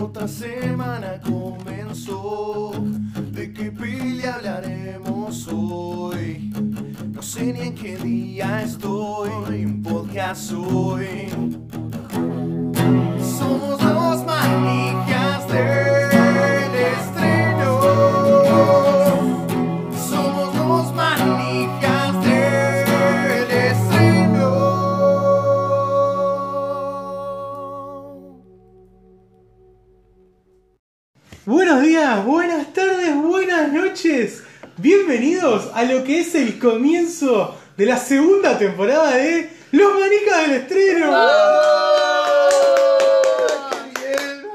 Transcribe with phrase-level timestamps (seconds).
[0.00, 2.72] Otra semana comenzó.
[3.32, 6.52] ¿De qué peli hablaremos hoy?
[7.12, 9.64] No sé ni en qué día estoy.
[9.64, 11.55] Un podcast hoy.
[35.96, 41.10] Lo que es el comienzo de la segunda temporada de Los Manicas del Estreno.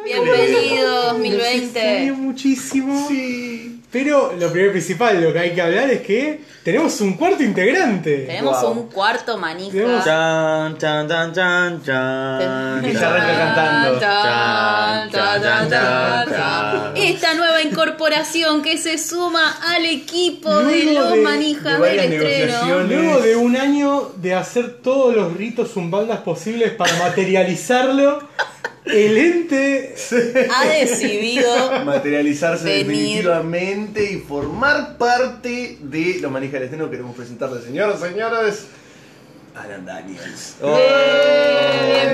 [0.05, 1.55] Bienvenido Los 2020.
[1.55, 3.07] extraño muchísimo.
[3.91, 7.43] Pero lo primero y principal, lo que hay que hablar es que tenemos un cuarto
[7.43, 8.19] integrante.
[8.25, 8.71] Tenemos Wow.
[8.71, 9.71] un cuarto manija.
[9.73, 12.81] Tenemos- Chan, chan, chan, chan, chan.
[12.81, 13.99] Que se arranca cantando.
[13.99, 16.29] Tan, tan, tan, tan, tan.
[16.29, 16.93] Chan.
[16.95, 21.79] Esta nueva incorporación que se suma al equipo de Luego los de- manijas de del
[21.81, 22.21] varias estreno.
[22.65, 22.87] negociaciones.
[22.97, 28.19] Luego de un año de hacer todos los ritos zumbaldas posibles para materializarlo,
[28.85, 29.95] el ente
[30.53, 32.85] Ha decidido materializarse Venir.
[32.87, 36.89] definitivamente y formar parte de los manijas del estreno.
[36.89, 38.65] Queremos presentarle, señoras y señores,
[39.55, 40.55] Alan Daniels.
[40.61, 40.77] Oh,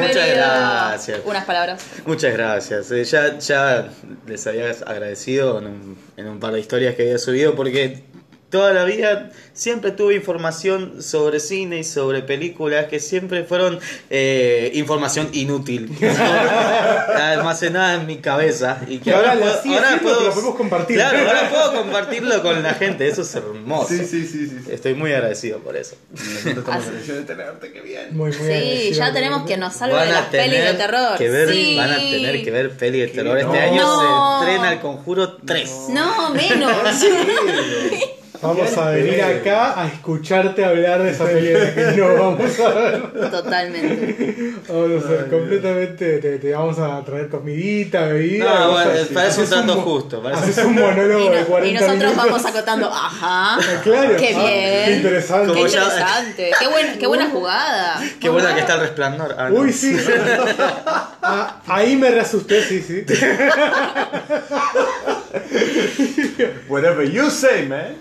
[0.02, 1.22] muchas gracias.
[1.26, 1.84] Unas palabras.
[2.06, 2.92] Muchas gracias.
[2.92, 3.90] Eh, ya, ya
[4.26, 8.04] les había agradecido en un, en un par de historias que había subido porque
[8.50, 14.72] toda la vida siempre tuve información sobre cine y sobre películas que siempre fueron eh,
[14.76, 15.92] información inútil.
[17.18, 18.80] almacenada en mi cabeza.
[18.88, 20.96] Y que Ahora ahora, puedo, ahora siendo, puedo- lo podemos compartir.
[20.98, 23.08] Claro, ahora puedo compartirlo con la gente.
[23.08, 23.90] Eso es hermoso.
[23.90, 24.58] Sí, sí, sí, sí.
[24.66, 24.72] sí.
[24.72, 25.96] Estoy muy agradecido por eso.
[26.14, 28.16] Estamos de tenerte, qué bien.
[28.16, 31.18] muy, muy Sí, ya tenemos que nos salve de las pelis de terror.
[31.18, 31.76] Que ver, Sí.
[31.78, 33.42] Van a tener que ver peli de terror.
[33.44, 33.54] no.
[33.54, 34.40] Este año No.
[34.42, 35.72] se estrena El Conjuro 3.
[35.90, 36.72] No, menos.
[38.42, 43.32] Vamos a venir acá a escucharte hablar de esa película que no vamos a ver.
[43.32, 44.54] Totalmente.
[44.68, 48.46] Vamos a Ay, ser completamente, te, te vamos a traer comidita, bebida.
[48.60, 51.74] No, bueno, parece un trato justo, parece- Haces un Y, monólogo de no- 40 y
[51.74, 52.26] nosotros minutos.
[52.26, 53.58] vamos acotando, ajá.
[53.84, 54.86] Claro, Qué ah, bien.
[54.86, 55.54] qué interesante.
[55.54, 56.52] Qué interesante.
[56.60, 58.02] Qué, buen- qué buena jugada.
[58.20, 59.36] Qué buena que está el resplandor.
[59.38, 59.60] Ah, no.
[59.62, 59.98] Uy, sí.
[61.30, 63.06] Ah, ahí me reasusté, sí, sí.
[66.70, 67.98] Whatever you say, man.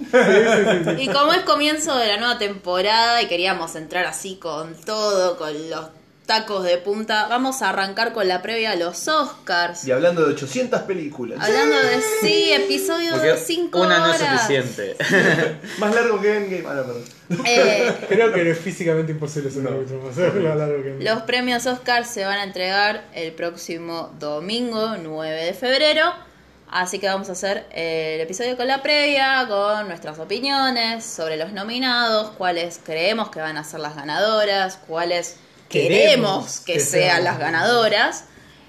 [0.99, 5.71] Y como es comienzo de la nueva temporada y queríamos entrar así con todo, con
[5.71, 5.87] los
[6.27, 9.87] tacos de punta, vamos a arrancar con la previa a los Oscars.
[9.87, 11.39] Y hablando de 800 películas.
[11.41, 14.21] Hablando de sí, episodio Porque de 5 una horas.
[14.21, 14.97] no es suficiente.
[15.79, 16.65] Más largo que Endgame.
[16.69, 17.05] Ah, no, perdón.
[17.47, 19.71] Eh, Creo que es físicamente imposible hacer No.
[19.71, 25.45] capítulo más largo que los premios Oscars se van a entregar el próximo domingo 9
[25.45, 26.13] de febrero.
[26.69, 31.53] Así que vamos a hacer el episodio con la previa, con nuestras opiniones sobre los
[31.53, 35.37] nominados, cuáles creemos que van a ser las ganadoras, cuáles
[35.69, 38.25] Queremos que, que sean las ganadoras.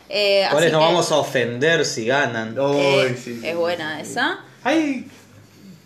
[0.09, 2.56] Eh, ¿Cuáles nos que, vamos a ofender si ganan?
[2.58, 4.12] eh, Ay, sí, sí, es buena sí.
[4.12, 4.40] esa.
[4.63, 5.07] Hay.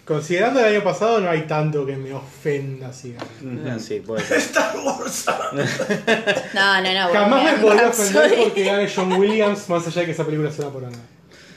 [0.06, 2.88] Considerando el año pasado, no hay tanto que me ofenda.
[2.90, 4.38] Ah, Sí, puede ser.
[4.40, 5.26] Star Wars.
[6.54, 7.14] No, no, no.
[7.14, 10.70] Jamás me podría ofender porque gane John Williams, más allá de que esa película sea
[10.70, 10.98] por nada.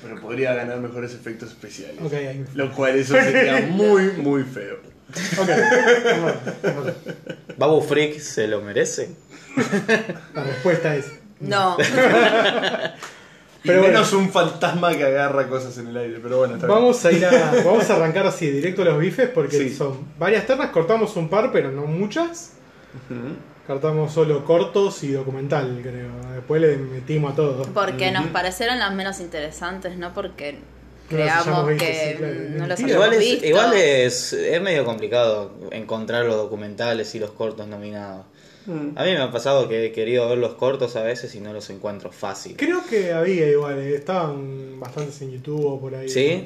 [0.02, 1.96] Pero podría ganar mejores efectos especiales.
[2.54, 4.76] Lo cual eso sería muy, muy feo.
[5.38, 5.48] Ok.
[5.48, 6.92] Bueno, bueno,
[7.56, 9.10] ¿Babu Freak se lo merece?
[10.34, 11.12] La respuesta es.
[11.40, 11.76] No.
[13.62, 16.18] Y Pero menos un fantasma que agarra cosas en el aire.
[16.22, 16.78] Pero bueno, está bien.
[16.78, 17.30] Vamos a ir a.
[17.64, 19.74] Vamos a arrancar así, directo a los bifes, porque Sí.
[19.74, 22.52] son varias ternas, cortamos un par, pero no muchas.
[23.66, 26.10] Cortamos solo cortos y documental, creo.
[26.34, 27.66] Después le metimos a todos.
[27.68, 30.58] Porque nos parecieron las menos interesantes, no porque
[31.08, 32.34] creamos que sí, claro.
[32.58, 33.46] no hayamos Igual, es, visto.
[33.46, 38.26] igual es, es medio complicado encontrar los documentales y los cortos nominados.
[38.66, 38.96] Mm.
[38.96, 41.52] A mí me ha pasado que he querido ver los cortos a veces y no
[41.52, 42.56] los encuentro fácil.
[42.56, 46.08] Creo que había igual, eh, estaban bastantes en YouTube o por ahí.
[46.08, 46.44] ¿Sí?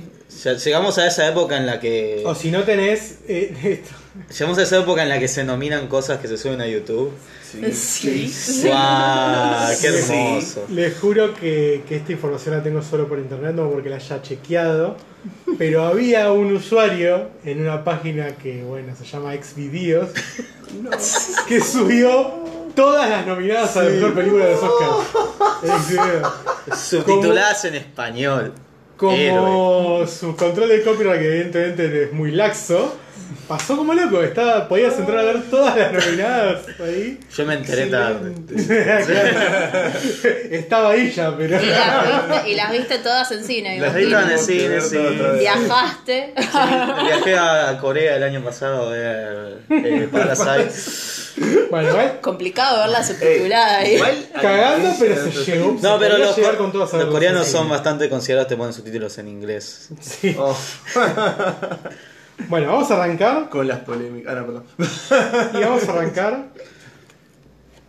[0.65, 2.23] Llegamos a esa época en la que...
[2.27, 3.21] O si no tenés.
[3.29, 3.95] eh, esto.
[4.31, 7.13] Llegamos a esa época en la que se nominan cosas que se suben a YouTube.
[7.73, 8.29] Sí.
[8.29, 8.67] Sí.
[8.69, 9.69] ¡Guau!
[9.81, 10.67] ¡Qué Les- hermoso!
[10.71, 14.21] Les juro que, que esta información la tengo solo por internet, no porque la haya
[14.23, 14.97] chequeado.
[15.57, 20.11] Pero había un usuario en una página que, bueno, se llama Xvideos,
[21.49, 22.45] que subió
[22.75, 25.85] todas las nominadas a la mejor película de los Oscars.
[25.87, 26.33] Xvideos.
[26.79, 28.53] Subtituladas en español.
[28.97, 30.07] Como Héroe.
[30.09, 32.95] su control de copyright, que evidentemente es muy laxo,
[33.47, 34.23] pasó como loco.
[34.23, 37.21] Estaba, podías entrar a ver todas las nominadas ahí.
[37.37, 38.35] Yo me enteré tarde.
[40.51, 41.63] Estaba ahí ya, pero.
[41.63, 44.81] Y las viste, y las viste todas en cine, Las vi todas en el cine,
[44.81, 44.99] sí.
[45.39, 46.35] Viajaste.
[46.37, 50.71] Viajé a Corea el año pasado a ver eh, Parasite.
[51.71, 54.01] Bueno, igual, Complicado verla subtitulada ahí.
[54.41, 55.77] cagando, pero se llegó.
[55.81, 59.29] No, se pero los, con todas los coreanos son bastante considerados, te ponen subtítulos en
[59.29, 59.89] inglés.
[60.01, 60.35] Sí.
[60.39, 60.57] Oh,
[62.49, 63.49] Bueno, vamos a arrancar.
[63.49, 64.33] con las polémicas.
[64.33, 64.65] Ah, no, perdón.
[65.55, 66.49] Y vamos a arrancar.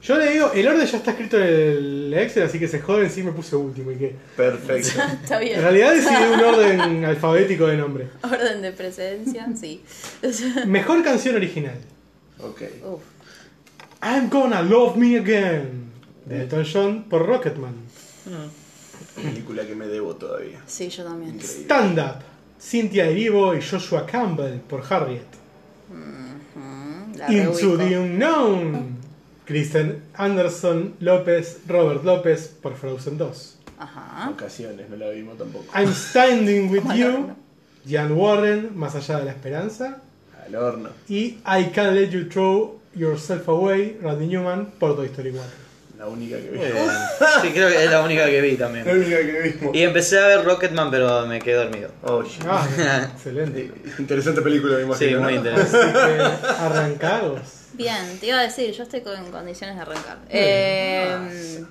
[0.01, 3.11] Yo le digo, el orden ya está escrito en el Excel, así que se joden
[3.11, 3.91] si me puse último.
[3.91, 4.89] Y que Perfecto.
[5.23, 5.61] Está en bien.
[5.61, 8.07] realidad decidí un orden alfabético de nombre.
[8.23, 9.83] Orden de precedencia, sí.
[10.65, 11.77] Mejor canción original.
[12.39, 12.61] Ok.
[12.85, 13.01] Uf.
[14.01, 15.91] I'm gonna love me again.
[16.25, 17.75] De Elton John por Rocketman.
[19.15, 20.61] Película que me debo todavía.
[20.65, 21.35] Sí, yo también.
[21.35, 21.63] Increíble.
[21.65, 22.23] Stand Up.
[22.59, 25.25] Cynthia Erivo y Joshua Campbell por Harriet.
[27.29, 28.97] Into the Unknown.
[29.45, 33.57] Kristen Anderson López, Robert López por Frozen 2.
[33.79, 34.29] Ajá.
[34.29, 35.65] Ocasiones, no la vimos tampoco.
[35.75, 37.35] I'm Standing With You.
[37.89, 40.01] Jan Warren, Más allá de la esperanza.
[40.45, 40.89] Al horno.
[41.07, 45.68] Y I Can't Let You Throw Yourself Away, Randy Newman por Toy Story 4.
[45.99, 46.59] La única que vi.
[47.41, 48.87] Sí, creo que es la única que vi La también.
[48.89, 49.75] única que vimos.
[49.75, 51.91] Y empecé a ver Rocketman, pero me quedé dormido.
[52.03, 52.41] Oh, shit.
[52.47, 52.65] Ah,
[53.13, 53.69] excelente.
[53.99, 55.09] Interesante película, me imagino.
[55.09, 55.21] Sí, ¿no?
[55.21, 55.77] muy interesante.
[55.99, 57.41] Así que arrancados.
[57.73, 60.17] Bien, te iba a decir, yo estoy con condiciones de arrancar.
[60.29, 61.65] Eh,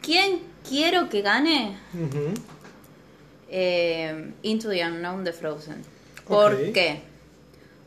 [0.00, 1.76] ¿Quién quiero que gane?
[3.50, 5.82] Eh, Into the Unknown de Frozen.
[6.26, 7.00] ¿Por qué?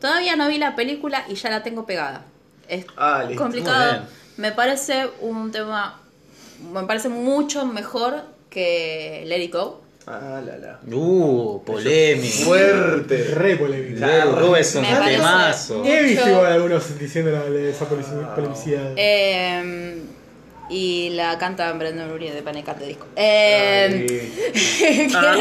[0.01, 2.25] Todavía no vi la película y ya la tengo pegada.
[2.67, 4.07] Es Ah, complicado.
[4.37, 5.99] Me parece un tema.
[6.73, 9.81] Me parece mucho mejor que Let It Go.
[10.07, 10.79] Ah, la la.
[10.95, 12.45] Uh, polémico.
[12.45, 13.23] Fuerte.
[13.35, 14.05] Re polémico.
[14.05, 15.85] Uh, Rubén es un temazo.
[15.85, 18.93] He visto igual algunos diciendo la, esa polemicidad.
[18.95, 20.01] Eh,
[20.71, 22.69] y la canta Brandon Urie de Panic!
[22.69, 23.05] at the Disco.
[23.15, 25.37] Eh, Ah,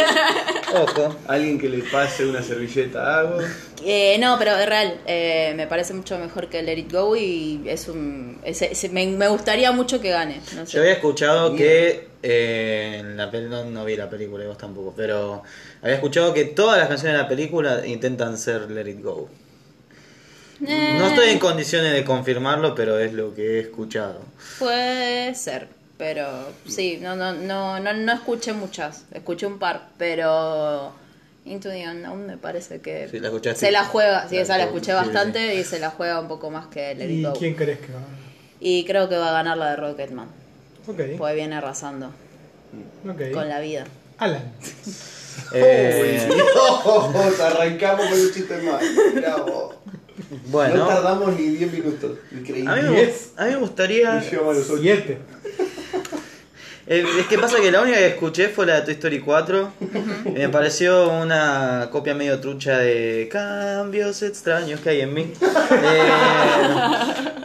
[0.74, 1.16] ojo.
[1.28, 3.38] Alguien que le pase una servilleta a algo.
[3.84, 5.00] Eh, no, pero es real.
[5.06, 8.40] eh, me parece mucho mejor que Let It Go y es un.
[8.44, 10.40] es- es- me, me gustaría mucho que gane.
[10.54, 10.72] No sé.
[10.72, 14.92] Yo había escuchado que eh, en la no, no vi la película y vos tampoco,
[14.96, 15.42] pero
[15.82, 19.28] había escuchado que todas las canciones de la película intentan ser Let It Go.
[20.66, 24.20] Eh, No estoy en condiciones de confirmarlo, pero es lo que he escuchado.
[24.58, 26.26] Puede ser, pero
[26.66, 30.92] sí, no, no, no, no, no escuché muchas, escuché un par, pero
[31.50, 35.64] Into the Unknown me parece que se la juega, sí, esa la escuché bastante y
[35.64, 38.02] se la juega un poco más que Let ¿Y quién crees que va?
[38.60, 40.28] Y creo que va a ganar la de Rocketman.
[40.86, 41.16] Okay.
[41.16, 42.12] Pues viene arrasando
[43.32, 43.84] con la vida.
[44.18, 44.52] Alan.
[45.54, 46.28] eh...
[46.56, 48.82] oh, Dios, arrancamos con un chiste más.
[49.14, 49.74] Mirá vos.
[50.46, 50.76] Bueno.
[50.76, 52.18] No tardamos ni 10 minutos.
[52.30, 52.70] Increíble.
[52.70, 54.22] A mí, me, a mí me gustaría.
[54.22, 55.18] 7.
[56.92, 59.72] Eh, es que pasa que la única que escuché fue la de Toy Story 4.
[60.26, 65.32] y me pareció una copia medio trucha de cambios extraños que hay en mí.
[65.82, 66.10] Eh,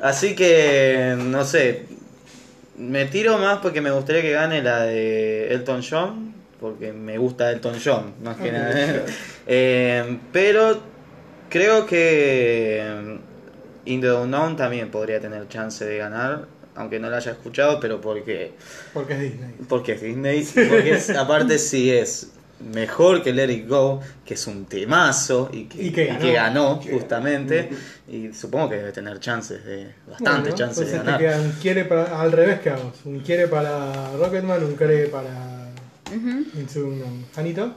[0.01, 1.85] así que, no sé.
[2.75, 6.33] Me tiro más porque me gustaría que gane la de Elton John.
[6.59, 8.73] Porque me gusta Elton John, más que nada.
[9.45, 10.79] Eh, pero
[11.49, 13.19] creo que
[13.85, 16.47] In the Unknown también podría tener chance de ganar.
[16.75, 18.53] Aunque no la haya escuchado, pero porque
[18.93, 19.55] Porque es Disney.
[19.69, 22.31] porque es Disney, porque es- aparte sí es
[22.73, 26.19] mejor que Let It Go, que es un temazo y que, Y que y ganó.
[26.19, 27.69] que ganó, Que- justamente,
[28.07, 31.39] y supongo que debe tener chances de, bastantes Bueno, chances de te ganar.
[31.39, 32.93] un quiere para, al revés que hagamos.
[33.05, 35.69] Un quiere para Rocketman, un quiere para
[36.13, 37.25] Into the Unknown.
[37.35, 37.73] ¿Anito?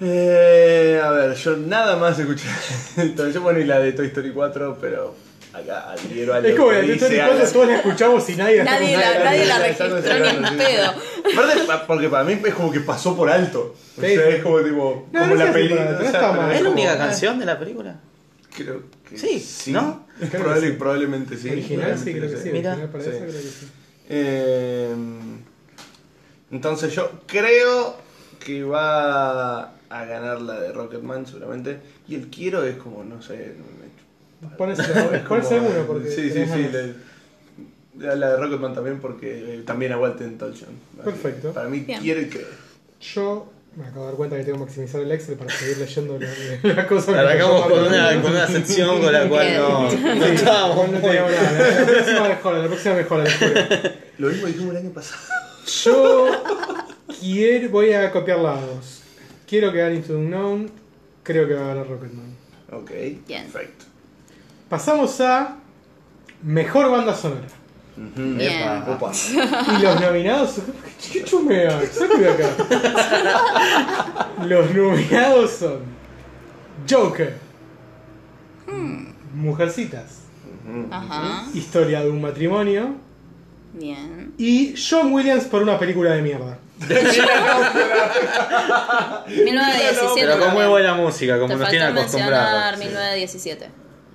[0.00, 2.48] Eh, a ver, yo nada más escuché.
[2.96, 5.14] Entonces, yo bueno, y la de Toy Story 4, pero
[5.54, 7.18] acá adhiero a lo Es como que dice
[7.52, 9.24] todos la escuchamos y nadie la Nadie la, contando.
[9.24, 10.54] nadie la Estamos registró ni en sí.
[10.56, 10.86] pedo.
[11.32, 13.74] Aparte, pa- porque para mí es como que pasó por alto.
[13.98, 14.32] O Sí, sea, sí.
[14.36, 15.08] es como tipo.
[15.12, 15.84] No, como no la película.
[15.84, 16.52] no o sea, está pero mal.
[16.52, 18.00] ¿Es la única canción de la película?
[18.56, 20.06] Creo que Sí, ¿no?
[20.18, 20.76] Creo que Probable- sí.
[20.78, 21.50] Probablemente sí.
[21.50, 22.50] Original sí, creo que sí.
[22.52, 22.70] Mira.
[22.72, 23.10] Original para Sí.
[23.10, 23.66] eso creo que sí.
[24.08, 24.94] Eh,
[26.50, 27.96] entonces yo creo
[28.44, 31.78] que va a ganar la de Rocketman seguramente.
[32.08, 33.54] Y el quiero es como, no sé.
[34.42, 36.10] Me- Ponese, es como- ponese alguno porque.
[36.10, 36.68] Sí, sí, sí.
[37.98, 40.70] la de Rocketman también porque eh, también aguante en Tolkien.
[41.04, 41.52] Perfecto.
[41.52, 42.00] Para mí Bien.
[42.00, 42.46] quiero creo.
[43.00, 46.18] Yo me acabo de dar cuenta que tengo que maximizar el Excel para seguir leyendo
[46.18, 47.18] la, la cosa.
[47.18, 51.14] Arrancamos con una, con una sección con la cual no, no estábamos No muy-.
[51.16, 53.24] La, próxima mejora, la próxima mejora.
[54.18, 55.18] Lo mismo dijimos el año pasado.
[55.84, 56.26] Yo
[57.20, 59.02] quiero, voy a copiar la 2.
[59.46, 60.70] Quiero que gane Into the Unknown.
[61.22, 62.34] Creo que va a ganar Rocketman.
[62.72, 62.90] Ok,
[63.28, 63.44] Bien.
[63.44, 63.84] perfecto.
[64.72, 65.56] Pasamos a
[66.42, 67.42] Mejor Banda Sonora.
[67.94, 68.22] Ujú.
[68.38, 68.62] Bien.
[68.62, 68.86] Epa.
[68.96, 69.12] Opa.
[69.78, 70.54] Y los nominados.
[71.12, 71.78] ¿Qué chumea?
[71.92, 72.48] Saca de acá.
[74.46, 75.80] Los nominados son
[76.90, 77.36] Joker,
[79.34, 80.20] Mujercitas,
[80.66, 80.86] Ujú.
[80.90, 81.44] Ajá.
[81.52, 82.94] Historia de un matrimonio
[83.74, 84.32] Bien.
[84.38, 86.56] y John Williams por una película de mierda.
[89.28, 90.14] 1917.
[90.14, 90.70] Pero con muy también.
[90.70, 92.78] buena música, como Te nos faltó mencionar acostumbrados.
[92.78, 93.68] 1917.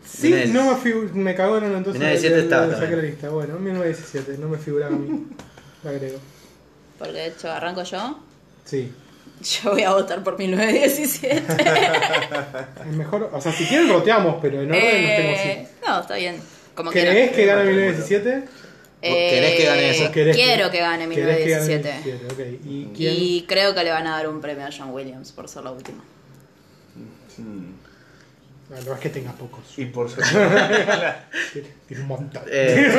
[0.10, 2.00] Sí, Tenés- no me, me cagaron entonces.
[2.02, 3.02] 1917 le- está le saqué también.
[3.02, 3.30] la lista.
[3.30, 5.26] Bueno, 1917, no me figuraba a mí.
[5.84, 6.18] La agrego.
[6.98, 8.20] Porque de hecho, arranco yo.
[8.66, 8.92] Sí.
[9.64, 11.44] Yo voy a votar por 1917.
[12.90, 15.48] Es mejor, o sea, si quieren roteamos, pero en orden los tengo así.
[15.50, 16.38] Eh, no, está bien.
[16.74, 17.36] Como ¿Querés quieran.
[17.36, 18.44] que gane 1917?
[19.00, 20.04] ¿Querés que gane eso?
[20.04, 22.02] Eh, ¿O querés Quiero que gane querés que gane 1917.
[22.04, 22.34] 17?
[22.34, 23.14] Ok, ¿y quién?
[23.16, 25.72] Y creo que le van a dar un premio a John Williams por ser la
[25.72, 26.04] última.
[27.38, 27.77] Mm.
[28.70, 29.62] No es que tenga pocos.
[29.78, 30.24] Y por ser.
[31.88, 32.44] Tiene un montón.
[32.48, 32.92] Eh,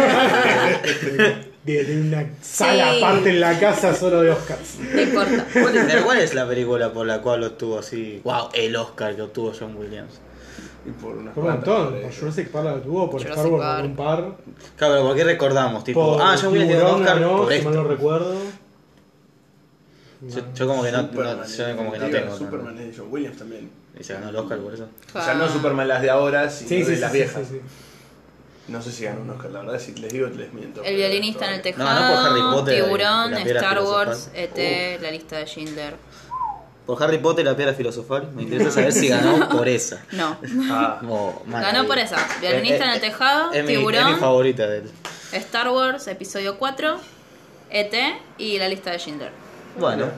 [1.66, 2.98] una sala Sí.
[3.02, 4.76] aparte en la casa solo de Oscars.
[4.80, 5.46] No importa.
[5.52, 8.20] ¿cuál, es, pero ¿Cuál es la película por la cual obtuvo así?
[8.24, 10.20] Wow, el Oscar que obtuvo John Williams.
[10.86, 12.00] y por unas Por un montón.
[12.00, 12.12] por.
[12.14, 14.18] Jurassic Park la tuvo, por Jurassic Star Wars por un par.
[14.76, 15.84] Claro, pero ¿por qué recordamos?
[15.84, 17.84] Tipo, Por ah, John Williams tiene un Oscar por si mal no esto.
[17.92, 18.34] recuerdo.
[20.20, 21.12] Yo, yo como que no, no-
[21.46, 22.26] yo como que no tengo.
[22.30, 22.36] ¿no?
[22.36, 23.70] Superman es de John Williams también.
[23.98, 24.88] Y se ganó el Oscar por eso.
[25.14, 27.46] O sea, no Superman las de ahora, sino Sí, sí, de las sí, viejas.
[27.48, 27.60] sí, sí.
[28.68, 30.82] No sé si ganó un Oscar, la verdad, si les digo, les miento.
[30.84, 34.30] El violinista en el tejado, No, no por Harry Potter Tiburón, la piedra Star Wars,
[34.34, 34.60] filosofal.
[34.64, 35.94] ET, la lista de Schindler.
[36.84, 40.02] Por Harry Potter y la piedra filosofal, me interesa saber si ganó por esa.
[40.12, 40.36] No.
[40.70, 41.86] Ah, Oh, man, Ganó ahí.
[41.86, 42.16] por esa.
[42.40, 44.06] Violinista en el tejado, es mi- Tiburón.
[44.08, 44.90] Es mi favorita de él.
[45.32, 46.98] Star Wars, episodio 4,
[47.70, 47.94] ET
[48.38, 49.32] y la lista de Schindler.
[49.78, 50.06] Bueno.
[50.06, 50.12] no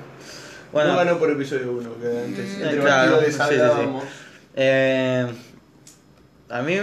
[0.73, 2.59] Bueno, ganó por episodio 1, que antes.
[2.59, 2.63] Mm.
[2.63, 3.43] Entre Claro, sí, sí, sí.
[3.43, 4.05] hablábamos.
[4.55, 5.27] eh,
[6.49, 6.77] a mí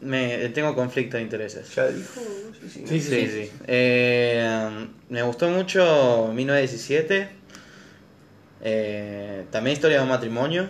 [0.00, 1.74] me tengo conflicto de intereses.
[1.74, 2.20] Ya dijo,
[2.60, 2.84] sí, sí.
[2.86, 3.52] Sí, Sí, sí.
[3.66, 7.28] Eh, me gustó mucho 1917.
[8.62, 10.68] Eh, también Historia de un matrimonio.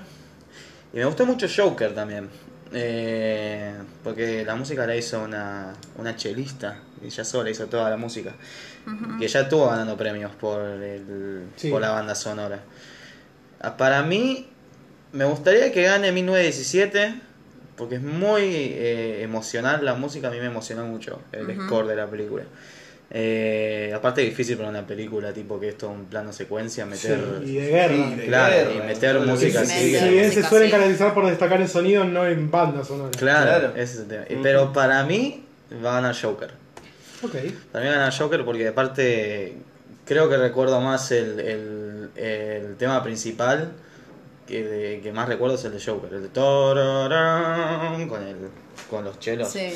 [0.92, 2.28] Y me gustó mucho Joker también.
[2.72, 3.72] Eh,
[4.04, 6.78] porque la música la hizo una, una chelista.
[7.02, 8.34] Y ella sola hizo toda la música.
[9.18, 11.70] Que ya estuvo ganando premios por, el, Sí.
[11.70, 12.60] por la banda sonora.
[13.60, 14.46] Ah, Para mí,
[15.12, 17.14] me gustaría que gane 1917.
[17.76, 21.96] Porque es muy eh, emocional la música, a mí me emocionó mucho el score de
[21.96, 22.42] la película.
[23.12, 27.18] Eh, aparte es difícil para una película tipo que es todo un plano secuencia, meter...
[27.42, 27.94] Sí, y de guerra.
[27.94, 29.92] Sí, de Claro, guerra, y meter música así.
[29.94, 30.70] Se suelen sí.
[30.72, 33.10] caracterizar por destacar en sonido, no en banda sonora.
[33.18, 33.68] Claro, Claro.
[33.76, 34.24] ese es el tema.
[34.42, 35.42] Pero para mí
[35.84, 36.50] va a ganar Joker.
[37.22, 37.34] Ok.
[37.72, 39.54] Para mí va a ganar Joker porque aparte
[40.06, 43.72] creo que recuerdo más el, el, el tema principal
[44.46, 48.36] que, de- que más recuerdo es el de Joker, el de tororón, con el
[48.88, 49.48] con los chelos.
[49.50, 49.72] Sí.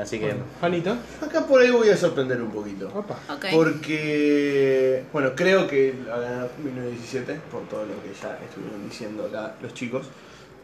[0.00, 0.98] Así que Anita.
[1.20, 2.88] Acá por ahí voy a sorprender un poquito.
[2.94, 3.18] Opa.
[3.34, 3.46] Ok.
[3.50, 9.24] Porque, bueno, creo que va a ganar 1917, por todo lo que ya estuvieron diciendo
[9.26, 10.06] acá los chicos.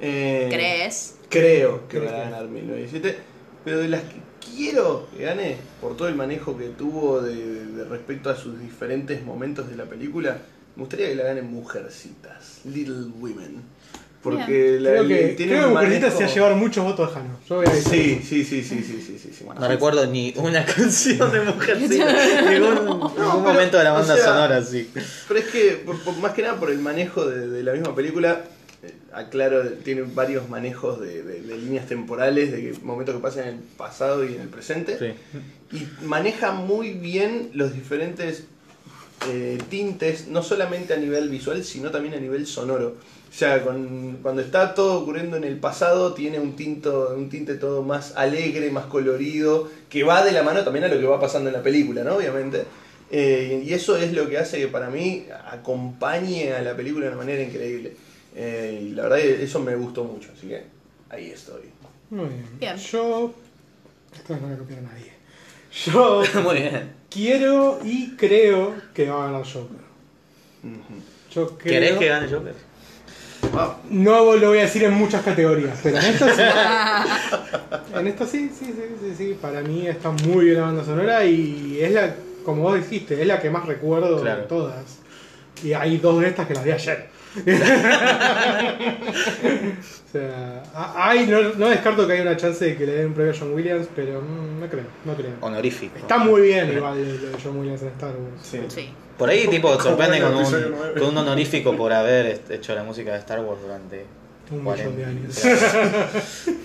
[0.00, 1.16] Eh, ¿Crees?
[1.30, 3.18] Creo que ¿Crees va a ganar 1917,
[3.64, 4.16] pero de las que
[4.56, 9.22] quiero que gane, por todo el manejo que tuvo de, de respecto a sus diferentes
[9.24, 10.38] momentos de la película,
[10.76, 13.62] me gustaría que la ganen Mujercitas, Little Women.
[14.22, 17.10] Porque la, Creo que, tiene creo que Mujercitas manejo- se va a llevar muchos votos
[17.10, 17.38] a Jano.
[17.46, 18.22] Yo voy a decir.
[18.24, 19.44] Sí, sí, sí, sí, sí, sí, sí, sí.
[19.44, 22.06] no recuerdo ni una canción de Mujercita,
[22.50, 24.90] ningún, ningún pero, momento de la o banda sea, sonora así.
[25.28, 27.94] Pero es que, por- por- más que nada por el manejo de, de la misma
[27.94, 28.44] película,
[29.14, 33.60] aclaro, tiene varios manejos de, de- de líneas temporales, de momentos que pasan en el
[33.76, 34.98] pasado y en el presente.
[34.98, 35.76] Sí.
[35.76, 38.44] Y maneja muy bien los diferentes
[39.28, 42.96] eh, tintes, no solamente a nivel visual, sino también a nivel sonoro.
[43.30, 47.54] O sea, con- cuando está todo ocurriendo en el pasado, tiene un, tinto, un tinte
[47.54, 51.18] todo más alegre, más colorido, que va de la mano también a lo que va
[51.20, 52.16] pasando en la película, ¿no?
[52.16, 52.64] Obviamente.
[53.10, 57.12] Eh, y eso es lo que hace que para mí acompañe a la película de
[57.12, 57.96] una manera increíble.
[58.34, 60.64] Eh, y la verdad que eso me gustó mucho, así que
[61.10, 61.62] ahí estoy.
[62.10, 62.46] Muy bien.
[62.58, 62.76] Bien.
[62.76, 63.32] Yo.
[64.14, 65.12] Esto no voy a copiar a nadie.
[65.86, 66.92] Yo Muy bien.
[67.10, 69.84] quiero y creo que va a ganar Joker.
[70.62, 71.02] Ujú.
[71.34, 71.72] Yo creo.
[71.80, 72.54] ¿Querés que gane Joker?
[73.54, 77.94] Ah, No lo voy a decir en muchas categorías, pero en esta sí.
[77.98, 79.38] en esta sí, sí, sí, sí, sí.
[79.40, 82.14] Para mí está muy bien la banda sonora y es la,
[82.44, 84.42] como vos dijiste, es la que más recuerdo Claro.
[84.42, 84.84] de todas.
[85.62, 87.08] Y hay dos de estas que las vi ayer.
[90.08, 93.06] O sea, a- hay, no, no descarto que haya una chance de que le den
[93.08, 95.32] un premio a John Williams, pero mm, no creo, no creo.
[95.40, 95.96] Honorífico.
[95.98, 98.40] Está muy bien igual lo de John Williams en Star Wars.
[98.42, 98.60] Sí.
[98.68, 98.90] Sí.
[99.18, 101.00] Por ahí, tipo, sorprende con un, nueve.
[101.00, 104.06] con un honorífico por haber hecho la música de Star Wars durante
[104.50, 105.08] Un millón de 40.
[105.08, 105.42] años.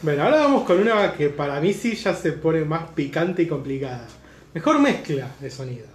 [0.00, 3.48] Bueno, ahora vamos con una que para mí sí ya se pone más picante y
[3.48, 4.06] complicada.
[4.54, 5.86] Mejor mezcla de sonido.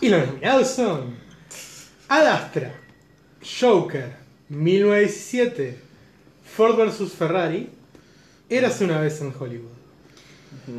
[0.00, 1.14] Y los nominados son
[2.08, 2.72] Ad Astra,
[3.42, 4.16] Joker,
[4.48, 5.78] 1917,
[6.44, 7.70] Ford vs Ferrari,
[8.48, 9.70] Érase una vez en Hollywood.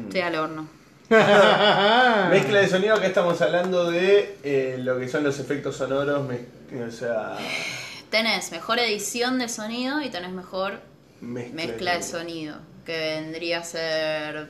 [0.05, 0.67] Estoy al horno.
[1.09, 6.91] Mezcla de sonido, acá estamos hablando de eh, lo que son los efectos sonoros, o
[6.91, 7.37] sea,
[8.09, 10.81] Tenés mejor edición de sonido y tenés mejor
[11.21, 12.57] mezcla, mezcla de sonido.
[12.85, 14.49] Que vendría a ser.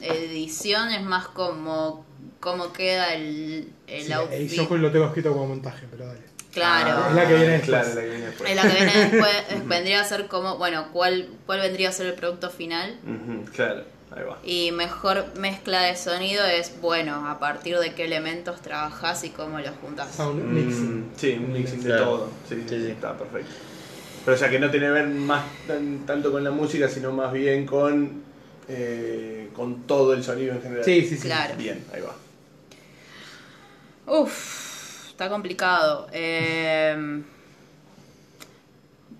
[0.00, 2.04] mm, Edición es más como.
[2.38, 4.50] cómo queda el, el Sí, outfit.
[4.52, 6.27] yo lo tengo escrito como montaje, pero dale.
[6.52, 7.08] Claro.
[7.10, 7.68] Es la que viene después.
[7.70, 8.50] Claro, la que viene después.
[8.50, 11.92] En la que viene después eh, vendría a ser como, bueno, ¿cuál, cuál vendría a
[11.92, 12.96] ser el producto final?
[13.54, 13.84] Claro,
[14.16, 14.38] ahí va.
[14.44, 19.58] Y mejor mezcla de sonido es, bueno, a partir de qué elementos trabajás y cómo
[19.60, 20.14] los juntás.
[20.14, 21.10] Sound Mm, mixing.
[21.16, 22.04] sí, un mixing de Claro.
[22.04, 22.30] todo.
[22.48, 22.90] Sí, Sí, sí.
[22.92, 23.50] está perfecto.
[24.24, 27.12] Pero o sea que no tiene que ver más tan- tanto con la música, sino
[27.12, 28.22] más bien con,
[28.68, 30.84] eh, con todo el sonido en general.
[30.84, 31.28] Sí, sí, sí.
[31.28, 31.54] Claro.
[31.56, 32.14] Bien, ahí va.
[34.06, 34.67] Uf,
[35.18, 36.06] está complicado.
[36.12, 37.22] Eh,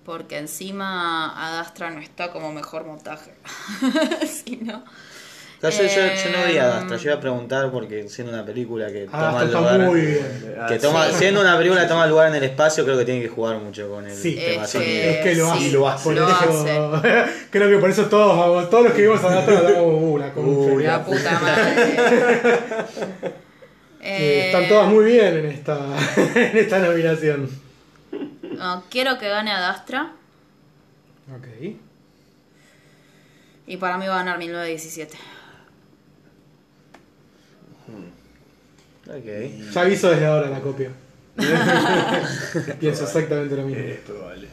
[0.04, 3.32] porque encima Adastra no está como mejor montaje.
[4.26, 4.84] si no.
[5.60, 8.46] Yo, yo- yo no vi a Eh, Dastra, yo iba a preguntar porque siendo una
[8.46, 9.80] película que Ah, toma lugar.
[9.90, 10.54] muy bien.
[10.68, 11.14] Que toma, Sí.
[11.18, 13.90] siendo una película que toma lugar en el espacio, creo que tiene que jugar mucho
[13.90, 14.36] con el Sí.
[14.36, 14.90] tema Es sonido.
[14.92, 15.70] que- Es que lo Sí, hace.
[15.72, 16.04] lo hace.
[16.04, 17.02] Por Lo eso-
[17.50, 21.04] creo que por eso todos, vamos- todos los que vimos a Adastra damos uh, La
[21.04, 21.96] puta madre.
[24.00, 25.78] Eh, Eh, están todas muy bien en esta,
[26.34, 27.48] en esta nominación.
[28.42, 30.12] no, quiero que gane Adastra.
[31.36, 31.76] Ok.
[33.66, 35.18] Y para mí va a ganar 1917.
[39.08, 39.72] Ok.
[39.72, 40.90] Ya aviso desde ahora la copia.
[42.80, 43.82] Pienso exactamente lo mismo.
[43.84, 44.48] Es probable.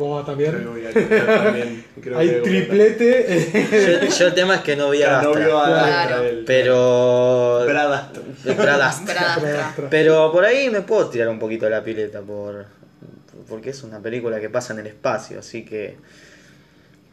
[0.00, 1.26] Que, ¿Vos creo que también?
[1.26, 1.84] también.
[2.02, 4.00] Creo Hay que triplete.
[4.02, 6.22] Yo, yo el tema es que no vi a Claro, no vio a Claro.
[6.46, 7.58] Pero.
[7.60, 8.54] Astra.
[8.54, 9.34] Brad Astra.
[9.34, 9.86] Adastra.
[9.90, 12.66] Pero por ahí me puedo tirar un poquito la pileta por
[13.48, 15.96] porque es una película que pasa en el espacio, así que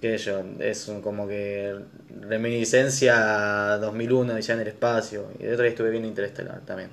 [0.01, 1.73] sé yo, es un- como que
[2.21, 5.31] reminiscencia a 2001 y ya en el espacio.
[5.39, 6.89] Y de otro día estuve viendo Interestelar también.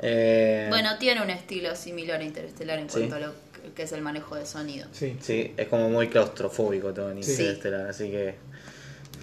[0.00, 2.98] Eh, Bueno, tiene un estilo similar a Interestelar en Sí.
[2.98, 3.32] cuanto a lo
[3.74, 4.86] que- es el manejo de sonido.
[4.92, 5.16] Sí.
[5.20, 7.32] Sí, es como muy claustrofóbico todo en Sí.
[7.32, 8.34] Interestelar, así que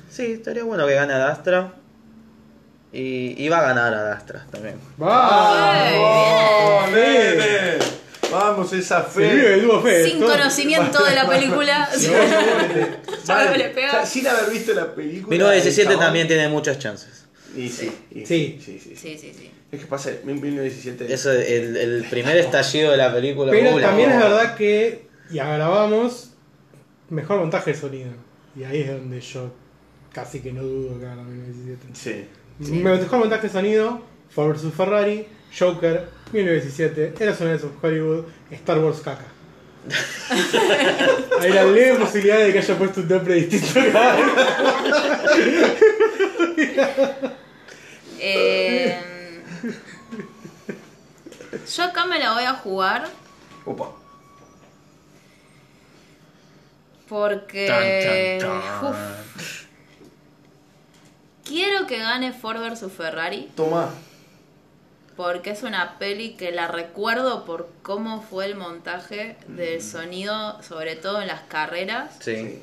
[0.10, 1.74] sí, estaría bueno que gane a Dastra.
[2.94, 4.76] Y, y va a ganar a Dastra también.
[4.98, 6.94] ¡Vamos!
[6.94, 7.80] ¡Bien!
[8.32, 9.54] Vamos, esa fe.
[9.56, 10.06] el dúo fe.
[10.06, 11.90] Sin todo- conocimiento de la película.
[13.26, 13.92] Ya no le pega.
[13.94, 15.30] Ya, sin haber visto la película.
[15.30, 17.26] 1917 el chabón- también tiene muchas chances.
[17.56, 18.60] Y sí, y Sí.
[18.64, 18.96] sí, sí, sí.
[18.96, 19.52] Sí, sí, sí.
[19.76, 21.14] Es que pasa, 1917.
[21.14, 23.52] Eso, el, el primer estallido de la película.
[23.52, 26.32] Pero uh, también es verdad que, y grabamos,
[27.10, 28.12] mejor montaje de sonido.
[28.56, 29.52] Y ahí es donde yo
[30.14, 31.88] casi que no dudo que gana 1917.
[31.94, 32.26] Sí.
[32.66, 32.72] Sí.
[32.72, 38.80] Mejor montaje de sonido, Ford vs Ferrari, Joker, 1917, Eras una vez en Hollywood, Star
[38.80, 39.26] Wars caca.
[41.42, 43.80] Hay la leve posibilidad de que haya puesto un nombre distinto.
[48.28, 49.15] Eh,
[51.76, 53.08] yo acá me la voy a jugar
[53.66, 53.92] Opa.
[57.08, 57.68] porque.
[58.40, 58.92] Tan, tan, tan.
[58.92, 59.66] uf,
[61.44, 63.90] quiero que gane Ford vs Ferrari Toma.
[65.16, 70.96] porque es una peli que la recuerdo por cómo fue el montaje del sonido, sobre
[70.96, 72.16] todo en las carreras.
[72.20, 72.62] Sí.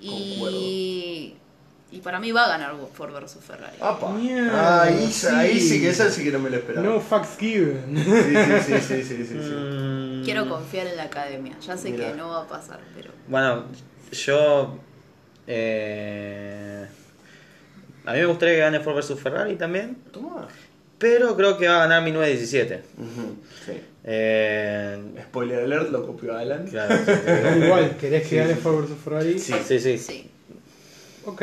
[0.00, 1.36] Y,
[1.92, 3.76] y para mí va a ganar Ford vs Ferrari.
[3.80, 4.10] Apa.
[4.12, 5.26] Mierda, ahí, sí.
[5.28, 6.86] ahí sí que esa sí que no me lo esperaba.
[6.86, 7.94] No fucks given.
[7.96, 9.34] Sí, sí, sí, sí, sí, sí, sí.
[9.34, 11.56] Mm, Quiero confiar en la academia.
[11.60, 13.10] Ya sé que no va a pasar, pero.
[13.28, 13.64] Bueno,
[14.12, 14.78] yo.
[15.46, 16.86] eh,
[18.04, 19.96] a mí me gustaría que gane Ford vs Ferrari también.
[20.12, 20.48] Toma.
[20.98, 22.82] Pero creo que va a ganar 1917.
[22.98, 23.80] Ujú, Sí.
[24.04, 26.66] Eh, Spoiler alert, lo copió Alan.
[26.66, 27.12] claro, sí.
[27.64, 29.38] Igual, ¿querés que gane Ford vs Ferrari?
[29.38, 29.54] Sí.
[29.66, 29.98] sí, sí.
[29.98, 30.30] Sí.
[31.24, 31.42] Ok.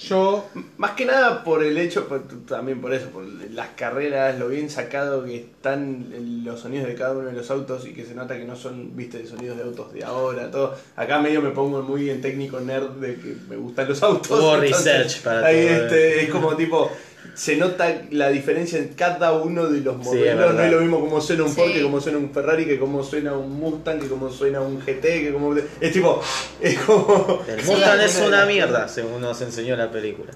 [0.00, 4.48] Yo Más que nada por el hecho, por- también por eso, por las carreras, lo
[4.48, 6.06] bien sacado que están
[6.42, 8.96] los sonidos de cada uno de los autos y que se nota que no son,
[8.96, 10.74] viste, sonidos de autos de ahora, todo.
[10.96, 14.30] Acá medio me pongo muy en técnico nerd de que me gustan los autos.
[14.30, 16.90] Hubo entonces, research para ahí todo, este, es como tipo,
[17.34, 20.54] se nota la diferencia en cada uno de los Sí, modelos.
[20.54, 21.72] no es lo mismo como suena un Ford Sí.
[21.74, 25.02] que como suena un Ferrari, que como suena un Mustang, que como suena un GT,
[25.02, 25.54] que como.
[25.80, 26.20] Es tipo.
[26.60, 27.42] Es como.
[27.48, 27.64] El.
[27.64, 30.32] Mustang es Una mierda, según nos enseñó la película.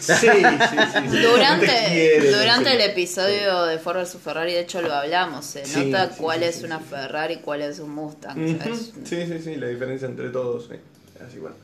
[0.00, 1.16] Sí, sí, sí.
[1.22, 6.10] Durante, durante el episodio de Ford vs Ferrari, de hecho lo hablamos, se Sí, nota
[6.10, 6.84] sí, cuál sí, es sí, una sí.
[6.90, 8.36] Ferrari y cuál es un Mustang.
[9.04, 10.68] Sí, sí, sí, la diferencia entre todos.
[10.70, 10.76] sí.
[11.26, 11.56] Así bueno.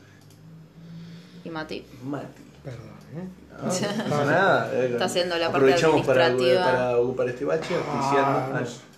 [1.43, 1.83] Y Mati.
[2.03, 2.25] Mati.
[2.63, 2.81] Perdón,
[3.15, 3.27] ¿eh?
[4.09, 4.71] No, no nada.
[4.73, 6.65] eh, Está haciendo la parte Aprovechamos para, administrativa.
[6.71, 8.21] para ocupar este bache, auspiciando.
[8.21, 8.59] Ah, Ah, no.
[8.61, 8.91] no.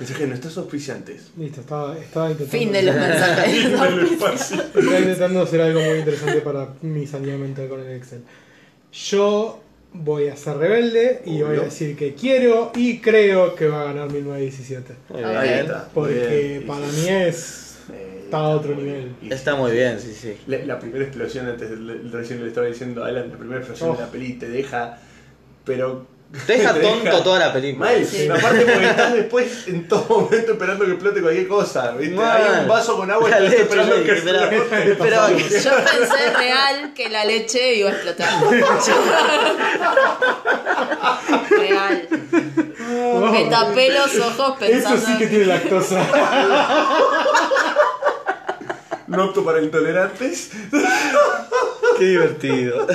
[0.00, 1.30] Mensaje de nuestros auspiciantes.
[1.36, 2.58] Listo, estaba, estaba intentando.
[2.58, 3.64] Fin de los mensajes.
[3.64, 8.22] Estaba intentando hacer algo muy interesante para mi sanidad mental con el Excel.
[8.92, 9.60] Yo
[9.94, 13.84] voy a ser rebelde y voy a decir que quiero y creo que va a
[13.84, 14.94] ganar 1917.
[15.10, 15.28] Muy Ok.
[15.28, 15.36] bien.
[15.38, 15.88] Ahí está.
[15.94, 16.66] Porque bien.
[16.66, 17.76] para mí es.
[17.92, 19.14] Eh, está a otro nivel.
[19.30, 20.38] Está muy bien, sí, sí.
[20.46, 21.68] La, la primera explosión, antes
[22.10, 23.94] recién le estaba diciendo a Alan, la primera explosión Oh.
[23.94, 24.98] de la peli te deja.
[25.64, 26.06] Pero.
[26.46, 27.90] Te deja tonto toda la película.
[27.90, 28.26] Mal, Sí.
[28.26, 31.92] aparte porque estás después en todo momento esperando que explote cualquier cosa.
[31.92, 32.18] ¿viste?
[32.24, 34.56] Hay un vaso con agua y La estás leche, esperando que explote.
[34.92, 35.28] espera.
[35.28, 35.36] Yo
[35.98, 38.30] pensé real que la leche iba a explotar.
[41.50, 42.08] real.
[43.32, 44.96] Me tapé los ojos pensando.
[44.96, 46.00] Eso sí que tiene lactosa.
[49.06, 50.50] No opto para intolerantes.
[51.98, 52.86] Qué divertido.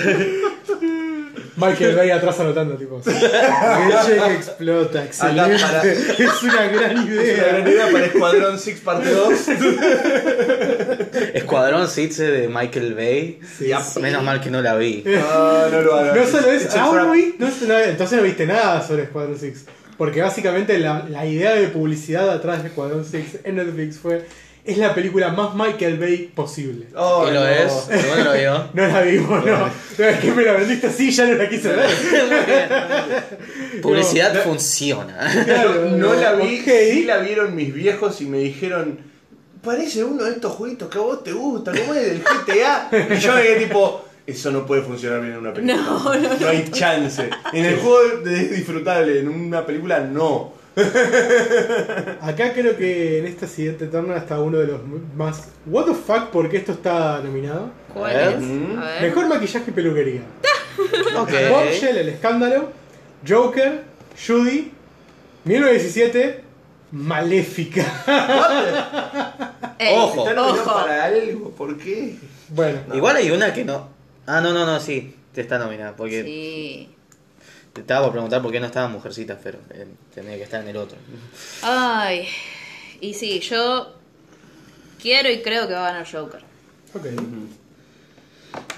[1.56, 3.02] Michael Bay atrás anotando, tipo.
[3.06, 5.58] Leche que explota, excelente.
[5.63, 7.43] para- Es una gran Es una idea.
[7.48, 9.34] gran idea para Escuadrón 6 parte 2.
[11.34, 13.39] Escuadrón Sitze de Michael Bay.
[13.58, 13.72] Sí.
[14.00, 15.04] Menos mal que no la vi.
[15.06, 16.15] No, no lo hagas.
[16.15, 16.63] No solo es.
[16.65, 17.06] It's a Ah, trap.
[17.08, 19.65] no vi- no, no, entonces no viste nada sobre Squadron 6.
[19.98, 24.26] Porque básicamente la, la idea de publicidad atrás de Squadron 6 en Netflix fue.
[24.67, 26.88] Es la película más Michael Bay posible.
[26.95, 27.47] Oh, ¿Y lo no.
[27.47, 27.71] es?
[27.71, 28.69] ¿Cómo lo vio?
[28.73, 29.60] No la vimos, no.
[29.60, 31.89] No, es que me la vendiste así, ya no la quise ver.
[33.82, 35.43] Publicidad No, funciona.
[35.45, 36.67] Claro, No la vi, ok.
[36.91, 38.99] sí la vieron mis viejos y me dijeron,
[39.63, 42.89] parece uno de estos jueguitos que a vos te gusta, ¿cómo es del GTA?
[43.15, 45.82] Y yo me quedé tipo, eso no puede funcionar bien en una película.
[45.82, 46.47] No, no, no.
[46.47, 47.30] hay chance.
[47.53, 50.57] En el juego es disfrutable, en una película no.
[52.21, 54.81] Acá creo que en esta siguiente eterna está uno de los
[55.15, 55.49] más.
[55.65, 56.29] ¿What the fuck?
[56.29, 57.71] ¿Por qué esto está nominado?
[57.93, 58.33] ¿Cuál A ver.
[58.37, 58.41] es?
[58.43, 58.79] Mm.
[58.79, 59.01] A ver.
[59.03, 60.21] Mejor maquillaje y peluquería.
[61.17, 61.31] Ok.
[61.49, 62.71] Bombshell, el escándalo.
[63.27, 63.81] Joker,
[64.27, 64.71] Judy,
[65.45, 66.43] 1917,
[66.91, 67.83] Maléfica.
[69.79, 70.19] Ey, Ojo.
[70.27, 70.73] Está nominado Ojo.
[70.75, 72.15] para algo, ¿por qué?
[72.49, 73.89] Bueno, Igual hay una que no.
[74.27, 75.15] Ah, no, no, no, sí.
[75.33, 75.95] Te está nominada.
[75.95, 76.89] Porque Sí.
[77.77, 80.67] Te estaba por preguntar por qué no estaban mujercitas, pero eh, tenía que estar en
[80.69, 80.97] el otro.
[81.61, 82.27] Ay.
[83.01, 83.93] Y sí, yo
[85.01, 86.41] quiero y creo que va a ganar Joker.
[86.41, 86.45] ok.
[86.93, 87.15] Porque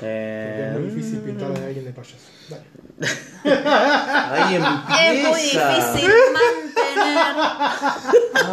[0.01, 2.15] Eh, es muy difícil pintar a alguien de payaso.
[2.49, 2.63] Dale.
[5.01, 7.17] Es muy difícil mantener.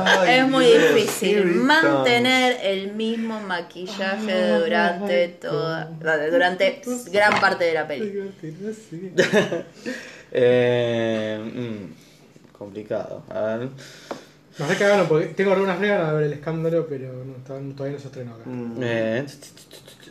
[0.04, 5.86] Ay, Es muy Dios, difícil mantener el mismo maquillaje durante toda
[6.30, 6.80] durante
[7.10, 8.30] gran parte de la peli.
[10.38, 13.22] Eh, mm, complicado.
[13.30, 13.68] A ver.
[14.58, 17.34] Nos recagaron porque tengo algunas reglas a ver el escándalo, pero no,
[17.74, 18.42] todavía no se estrenó acá.
[18.44, 18.80] Mm.
[18.82, 19.26] Eh,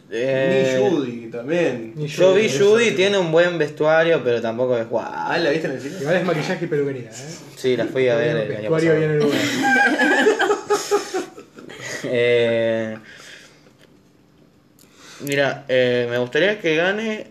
[0.10, 1.94] Ni eh, Judy también.
[1.96, 2.50] Ni Yo vi.
[2.50, 5.06] Judy, tiene un buen vestuario, pero tampoco es guau.
[5.08, 5.98] Ah, ¿la viste en el cine?
[6.00, 7.14] Igual es maquillaje y peluquería, ¿eh?
[7.56, 9.34] Sí, la fui a ver el año Vestuario bien en pasado.
[9.34, 9.76] el lugar.
[12.08, 12.98] Eh,
[15.22, 17.28] mira, eh, me gustaría que gane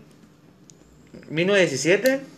[1.30, 2.33] 1917.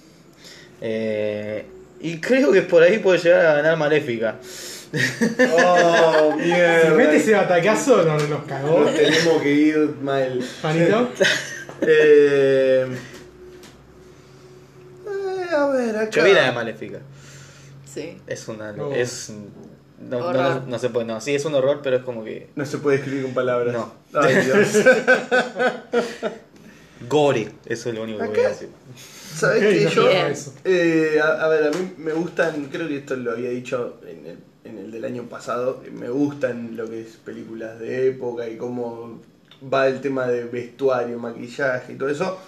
[0.81, 1.65] Eh,
[2.01, 4.37] y creo que por ahí puede llegar a ganar Maléfica.
[5.53, 6.95] Oh, Si mierda.
[6.95, 8.81] mete ese batacazo, no nos cagó.
[8.81, 10.45] Nos tenemos que ir mal.
[10.61, 11.11] Juanito.
[11.81, 12.87] Eh,
[15.07, 16.11] eh, a ver, acá.
[16.11, 16.99] Yo vi la de Maléfica.
[17.93, 18.19] Sí.
[18.27, 18.73] Es una.
[18.73, 18.93] No.
[18.93, 19.33] Es.
[19.99, 21.07] No, no, no se puede.
[21.07, 22.51] No, sí, es un horror, pero es como que.
[22.55, 23.75] No se puede escribir con palabras.
[23.75, 23.93] No.
[24.13, 24.69] Ay, Dios.
[27.09, 28.69] Gore, eso es lo único que voy a decir.
[29.37, 30.11] ¿Sabes no Yo,
[30.65, 34.27] eh, a, a ver, a mí me gustan, creo que esto lo había dicho en
[34.27, 38.57] el, en el del año pasado, me gustan lo que es películas de época y
[38.57, 39.21] cómo
[39.73, 42.39] va el tema de vestuario, maquillaje y todo eso.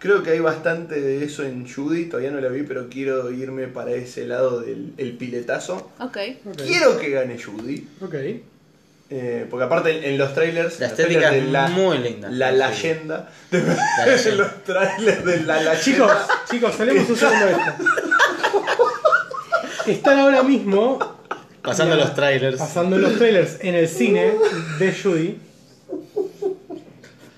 [0.00, 3.68] Creo que hay bastante de eso en Judy, todavía no la vi, pero quiero irme
[3.68, 5.92] para ese lado del el piletazo.
[5.98, 6.18] Ok.
[6.46, 6.62] Ok.
[6.66, 7.88] Quiero que gane Judy.
[8.02, 8.14] Ok.
[9.10, 12.28] Eh, porque aparte en, los trailers, La estética trailers es de la, muy linda.
[12.30, 12.56] La Sí.
[12.82, 13.28] leyenda.
[13.50, 13.58] La
[14.06, 14.30] leyenda.
[14.30, 15.80] en los trailers de la leyenda.
[15.80, 16.12] Chicos,
[16.50, 17.30] chicos, salimos de esto.
[19.86, 20.98] Están ahora mismo
[21.62, 22.04] Pasando Ya.
[22.04, 22.58] los trailers.
[22.58, 24.32] pasando los trailers en el cine
[24.78, 25.38] de Judy.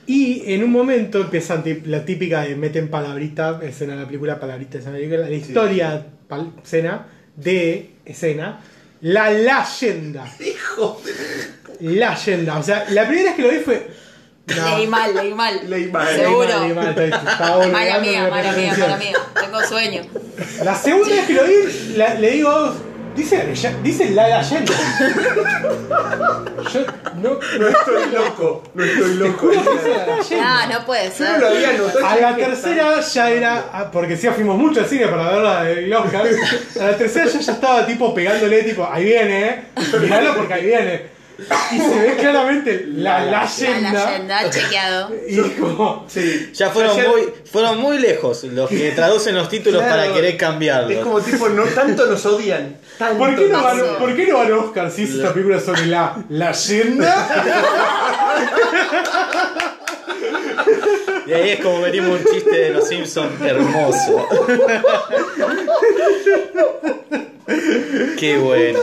[0.07, 4.39] Y en un momento empiezan tip- la típica de meten palabrita, escena de la película,
[4.39, 8.61] palabrita, escena de la película, la historia, pal- escena de escena,
[9.03, 10.25] la leyenda.
[10.41, 11.01] Hijo
[11.81, 12.59] Leyenda.
[12.59, 13.87] O sea, la primera vez que lo vi fue.
[14.57, 15.61] no, Leí mal, leí mal.
[15.71, 16.07] Leí mal.
[16.07, 16.49] leí Seguro.
[16.49, 19.13] mal, leí mal, te- te estaba Mala de mía, la mala mía, mala mía.
[19.41, 20.03] Tengo sueño.
[20.65, 22.75] La segunda vez que lo vi, la- le digo,
[23.17, 24.73] dice, dice la leyenda.
[26.73, 26.81] Yo
[27.23, 29.39] no, No estoy loco, no estoy loco.
[29.39, 30.67] juro que dice la leyenda.
[30.67, 31.57] No, no puede Yo no lo ser.
[31.67, 32.07] había notado.
[32.07, 33.65] A la tercera ya era.
[33.73, 36.27] ah, Porque sí fuimos mucho al cine para verla del Oscar.
[36.81, 39.63] A la tercera ya, ya estaba tipo pegándole, tipo, ahí viene, eh.
[40.01, 41.16] Miralo porque ahí viene.
[41.39, 43.93] Y se ve claramente la, La leyenda.
[44.07, 45.11] leyenda, chequeado.
[45.29, 46.07] Y como.
[46.09, 46.51] Sí.
[46.55, 50.03] Ya fueron muy, fueron muy leyos los que traducen los títulos Claro.
[50.03, 50.93] para querer cambiarlos.
[50.93, 52.77] Es como tipo, no tanto nos odian.
[52.97, 53.99] Tanto ¿Por qué no pasó.
[53.99, 57.29] ¿por qué no ganó Oscar si hizo esta película sobre la leyenda?
[61.27, 64.29] Y ahí es como metimos un chiste de los Simpsons hermoso.
[68.19, 68.81] Qué bueno.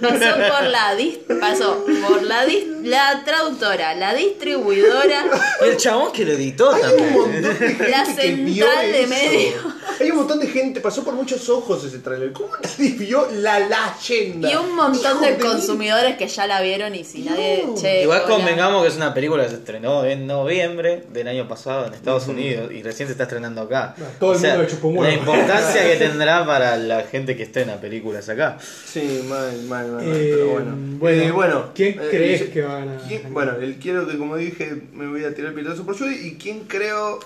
[0.00, 5.24] Pasó por la dis- pasó por la dis- la traductora, la distribuidora,
[5.64, 7.12] Y el chabón que lo editó Hay un también.
[7.14, 9.08] montón de gente La que vio central de eso.
[9.08, 9.74] medio.
[10.00, 12.32] Hay un montón de gente, pasó por muchos ojos ese trailer.
[12.32, 14.50] ¿Cómo nadie vio la leyenda?
[14.50, 17.64] y un montón de consumidores que ya la vieron y si nadie.
[17.66, 17.74] No.
[17.80, 18.34] Che, Igual hola.
[18.36, 22.26] convengamos que es una película que se estrenó en noviembre del año pasado en Estados
[22.26, 23.94] Unidos y recién se está estrenando acá.
[23.96, 25.10] No, todo el mundo le chupó un huevo.
[25.10, 28.56] La importancia que tendrá para la gente que estrena películas acá.
[28.60, 30.02] Sí, mal, mal, mal.
[30.04, 30.76] Eh, pero bueno.
[30.98, 33.00] bueno, Eh, bueno, ¿quién eh, crees yo- que va a ganar?
[33.06, 36.14] quién- bueno, el quiero que, como dije, me voy a tirar el piloto por Judy.
[36.14, 37.18] ¿Y quién creo?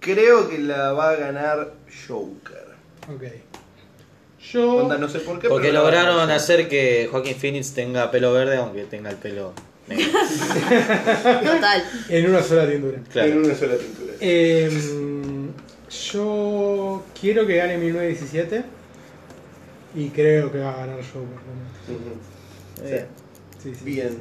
[0.00, 1.74] Creo que la va a ganar
[2.08, 2.66] Joker.
[3.12, 3.22] Ok.
[4.52, 4.76] Yo.
[4.76, 5.48] Onda, no sé por qué.
[5.48, 9.52] Porque pero lograron hacer que Joaquin Phoenix tenga pelo verde aunque tenga el pelo
[9.86, 10.04] negro.
[11.44, 11.84] Total.
[12.08, 12.96] En una sola tindura.
[12.98, 13.36] En Claro.
[13.38, 14.12] una sola pintura.
[14.20, 15.48] Em,
[16.12, 18.64] yo quiero que gane 1917
[19.94, 21.20] y creo que va a ganar Joker.
[21.88, 22.84] Ujú.
[22.88, 23.06] Bien.
[23.62, 23.84] Sí, sí.
[23.84, 24.18] Bien.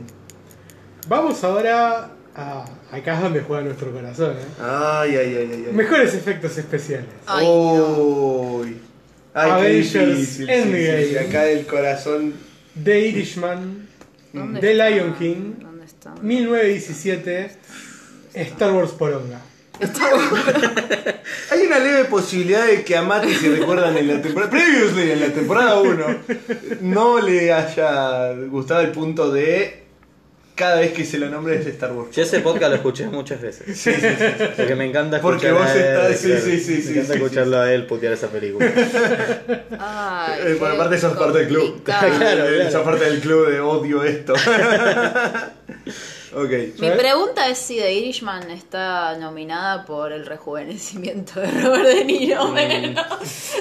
[1.08, 4.32] Vamos ahora a acá es donde juega nuestro corazón.
[4.38, 4.62] ¿eh?
[4.62, 5.74] Ay, ay, ay, ay.
[5.74, 7.08] Mejores efectos especiales.
[7.26, 8.78] Ay, Uy.
[9.34, 10.46] Ay, qué Avengers difícil.
[10.48, 11.04] sí, Endgame.
[11.04, 11.18] sí, sí.
[11.18, 12.34] Acá el corazón.
[12.84, 13.88] The Irishman,
[14.32, 14.90] ¿Dónde The está?
[14.90, 16.14] Lion King, ¿Dónde está?
[16.22, 17.52] 1917,
[18.34, 19.42] Star Wars Poronga.
[21.52, 24.52] Hay una leve posibilidad de que a Mati, si recuerdan en la temporada.
[24.52, 26.06] Previously, en la temporada 1,
[26.82, 29.80] no le haya gustado el punto de.
[30.54, 32.16] Cada vez que se lo nombre es Star Wars.
[32.16, 33.66] Yo ese podcast lo escuché muchas veces.
[34.58, 36.42] Porque me encanta Porque escuchar vos a él, estás- sí, claro.
[36.46, 38.70] sí, sí, Me sí, encanta sí, escucharlo a él putear esa película.
[39.80, 41.82] Ay, Eh, por qué aparte sos parte del club.
[41.86, 42.72] Claro, Eh, claro.
[42.72, 44.34] Sos parte del club de odio esto.
[46.34, 46.50] ok.
[46.80, 52.48] Mi pregunta es si The Irishman está nominada por el rejuvenecimiento de Robert De Niro.
[52.48, 52.54] Mm.
[52.54, 53.06] menos.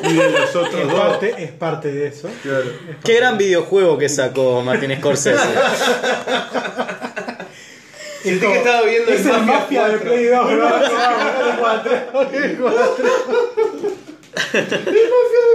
[0.03, 1.01] Y de los otros Es dos.
[1.01, 2.29] parte, es parte de eso.
[2.43, 2.65] Claro.
[3.05, 5.39] Qué gran videojuego que sacó Martin Scorsese.
[8.23, 10.11] Sentí que estaba viendo es el el Mafia mafia de 4.
[10.11, 10.53] Play 2, ¿no?
[10.53, 10.59] El
[11.63, 11.91] Mafia
[14.53, 14.61] de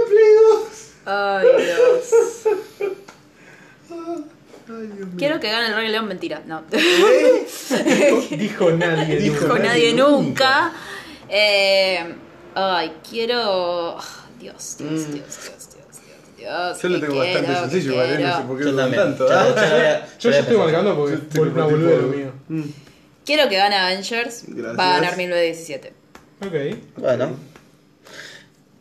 [0.08, 0.62] Play 2.
[1.06, 2.04] Ay, Dios.
[4.68, 5.16] Ay, Dios mío.
[5.18, 6.42] Quiero que gane el Rey León, mentira.
[6.46, 6.62] No.
[6.72, 7.46] ¿Eh?
[8.38, 9.16] Dijo nadie.
[9.18, 10.72] Dijo nadie nunca.
[11.28, 12.14] Eh,
[12.54, 13.96] ay, quiero.
[13.98, 15.12] ah, Dios, Dios, Dios, Mm.
[15.14, 16.82] Dios, Dios, Dios, Dios.
[16.82, 18.08] Yo lo tengo bastante quiero, sencillo, ¿vale?
[18.10, 18.46] No sé quiero.
[18.48, 19.02] por qué Yo dudan también.
[19.16, 19.28] tanto.
[19.28, 19.54] Ya- ¿ah?
[19.56, 22.32] ya Yo estoy marcando porque Estoy fue una boluda lo mío.
[22.48, 22.62] Mm.
[23.24, 24.44] Quiero que gane Avengers.
[24.48, 24.78] Gracias.
[24.78, 25.92] Va a ganar 1917.
[26.42, 26.78] Ok.
[26.98, 27.36] Bueno.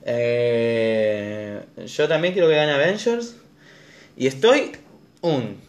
[0.08, 3.36] Eh, yo también quiero que gane Avengers.
[4.18, 4.72] Y estoy
[5.22, 5.60] un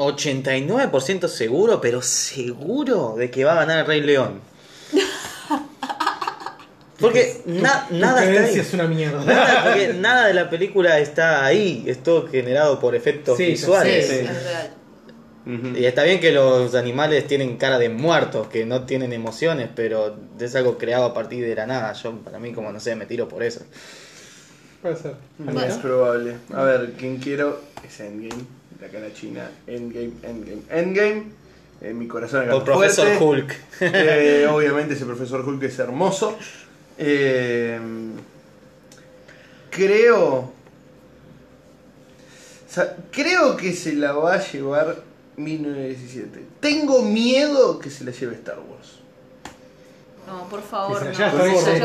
[0.00, 4.40] 89% seguro, pero seguro de que va a ganar el Rey León.
[6.98, 8.66] Porque na- nada está creencia ahí.
[8.68, 9.24] es una mierda.
[9.24, 14.06] Nada, porque nada de la película está ahí, es todo generado por efectos Sí, visuales.
[14.06, 14.20] Sí, sí.
[14.26, 14.70] es real.
[15.76, 20.14] Y está bien que los animales tienen cara de muertos, que no tienen emociones, pero
[20.38, 21.92] es algo creado a partir de la nada.
[21.94, 23.62] Yo, para mí, como no sé, me tiro por eso.
[24.82, 25.14] Puede ser.
[25.66, 26.36] Es probable.
[26.52, 28.44] A ver, quien quiero es Endgame.
[28.80, 29.50] De acá en la China.
[29.66, 31.24] Endgame, Endgame, Endgame.
[31.82, 33.24] En mi corazón acá O Profesor fuerte.
[33.24, 33.56] Hulk.
[33.94, 36.36] Eh, obviamente ese profesor Hulk es hermoso.
[36.98, 37.78] Eh,
[39.70, 40.26] creo...
[40.28, 40.52] o
[42.68, 45.02] sea, creo que se la va a llevar
[45.36, 46.44] 1917.
[46.60, 48.69] Tengo miedo que se la lleve Star Wars.
[50.30, 51.12] No, por favor, no.
[51.14, 51.80] se haya Con Se ese-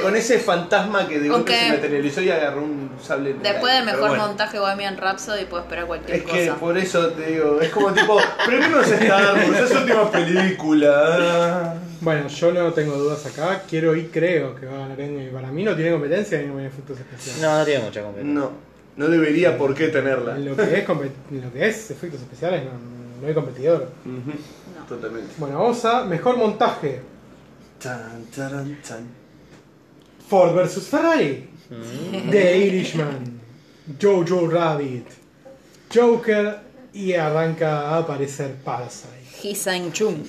[0.00, 3.34] con- con fantasma que de golpe se materializó y agarró un sable.
[3.42, 4.26] Después del mejor bueno.
[4.26, 6.58] montaje Bohemian Rhapsody puedo esperar cualquier Es que cosa.
[6.58, 11.74] por eso te digo, es como tipo, premios Star Wars, es su última película.
[12.00, 13.62] Bueno, yo no tengo dudas acá.
[13.68, 15.30] Quiero y creo que va a ganar Endgame.
[15.30, 17.40] Para mí no tiene competencia en efectos especiales.
[17.40, 18.34] No, no tiene mucha competencia.
[18.40, 18.50] No,
[18.96, 20.34] no debería por qué tenerla.
[20.36, 22.70] En lo que es, lo que es efectos especiales no,
[23.22, 23.88] no hay competidor.
[24.04, 24.84] No.
[24.88, 25.32] Totalmente.
[25.38, 27.00] Bueno, vamos a mejor montaje.
[30.28, 31.48] Ford vs Ferrari.
[32.30, 33.40] The Irishman.
[33.98, 35.06] Jojo Rabbit.
[35.92, 36.58] Joker.
[36.94, 39.08] Y arranca a aparecer Parasite.
[39.42, 40.22] Hisan Chung.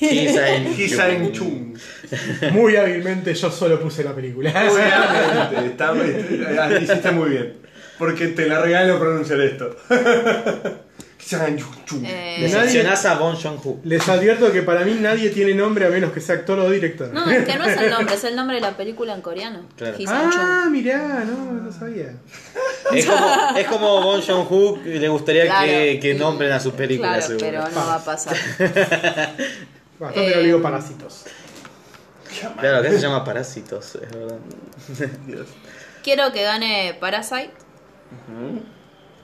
[0.00, 1.76] Hisaen Chung.
[2.52, 4.50] Muy hábilmente yo solo puse la película.
[4.50, 7.54] Obviamente, está, está- hiciste muy bien.
[7.98, 9.76] Porque te la regalo pronunciar esto.
[12.04, 13.80] Eh, Decepcionás a Bon Joon-ho.
[13.84, 17.08] Les advierto que para mí nadie tiene nombre a menos que sea actor o director.
[17.12, 19.66] No, es que no es el nombre, es el nombre de la película en coreano.
[19.76, 19.96] Claro.
[20.06, 22.14] Ah, mirá, no, no sabía.
[22.92, 25.66] Es como, es como Bon Joon-ho le gustaría Claro.
[25.66, 27.26] que, que nombren a sus películas.
[27.26, 27.62] Claro, seguro.
[27.64, 28.36] pero no va a pasar.
[29.98, 31.24] Bastante Eh, lo digo parásitos.
[32.60, 34.36] Claro, acá se llama Parásitos, es verdad.
[35.26, 35.46] Dios.
[36.04, 37.50] Quiero que gane Parasite.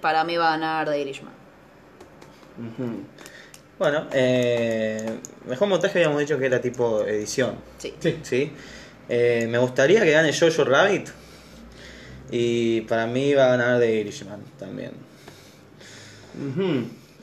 [0.01, 1.33] Para mí va a ganar The Irishman.
[3.79, 7.57] Bueno, eh, mejor montaje habíamos dicho que era tipo edición.
[7.79, 7.95] Sí.
[7.99, 8.19] Sí.
[8.23, 8.53] ¿sí?
[9.09, 11.09] Eh, me gustaría que gane Jojo Rabbit.
[12.31, 14.93] Y para mí va a ganar The Irishman también.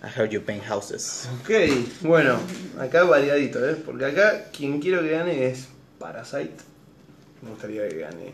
[0.02, 1.28] I heard you paint houses.
[1.42, 1.50] Ok,
[2.02, 2.40] bueno,
[2.80, 3.76] acá variadito, ¿eh?
[3.76, 6.64] Porque acá quien quiero que gane es Parasite.
[7.42, 8.34] Me gustaría que gane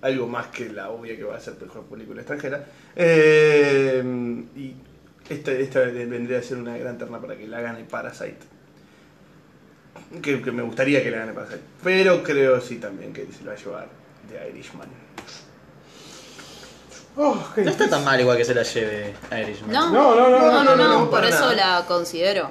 [0.00, 2.66] algo más que la obvia que va a ser mejor película extranjera.
[2.94, 4.02] Eh,
[4.56, 4.74] y
[5.28, 8.38] esta, esta vendría a ser una gran terna para que la gane Parasite.
[10.22, 11.60] Que, que me gustaría que la gane Parasite.
[11.82, 13.88] Pero creo sí también que se lo va a llevar
[14.28, 14.88] The Irishman.
[17.16, 19.70] Oh, qué No está tan mal igual que se la lleve Irishman.
[19.70, 21.80] No, No, no, no, no, no, no, por eso nada.
[21.80, 22.50] la considero.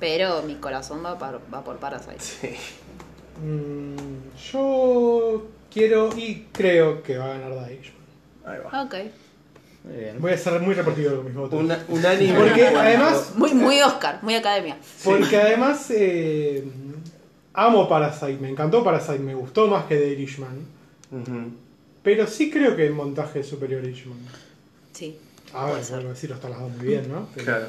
[0.00, 2.20] Pero mi corazón va, par- va por Parasite.
[2.20, 2.56] Sí.
[3.42, 3.96] Mm,
[4.52, 8.02] yo quiero y creo que va a ganar The Irishman.
[8.46, 8.82] Ahí va.
[8.84, 8.94] Ok.
[9.84, 10.20] Muy bien.
[10.20, 11.60] Voy a ser muy repartido con mis votos.
[11.62, 12.38] Una, unánime.
[12.38, 14.76] Porque en cuanto- además- Muy, muy Oscar, muy academia.
[15.04, 16.64] Porque además eh,
[17.52, 20.66] amo Parasite, me encantó Parasite, me gustó más que The Irishman.
[22.02, 24.18] Pero sí creo que el montaje es superior a Irishman.
[24.92, 25.16] Sí.
[25.52, 27.28] A ver, a decirlo, están las dos muy bien, ¿no?
[27.34, 27.66] Pero Claro.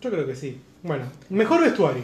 [0.00, 0.58] Yo creo que sí.
[0.82, 2.02] Bueno, mejor vestuario.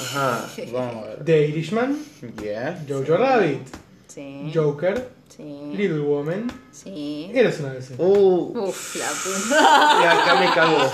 [0.00, 0.48] Ajá.
[0.72, 1.24] Vamos a ver.
[1.24, 1.98] The Irishman,
[2.42, 2.82] Yeah.
[2.88, 3.60] Jojo Rabbit,
[4.08, 4.50] Sí.
[4.54, 5.72] Joker, Sí.
[5.74, 7.30] Little Woman, Sí.
[7.34, 7.92] Eres una vez.
[7.96, 10.00] Uh, Uf, la puta.
[10.02, 10.90] Y acá me cagó.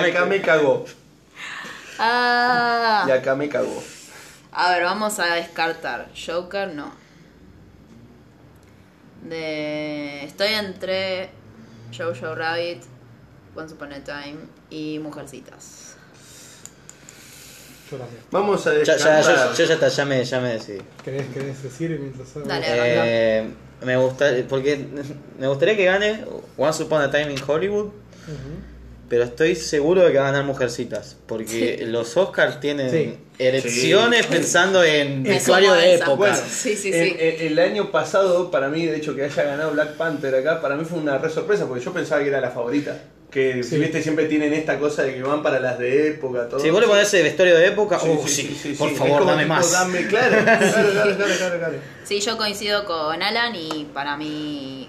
[0.00, 0.84] y acá me cagó.
[1.98, 3.04] Ah.
[3.06, 3.82] Y acá me cagó.
[4.52, 6.08] A ver, vamos a descartar.
[6.14, 6.92] Joker, no.
[9.22, 10.24] De...
[10.24, 11.30] Estoy entre
[11.96, 12.82] Jojo Rabbit,
[13.54, 14.38] Once Upon a Time
[14.70, 15.85] y Mujercitas.
[17.90, 18.20] Yo también.
[18.30, 19.22] Vamos a ya, ya, descartar.
[19.52, 20.78] yo, yo ya, está, ya, me, ya me decidí.
[21.04, 22.66] ¿Querés, querés decir mientras Dale.
[22.68, 23.44] Eh,
[23.84, 24.84] me gusta, porque
[25.38, 26.24] me gustaría que gane
[26.56, 27.90] Once Upon a Time in Hollywood,
[29.08, 33.16] pero estoy seguro de que va a ganar Mujercitas, porque los Oscars tienen Sí.
[33.38, 34.32] elecciones Sí.
[34.32, 36.14] pensando en vestuario de época.
[36.14, 37.16] Bueno, Sí, sí, en- sí.
[37.20, 40.74] en- el año pasado, para mí, de hecho, que haya ganado Black Panther acá, para
[40.76, 42.98] mí fue una re sorpresa, porque yo pensaba que era la favorita.
[43.36, 43.76] Que Sí.
[43.76, 46.58] viste, siempre tienen esta cosa de que van para las de época, todo.
[46.58, 48.90] Si vos le ponés ese vestuario de época, Sí, oh, sí, sí, sí, sí, por
[48.94, 49.72] favor, dame tipo, más.
[49.72, 51.74] Dame, claro, claro, claro, claro, claro, claro.
[52.02, 54.88] Sí, yo coincido con Alan y para mí.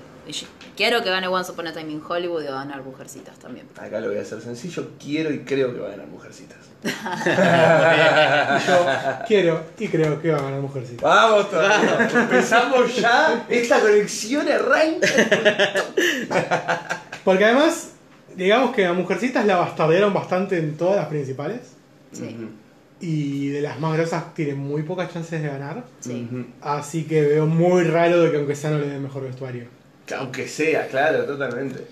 [0.78, 3.68] Quiero que gane Once Upon a Time in Hollywood y va a ganar Mujercitas también.
[3.78, 4.92] Acá lo voy a hacer sencillo.
[4.98, 6.58] Quiero y creo que va a ganar Mujercitas.
[8.68, 8.86] Yo
[9.28, 11.06] quiero y creo que va a ganar Mujercita.
[11.06, 12.10] Vamos todavía.
[12.14, 13.46] Empezamos ya.
[13.50, 15.08] Esta conexión arranca.
[17.26, 17.90] Porque además,
[18.38, 21.60] digamos que a Mujercitas la bastardearon bastante en todas las principales.
[22.12, 22.38] Sí.
[23.00, 25.84] Y de las más grosas tienen muy pocas chances de ganar.
[26.00, 26.28] Sí.
[26.62, 29.66] Así que veo muy raro de que aunque sea no le den mejor vestuario.
[30.06, 31.86] Que Aunque sea, claro, totalmente.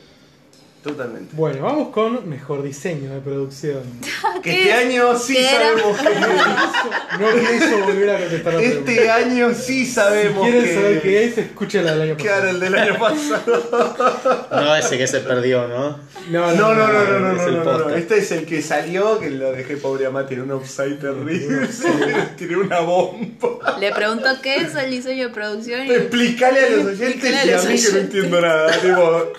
[0.85, 1.35] Totalmente.
[1.35, 3.81] Bueno, vamos con mejor diseño de producción.
[4.43, 4.59] Que ¿Qué?
[4.69, 6.09] este año sí ¿Qué sabemos que
[7.19, 8.91] No pienso volver a contestar la pregunta.
[8.91, 10.73] Este año sí Si sabemos quieren que.
[10.75, 12.49] saber qué es, escuchen del año Claro, pasado.
[12.51, 14.47] el del año pasado.
[14.51, 15.97] No ese que se perdió, ¿no?
[16.29, 17.89] No, No, no, no, no, no, es no, el no.
[17.95, 21.67] Este es el que salió, que lo dejé pobre a Mati en un offside terrible.
[22.37, 23.77] Tiene una bomba.
[23.79, 25.91] Le pregunto qué es el diseño de producción y.
[25.91, 28.71] Explícale a los oyentes y a mí que no entiendo nada.
[28.79, 29.33] Tipo,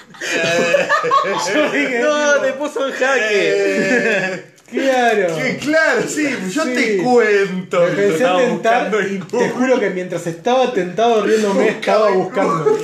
[1.54, 3.28] Yo dije, No, te puso en jaque.
[3.32, 5.36] eh, Claro.
[5.36, 6.74] Que claro, sí, yo Sí.
[6.74, 7.86] te cuento.
[7.96, 12.76] Me estaba a tentar buscando y te juro que mientras estaba tentado riéndome estaba buscando.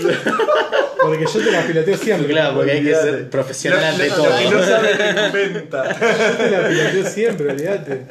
[1.03, 2.29] Porque yo te la piloteo siempre.
[2.29, 4.29] Claro, porque hay que ser profesional ante todo.
[4.31, 5.99] Lo que no sabe inventa.
[6.01, 8.03] Yo te la piloteo siempre, olvídate.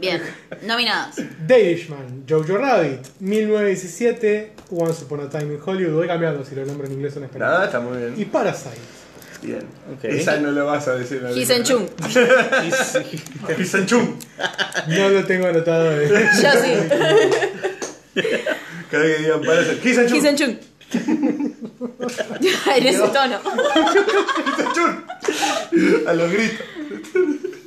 [0.00, 0.20] Bien,
[0.62, 1.14] nominados.
[1.46, 5.94] The Irishman, Jojo Rabbit, 1917, Once Upon a Time in Hollywood.
[5.98, 7.48] Voy cambiando si lo nombro en inglés o en español.
[7.48, 8.30] Nada, está muy Y bien.
[8.30, 8.76] Parasite.
[9.42, 9.62] Bien.
[9.96, 10.04] Ok.
[10.04, 11.22] Esa no lo vas a decir.
[11.34, 11.88] Hee Chung.
[13.58, 14.16] Hisenchung.
[14.88, 16.00] No lo tengo anotado.
[16.00, 16.08] eh.
[16.42, 16.72] Yo sí.
[18.90, 19.78] Cada vez que digan para hacer.
[19.86, 20.20] Hisenchung.
[20.22, 20.56] Hee Chung.
[22.76, 23.40] en ese tono.
[24.46, 26.06] Hisenchung.
[26.06, 26.66] A los gritos.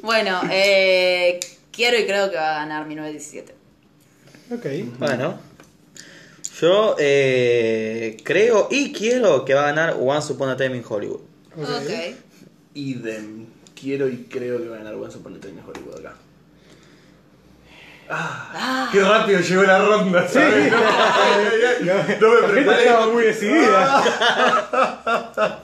[0.02, 1.40] Bueno, eh,
[1.72, 3.56] quiero y creo que va a ganar 1917.
[4.52, 4.66] Ok.
[5.00, 5.40] Bueno,
[6.60, 11.22] yo eh, creo y quiero que va a ganar Once Upon a Time in Hollywood.
[11.58, 11.64] Ok.
[11.70, 12.16] Ok.
[12.76, 13.46] Idem.
[13.80, 16.14] Quiero y creo que va a ganar Once Upon a Time in Hollywood acá.
[18.10, 20.72] Ah, qué rápido llegó la ronda, ¿sabes?
[21.84, 21.94] No.
[21.94, 22.84] No, No me preparé.
[22.84, 24.04] estaba muy decidida.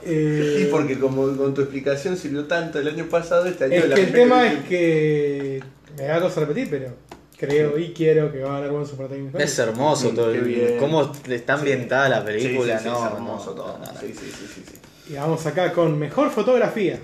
[0.02, 3.88] Eh, Y porque como con tu explicación sirvió tanto el año pasado, este año es
[3.88, 5.62] la que el tema es que
[5.96, 6.94] me da cosa repetir, pero
[7.36, 9.40] creo y quiero que va a ganar in Hollywood.
[9.40, 10.76] Es hermoso Mm, todo el, bien.
[10.78, 13.78] cómo está ambientada la Sí, película, sí, sí, no, es hermoso no, todo.
[13.78, 14.00] no, no, no.
[14.00, 14.78] Sí, sí, sí, sí, sí.
[15.10, 17.00] Y vamos acá con mejor fotografía: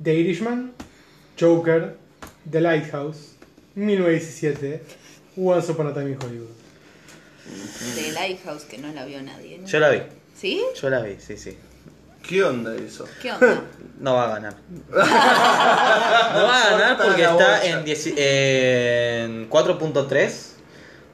[0.00, 0.72] The Irishman,
[1.38, 1.96] Joker,
[2.48, 3.34] The Lighthouse,
[3.74, 4.80] 1917,
[5.36, 6.50] Once Upon a Time in Hollywood.
[7.96, 9.58] De Lighthouse, que no la vio nadie.
[9.58, 9.66] ¿no?
[9.66, 10.02] Yo la vi,
[10.36, 10.62] ¿Sí?
[10.80, 11.58] yo la vi, sí, sí.
[12.28, 13.08] ¿Qué onda eso?
[13.20, 13.64] ¿Qué onda?
[13.98, 14.54] No va a ganar.
[14.90, 20.32] No va a ganar porque está en, 10 en 4.3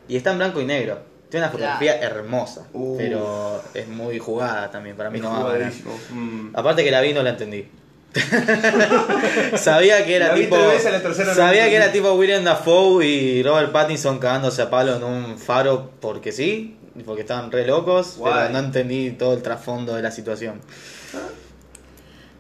[0.09, 1.16] y está en blanco y negro.
[1.29, 2.97] Tiene una fotografía hermosa, Uh.
[2.97, 4.97] pero es muy jugada también.
[4.97, 5.71] Para mí no va a.
[6.15, 6.53] Mm.
[6.55, 7.69] Aparte que la vi y no la entendí.
[9.57, 14.63] sabía que era tipo no sabía que era tipo William Dafoe y Robert Pattinson cagándose
[14.63, 18.33] a palo en un faro porque sí y porque estaban re locos Guay.
[18.35, 20.63] pero no entendí todo el trasfondo de la situación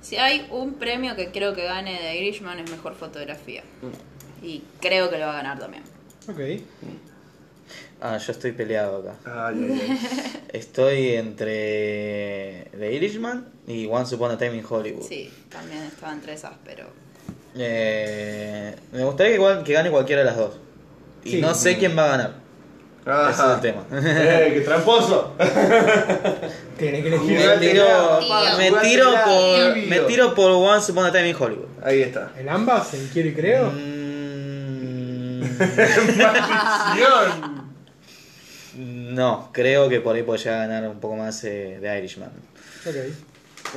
[0.00, 3.62] Si hay un premio que creo que gane de Irishman es mejor fotografía.
[4.42, 5.82] Y creo que lo va a ganar también.
[6.28, 6.62] Ok.
[8.00, 9.14] Ah yo estoy peleado acá
[9.48, 10.42] Ay, ay, ay.
[10.52, 16.34] estoy entre The Irishman y Once Upon a Time in Hollywood Sí, también estaba entre
[16.34, 16.84] esas, pero.
[17.56, 20.54] Eh, me gustaría que, igual- que gane cualquiera de las dos
[21.24, 21.40] y Sí.
[21.40, 22.34] no sé quién va a ganar
[23.06, 23.30] Ajá.
[23.30, 25.34] ese es el tema ¡Eh, qué tramposo!
[26.78, 27.38] Tiene que elegir.
[27.38, 27.86] Me tiro,
[28.58, 31.68] me tiro por, me tiro por Once Upon a Time in Hollywood.
[31.82, 32.32] Ahí está.
[32.36, 32.92] ¿En ambas?
[32.92, 33.70] ¿En quiero y creo?
[33.70, 35.40] Mm,
[36.18, 37.55] ¡Maldición!
[38.76, 42.30] No, creo que por ahí podría ganar un poco más eh, de Irishman.
[42.86, 42.94] Ok.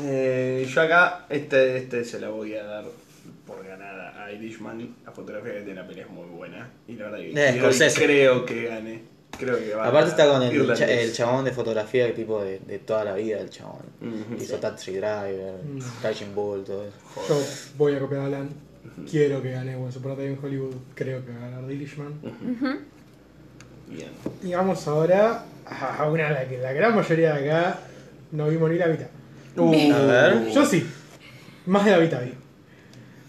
[0.04, 2.86] Eh, yo acá, este, este se la voy a dar
[3.48, 4.96] por ganada a Irishman.
[5.06, 6.70] La fotografía que tiene la pelea es muy buena.
[6.88, 9.02] Y la verdad que Eh, creo que gane.
[9.38, 12.44] Creo que va a Aparte está ganar con el, cha- el chabón de fotografía tipo
[12.44, 13.84] de, de toda la vida del chabón.
[14.02, 14.42] Ujú.
[14.42, 15.80] Hizo Taxi Driver, Mm.
[16.04, 16.96] Raging Bull, todo eso.
[17.30, 17.42] Yo
[17.78, 18.50] voy a copiar a Alan.
[19.10, 20.76] Quiero que gane a Time in Hollywood.
[20.94, 22.14] Creo que va a ganar Irishman.
[23.90, 24.10] Bien.
[24.44, 27.80] Y vamos ahora a una a la que la gran mayoría de acá
[28.32, 29.08] no vimos ni la mitad.
[29.58, 30.50] Uh, A ver.
[30.52, 30.88] Yo sí.
[31.66, 32.34] Más de la mitad vi.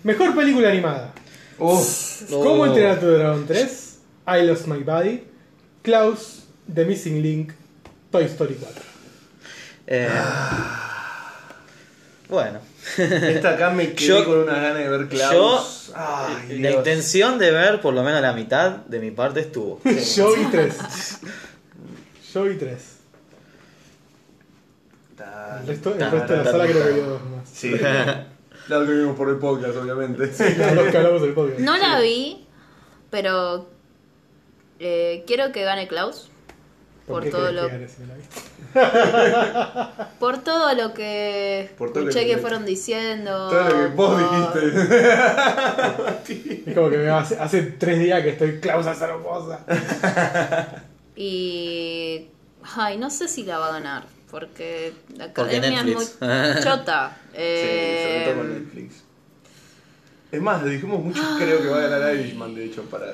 [0.05, 1.13] Mejor película animada.
[1.59, 2.31] Uf.
[2.31, 2.67] ¿Cómo Oh.
[2.67, 3.99] entrenar a tu dragón 3?
[4.27, 5.25] I Lost My Body.
[5.83, 7.53] Klaus, The Missing Link.
[8.11, 8.83] Toy Story 4.
[9.87, 10.09] Eh,
[12.29, 12.61] bueno,
[12.99, 15.87] Esta acá me quedé Yo- con unas ganas de ver Klaus.
[15.89, 19.81] yo- Ay, la intención de ver por lo menos la mitad de mi parte estuvo.
[20.17, 20.77] Yo vi 3.
[22.33, 22.83] Yo vi 3.
[25.17, 27.49] Ta- El resto, el resto de la sala creo que vio dos más.
[27.53, 27.73] Sí.
[28.67, 30.27] Claro que vimos por el podcast, obviamente.
[30.57, 31.61] Las dos que hablamos del podcast.
[31.61, 32.47] No la vi,
[33.11, 33.69] pero.
[34.79, 36.30] eh, quiero que gane Klaus.
[37.11, 37.69] Por, todo lo,
[40.19, 43.49] por todo lo que Por todo lo escuché que- que fueron diciendo.
[43.49, 45.11] Todo lo que vos por- dijiste.
[46.71, 49.61] Es como que me hace, hace tres días que estoy Klaus Azaroposa.
[51.17, 52.29] Y.
[52.77, 54.05] Ay, no sé si la va a ganar.
[54.31, 56.05] Porque la Porque academia es muy
[56.63, 57.17] chota.
[57.33, 59.03] Sí, sobre todo con Eh, Netflix.
[60.33, 63.07] Es más, le dijimos mucho, creo que va a ganar Irishman, de hecho, para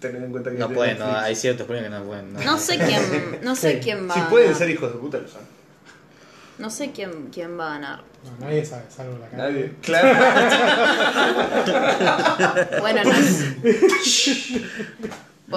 [0.00, 2.32] tener en cuenta que No pueden, no, hay ciertos premios que no pueden.
[2.32, 2.40] no.
[2.40, 3.80] no sé quién, no sé Sí.
[3.82, 5.42] quién va Si pueden ser hijos de puta, lo son.
[6.58, 8.00] No sé quién, quién va a ganar.
[8.24, 9.44] No, nadie sabe, salvo la cara.
[9.44, 9.74] Nadie.
[9.82, 10.08] Claro.
[12.80, 13.10] Bueno, no.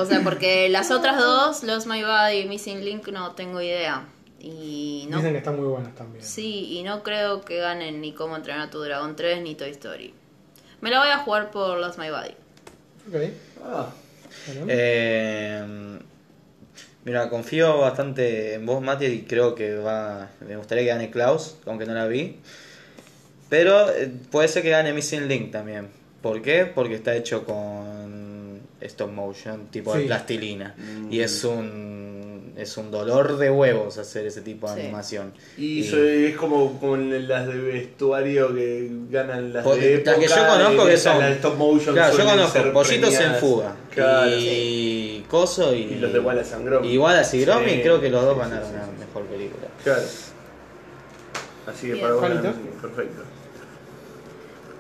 [0.01, 4.05] o sea, porque las otras dos, Lost My Body y Missing Link, no tengo idea.
[4.39, 5.17] Y no.
[5.17, 6.23] Dicen que están muy buenas también.
[6.25, 9.69] Sí, y no creo que ganen ni Cómo entrenar a tu dragón 3 ni Toy
[9.71, 10.13] Story.
[10.81, 12.35] Me la voy a jugar por Lost My Body.
[13.09, 13.15] Ok.
[13.63, 13.89] Ah,
[14.47, 14.65] Bueno.
[14.69, 15.63] Eh,
[17.05, 20.29] mira, confío bastante en vos, Mati, y creo que va.
[20.47, 22.37] Me gustaría que gane Klaus, aunque no la vi.
[23.49, 25.89] Pero eh, puede ser que gane Missing Link también.
[26.21, 26.65] ¿Por qué?
[26.65, 30.75] Porque está hecho con stop motion, tipo de plastilina.
[30.77, 31.11] Mm.
[31.11, 32.10] Y es un
[32.57, 34.81] es un dolor de huevos hacer ese tipo de Sí.
[34.81, 35.33] animación.
[35.57, 40.27] y eso es como con las de vestuario que ganan las Por- de las que
[40.27, 43.35] yo época, conozco y que son- las stop motion Claro, yo conozco Pollitos en.
[43.35, 44.31] Fuga Claro.
[44.37, 46.91] y Coso y, Y los de Wallace and Gromit.
[46.91, 48.91] y Wallace y Gromit, Sí, creo que los dos sí, ganaron sí, la sí.
[48.99, 49.67] mejor película.
[49.83, 50.01] Claro.
[51.67, 52.01] Así que Bien.
[52.01, 53.21] para vos ganar, sí, perfecto.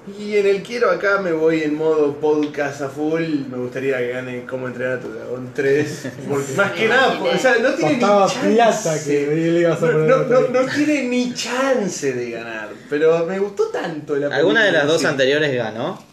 [0.07, 3.21] Y en el quiero acá me voy en modo podcast a full.
[3.51, 6.07] Me gustaría que gane Cómo entrenar a tu dragón 3.
[6.29, 9.05] Porque más que nada, o sea, no tiene Costaba ni chance.
[9.05, 12.69] que le ibas a no, poner no, tiene ni chance de ganar.
[12.89, 15.07] Pero me gustó tanto la ¿Alguna de las dos sí.
[15.07, 16.03] anteriores ganó?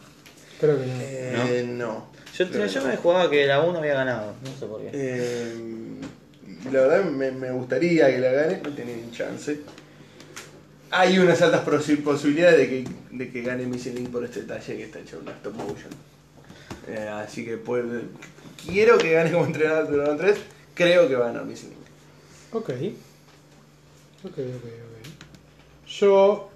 [0.60, 0.92] Creo que no.
[1.00, 2.10] Eh, no.
[2.36, 4.90] Yo, yo me jugaba que la 1 había ganado, no sé por qué.
[4.92, 5.54] Eh,
[6.70, 9.60] la verdad me, me gustaría que la gane, no tiene ni chance.
[10.90, 14.76] Hay unas altas posi- posibilidades de que, de que gane Missing Link por este detalle
[14.76, 15.90] que está hecho en una stop motion.
[16.88, 18.02] Eh, así que puede-
[18.66, 20.36] quiero que gane como entrenador de Dragon 3,
[20.74, 21.78] creo que va a ganar Missing Link.
[22.52, 22.70] Ok.
[24.24, 25.88] Ok, ok, ok.
[25.88, 26.50] Yo,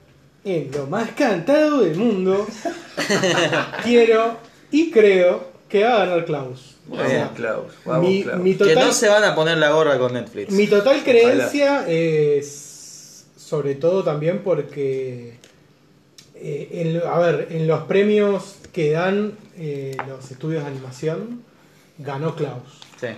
[0.45, 2.47] en lo más cantado del mundo,
[3.85, 4.37] quiero
[4.71, 6.77] y creo que va a ganar Klaus.
[6.91, 7.73] O Vamos, sea, Klaus.
[7.85, 8.41] Vamos, mi, Klaus.
[8.43, 10.51] mi Que total, no se van a poner la gorra con Netflix.
[10.53, 12.72] mi total creencia es
[13.53, 15.35] sobre todo también porque,
[16.37, 21.43] eh, en a ver, en los premios que dan eh, los estudios de animación,
[21.99, 22.81] ganó Klaus.
[22.99, 23.09] Sí.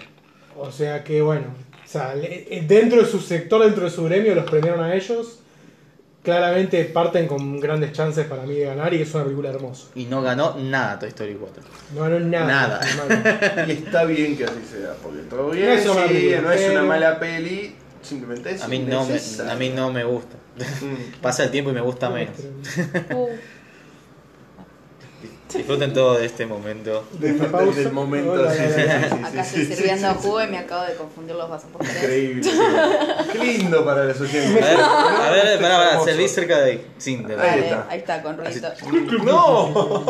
[0.59, 1.45] O sea que bueno,
[1.85, 4.93] o sea, le- eh, dentro de su sector, dentro de su gremio, los premiaron a
[4.97, 5.39] ellos.
[6.25, 9.89] Claramente parten con grandes chances para mí de ganar y es una película hermosa.
[9.95, 11.63] Y no ganó nada Toy Story 4.
[11.95, 12.81] No ganó nada.
[12.97, 13.67] Nada.
[13.69, 16.41] Y está bien que así sea, porque todo bien, No es una mala sí, película,
[16.41, 17.75] no es una mala peli,
[18.15, 19.19] simplemente es A mí no me,
[19.51, 20.37] a mí no me gusta.
[20.57, 21.21] Mm.
[21.21, 22.37] Pasa el tiempo y me gusta menos.
[25.55, 27.05] Disfruten todo de este momento.
[27.13, 28.99] Disfruten del momento, Hola, sí, hola, sí, hola.
[29.03, 30.23] sí, sí, acá sí, estoy sí, sirviendo sí, sí.
[30.27, 31.71] jugo y me acabo de confundir los vasos.
[31.81, 32.51] Increíble.
[33.33, 34.55] Qué lindo para los A oyentes.
[34.55, 36.05] ver, a ver, pará, pará, Hermoso.
[36.07, 36.87] serví cerca de ahí.
[36.99, 37.87] Sin de Ahí Vale, está.
[37.89, 38.69] ahí está, con ruidito.
[39.25, 40.05] ¡No!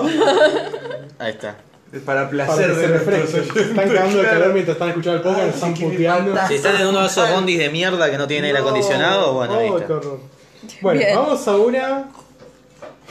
[1.18, 1.57] Ahí está.
[2.01, 3.62] Para Para placer que se de nuestros refresquen.
[3.70, 4.38] Están cagando el claro.
[4.40, 6.34] calor mientras están escuchando el podcast, Ay, están puteando.
[6.49, 8.64] Si están en uno de esos bondis de mierda que no tienen aire No.
[8.66, 9.86] acondicionado, bueno, ahí Oh, está.
[9.86, 10.20] qué horror.
[10.80, 11.16] Bueno, Bien.
[11.16, 12.05] vamos a una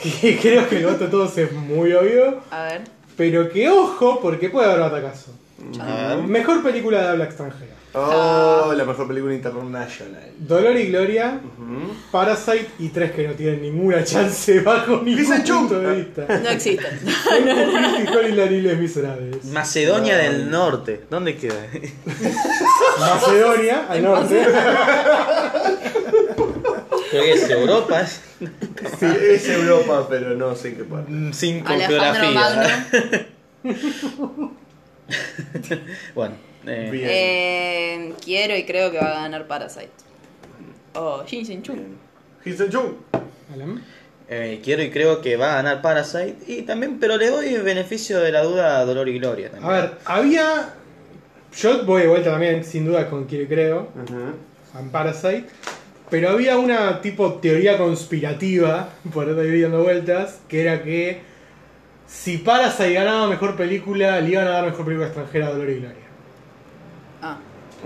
[0.01, 2.81] que creo que el voto de todos es muy obvio, A ver.
[3.15, 5.31] pero que ojo, porque puede haber batacazo.
[5.79, 6.17] A ver.
[6.23, 7.71] Mejor película de habla extranjera.
[7.95, 10.31] Oh, la mejor película internacional.
[10.39, 11.93] Dolor y Gloria, Ujú.
[12.11, 15.59] Parasite y tres que no tienen ninguna chance bajo ningún Chung.
[15.69, 16.25] punto de vista.
[16.39, 16.99] No existen.
[17.03, 19.45] Critical y la Les Miserables.
[19.45, 21.01] Macedonia del Norte.
[21.09, 21.67] ¿Dónde queda?
[22.99, 24.43] Macedonia, al norte.
[27.11, 28.05] Creo que es Europa.
[28.07, 31.11] Sí, es Europa, pero no sé en qué parte.
[31.11, 33.27] Alejandro geografía.
[33.63, 34.51] Magno.
[36.15, 36.35] bueno,
[36.65, 36.89] eh.
[36.93, 39.89] Eh, quiero y creo que va a ganar Parasite.
[40.95, 41.75] Oh, Shin Shin Chun.
[41.75, 41.97] Bien.
[42.43, 42.93] Houston Chung.
[44.29, 46.37] Eh, quiero y creo que va a ganar Parasite.
[46.47, 49.51] Y también, pero le doy el beneficio de la duda a Dolor y Gloria A
[49.51, 49.71] también.
[49.73, 50.73] ver, había.
[51.55, 54.79] Yo voy de vuelta también, sin duda, con Quiero y Creo, Ujú.
[54.79, 55.45] en Parasite.
[56.09, 61.21] Pero había una tipo teoría conspirativa, por ahí dando vueltas, que era que
[62.07, 65.75] si Parasite ganaba mejor película, le iban a dar mejor película extranjera a Dolor y
[65.79, 66.02] Gloria.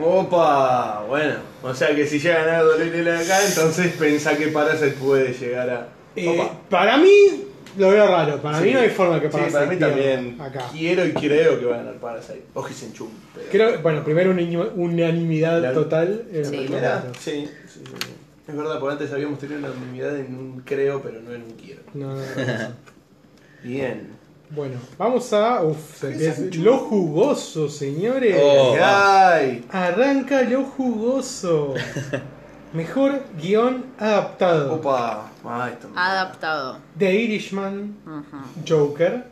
[0.01, 1.35] Opa, bueno.
[1.63, 5.87] O sea que si llega a de acá, entonces pensá que Parasite puede llegar a.
[6.15, 6.51] Eh, Opa.
[6.69, 7.43] para mí,
[7.77, 8.41] lo veo raro.
[8.41, 8.65] Para Sí.
[8.65, 10.41] mí no hay forma que Sí, Parasite para mí pierda también.
[10.41, 10.65] acá.
[10.71, 12.43] Quiero y creo que va a ganar Parasite.
[12.53, 13.09] O Houston Chung.
[13.35, 14.41] pero- Creo, bueno, primero una
[14.75, 16.25] unanimidad La- total.
[16.31, 16.57] en ¿La Sí.
[16.57, 16.99] primera?
[17.01, 17.19] primero.
[17.19, 18.13] Sí, sí, sí.
[18.47, 21.51] Es verdad, porque antes habíamos tenido una unanimidad en un creo, pero no en un
[21.51, 21.81] quiero.
[21.93, 22.73] No, no, no.
[23.63, 24.16] Bien.
[24.49, 25.61] Bueno, vamos a.
[25.61, 26.03] Uf,
[26.55, 28.37] lo jugoso, señores.
[28.41, 28.75] Oh.
[28.81, 29.65] ¡Ay!
[29.71, 31.73] Arranca lo jugoso.
[32.73, 34.75] Mejor guion adaptado.
[34.75, 35.29] Opa.
[35.43, 36.79] Ah, me- adaptado.
[36.97, 38.37] The Irishman, Ujú.
[38.67, 39.25] Joker.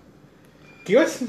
[0.86, 1.22] Que igual es-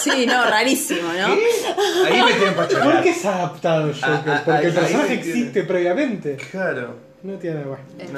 [0.00, 1.26] Sí, no, rarísimo, ¿no?
[1.26, 4.02] Ahí me tienen para ¿Por qué es adaptado Joker?
[4.02, 5.38] Ah, ah, Porque ahí- el personaje me tiene.
[5.38, 6.36] existe previamente.
[6.50, 6.96] Claro.
[7.22, 8.08] No tiene nada fin.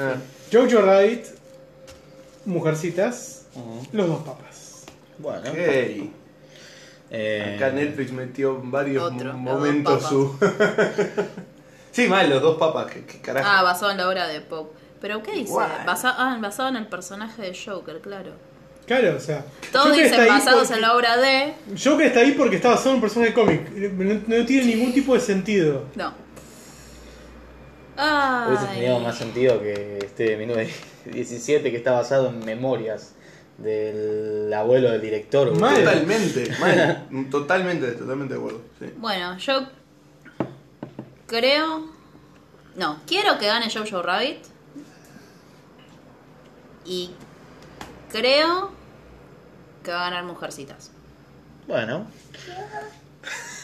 [0.51, 1.25] Jojo Rabbit,
[2.45, 3.40] Mujercitas,
[3.91, 4.83] Los dos papas.
[5.17, 5.41] Bueno.
[5.49, 5.55] Ok.
[7.11, 10.37] eh, Acá Netflix metió en varios Otro, momentos su.
[11.91, 13.47] sí, mal, los dos papas, que, que carajo.
[13.49, 14.77] Ah, basado en la obra de Pope.
[15.01, 15.53] ¿Pero qué dice?
[15.53, 18.31] Basa- ah, basado en el personaje de Joker, claro.
[18.85, 19.43] Claro, o sea.
[19.71, 21.53] Todos Joker dicen basados porque- en la obra de.
[21.83, 23.69] Joker está ahí porque está basado en un personaje de cómic.
[23.71, 25.85] No, no tiene ningún tipo de sentido.
[25.95, 26.13] No.
[28.47, 33.13] Hubiese tenido más sentido que este de 1917 que está basado en memorias
[33.61, 35.57] del abuelo del director.
[35.59, 35.75] Mal.
[35.83, 37.07] Totalmente, mal.
[37.29, 38.61] Totalmente, totalmente de acuerdo.
[38.79, 38.85] sí.
[38.97, 39.67] Bueno, yo
[41.27, 41.89] creo.
[42.75, 44.39] No, quiero que gane Jojo Rabbit.
[46.85, 47.11] Y
[48.11, 48.71] creo
[49.83, 50.91] que va a ganar Mujercitas.
[51.67, 52.07] Bueno,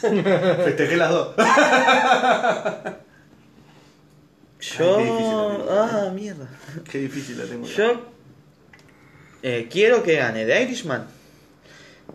[0.00, 1.34] Festejé las dos.
[4.60, 4.96] yo.
[4.96, 5.66] qué difícil la tengo.
[5.70, 6.48] Ah, mierda.
[6.90, 7.66] Qué difícil la tengo.
[7.66, 8.02] Yo
[9.42, 11.06] eh, quiero que gane The Irishman.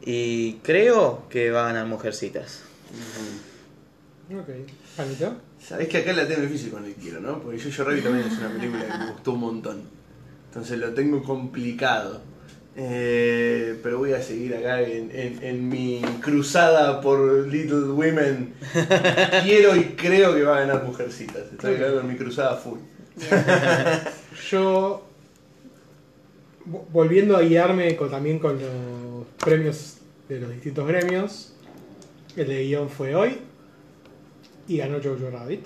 [0.06, 2.62] Y creo que va a ganar Mujercitas.
[4.32, 4.50] Ok.
[4.98, 5.36] Panito.
[5.66, 7.40] Sabés que acá la tengo difícil con el quiero, ¿no?
[7.42, 9.82] Porque Jojo Rabbit también es una película que me gustó un montón.
[10.50, 12.22] Entonces lo tengo complicado.
[12.76, 18.56] Eh, pero voy a seguir acá en, en- en mi cruzada por Little Women.
[19.44, 21.44] Quiero y creo que va a ganar Mujercitas.
[21.52, 22.80] Estoy acá con mi cruzada full.
[24.50, 25.08] Yo.
[26.66, 29.98] Vo- Volviendo a guiarme con- también con los premios
[30.30, 31.54] de los distintos gremios.
[32.36, 33.38] El de guion fue hoy.
[34.68, 35.66] Y ganó Jojo Rabbit.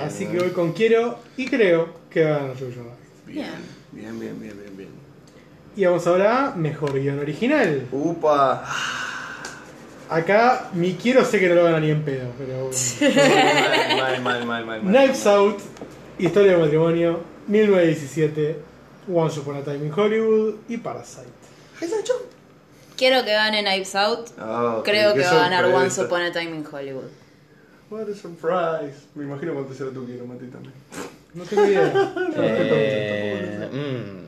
[0.00, 3.26] Así que voy con quiero y creo que va a ganar Jojo Rabbit.
[3.26, 3.50] Bien,
[3.92, 4.76] bien, bien, bien, bien.
[4.76, 4.88] bien.
[5.76, 7.88] Y vamos ahora a mejor guion original.
[7.90, 8.64] Upa.
[10.08, 13.96] Acá mi quiero sé que no lo gana ni en pedo, pero bueno.
[13.96, 14.92] Mal, mal, mal, mal, mal.
[14.94, 15.58] Knives Out,
[16.18, 18.56] Historia de matrimonio, 1917,
[19.06, 21.28] Once Upon a Time in Hollywood y Parasite.
[22.96, 24.30] Quiero que gane Knives Out.
[24.38, 25.66] Ah, Creo que va a ganar.
[25.66, 27.10] Once Upon a Time in Hollywood.
[27.90, 29.06] What a surprise.
[29.14, 30.72] Me imagino cuánto será tu quiero, Mati, también.
[31.34, 31.92] No tengo idea.
[32.36, 34.23] Eh, mm, no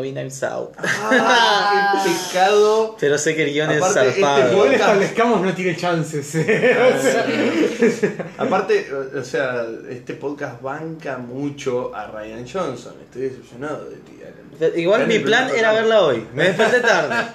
[0.00, 0.72] vi Knives Out.
[0.78, 2.96] Ah, qué pecado.
[2.98, 4.52] Pero sé que el guion es Aparte, este zarpado.
[4.52, 6.34] Igual podcast- establezcamos no tiene chances.
[6.34, 6.76] ¿eh?
[8.38, 12.94] Aparte, o sea, este podcast banca mucho a Ryan Johnson.
[13.04, 14.45] Estoy decepcionado de ti, Alan.
[14.76, 16.26] Igual mi plan era verla hoy.
[16.34, 17.14] Me desperté tarde.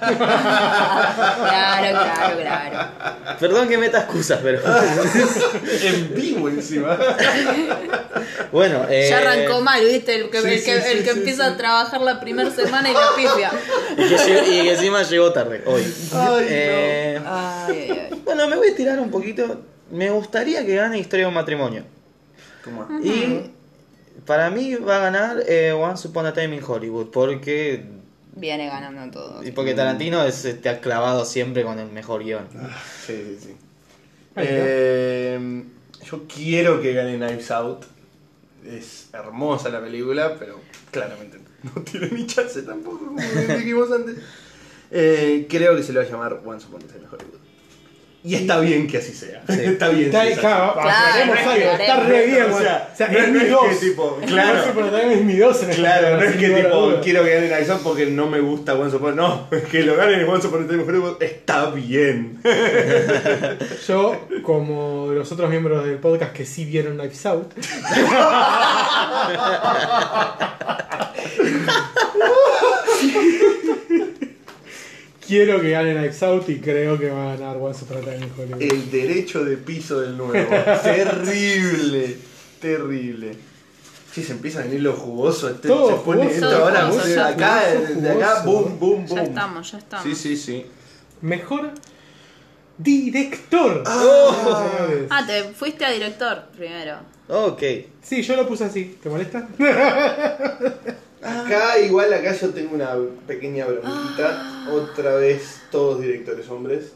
[1.42, 2.88] Claro, claro, claro.
[3.38, 4.60] Perdón que meta excusas, pero.
[5.82, 6.96] En vivo encima.
[8.52, 10.14] Bueno, eh, Ya arrancó mal, ¿viste?
[10.14, 11.54] El que, sí, el que, sí, el que sí, empieza sí.
[11.54, 13.50] a trabajar la primera semana y la pifia.
[13.92, 15.82] Y que, llegó- y que encima llegó tarde, hoy.
[16.12, 18.20] Ay, Eh, ay, ay.
[18.24, 19.62] Bueno, me voy a tirar un poquito.
[19.90, 21.84] Me gustaría que gane Historia de un matrimonio.
[22.62, 22.88] Toma.
[23.02, 23.50] Y
[24.26, 27.10] para mí va a ganar eh, Once Upon a Time in Hollywood.
[27.10, 27.84] Porque,
[28.34, 29.44] Viene ganando todo.
[29.44, 32.46] y porque Tarantino es, te ha clavado siempre con el mejor guion.
[33.04, 33.56] Sí, sí, sí.
[34.30, 34.42] Está.
[34.44, 35.64] Eh,
[36.04, 37.84] yo quiero que gane Knives Out.
[38.66, 40.60] Es hermosa la película, pero
[40.90, 44.16] claramente no tiene ni chance tampoco, como dijimos antes.
[44.90, 47.41] Eh, creo que se lo va a llamar Once Upon a Time in Hollywood.
[48.24, 49.42] Y está bien que así sea.
[49.48, 50.06] Está bien.
[50.06, 50.40] Está, si es así.
[50.40, 53.38] claro, Claro, aclaremos algo, está re bien, O o sea, sea, no- es no mi
[53.38, 53.80] es que dos.
[53.80, 54.58] tipo, claro.
[54.60, 56.94] Once Upon a Time es mi dos en esta Claro, no es sin que tipo
[57.02, 59.96] quiero que gane Knives Out porque no me gusta Once Upon No, es que lo
[59.96, 62.40] gane Once Upon a Hollywood está bien.
[63.88, 67.52] Yo, como los otros miembros del podcast que sí vieron Knives Out,
[75.26, 78.16] quiero que gane Knives Out y creo que va a ganar Once Upon a Time
[78.16, 78.62] in Hollywood.
[78.62, 80.48] El derecho de piso del nuevo.
[80.82, 82.16] terrible,
[82.60, 83.36] terrible.
[84.12, 85.48] Sí, se empieza a venir lo jugoso.
[85.48, 88.44] Este, Todo se pone jugoso, esto ahora, jugoso, de ya acá, de acá, jugoso.
[88.44, 89.16] boom, boom, boom.
[89.16, 90.04] Ya estamos, ya estamos.
[90.04, 90.66] Sí, sí, sí.
[91.22, 91.72] Mejor
[92.76, 93.82] director.
[93.86, 95.06] Ah.
[95.10, 96.96] Ah, te fuiste a director primero.
[97.28, 97.62] Ok.
[98.02, 98.98] Sí, yo lo puse así.
[99.02, 99.48] ¿Te molesta?
[101.22, 102.96] Acá, igual, acá yo tengo una
[103.26, 104.66] pequeña bronquita.
[104.72, 106.92] Otra vez, todos directores hombres.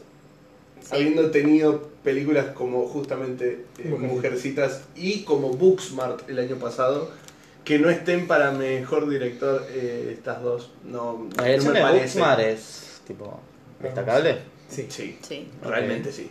[0.81, 0.89] Sí.
[0.95, 4.11] Habiendo tenido películas como justamente eh, Mujercitas.
[4.11, 7.11] Mujercitas y como Booksmart el año pasado,
[7.65, 10.71] que no estén para mejor director eh, estas dos.
[10.85, 12.19] No, La no me de parece.
[12.19, 13.39] Booksmart es tipo
[13.81, 14.37] destacable.
[14.69, 14.85] Sí.
[14.89, 15.47] Sí, Sí.
[15.63, 16.29] realmente sí.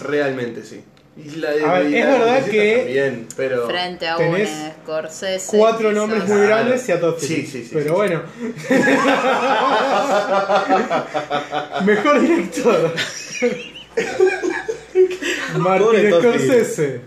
[0.00, 0.82] Realmente sí.
[1.16, 3.66] Y la de- A ver, y es verdad que- También, pero...
[3.66, 4.36] Frente a un
[4.84, 5.56] Scorsese.
[5.58, 7.20] Cuatro nombres sos- muy grandes y a todos.
[7.22, 7.90] Sí, sí, sí, Pero sí.
[7.90, 8.22] bueno.
[11.84, 12.92] Mejor director.
[15.58, 17.00] Martin Scorsese.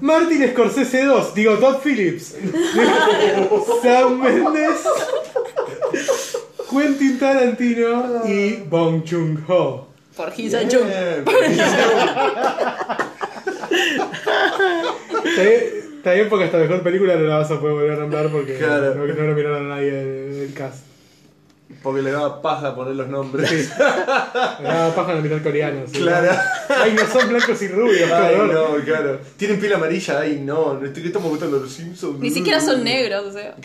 [0.00, 2.36] Martin Scorsese 2, digo Todd Phillips.
[3.82, 4.80] Sam Mendes.
[6.70, 9.88] Quentin Tarantino y Bong Joon-ho.
[10.16, 10.86] Por Hisa Chung.
[10.86, 11.24] Bien.
[15.24, 15.62] Está bien,
[15.96, 18.56] está bien porque hasta mejor película no la vas a poder volver a nombrar porque
[18.56, 18.94] Claro.
[18.94, 20.84] no, no lo miraron a nadie del, cast.
[21.82, 23.72] Porque le daba paja poner los nombres.
[24.60, 25.82] Me daba paja en el mitad coreano.
[25.90, 25.98] sí.
[25.98, 26.30] Claro.
[26.68, 28.52] Ay, no son blancos y rubios, Ay, cabrón.
[28.54, 29.18] no, claro.
[29.36, 30.74] Tienen piel amarilla, ay, no.
[30.74, 32.20] no estoy- ¿Qué estamos gustando los Simpsons?
[32.20, 33.56] Ni siquiera son negros, o sea.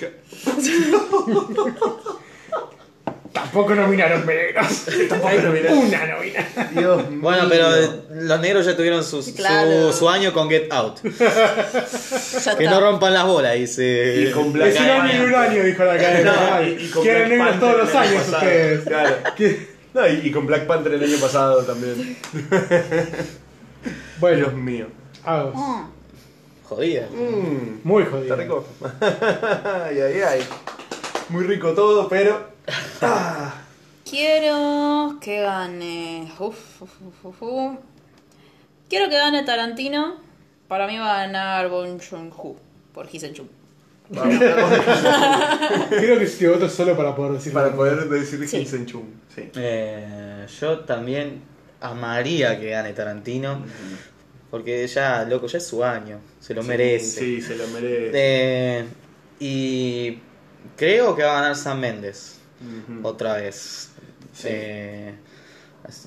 [3.33, 4.67] Tampoco nominaron negros.
[5.09, 5.77] Tampoco Hay nominaron.
[5.79, 6.47] Una nomina.
[6.71, 7.19] Dios mío.
[7.21, 7.69] Bueno, pero
[8.09, 9.93] los negros ya tuvieron su, su- Claro.
[9.93, 10.99] su año con Get Out.
[12.57, 14.25] Que no rompan las bolas, dice.
[14.27, 16.33] Y con Black Es un año y un año, dijo la academia.
[16.33, 18.43] No, y- y Quieren Black negros Panther todos los el año años pasado.
[18.43, 18.83] ustedes.
[18.83, 19.15] Claro.
[19.91, 22.15] No, y, y con Black Panther el año pasado también.
[22.31, 22.47] Dios
[24.19, 24.85] Bueno, mío.
[25.25, 25.55] Agos.
[25.55, 25.81] Mm.
[26.63, 27.07] Jodida.
[27.11, 27.79] Mmm.
[27.83, 28.21] Muy jodido.
[28.21, 28.67] Está rico.
[28.81, 30.41] ay, ay, ay.
[31.29, 32.49] Muy rico todo, pero.
[33.01, 33.53] Ah.
[34.09, 36.31] Quiero que gane.
[36.39, 37.77] Uf, uf, uf, uf, uf.
[38.89, 40.17] Quiero que gane Tarantino.
[40.67, 42.55] Para mí va a ganar Bon Joon-ho
[42.93, 43.47] por Hisen Chung.
[44.09, 44.35] Vamos.
[45.89, 47.53] Creo que voto solo para poder decir.
[47.53, 48.57] Para poder decir Sí.
[48.57, 49.05] Hinsen Chung.
[49.33, 49.49] Sí.
[49.55, 51.43] Eh, yo también
[51.79, 53.63] amaría que gane Tarantino.
[54.49, 56.19] Porque ya, loco, ya es su año.
[56.39, 57.19] Se lo merece.
[57.19, 58.11] Sí, se lo merece.
[58.13, 58.85] Eh,
[59.39, 60.17] y
[60.75, 62.38] creo que va a ganar Sam Méndez.
[63.03, 63.89] Otra vez.
[64.33, 64.47] Sí.
[64.51, 65.15] Eh,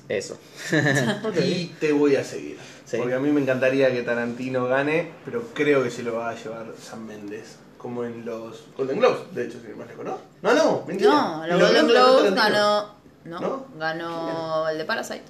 [0.09, 0.37] eso.
[1.43, 2.57] Y te voy a seguir.
[2.85, 2.97] Sí.
[2.97, 6.35] Porque a mí me encantaría que Tarantino gane, pero creo que se lo va a
[6.35, 7.55] llevar Sam Méndez.
[7.77, 10.17] Como en los Golden Globes, de hecho, si más lejos, ¿no?
[10.41, 11.09] No, no, mentira.
[11.11, 12.93] No, los Golden Globes ganó.
[13.25, 13.65] No, ¿No?
[13.77, 15.23] ganó el de Parasite.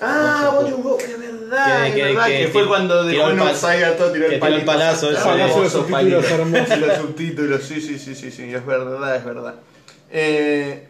[0.00, 3.96] Ah, es verdad, Que- es que- verdad, que- que, fue que cuando tiró dejó el
[3.96, 5.18] todo, tiró el el palazo ese.
[5.20, 6.34] Ah, Palazo subtítulos palito.
[6.34, 6.76] hermoso.
[6.76, 9.54] Los subtítulos, sí, sí, sí, sí, sí, es verdad, es verdad.
[10.10, 10.88] Eh,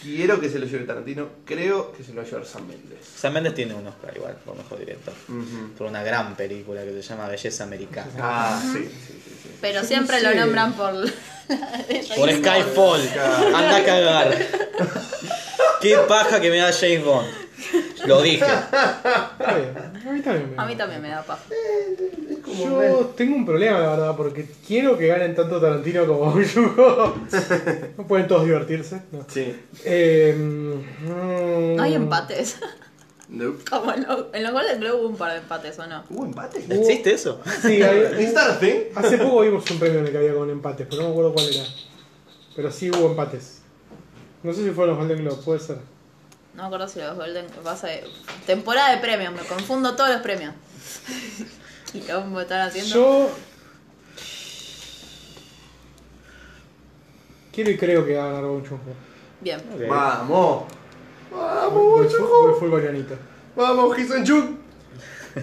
[0.00, 2.98] quiero que se lo lleve Tarantino, creo que se lo va a llevar Sam Méndez.
[3.16, 5.14] Sam Méndez tiene un Oscar igual, por mejor director.
[5.76, 8.10] Por una gran película que se llama Belleza Americana.
[8.20, 8.88] Ah, sí, sí,
[9.24, 9.36] sí.
[9.42, 9.48] sí.
[9.60, 10.40] Pero Yo siempre no lo sé.
[10.40, 10.92] nombran por.
[12.16, 13.08] Por Skyfall.
[13.54, 14.36] Anda a cagar.
[15.80, 17.28] Qué paja que me da James Bond.
[18.06, 18.44] Lo dije.
[18.44, 19.76] Está bien.
[20.06, 21.42] A mí también me A mí también me da paja.
[22.30, 26.32] Es como Yo tengo un problema, la verdad, porque quiero que ganen tanto Tarantino como
[26.54, 27.14] Joon-ho.
[27.98, 29.02] No pueden todos divertirse.
[29.12, 29.24] No.
[29.28, 29.54] Sí.
[29.84, 32.58] Eh, mm, No hay empates.
[33.28, 33.64] Nope.
[33.70, 36.04] Como en, los- en los Golden Globe hubo un par de empates, ¿o no?
[36.10, 36.58] ¿Hubo empate?
[36.70, 37.40] ¿Existe eso?
[37.60, 38.82] Sí, hay- ¿Is that a thing?
[38.94, 41.32] hace poco vimos un premio en el que había con empates, pero no me acuerdo
[41.32, 41.64] cuál era.
[42.54, 43.62] Pero sí hubo empates.
[44.44, 45.78] No sé si fueron los Golden Globe, puede ser.
[46.56, 47.46] No me acuerdo si los Golden.
[47.62, 48.04] Pasa de-
[48.46, 50.54] Temporada de premios, me confundo todos los premios.
[51.92, 52.94] Quilombo están haciendo.
[52.94, 53.30] Yo.
[57.52, 58.94] Quiero y creo que va a ganar Bong Joon-ho.
[59.40, 59.60] Bien.
[59.74, 59.80] Ok.
[59.88, 60.64] Vamos.
[61.30, 62.50] Vamos, Voy Bon full- Joon-ho.
[62.50, 63.14] voy full coreanito.
[63.56, 64.56] Vamos, Hisen Chung.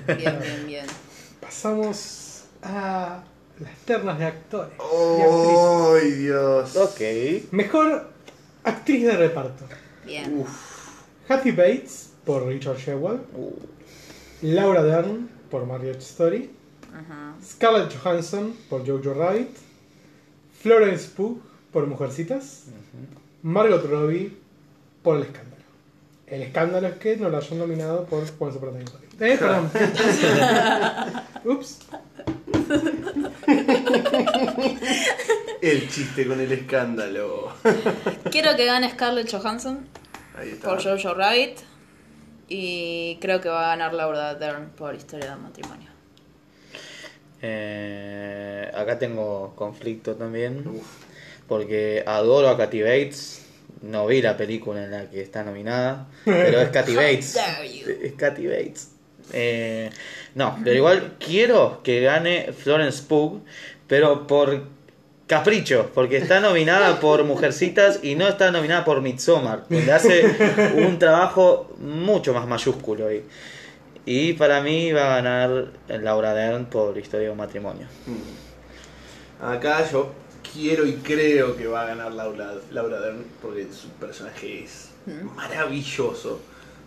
[0.07, 0.86] Bien, bien, bien.
[1.39, 3.24] Pasamos a
[3.59, 4.74] las ternas de actores.
[4.80, 6.01] y.
[6.05, 6.76] ¡Ay, Dios!
[6.76, 7.01] Ok.
[7.51, 8.09] Mejor
[8.64, 9.66] actriz de reparto.
[10.05, 10.39] Bien.
[10.39, 10.73] Uf.
[11.28, 13.22] Kathy Bates por Richard Shewell.
[13.36, 13.52] Uh,
[14.42, 16.50] Laura Dern por Marriage Story.
[17.44, 19.50] Scarlett Johansson por Jojo Rabbit.
[20.62, 22.66] Florence Pugh por Mujercitas.
[23.42, 24.32] Margot Robbie
[25.02, 25.54] por El Escándalo.
[26.28, 29.22] El escándalo es que no la hayan nominado por in Hollywood.
[29.22, 29.70] Eh, perdón.
[31.46, 31.80] Ups.
[35.62, 37.52] El chiste con el escándalo.
[38.32, 39.86] Quiero que gane Scarlett Johansson
[40.38, 40.70] Ahí está.
[40.70, 41.60] por Jojo Rabbit.
[42.50, 45.90] Y creo que va a ganar Laura Dern por Historia de matrimonio.
[47.42, 50.64] eh, acá tengo conflicto también.
[51.48, 53.40] Porque adoro a Kathy Bates.
[53.82, 56.08] No vi la película en la que está nominada.
[56.26, 57.38] Pero es Kathy Bates.
[58.02, 58.92] Es Kathy Bates.
[59.32, 59.90] Eh,
[60.36, 63.42] no, pero igual quiero que gane Florence Pugh.
[63.88, 64.68] Pero por
[65.34, 65.90] capricho.
[65.94, 69.66] Porque está nominada por Mujercitas y no está nominada por Midsommar.
[69.70, 70.24] Donde hace
[70.76, 73.08] un trabajo mucho más mayúsculo.
[74.06, 77.88] Y para mí va a ganar Laura Dern por Historia de un matrimonio.
[79.42, 80.12] Acá yo
[80.54, 84.90] quiero y creo que va a ganar Laura, Laura Dern porque su personaje es
[85.36, 86.40] maravilloso.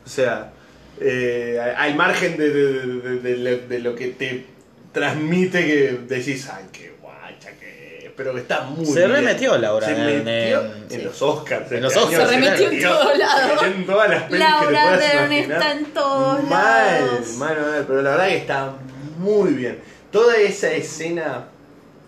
[0.04, 0.52] O sea,
[1.00, 4.46] eh, al margen de, de- de- de- de- de lo que te
[4.92, 7.75] transmite que decís, ay, qué guacha que...
[8.16, 9.12] Pero que está muy Se bien.
[9.12, 11.02] remetió Laura Se Dern metió en- en, sí.
[11.02, 11.70] los Oscars.
[11.72, 13.62] En los este Oscars, año Se remetió en todos lados.
[13.62, 17.28] En todas las pelis Laura Dern está en todos mal, lados.
[17.36, 18.72] Mal, mal, pero la verdad que está
[19.18, 19.78] muy bien.
[20.10, 21.48] Toda esa escena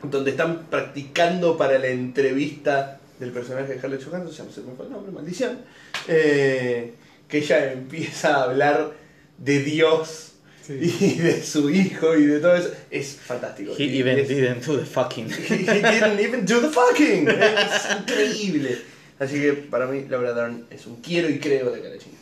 [0.03, 4.77] donde están practicando para la entrevista del personaje de Harley Johansson, ya no sé cómo
[4.77, 5.59] fue el nombre, maldición,
[6.07, 6.95] eh,
[7.29, 8.93] que ella empieza a hablar
[9.39, 10.28] de Dios
[10.69, 10.97] Sí.
[11.01, 13.73] y de su hijo y de todo eso, es fantástico.
[13.79, 15.29] He Y even es- didn't do the fucking.
[15.49, 17.27] He didn't even do the fucking.
[17.29, 18.79] Es increíble.
[19.19, 22.17] Así que para mí Laura Dern es un quiero y creo de cara china.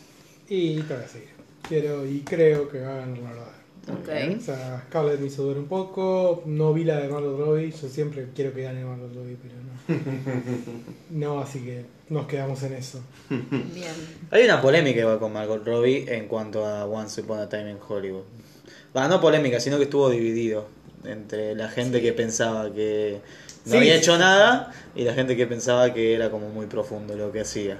[0.48, 1.28] Y te voy a seguir.
[1.68, 3.52] Quiero y creo que va a ganar la verdad.
[3.88, 4.38] Ok.
[4.40, 6.42] O sea, Scarlett me hizo un poco.
[6.46, 7.70] No vi la de Margot Robbie.
[7.72, 9.54] Yo siempre quiero que gane Margot Robbie, pero
[9.88, 9.96] no.
[11.10, 13.00] No, así que nos quedamos en eso.
[13.30, 13.92] Bien.
[14.30, 17.78] Hay una polémica igual con Margot Robbie en cuanto a Once Upon a Time in
[17.86, 18.24] Hollywood.
[18.96, 20.66] Va, no polémica, sino que estuvo dividido
[21.04, 23.20] entre la gente que pensaba que
[23.64, 24.18] no Sí, había hecho sí.
[24.20, 27.78] nada y la gente que pensaba que era como muy profundo lo que hacía.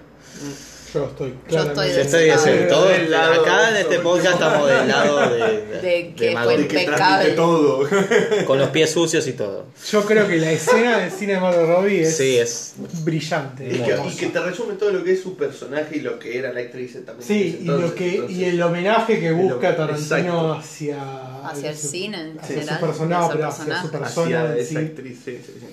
[0.95, 1.95] Yo estoy Yo estoy claramente-
[2.27, 6.37] Yo estoy de todo- lado acá en este podcast estamos del lado de, De que
[6.37, 6.97] fue De que Impecable.
[6.97, 7.89] transmite todo.
[8.47, 9.67] con los pies sucios y todo.
[9.91, 13.67] Yo creo que la escena del cine de Margot Robbie es, Sí, es brillante.
[13.69, 14.15] Y que, hermosa.
[14.15, 16.61] y que te resume todo lo que es su personaje y lo que era la
[16.61, 17.27] actriz también.
[17.27, 20.53] Sí, y, lo que, Entonces- y el homenaje que El busca Tarantino exacto.
[20.53, 23.89] hacia, Hacia el cine en hacia general, su persona, hacia el su personaje.
[23.99, 24.77] persona hacia esa sí.
[24.77, 25.67] actriz, sí, sí, sí.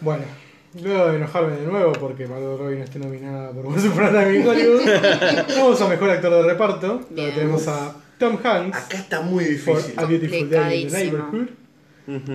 [0.00, 0.24] Bueno,
[0.82, 4.10] luego de enojarme de nuevo porque Margot Robbie no esté nominada por Once Upon a
[4.10, 4.80] Time in Hollywood,
[5.56, 6.86] vamos a mejor actor de reparto.
[6.88, 7.34] donde Bien.
[7.34, 9.98] tenemos a Tom Hanks Acá está muy por difícil.
[9.98, 11.30] A Beautiful Day in the Complicadísimo.
[11.32, 11.48] Neighborhood,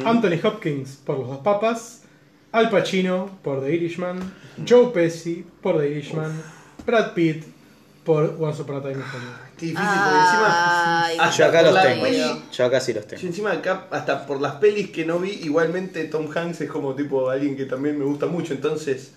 [0.02, 0.08] Ujú.
[0.08, 2.04] Anthony Hopkins por Los Dos Papas,
[2.52, 4.20] Al Pacino por The Irishman,
[4.68, 6.32] Joe Pesci por The Irishman,
[6.86, 7.44] Brad Pitt
[8.04, 9.45] por Once Upon a Time in Hollywood.
[9.58, 11.06] Qué difícil, porque encima.
[11.06, 12.04] Ay, hasta Yo acá los la tengo.
[12.04, 13.28] peli- Yo acá sí los yo tengo.
[13.28, 17.30] encima acá, hasta por las pelis que no vi, igualmente Tom Hanks es como tipo
[17.30, 19.12] alguien que también me gusta mucho, entonces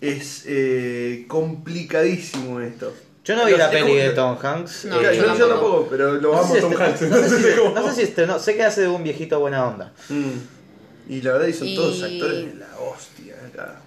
[0.00, 2.92] es eh, complicadísimo esto.
[3.24, 4.84] Yo no vi la peli como- de Tom Hanks.
[4.86, 5.48] No, eh, Claro, yo yo, yo tampoco.
[5.70, 7.00] tampoco, pero lo no amo sé si Tom este- Hanks.
[7.02, 8.88] no sé si entonces este- como- no sé si este- no, sé que hace de
[8.88, 9.92] un viejito buena onda.
[10.08, 11.12] Mm.
[11.12, 13.80] Y la verdad, y son todos Y- actores de la hostia acá.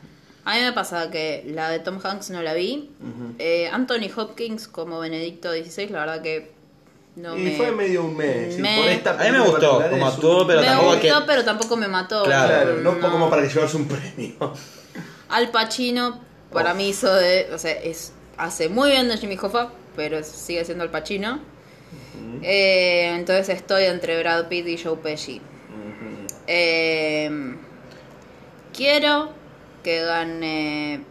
[0.45, 2.89] A mí me pasa que la de Tom Hanks no la vi.
[3.39, 6.51] Eh, Anthony Hopkins como Benedicto XVI, la verdad que
[7.15, 7.51] no y me...
[7.55, 8.57] fue medio un mes.
[8.57, 11.25] y Me- por esta A mí me gustó como actuó, pero me tampoco gustó, que-
[11.27, 12.23] pero tampoco me mató.
[12.23, 12.73] Claro.
[12.73, 14.35] Claro, no, como para que llevase un premio.
[15.29, 16.19] Al Pacino,
[16.51, 17.49] para mí hizo de...
[17.53, 21.39] O sea, es, hace muy bien de Jimmy Hoffa, pero sigue siendo Al Pacino.
[22.41, 25.41] Eh, entonces estoy entre Brad Pitt y Joe Pesci.
[26.47, 27.55] Eh,
[28.75, 29.29] quiero
[29.83, 31.03] que gane...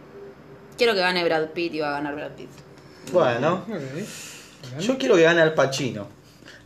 [0.77, 2.49] Quiero que gane Brad Pitt y va a ganar Brad Pitt.
[3.11, 4.79] Bueno, Ok.
[4.79, 6.07] yo quiero que gane Al Pacino.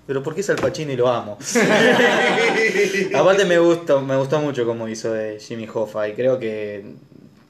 [0.06, 1.38] Pero porque es Al Pacino y lo amo.
[3.16, 6.86] Aparte me gustó, me gustó mucho como hizo de Jimmy Hoffa y creo que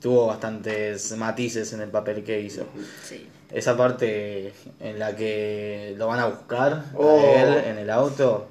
[0.01, 2.65] tuvo bastantes matices en el papel que hizo.
[3.03, 3.27] Sí.
[3.51, 7.19] Esa parte en la que lo van a buscar Oh.
[7.19, 8.47] a él en el auto,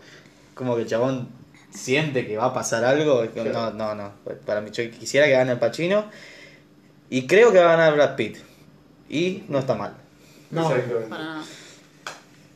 [0.55, 1.29] como que el chabón
[1.77, 3.25] siente que va a pasar algo.
[3.53, 4.13] No, no, no.
[4.45, 6.07] Para mí, yo quisiera que gane el Pacino
[7.11, 8.39] y creo que va a ganar Brad Pitt.
[9.09, 9.95] Y no está mal.
[10.51, 11.09] No, Exactamente.
[11.09, 11.45] Para nada.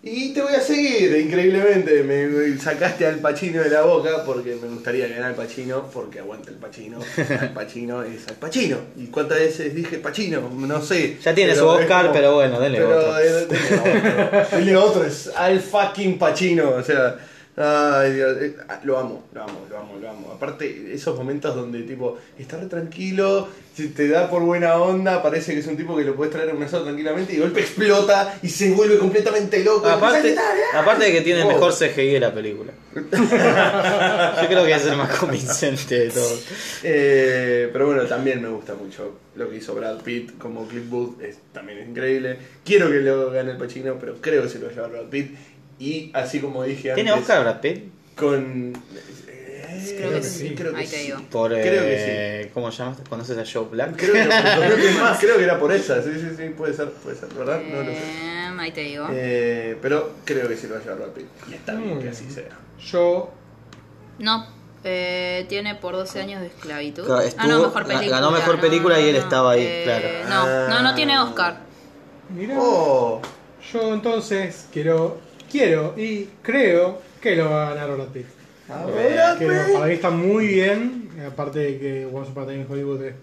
[0.02, 2.02] Y te voy a seguir, increíblemente.
[2.02, 6.48] Me sacaste al Pachino de la boca porque me gustaría ganar al Pachino, porque aguanta
[6.50, 7.00] el Pachino.
[7.40, 8.78] Al Pachino es al Pachino.
[8.96, 10.40] ¿Y cuántas veces dije Pachino?
[10.48, 11.18] No sé.
[11.22, 13.14] Ya tiene su Oscar, como- pero bueno, denle pero otro.
[13.14, 14.56] denle otro.
[14.56, 16.70] Denle otro, es al fucking Pachino.
[16.70, 17.18] O sea,
[17.60, 20.32] ay Dios, eh, ah, lo amo, lo amo, lo amo, lo amo.
[20.34, 23.48] Aparte, esos momentos donde tipo, está re tranquilo,
[23.96, 26.54] te da por buena onda, parece que es un tipo que lo puedes traer a
[26.54, 29.88] un asado tranquilamente y de golpe explota y se vuelve completamente loco.
[29.88, 30.34] Aparte,
[30.74, 31.52] aparte de que tiene el Oh.
[31.52, 32.72] mejor CGI de la película.
[32.94, 36.44] Yo creo que es el más convincente de todos.
[36.82, 41.22] Eh, pero bueno, también me gusta mucho lo que hizo Brad Pitt como Cliff Booth,
[41.22, 42.36] es, también es increíble.
[42.64, 45.04] Quiero que lo gane el Pacino, pero creo que se lo va a llevar Brad
[45.06, 45.34] Pitt.
[45.80, 47.84] Y así como dije antes, ¿Tiene Oscar Brad Pitt?
[48.14, 48.72] con...
[49.28, 50.54] eh, Creo que sí.
[50.54, 51.02] creo que Ahí te sí.
[51.06, 51.18] digo.
[51.30, 52.96] Por, Creo que eh, ¿Cómo se llama?
[53.08, 53.96] ¿Conoces a Joe Black?
[53.96, 56.90] Creo que, creo que más, creo que era por esa, sí, sí, sí, puede ser,
[56.90, 57.60] puede ser, ¿verdad?
[57.62, 57.98] No lo sé.
[57.98, 59.06] Eh, ahí te digo.
[59.10, 61.26] Eh, pero creo que se lo va a llevar Brad Pitt.
[61.50, 62.58] Y está bien que así sea.
[62.84, 63.32] yo
[64.18, 64.46] No,
[64.84, 67.06] eh, tiene por 12 años de esclavitud.
[67.06, 68.10] Claro, ah, no, mejor película.
[68.16, 70.08] ganó mejor no, película y él no, estaba ahí, eh, claro.
[70.28, 71.60] No, no, no tiene Oscar.
[72.28, 73.20] Mira, Oh,
[73.72, 75.18] yo entonces quiero,
[75.50, 78.26] quiero y creo que lo va a ganar Brad Pitt.
[78.68, 79.74] Brad Que Pitt.
[79.74, 83.14] para mí está muy bien, aparte de que Once Upon a Time in Hollywood es,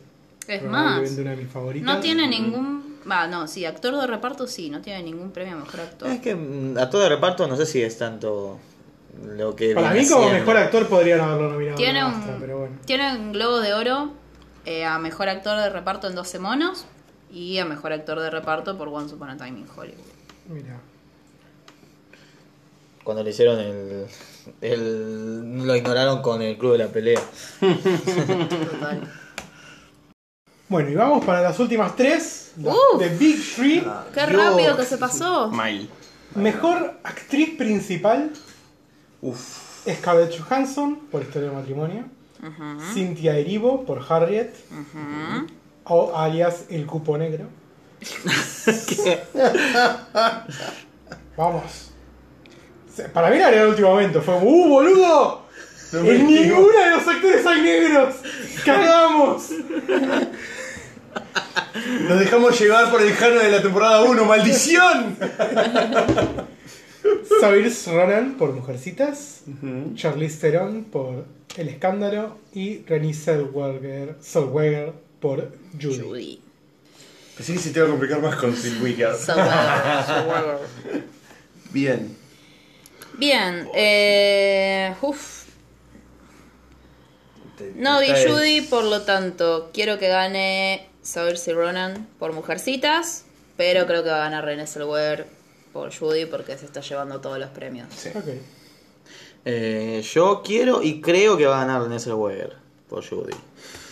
[0.48, 1.96] Es más, una de mis favoritas.
[1.96, 2.98] no tiene ningún.
[3.10, 6.10] Va, no, sí, actor de reparto sí, no tiene ningún premio a mejor actor.
[6.10, 8.60] Es que mm, a todo de reparto no sé si es tanto
[9.26, 9.74] lo que.
[9.74, 12.76] Para mí como mejor actor podrían haberlo nominado Tiene a un, Astra, pero bueno.
[12.86, 14.12] tiene un Globo de Oro
[14.66, 16.86] eh, a mejor actor de reparto en 12 monos
[17.32, 19.98] y a mejor actor de reparto por Once Upon a Time in Hollywood.
[20.50, 20.78] Mira.
[23.08, 24.06] Cuando le hicieron el,
[24.60, 25.66] el.
[25.66, 27.22] Lo ignoraron con el club de la pelea.
[27.62, 29.10] Total.
[30.68, 32.52] Bueno, y vamos para las últimas tres.
[32.58, 33.00] las Uf.
[33.00, 33.82] de Big Three.
[34.14, 34.34] ¡Qué Dios.
[34.34, 35.48] rápido que se pasó!
[35.48, 35.88] Mal.
[36.36, 38.30] Mejor actriz principal,
[39.22, 39.86] Uf.
[39.90, 42.04] Scarlett Johansson, por Historia de Matrimonio.
[42.42, 44.54] Ujú, Cynthia Erivo, por Harriet.
[45.86, 47.46] o alias el cupo negro.
[51.38, 51.87] Vamos.
[53.14, 54.22] Para mí la era el último momento.
[54.22, 55.46] Fue, ¡uh, boludo!
[55.92, 56.48] No en digas.
[56.48, 58.16] ninguna de los actores hay negros.
[58.66, 59.50] ¡Cagamos!
[62.10, 65.16] Nos dejamos llevar por el jano de la temporada 1, ¡maldición!
[67.40, 69.44] Saoirse Ronan por Mujercitas.
[69.96, 71.26] Charlize Theron por
[71.56, 72.38] El Escándalo.
[72.54, 76.00] Y Renée Zellweger, Zellweger por Judy.
[76.02, 76.42] Judy.
[77.38, 79.16] Pensé que se te iba a complicar más con Zellweger.
[81.72, 82.27] Bien.
[83.18, 85.46] Bien, eh, uf,
[87.76, 94.04] no vi Judy, por lo tanto, quiero que gane Saoirse Ronan por Mujercitas, pero creo
[94.04, 95.28] que va a ganar René Zellweger
[95.74, 97.88] por Judy porque se está llevando todos los premios.
[97.96, 98.10] Sí.
[99.50, 102.58] Eh, yo quiero y creo que va a ganar Nessel Weger
[102.90, 103.34] por Judy.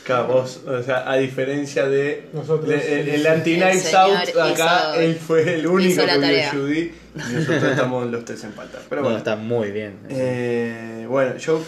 [0.05, 4.99] Claro, vos, o sea, a diferencia de Nosotros, de- el, el anti-Knives Out, acá hizo-
[5.01, 6.51] él fue el único la que vio.
[6.61, 6.79] Judy
[7.15, 8.79] y nosotros estamos los tres en falta.
[8.87, 9.97] Pero No, bueno, está muy bien.
[10.09, 11.63] eh, bueno, yo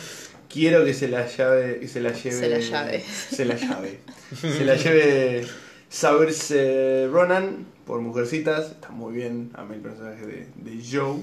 [0.48, 3.04] quiero que se la llave, que se la lleve, Se la llave.
[3.32, 4.00] se la llave,
[4.40, 5.48] se la lleve
[5.90, 11.22] Saoirse Ronan por Mujercitas, está muy bien, a mí el personaje de, de Joe,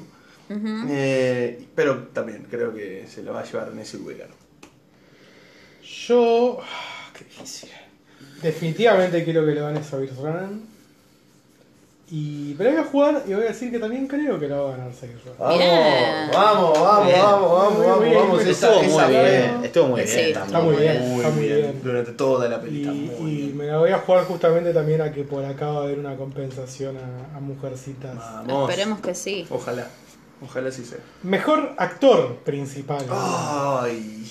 [0.91, 4.29] Eh, pero también creo que se lo va a llevar Nessie Wigger.
[6.09, 6.61] Yo.
[7.17, 7.71] Qué difícil.
[8.43, 10.63] Definitivamente quiero que lo gane Saoirse Ronan.
[12.11, 14.75] Y, pero voy a jugar y voy a decir que también creo que lo va
[14.75, 14.93] a ganar
[15.39, 16.31] Ronan.
[16.33, 17.23] Vamos, vamos, vamos, Bien.
[17.23, 18.43] vamos, vamos, Muy vamos, bien, vamos.
[18.43, 20.29] muy Esa- Estuvo esa- muy bien, estuvo muy Sí, bien.
[20.29, 21.81] está muy bien, está muy bien.
[21.83, 22.61] Durante toda la Y,
[23.21, 23.57] muy y bien.
[23.57, 26.15] me la voy a jugar justamente también a que por acá va a haber una
[26.17, 28.17] compensación a, a Mujercitas.
[28.17, 28.69] Vamos.
[28.71, 29.47] Esperemos que sí.
[29.49, 29.89] Ojalá.
[30.43, 30.99] Ojalá sí sea.
[31.23, 33.07] Mejor actor principal.
[33.11, 34.31] Ay.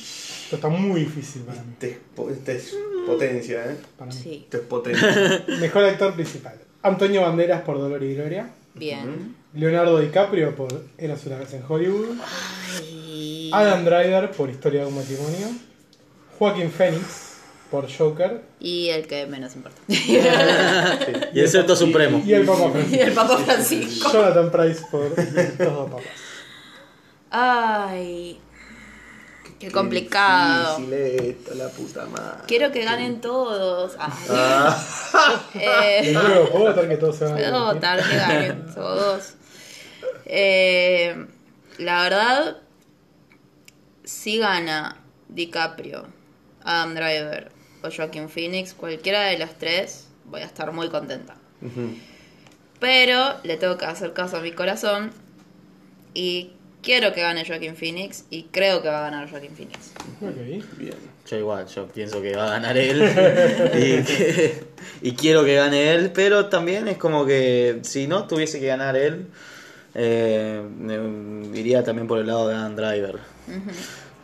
[0.53, 1.73] Esto está muy difícil para mí.
[1.81, 2.75] Es, po- este es
[3.07, 3.77] potencia, ¿eh?
[3.97, 4.17] para mí.
[4.21, 5.43] Sí, Este es potencia.
[5.59, 6.55] Mejor actor principal.
[6.83, 8.49] Antonio Banderas por Dolor y Gloria.
[8.75, 9.35] bien.
[9.55, 12.17] Leonardo DiCaprio por Eras una vez en Hollywood.
[12.81, 13.49] Ay.
[13.53, 15.47] Adam Driver por Historia de un matrimonio.
[16.39, 17.37] Joaquín Phoenix
[17.69, 18.41] por Joker.
[18.59, 19.77] Y el que menos importa.
[19.87, 22.21] Y el Seto Supremo.
[22.25, 23.03] Y el Papa y Francisco.
[23.03, 24.11] el Papa Francisco.
[24.11, 26.03] Jonathan Price por Los dos papas.
[27.29, 28.39] Ay,
[29.67, 30.77] qué complicado.
[30.77, 32.43] Difícil esto, la puta madre.
[32.47, 33.95] Quiero que ganen todos.
[33.99, 34.11] Ah.
[34.29, 36.13] Ah, Eh,
[36.51, 39.33] ¿puedo votar que todos se van a Puedo votar que ganen todos.
[40.25, 41.27] Eh,
[41.77, 42.57] la verdad,
[44.03, 44.97] si gana
[45.29, 46.05] DiCaprio,
[46.63, 47.51] Adam Driver
[47.83, 51.35] o Joaquin Phoenix, cualquiera de los tres, voy a estar muy contenta.
[52.79, 55.11] Pero le tengo que hacer caso a mi corazón
[56.13, 56.51] y
[56.83, 59.91] quiero que gane Joaquin Phoenix y creo que va a ganar Joaquin Phoenix.
[60.21, 60.77] Ok.
[60.77, 61.13] Bien.
[61.29, 63.01] Yo igual, yo pienso que va a ganar él.
[63.73, 64.63] y, que-
[65.01, 68.95] y quiero que gane él, pero también es como que si no tuviese que ganar
[68.97, 69.27] él,
[69.95, 70.61] eh,
[71.53, 73.19] iría también por el lado de Adam Driver.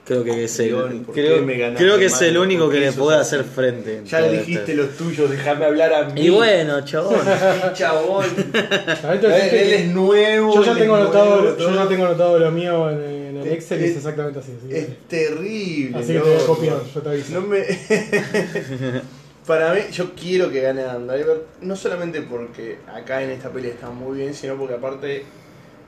[0.10, 2.42] Creo que es el, León, ¿por qué creo, me ganaste, creo que es el mano?
[2.44, 3.98] único ¿Por que le puede hacer frente.
[3.98, 6.22] en Ya todo dijiste este- los tuyos, déjame hablar a mí.
[6.22, 7.20] Y bueno, chabón.
[7.76, 8.26] Chabón.
[8.26, 10.56] Él, es que él es nuevo.
[10.56, 13.84] yo ya tengo anotado, yo ya tengo anotado lo mío en, en el Excel y
[13.86, 14.52] es es- exactamente así.
[14.58, 15.98] así que- Es terrible.
[15.98, 17.34] Así que te voy a copiar, yo te aviso.
[17.34, 17.64] No me...
[19.48, 23.70] Para mí, yo quiero que gane Adam Driver, no solamente porque acá en esta peli
[23.70, 25.24] está muy bien, sino porque aparte,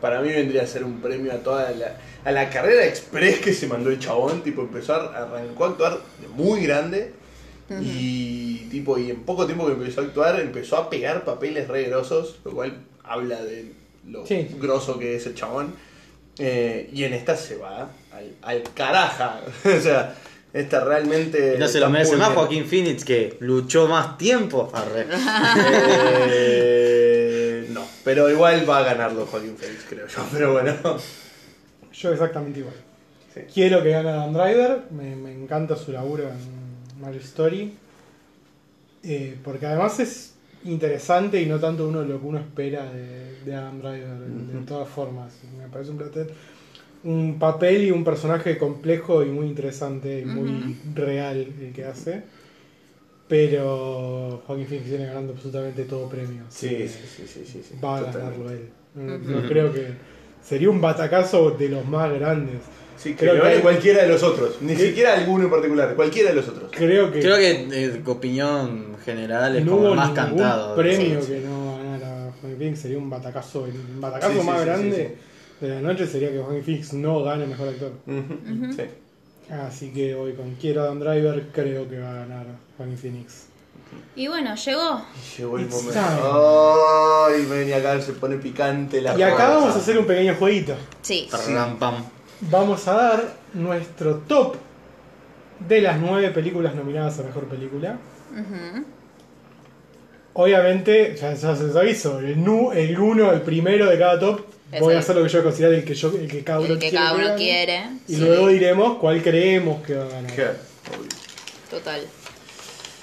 [0.01, 3.53] para mí vendría a ser un premio a toda la, a la carrera express que
[3.53, 7.13] se mandó el chabón, tipo, empezó a, arrancó a actuar de muy grande
[7.81, 11.83] y tipo, y en poco tiempo que empezó a actuar, empezó a pegar papeles re
[11.83, 13.71] grosos, lo cual habla de
[14.07, 14.47] lo Sí.
[14.59, 15.73] grosso que es el chabón.
[16.37, 19.41] Eh, y en esta se va al, al caraja.
[19.65, 20.15] o sea,
[20.53, 21.53] esta realmente.
[21.55, 22.29] Y no se lo merece más.
[22.29, 24.69] Joaquín Phoenix que luchó más tiempo.
[24.73, 25.05] Arre.
[26.27, 27.30] Eh,
[27.73, 30.25] no, pero igual va a ganarlo Joaquín Phoenix, creo yo.
[30.31, 30.73] Pero bueno.
[31.93, 32.75] Yo exactamente igual.
[33.33, 33.41] Sí.
[33.53, 37.73] Quiero que gane Adam Driver, me, me encanta su laburo en Marvel Story.
[39.03, 43.55] Eh, porque además es interesante y no tanto uno lo que uno espera de, de
[43.55, 45.33] Adam Driver, de- de todas formas.
[45.57, 46.27] Me parece un, plate-
[47.03, 52.23] un papel y un personaje complejo y muy interesante y muy real el que hace.
[53.31, 56.43] Pero Joaquín Phoenix viene ganando absolutamente todo premio.
[56.49, 58.37] Sí, que sí, sí, sí, sí, sí, Va a totalmente.
[58.39, 58.69] ganarlo él.
[59.41, 59.87] No, creo que.
[60.43, 62.57] Sería un batacazo de los más grandes.
[62.97, 64.57] Sí, que Creo lo que- gane cualquiera de los otros.
[64.61, 66.71] Ni siquiera alguno en particular, cualquiera de los otros.
[66.75, 70.75] Creo que, Creo que eh, opinión general es no como hubo el más ningún cantado.
[70.75, 71.31] premio Sí.
[71.31, 72.79] que no ganara Joaquin Phoenix.
[72.79, 73.61] Sería un batacazo.
[73.63, 75.15] Un batacazo más sí, grande
[75.59, 77.91] sí, de la noche sería que Joaquin Phoenix no gane mejor actor.
[78.05, 78.83] Ujú, Sí.
[79.51, 82.45] Así que hoy con quiero Adam Driver creo que va a ganar
[82.77, 83.47] Joaquin Phoenix.
[84.15, 85.01] Y bueno, llegó.
[85.13, 87.27] Y llegó el It's momento.
[87.27, 89.49] Ay, me venía acá, se pone picante la Y acá cosa.
[89.49, 90.73] vamos a hacer un pequeño jueguito.
[91.01, 91.27] Sí.
[91.77, 91.95] Pam.
[92.49, 94.55] Vamos a dar nuestro top
[95.67, 97.97] de las nueve películas nominadas a mejor película.
[100.33, 104.39] Obviamente, ya, ya se les aviso, el, nu, el uno, el primero de cada top,
[104.79, 106.73] voy a hacer lo que yo considero el que, yo, el que cada uno El
[106.79, 106.97] que quiere.
[106.97, 107.37] cada uno gane.
[107.37, 107.83] quiere.
[108.07, 110.33] Y Sí, luego diremos cuál creemos que va a ganar.
[110.33, 110.53] Claro,
[110.97, 111.09] obvio.
[111.69, 112.01] Total.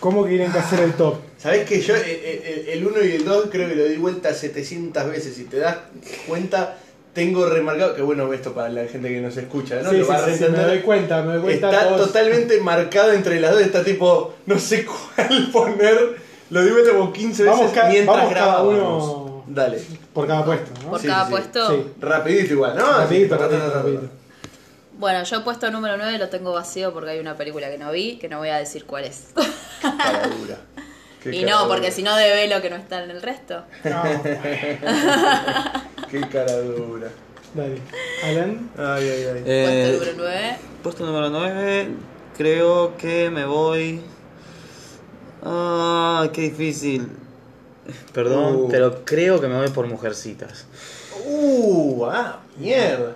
[0.00, 1.16] ¿Cómo quieren que hacer el top?
[1.38, 4.32] ¿Sabés que yo eh, eh, el 1 y el 2 creo que lo di vuelta
[4.32, 5.34] 700 veces?
[5.34, 5.76] Si te das
[6.28, 6.76] cuenta,
[7.12, 9.90] tengo remarcado, que bueno esto para la gente que nos escucha, ¿no?
[9.90, 11.70] sí, sí, me doy cuenta, me doy cuenta.
[11.70, 16.16] Está todos- totalmente marcado entre las dos, está tipo, no sé cuál poner.
[16.50, 19.04] Lo di vuelta como 15 veces Vamos mientras vamos cada grabábamos.
[19.04, 19.80] uno- Dale,
[20.12, 20.90] Por cada puesto, ¿no?
[20.90, 21.30] Por Sí, cada sí, sí.
[21.32, 21.70] puesto.
[21.70, 21.86] Sí.
[22.00, 22.84] rapidito igual, ¿no?
[22.86, 23.78] Rapidito, Así, rapidito, ta, ta, ta, ta.
[23.78, 24.08] rapidito.
[24.98, 28.16] Bueno, yo puesto número 9 lo tengo vacío porque hay una película que no vi,
[28.18, 29.28] que no voy a decir cuál es.
[29.80, 30.56] Cara dura.
[31.22, 33.64] Qué y no, porque si no develo que no está en el resto.
[33.84, 34.02] No,
[36.10, 37.08] Qué cara dura.
[37.54, 37.78] dale.
[38.24, 39.42] Alan, Ay, ay, ay.
[39.46, 40.56] Eh, puesto número 9.
[40.82, 41.88] puesto número 9.
[42.36, 44.00] Creo que me voy.
[45.42, 47.08] Ah, qué difícil.
[48.12, 48.68] Perdón, Uh.
[48.70, 50.66] pero creo que me voy por Mujercitas.
[51.26, 53.14] Uh, ah, mierda.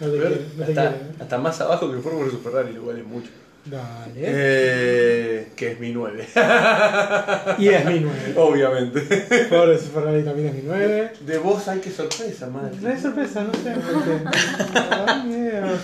[0.00, 0.96] no te Pero quiero, no te hasta, quiero.
[0.96, 1.14] ¿eh?
[1.20, 3.28] hasta más abajo que Fórmula Super Rally, lo cual es mucho.
[3.64, 4.12] Dale.
[4.16, 6.26] Eh, que es mi 9.
[7.58, 8.32] Y es mi 9.
[8.36, 9.00] Obviamente.
[9.50, 11.12] Por eso Ferrari también es mi 9.
[11.20, 12.76] De vos, ay, qué sorpresa, madre.
[12.80, 13.74] No es sorpresa, no sé.
[13.92, 14.20] porque-
[15.06, 15.78] Ay, mierda.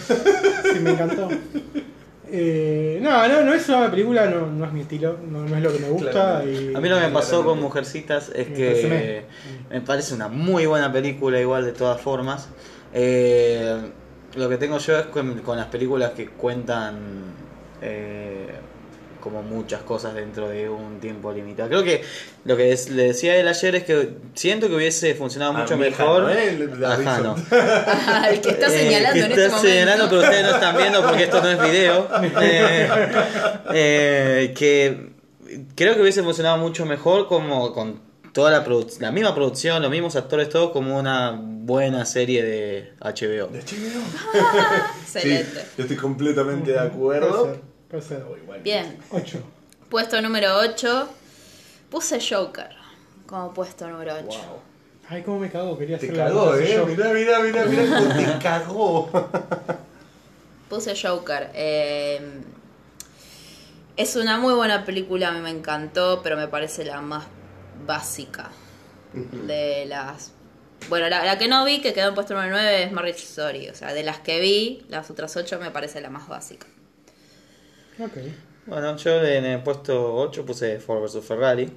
[0.72, 1.28] Sí, me encantó.
[2.36, 5.62] Eh, no, no, no es una película, no, no es mi estilo, no, no es
[5.62, 6.42] lo que me gusta.
[6.44, 7.60] Y, A mí lo que me pasó con.
[7.60, 9.24] Mujercitas es Me que
[9.70, 12.48] me parece una muy buena película igual de todas formas.
[12.92, 13.78] Eh,
[14.34, 16.96] lo que tengo yo es con, con las películas que cuentan
[17.80, 18.48] eh,
[19.24, 21.68] como muchas cosas dentro de un tiempo limitado.
[21.70, 22.02] Creo que
[22.44, 25.76] lo que es- le decía él ayer es que siento que hubiese funcionado A mucho
[25.76, 26.30] mejor.
[26.30, 26.68] ¿eh?
[26.86, 27.34] Ajá, no.
[28.30, 29.58] el que está Eh, señalando que en está este momento.
[29.68, 32.08] señalando, pero ustedes no están viendo porque esto no es video.
[32.42, 32.88] Eh,
[33.72, 35.10] eh, que
[35.74, 38.00] creo que hubiese funcionado mucho mejor como con
[38.32, 42.92] toda la, produ- la misma producción, los mismos actores, todo como una buena serie de
[43.00, 43.46] HBO.
[43.48, 44.02] ¿De HBO?
[45.02, 45.60] Excelente.
[45.60, 47.56] Sí, yo estoy completamente de acuerdo.
[48.02, 48.24] Ser.
[48.62, 48.98] Bien.
[49.10, 49.38] 8.
[49.88, 51.08] Puesto número 8.
[51.90, 52.70] Puse Joker
[53.26, 54.24] como puesto número 8.
[54.26, 54.38] Wow.
[55.08, 56.82] Ay, cómo me cago, quería Te hacer la cagó, eh.
[56.86, 59.10] Mirá, mirá, mirá, mirá cómo te cagó.
[60.68, 61.50] Puse Joker.
[61.54, 62.42] eh,
[63.96, 67.26] es una muy buena película, a mí me encantó, pero me parece la más
[67.86, 68.50] básica
[69.12, 70.32] de las...
[70.88, 73.68] Bueno, la, la que no vi, que quedó en puesto número 9, es Marriage Story.
[73.68, 76.66] O sea, de las que vi, las otras 8 me parece la más básica.
[77.98, 78.16] Ok.
[78.66, 81.70] Bueno, yo en el puesto 8 puse Ford vs Ferrari,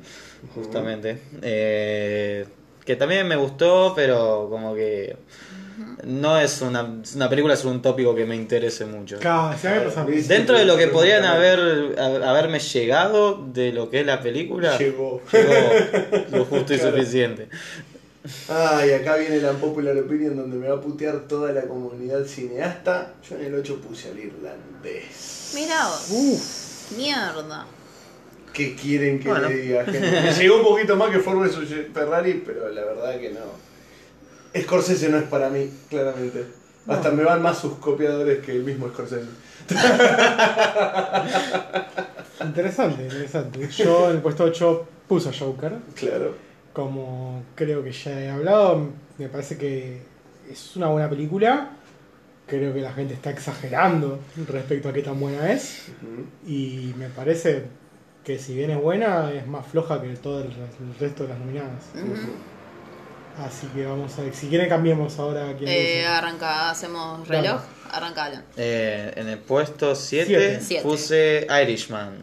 [0.55, 1.21] justamente.
[1.41, 2.45] Eh,
[2.85, 5.17] que también me gustó, pero como que
[6.05, 9.19] no es una, es una película sobre un tópico que me interese mucho.
[9.19, 9.55] Claro.
[10.27, 15.21] Dentro de lo que podrían haber haberme llegado de lo que es la película, Llegó.
[15.31, 15.53] llegó
[16.31, 16.95] lo justo y Claro.
[16.95, 17.49] suficiente.
[18.49, 23.13] Ay, acá viene la popular opinion donde me va a putear toda la comunidad cineasta.
[23.27, 25.51] Yo en el 8 puse al irlandés.
[25.55, 26.07] Mira vos.
[26.11, 26.97] Uf.
[26.97, 27.65] Mierda.
[28.53, 29.49] ¿Qué quieren que Bueno.
[29.49, 29.99] le diga, gente?
[30.21, 31.57] Me llegó un poquito más que Ford vs
[31.93, 33.67] Ferrari, pero la verdad que no.
[34.61, 36.45] Scorsese no es para mí, claramente.
[36.87, 39.27] Hasta me van más sus copiadores que el mismo Scorsese.
[42.41, 43.67] Interesante, interesante.
[43.77, 45.73] Yo en el puesto 8 puse a Joker.
[45.95, 46.35] Claro.
[46.77, 49.99] Como creo que ya he hablado, me parece que
[50.47, 51.71] es una buena película.
[52.45, 55.87] Creo que la gente está exagerando respecto a qué tan buena es.
[56.45, 57.63] Y me parece
[58.23, 61.39] que si bien es buena, es más floja que todo el, el resto de las
[61.39, 61.85] nominadas.
[63.43, 64.35] Así que vamos a ver.
[64.35, 67.59] Si quieren cambiemos ahora quién Eh, arranca, hacemos reloj.
[67.91, 68.37] Arrancalo.
[68.55, 70.61] Eh, en el puesto 7 Siete.
[70.61, 70.83] Siete.
[70.83, 72.21] puse Irishman.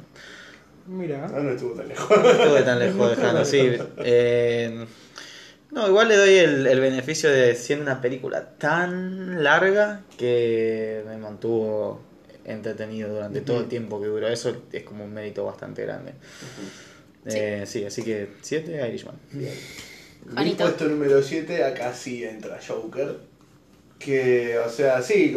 [0.87, 1.27] Mira.
[1.27, 2.17] Ah, no estuvo tan lejos.
[2.17, 3.73] No estuve tan lejos dejando, sí.
[3.99, 4.87] Eh,
[5.71, 11.17] no, igual le doy el, el beneficio de siendo una película tan larga que me
[11.17, 12.01] mantuvo
[12.45, 14.29] entretenido durante todo el tiempo que duró.
[14.29, 16.13] Eso es como un mérito bastante grande.
[17.27, 17.85] Eh, sí.
[17.85, 19.17] así que 7 Irishman.
[19.33, 19.47] Mi
[20.33, 20.65] Juanito.
[20.65, 23.17] puesto número 7, acá sí entra Joker.
[23.99, 25.35] Que, o sea, sí,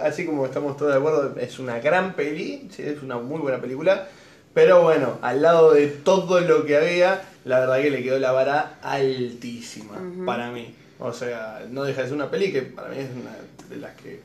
[0.00, 3.60] así como estamos todos de acuerdo, es una gran peli, sí, es una muy buena
[3.60, 4.08] película.
[4.54, 8.32] Pero bueno, al lado de todo lo que había, la verdad que le quedó la
[8.32, 9.96] vara altísima
[10.26, 10.74] para mí.
[10.98, 13.34] O sea, no deja de ser una peli que para mí es una
[13.68, 14.20] de las que,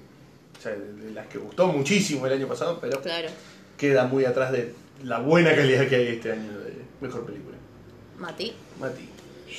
[0.57, 3.29] o sea, de las que gustó muchísimo el año pasado, pero Claro.
[3.77, 4.73] queda muy atrás de
[5.03, 7.55] la buena calidad que hay este año de, Mejor película.
[8.17, 8.53] Mati.
[8.79, 9.09] Mati.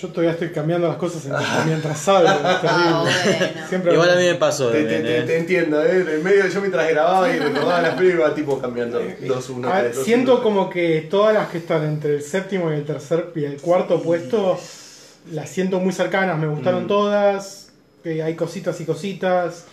[0.01, 1.32] Yo todavía estoy cambiando las cosas en-
[1.66, 2.28] mientras hablo.
[2.28, 2.68] Es terrible.
[2.68, 3.68] Ah, bueno.
[3.68, 4.68] Siempre Igual a mí me pasó.
[4.70, 5.23] Te, también, te- te- eh.
[5.23, 6.06] te entiendo, ¿eh?
[6.16, 9.85] En medio yo mientras grababa y recordaba las películas, tipo cambiando 2, 1, A ver,
[9.85, 12.85] 3, 2, siento 1, como que todas las que están entre el séptimo y el
[12.85, 14.59] tercer y el cuarto puesto
[15.32, 16.89] las siento muy cercanas, me gustaron Mm.
[16.89, 17.68] todas,
[18.05, 19.64] que hay cositas y cositas,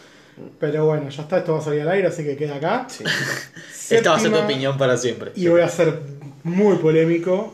[0.59, 2.87] pero bueno, ya está, esto va a salir al aire, así que queda acá.
[2.89, 3.03] Sí.
[3.95, 5.31] Esta va a ser tu opinión para siempre.
[5.35, 5.99] Y voy a ser
[6.43, 7.53] muy polémico,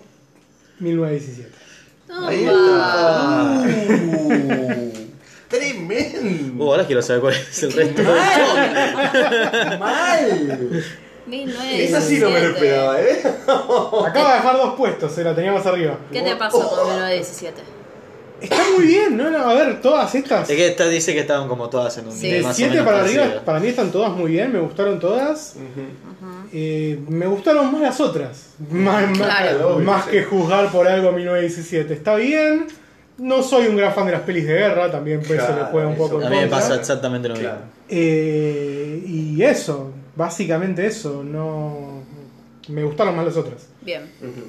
[0.79, 1.49] 1917.
[2.27, 3.63] Ahí está.
[3.67, 4.91] Uh,
[5.49, 6.63] tremendo.
[6.63, 8.01] Uh, ahora quiero saber cuál es el resto.
[9.79, 10.83] Mal.
[11.25, 11.83] 1917.
[11.83, 13.21] Esa sí no me lo esperaba, ¿eh?
[13.47, 15.97] Acaba de dejar dos puestos, se la tenía más arriba.
[16.11, 17.78] ¿Qué te pasó con 1917?
[18.41, 19.29] Está muy bien, ¿no?
[19.29, 20.49] no a ver, todas estas...
[20.49, 22.29] Es que esta dice que estaban como todas en un Sí.
[22.31, 24.99] De más o 7 menos para arriba, para mí están todas muy bien, me gustaron
[24.99, 25.55] todas.
[26.51, 28.51] Eh, me gustaron más las otras.
[28.71, 29.79] Más, más- Claro.
[29.79, 31.93] más que juzgar por algo 1917.
[31.93, 32.67] Está bien.
[33.17, 35.67] No soy un gran fan de las pelis de guerra, también pues se le Claro,
[35.71, 37.49] juega un poco A mí me pasa exactamente lo mismo.
[37.49, 37.65] Claro.
[37.89, 41.21] Eh, y eso, básicamente eso.
[41.23, 42.01] No
[42.69, 43.67] me gustaron más las otras.
[43.81, 44.03] Bien.
[44.21, 44.47] Ujú.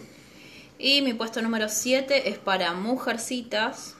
[0.83, 3.97] Y mi puesto número 7 es para Mujercitas.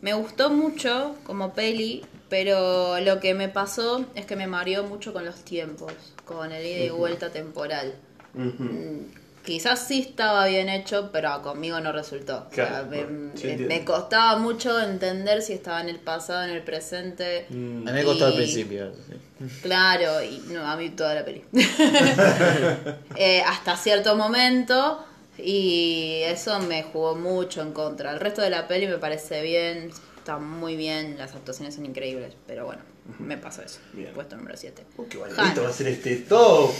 [0.00, 5.12] Me gustó mucho como peli, pero lo que me pasó es que me mareó mucho
[5.12, 5.92] con los tiempos,
[6.24, 7.94] con el ida y vuelta temporal.
[8.34, 8.98] Mm,
[9.44, 12.46] Quizás sí estaba bien hecho, pero conmigo no resultó.
[12.48, 16.50] O sea, me, bueno, sí me- costaba mucho entender si estaba en el pasado, en
[16.50, 17.46] el presente.
[17.50, 17.88] Mm.
[17.88, 18.92] A mí me costó al principio.
[18.94, 19.16] sí.
[19.62, 21.42] Claro, y no, a mí toda la peli.
[23.16, 25.04] Eh, hasta cierto momento
[25.38, 28.12] y eso me jugó mucho en contra.
[28.12, 32.34] El resto de la peli me parece bien, está muy bien, las actuaciones son increíbles,
[32.46, 32.82] pero bueno,
[33.18, 33.80] me pasó eso.
[33.92, 34.12] Bien.
[34.14, 34.84] Puesto número 7.
[34.96, 36.70] Uh, qué bonito va a ser este top.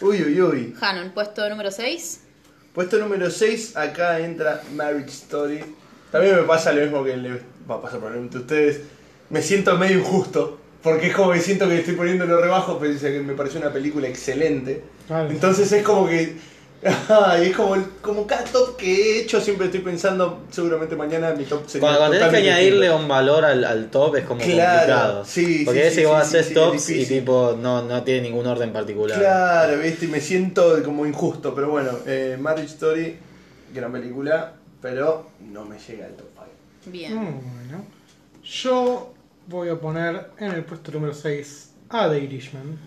[0.00, 0.74] Uy, uy, uy.
[0.80, 2.20] Hanon, puesto número 6.
[2.74, 5.60] Puesto número 6, acá entra Marriage Story.
[6.10, 8.80] También me pasa lo mismo que le va a pasar probablemente a ustedes.
[9.30, 13.12] Me siento medio injusto, porque es como que siento que estoy poniéndolo rebajo, pese a
[13.12, 14.84] que me pareció una película excelente.
[15.08, 16.36] Entonces es como que.
[17.08, 21.32] Ay, es como, el- como cada top que he hecho, siempre estoy pensando, seguramente mañana
[21.32, 21.80] mi top sería.
[21.80, 23.02] Cuando, cuando tenés que añadirle distinto.
[23.02, 25.24] un valor al, al top es como Claro, complicado.
[25.24, 28.22] sí, Porque sí, ese sí, vos sí, haces sí, tops y tipo no, no tiene
[28.28, 29.18] ningún orden particular.
[29.18, 33.16] Claro, viste, y me siento como injusto, pero bueno, eh, Marriage Story,
[33.74, 36.46] gran película, pero no me llega al top 5.
[36.92, 37.14] Bien.
[37.14, 37.84] Mm, bueno.
[38.44, 39.12] Yo
[39.48, 42.78] voy a poner en el puesto número 6 a The Irishman.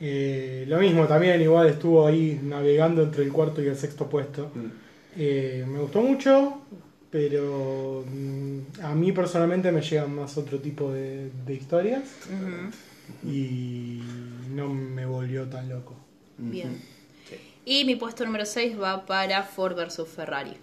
[0.00, 4.50] Eh, lo mismo también, igual estuvo ahí navegando entre el cuarto y el sexto puesto.
[5.16, 6.62] Eh, me gustó mucho,
[7.10, 12.02] pero mm, a mí personalmente me llegan más otro tipo de, de historias.
[12.30, 13.28] Mm.
[13.28, 14.00] y
[14.54, 15.94] no me volvió tan loco.
[16.38, 16.80] Bien.
[17.64, 20.56] Y mi puesto número 6 va para Ford vs Ferrari.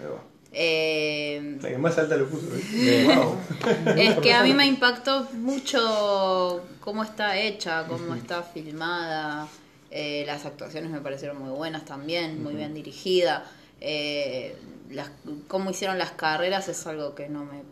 [0.00, 0.31] Ahí va.
[0.54, 3.04] Eh, La que más alta lo puso, ¿eh?
[3.06, 3.36] Wow.
[3.96, 9.48] Es que a mí me impactó mucho cómo está hecha, cómo está filmada.
[9.90, 13.44] eh, las actuaciones me parecieron muy buenas también, muy bien dirigida.
[13.80, 14.56] eh,
[14.90, 15.10] las,
[15.48, 17.62] cómo hicieron las carreras es algo que no me.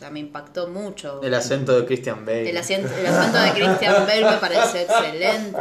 [0.00, 1.20] O sea, me impactó mucho.
[1.22, 2.48] El acento de Christian Bale.
[2.48, 5.58] El acento, el acento de Christian Bale me pareció excelente.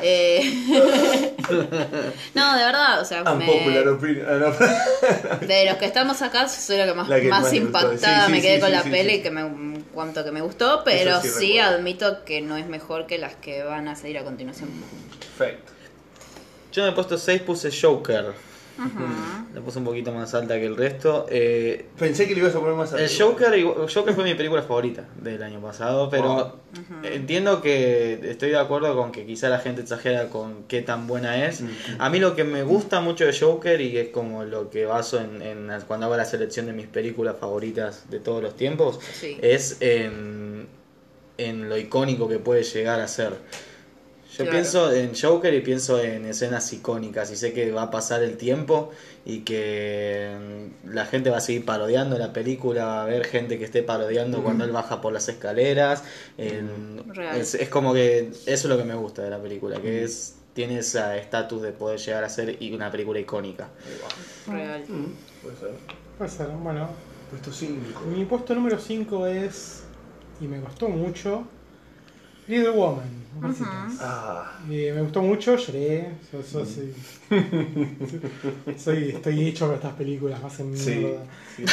[0.00, 1.34] Eh,
[2.34, 3.44] no, de verdad, o sea, me-
[5.44, 8.26] de los que estamos acá, soy la que más, La que más me impactada Sí,
[8.26, 9.22] sí, me quedé sí, con sí, la sí, peli, sí.
[9.22, 13.34] que me, cuanto que me gustó, pero sí admito que no es mejor que las
[13.34, 14.68] que van a seguir a continuación.
[15.36, 15.72] Perfecto.
[16.70, 18.53] Yo en el puesto 6 puse Joker.
[19.54, 21.26] La puse un poquito más alta que el resto.
[21.30, 23.24] Eh, Pensé que le ibas a poner más el arriba.
[23.26, 26.52] Joker, igual- Joker fue mi película favorita del año pasado, pero Wow.
[27.04, 31.46] entiendo que estoy de acuerdo con que quizá la gente exagera con qué tan buena
[31.46, 31.60] es.
[31.60, 31.70] Ujú.
[31.98, 35.20] A mí lo que me gusta mucho de Joker y es como lo que baso
[35.20, 39.38] en, cuando hago la selección de mis películas favoritas de todos los tiempos, Sí.
[39.40, 40.66] es en,
[41.38, 43.32] en lo icónico que puede llegar a ser.
[44.36, 44.50] Yo Claro.
[44.50, 48.36] pienso en Joker y pienso en escenas icónicas y sé que va a pasar el
[48.36, 48.90] tiempo
[49.24, 50.36] y que
[50.84, 53.82] mm, la gente va a seguir parodiando la película, va a haber gente que esté
[53.84, 56.02] parodiando cuando él baja por las escaleras.
[56.36, 57.36] en- Real.
[57.36, 60.34] es, es como que eso es lo que me gusta de la película, que es
[60.52, 63.68] tiene ese estatus de poder llegar a ser una película icónica.
[64.48, 64.84] Real.
[64.88, 65.06] Mm,
[65.42, 65.70] Puede ser.
[66.18, 66.88] Puede ser, bueno.
[67.30, 68.00] Puesto 5.
[68.14, 69.82] Mi puesto número 5 es,
[70.40, 71.44] y me costó mucho,
[72.46, 73.23] Little Woman.
[74.00, 76.08] Ah, Y me gustó mucho, lloré.
[76.32, 76.94] Yo, yo soy,
[78.78, 80.90] soy- estoy hecho por estas películas, más en Sí.
[80.96, 81.20] mierda.
[81.56, 81.64] sí.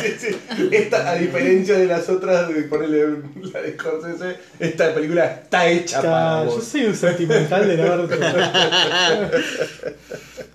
[0.00, 0.68] Sí, sí, sí.
[0.72, 3.04] Esta, a diferencia de las otras, de ponerle
[3.52, 8.16] la de Scorsese, esta película está hecha para yo soy un sentimental del orto.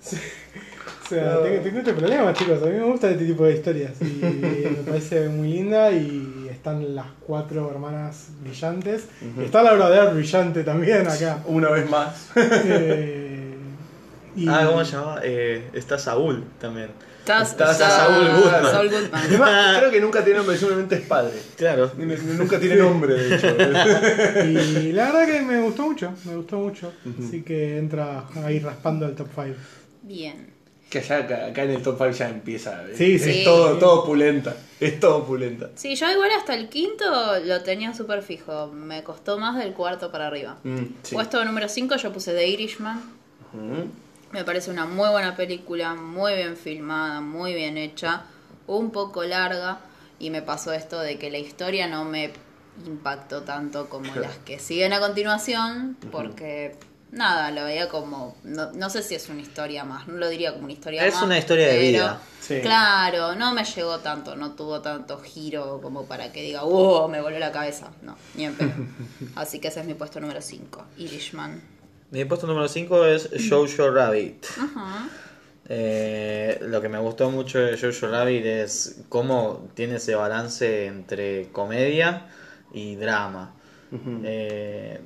[0.01, 0.17] Sí.
[1.05, 2.63] O sea, tengo, tengo este problema, chicos.
[2.63, 3.91] A mí me gusta este tipo de historias.
[4.01, 5.91] Y me parece muy linda.
[5.91, 9.05] Y están las cuatro hermanas brillantes.
[9.39, 11.39] Y está la verdadera brillante también acá.
[11.47, 12.27] Una vez más.
[12.35, 13.55] Eh,
[14.35, 15.19] y- Ah, ¿cómo se llama?
[15.23, 16.89] Eh, está Saúl también.
[17.19, 18.71] Estás, estás- Saúl Goodman.
[18.71, 19.09] Saul Goodman.
[19.25, 21.33] Además, creo que nunca tiene nombre, simplemente es padre.
[21.57, 21.91] Claro.
[21.97, 23.47] Nunca tiene nombre, de hecho.
[24.81, 26.93] Y la verdad que me gustó mucho, me gustó mucho.
[27.27, 29.55] Así que entra ahí raspando el top 5.
[30.03, 30.60] Bien.
[30.91, 32.83] Que allá, acá, acá en el top 5 ya empieza.
[32.83, 32.93] ¿eh?
[32.95, 33.41] Sí, es sí.
[33.45, 34.57] todo, todo opulenta.
[34.77, 35.69] Es todo opulenta.
[35.75, 37.05] Sí, yo igual hasta el quinto
[37.45, 38.67] lo tenía súper fijo.
[38.67, 40.57] Me costó más del cuarto para arriba.
[40.65, 41.15] Mm, sí.
[41.15, 43.01] Puesto número 5 yo puse The Irishman.
[44.33, 48.23] Me parece una muy buena película, muy bien filmada, muy bien hecha,
[48.67, 49.79] un poco larga
[50.19, 52.31] y me pasó esto de que la historia no me
[52.85, 56.75] impactó tanto como las que siguen a continuación, porque
[57.11, 60.51] nada, lo veía como, no, no sé si es una historia más, no lo diría
[60.53, 61.23] como una historia Es más.
[61.23, 62.19] una historia de vida.
[62.39, 62.59] Sí.
[62.61, 67.21] Claro, no me llegó tanto, no tuvo tanto giro como para que diga, wow, me
[67.21, 67.91] voló la cabeza.
[68.01, 68.71] No, ni en pedo.
[69.35, 71.61] Así que ese es mi puesto número 5, Irishman.
[72.09, 74.45] Mi puesto número 5 es Jojo Rabbit.
[74.59, 75.07] Ajá.
[75.69, 81.49] Eh, lo que me gustó mucho de Jojo Rabbit es cómo tiene ese balance entre
[81.51, 82.27] comedia
[82.73, 83.53] y drama.
[84.23, 84.99] Eh,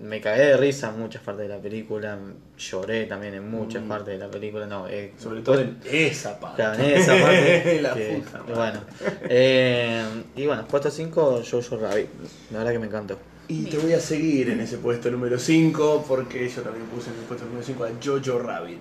[0.00, 2.18] me cagué de risa en muchas partes de la película,
[2.56, 3.88] lloré también en muchas Mm.
[3.88, 6.62] partes de la película, no, eh, Sobre todo en esa parte.
[6.62, 7.82] Claro, en esa parte.
[7.82, 8.80] La que- puta bueno.
[9.28, 10.04] Eh,
[10.36, 12.06] y bueno, puesto 5, Jojo Rabbit.
[12.52, 13.18] La verdad que me encantó.
[13.48, 17.16] Y te voy a seguir en ese puesto número 5 porque yo también puse en
[17.16, 18.80] el puesto número 5 a Jojo Rabbit.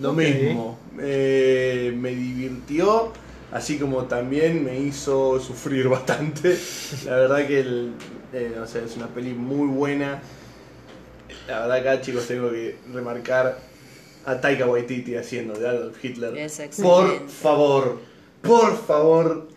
[0.00, 3.12] Lo mismo, eh, me divirtió,
[3.52, 6.56] así como también me hizo sufrir bastante.
[7.06, 7.92] La verdad que el,
[8.32, 10.20] eh, o sea, es una peli muy buena.
[11.48, 13.58] La verdad acá chicos tengo que remarcar
[14.24, 16.36] a Taika Waititi haciendo de Adolf Hitler.
[16.36, 18.00] Es por favor,
[18.42, 19.48] por favor,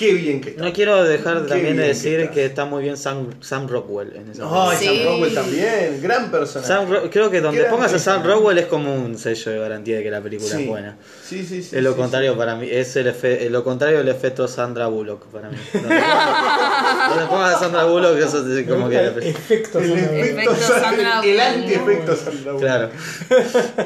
[0.00, 0.64] qué bien que está.
[0.64, 4.30] No quiero dejar Qué también de decir que está muy bien Sam, Sam Rockwell en
[4.30, 4.86] esa Ay, Sí.
[4.86, 6.66] Sam Rockwell también, gran personaje.
[6.72, 8.24] Sam Ro- creo que donde Gran pongas a Sam.
[8.24, 10.62] Rockwell es como un sello de garantía de que la película Sí.
[10.62, 10.96] es buena.
[11.22, 11.76] Sí, sí, sí.
[11.76, 15.26] es lo sí, contrario para mí, es el efe- lo contrario del efecto Sandra Bullock
[15.26, 15.56] para mí.
[15.72, 19.88] Donde pongas, donde pongas a Sandra Bullock eso es como que el la- efecto El
[19.90, 21.46] Sandra efecto, Efecto Sandra- Sandra el Bullock.
[21.54, 22.60] anti-efecto Sandra Bullock.
[22.60, 22.90] Claro.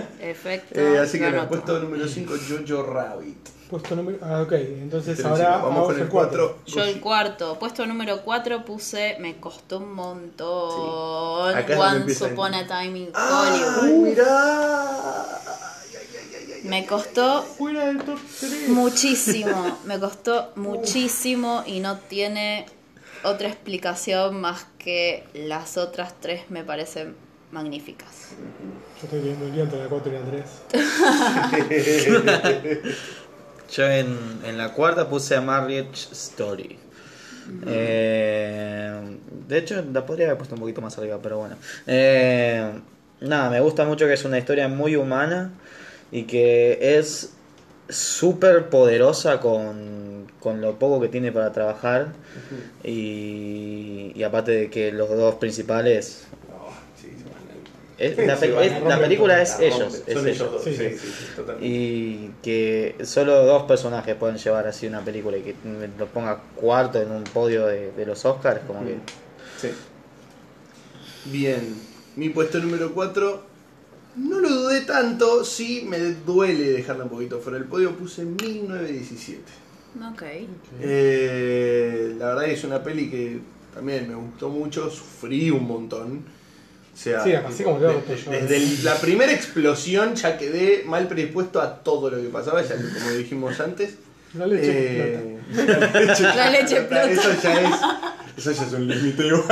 [0.31, 0.81] Efecto.
[0.81, 2.35] Eh, así que en el puesto número 5,
[2.67, 3.49] Jojo Rabbit.
[3.69, 4.19] Puesto número.
[4.23, 4.53] Ah, ok.
[4.53, 6.59] Entonces Pero ahora vamos con el 4.
[6.67, 11.53] Yo el cuarto, puesto número 4 puse, me costó un montón.
[11.53, 11.59] Sí.
[11.59, 14.09] Acá es donde Once empieza Upon a Time in ¡Ay, Hollywood.
[14.09, 15.27] mirá!
[16.65, 18.69] Me costó Fuera del top 3.
[18.71, 22.65] muchísimo, me costó muchísimo y no tiene
[23.23, 27.17] otra explicación más que las otras tres me parecen
[27.53, 28.31] magníficas.
[29.01, 30.45] Yo estoy viendo el día entre la 4 y la 3.
[33.73, 36.79] Yo en, en la cuarta puse a Marriage Story.
[37.67, 39.19] Eh,
[39.49, 41.57] de hecho, la podría haber puesto un poquito más arriba, pero bueno.
[41.87, 42.71] Eh,
[43.21, 45.51] nada, me gusta mucho que es una historia muy humana
[46.13, 47.33] y que es
[47.89, 52.13] súper poderosa con, con lo poco que tiene para trabajar.
[52.85, 56.27] y, y aparte de que los dos principales...
[56.53, 57.45] Oh, sí, se van a-
[57.99, 59.95] es- la, pe- es- película es la ellos.
[60.07, 60.37] es Son ellos.
[60.41, 60.65] ellos dos.
[60.65, 60.99] Sí, Sí, sí.
[60.99, 61.67] sí, sí, totalmente.
[61.69, 65.55] Y que solo dos personajes pueden llevar así una película y que
[65.99, 68.97] lo ponga cuarto en un podio de, de los Oscars, como que.
[69.61, 69.69] Sí.
[71.27, 71.75] Bien,
[72.17, 73.55] mi puesto número 4.
[74.17, 77.93] No lo dudé tanto, sí me duele dejarla un poquito fuera del podio.
[77.97, 79.43] Puse 1917.
[80.13, 80.23] Ok.
[80.81, 83.41] Eh, la verdad que es una peli que
[83.75, 86.23] también me gustó mucho, sufrí un montón.
[86.95, 88.31] O sea, Sí, así como te de- gustó de- yo.
[88.31, 92.77] desde el- la primera explosión ya quedé mal predispuesto a todo lo que pasaba, ya
[92.77, 93.95] que como dijimos antes.
[94.35, 97.11] La leche Eh, la leche, La leche explota.
[97.11, 97.75] Eso ya es,
[98.37, 99.45] eso ya es un límite igual.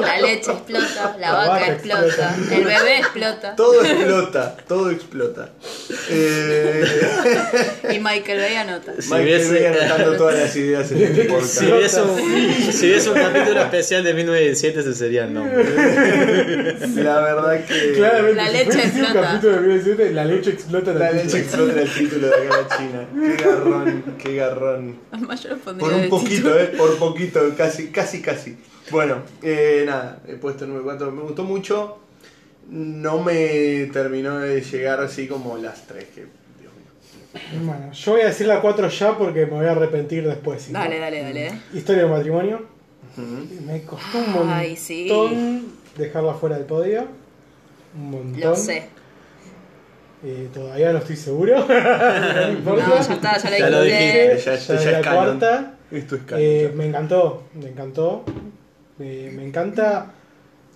[0.00, 2.56] La leche explota, la, La vaca, vaca explota, explota.
[2.56, 5.50] el bebé explota Todo explota, todo explota.
[6.10, 6.84] Eh,
[7.94, 8.92] y Michael Bay anota.
[8.98, 11.50] Si Michael Bay anotando todas las ideas en el podcast.
[11.58, 12.18] Si hubiese, un,
[12.72, 15.64] si hubiese un capítulo especial de 1917, ese sería el nombre.
[16.96, 19.20] La verdad que Claramente, La si leche un explota.
[19.22, 21.22] capítulo de 1917, la leche explota La título.
[21.24, 23.36] leche explota el título de acá en China.
[23.36, 25.00] Qué garrón, qué garrón.
[25.78, 27.19] Por un poquito, eh, por poquito.
[27.26, 28.56] Poquito, casi, casi, casi.
[28.90, 31.98] Bueno, eh, nada, he puesto el número 4, me gustó mucho.
[32.68, 36.20] No me terminó de llegar así como las 3, que
[36.60, 37.62] Dios mío.
[37.64, 40.70] Bueno, yo voy a decir la 4 ya porque me voy a arrepentir después.
[40.72, 41.52] Dale, dale, dale.
[41.72, 42.66] Historia de matrimonio.
[43.16, 43.64] Ujú.
[43.66, 45.08] Me costó un montón Ay, sí.
[45.96, 47.06] dejarla fuera del podio.
[47.96, 48.40] Un montón.
[48.40, 48.88] Lo sé.
[50.22, 51.66] Eh, todavía no estoy seguro.
[51.68, 53.84] no ya está, ya Ya lo.
[53.84, 55.24] Ya, Ya es ya la canon.
[55.38, 55.74] cuarta.
[55.90, 56.22] Esto es.
[56.36, 58.24] Eh, me encantó, me encantó.
[58.98, 60.12] Eh, me encanta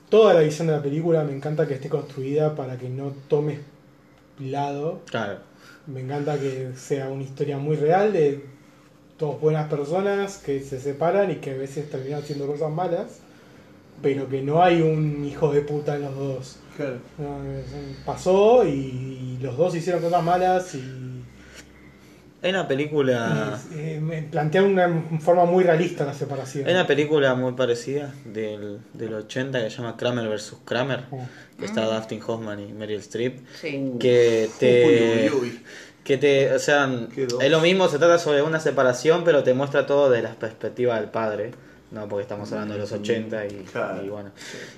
[0.09, 3.61] toda la visión de la película, me encanta que esté construida para que no tomes
[4.41, 5.01] lado.
[5.07, 5.39] Claro.
[5.87, 8.45] Me encanta que sea una historia muy real de
[9.19, 13.19] dos buenas personas que se separan y que a veces terminan haciendo cosas malas,
[14.03, 16.57] pero que no hay un hijo de puta en los dos.
[16.77, 16.97] Claro.
[17.19, 20.81] No, es- pasó y, y los dos hicieron cosas malas y,
[22.45, 23.59] Hay una película.
[23.75, 26.67] eh, me plantea una forma muy realista la separación.
[26.67, 30.57] Hay una película muy parecida del, del 80 que se llama Kramer vs.
[30.67, 31.05] Kramer.
[31.11, 31.27] Oh.
[31.59, 33.39] Que está Dustin Hoffman y Meryl Streep.
[33.61, 33.93] Sí.
[33.99, 35.31] Que te.
[35.33, 35.63] Uy, uy, uy.
[36.05, 36.53] Que te.
[36.53, 36.87] O sea,
[37.41, 40.97] es lo mismo, se trata sobre una separación, pero te muestra todo desde la perspectiva
[41.01, 41.53] del padre.
[41.95, 44.05] No, porque estamos hablando de los 80 y, Claro.
[44.05, 44.31] y bueno.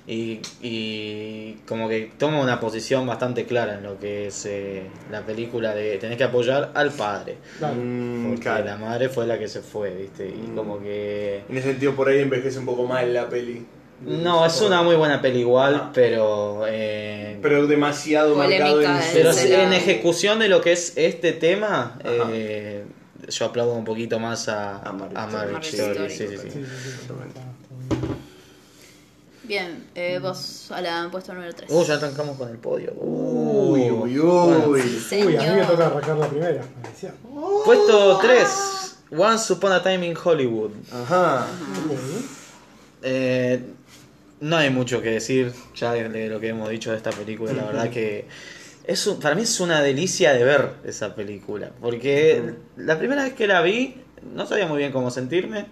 [0.05, 5.25] Y, y como que toma una posición bastante clara en lo que es eh, la
[5.25, 7.37] película de tenés que apoyar al padre.
[7.57, 7.75] Claro.
[7.75, 8.65] Mm, Porque claro.
[8.65, 10.27] la madre fue la que se fue, ¿viste?
[10.27, 10.55] Y Mm.
[10.55, 11.41] como que.
[11.49, 13.65] En ese sentido, por ahí envejece un poco mal la peli.
[14.05, 15.91] No, es una muy buena peli igual, Ah.
[15.91, 16.65] pero.
[16.67, 19.31] eh, Pero demasiado Polémica marcado en pero
[19.63, 22.29] en ejecución de lo que es este tema, Ajá.
[22.31, 22.83] eh,
[23.29, 25.59] yo aplaudo un poquito más a, A a.
[25.61, 26.63] Story, sí, sí, Sí,
[29.43, 29.85] bien.
[29.95, 31.69] Eh, vos, Alan, puesto número 3.
[31.71, 32.91] Uh, ya arrancamos con el podio.
[32.95, 34.03] Uy, Uh.
[34.03, 34.81] uy, Bueno, uy.
[35.25, 36.63] Uy, a mí me toca arrancar la primera.
[36.83, 37.13] me decía.
[37.65, 38.47] puesto 3.
[39.17, 40.71] Once Upon a Time in Hollywood.
[40.91, 41.47] Ajá.
[43.03, 43.61] Eh,
[44.41, 47.53] no hay mucho que decir ya de, de lo que hemos dicho de esta película.
[47.53, 48.25] La verdad que
[48.87, 51.71] es un- para mí es una delicia de ver esa película.
[51.79, 53.97] Porque la primera vez que la vi
[54.33, 55.65] no sabía muy bien cómo sentirme.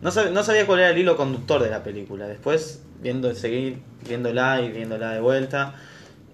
[0.00, 2.26] No, sab- no sabía cuál era el hilo conductor de la película.
[2.26, 3.78] Después, viendo seguir
[4.08, 5.74] viéndola y viéndola de vuelta.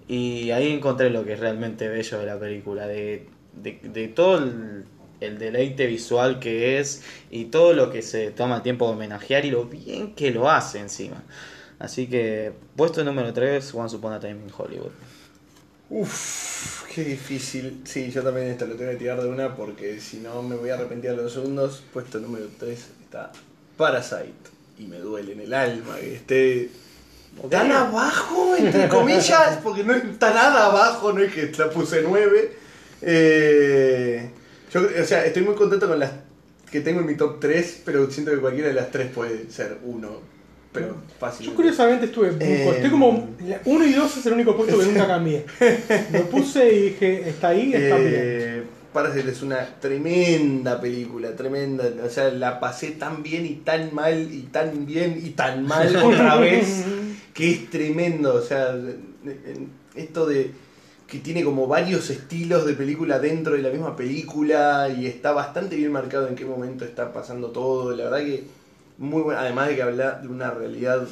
[0.07, 2.87] Y ahí encontré lo que es realmente bello de la película.
[2.87, 4.85] De, de, de todo el,
[5.19, 7.03] el deleite visual que es.
[7.29, 9.45] Y todo lo que se toma el tiempo de homenajear.
[9.45, 11.21] Y lo bien que lo hace encima.
[11.77, 14.91] Así que, puesto número 3, Once Upon a Time in Hollywood.
[15.89, 17.81] Uf, qué difícil.
[17.83, 20.69] Sí, yo también esto lo tengo que tirar de una porque si no me voy
[20.69, 21.83] a arrepentir a los segundos.
[21.91, 23.31] Puesto número 3 está
[23.77, 24.49] Parasite.
[24.77, 26.69] Y me duele en el alma que esté
[27.49, 32.51] tan abajo, entre comillas, porque no está nada abajo, no es que la puse 9.
[33.01, 34.29] Eh,
[34.71, 36.11] yo, o sea, estoy muy contento con las
[36.69, 39.77] que tengo en mi top 3, pero siento que cualquiera de las 3 puede ser
[39.83, 40.21] uno.
[40.71, 41.47] Pero fácil.
[41.47, 42.29] Yo curiosamente estuve.
[42.39, 43.29] Eh, estoy como.
[43.65, 45.45] 1 y 2 es el único puesto que nunca cambié.
[46.13, 48.13] Lo puse y dije, está ahí, está bien.
[48.15, 48.63] Eh,
[48.93, 51.85] Parasite es una tremenda película, tremenda.
[52.03, 55.95] O sea, la pasé tan bien y tan mal y tan bien y tan mal
[56.03, 56.83] otra vez
[57.33, 58.35] que es tremendo.
[58.35, 58.75] O sea,
[59.95, 60.51] esto de
[61.07, 65.75] que tiene como varios estilos de película dentro de la misma película y está bastante
[65.75, 67.95] bien marcado en qué momento está pasando todo.
[67.95, 68.43] La verdad que
[68.99, 71.07] muy buena, además de que habla de una realidad,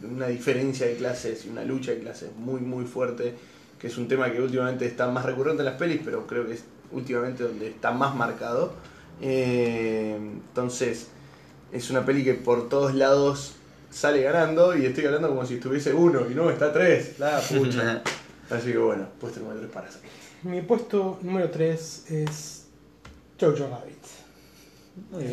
[0.00, 3.34] de una diferencia de clases y una lucha de clases muy muy fuerte,
[3.78, 6.54] que es un tema que últimamente está más recurrente en las pelis, pero creo que
[6.54, 8.72] es últimamente donde está más marcado.
[9.20, 11.08] Eh, entonces,
[11.72, 13.56] es una peli que por todos lados
[13.90, 17.18] sale ganando y estoy hablando como si estuviese uno y no, está tres.
[17.18, 18.02] La pucha.
[18.50, 20.10] Así que bueno, puesto número 3 para salir.
[20.42, 22.66] Mi puesto número 3 es
[23.40, 23.93] Jojo Rabbit.
[25.10, 25.24] Muy.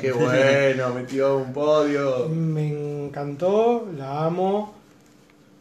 [0.00, 2.28] Qué bueno, metió un podio.
[2.28, 4.74] Me encantó, la amo.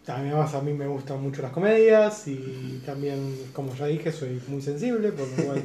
[0.08, 4.62] Además a mí me gustan mucho las comedias y también, como ya dije, soy muy
[4.62, 5.64] sensible, por lo cual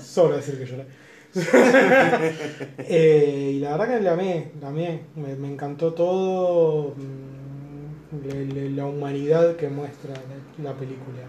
[0.02, 0.86] sobra decir que lloré.
[2.78, 5.00] Eh, y la verdad que la amé, la amé.
[5.14, 11.22] Me, me encantó todo, mm, la humanidad que muestra la, la película.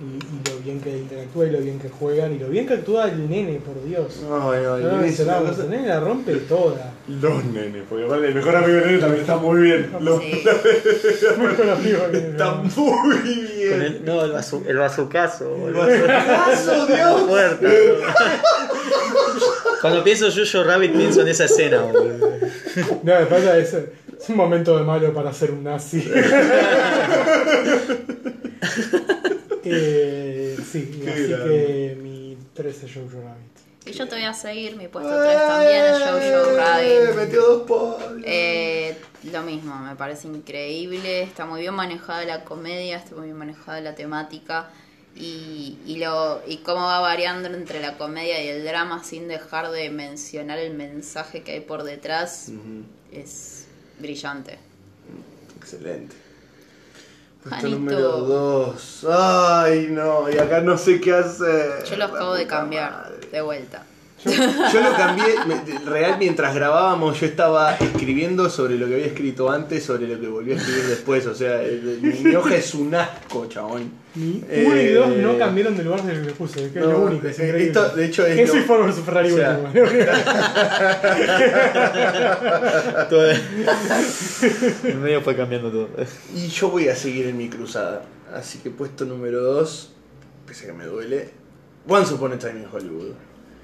[0.00, 2.72] Y, y lo bien que interactúa y lo bien que juegan y lo bien que
[2.74, 4.20] actúa el nene, por Dios.
[4.22, 6.94] No, no, No el nene cosa- el nene la rompe toda.
[7.06, 9.90] Los nenes, porque aparte el mejor amigo del nene también está muy bien.
[10.00, 10.42] Los- Sí.
[11.38, 13.70] Mejor amigo que- Está muy bien.
[13.70, 15.68] Con el, no, el, bazu, el bazucazo.
[15.68, 17.22] El bazucazo, Dios.
[19.82, 22.30] Cuando pienso Jojo Rabbit pienso en esa escena, boludo.
[23.02, 26.08] No, me pasa es, es un momento de malo para ser un nazi.
[29.64, 31.44] eh, sí, Qué así grande.
[31.48, 33.50] que mi 13 Jojo Rabbit.
[33.86, 37.16] Y yo te voy a seguir, mi puesto 3 también es Jojo Eh, Rabbit.
[37.16, 38.22] Metió dos Pablo.
[38.26, 38.96] Eh,
[39.32, 43.80] lo mismo, me parece increíble, está muy bien manejada la comedia, está muy bien manejada
[43.80, 44.70] la temática
[45.16, 49.70] y, y, lo, y cómo va variando entre la comedia y el drama sin dejar
[49.70, 52.50] de mencionar el mensaje que hay por detrás
[53.12, 53.66] es
[53.98, 54.58] brillante.
[55.58, 56.16] Excelente.
[57.42, 59.06] Puesto número 2.
[59.10, 61.84] Ay, no, y acá no sé qué hacer.
[61.84, 63.28] Yo lo acabo de cambiar madre.
[63.32, 63.82] de vuelta.
[64.24, 69.50] Yo lo cambié, me- real mientras grabábamos yo estaba escribiendo sobre lo que había escrito
[69.50, 72.74] antes, sobre lo que volví a escribir después, o sea, el- el- mi hoja es
[72.74, 73.98] un asco, chabón.
[74.14, 76.84] Ni Eh, uno y dos no cambiaron de lugar desde que lo puse, que es
[76.84, 77.66] lo único, es eh, increíble.
[77.68, 79.60] esto, de hecho, es Eso lo- y Ford vs Ferrari o sea,
[84.84, 85.88] en medio fue cambiando todo.
[86.34, 88.02] Y yo voy a seguir en mi cruzada.
[88.34, 89.90] Así que puesto número 2,
[90.46, 91.30] pese a que me duele,
[91.88, 93.12] Once Upon a Time in Hollywood.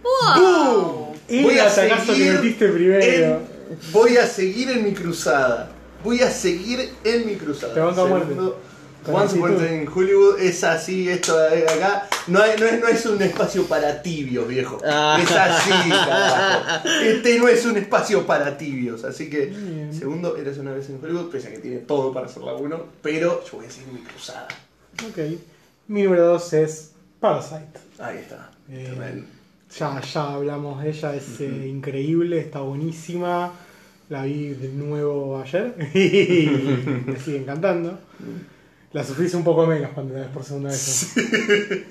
[0.02, 1.14] ¡Wow!
[1.28, 1.70] El Voy a que
[2.06, 3.02] seguir metiste primero.
[3.02, 3.38] en-
[3.92, 5.70] voy a seguir en mi cruzada.
[6.04, 7.74] Voy a seguir en mi cruzada.
[7.74, 8.34] Te banco a muerte.
[9.08, 9.66] Once Upon a actitud.
[9.68, 12.08] Time in Hollywood es así, esto de acá.
[12.26, 14.78] No, hay- no, es, no es un espacio para tibios, viejo.
[14.84, 15.18] Ah.
[15.22, 16.88] Es así, carajo.
[17.04, 19.04] Este no es un espacio para tibios.
[19.04, 19.94] Así que, Bien.
[19.96, 22.84] segundo, eres una vez en Hollywood, pese a que tiene todo para ser la 1.
[23.02, 24.48] Pero yo voy a seguir en mi cruzada.
[25.08, 25.18] Ok.
[25.88, 26.90] Mi número 2 es
[27.20, 27.78] Parasite.
[28.00, 28.50] Ahí está.
[28.66, 29.26] Tremendo.
[29.78, 33.52] Ya, ya hablamos de ella, es eh, increíble, está buenísima.
[34.08, 37.98] La vi de nuevo ayer y me sigue encantando.
[38.92, 41.14] La sufrís un poco menos cuando la ves por segunda vez.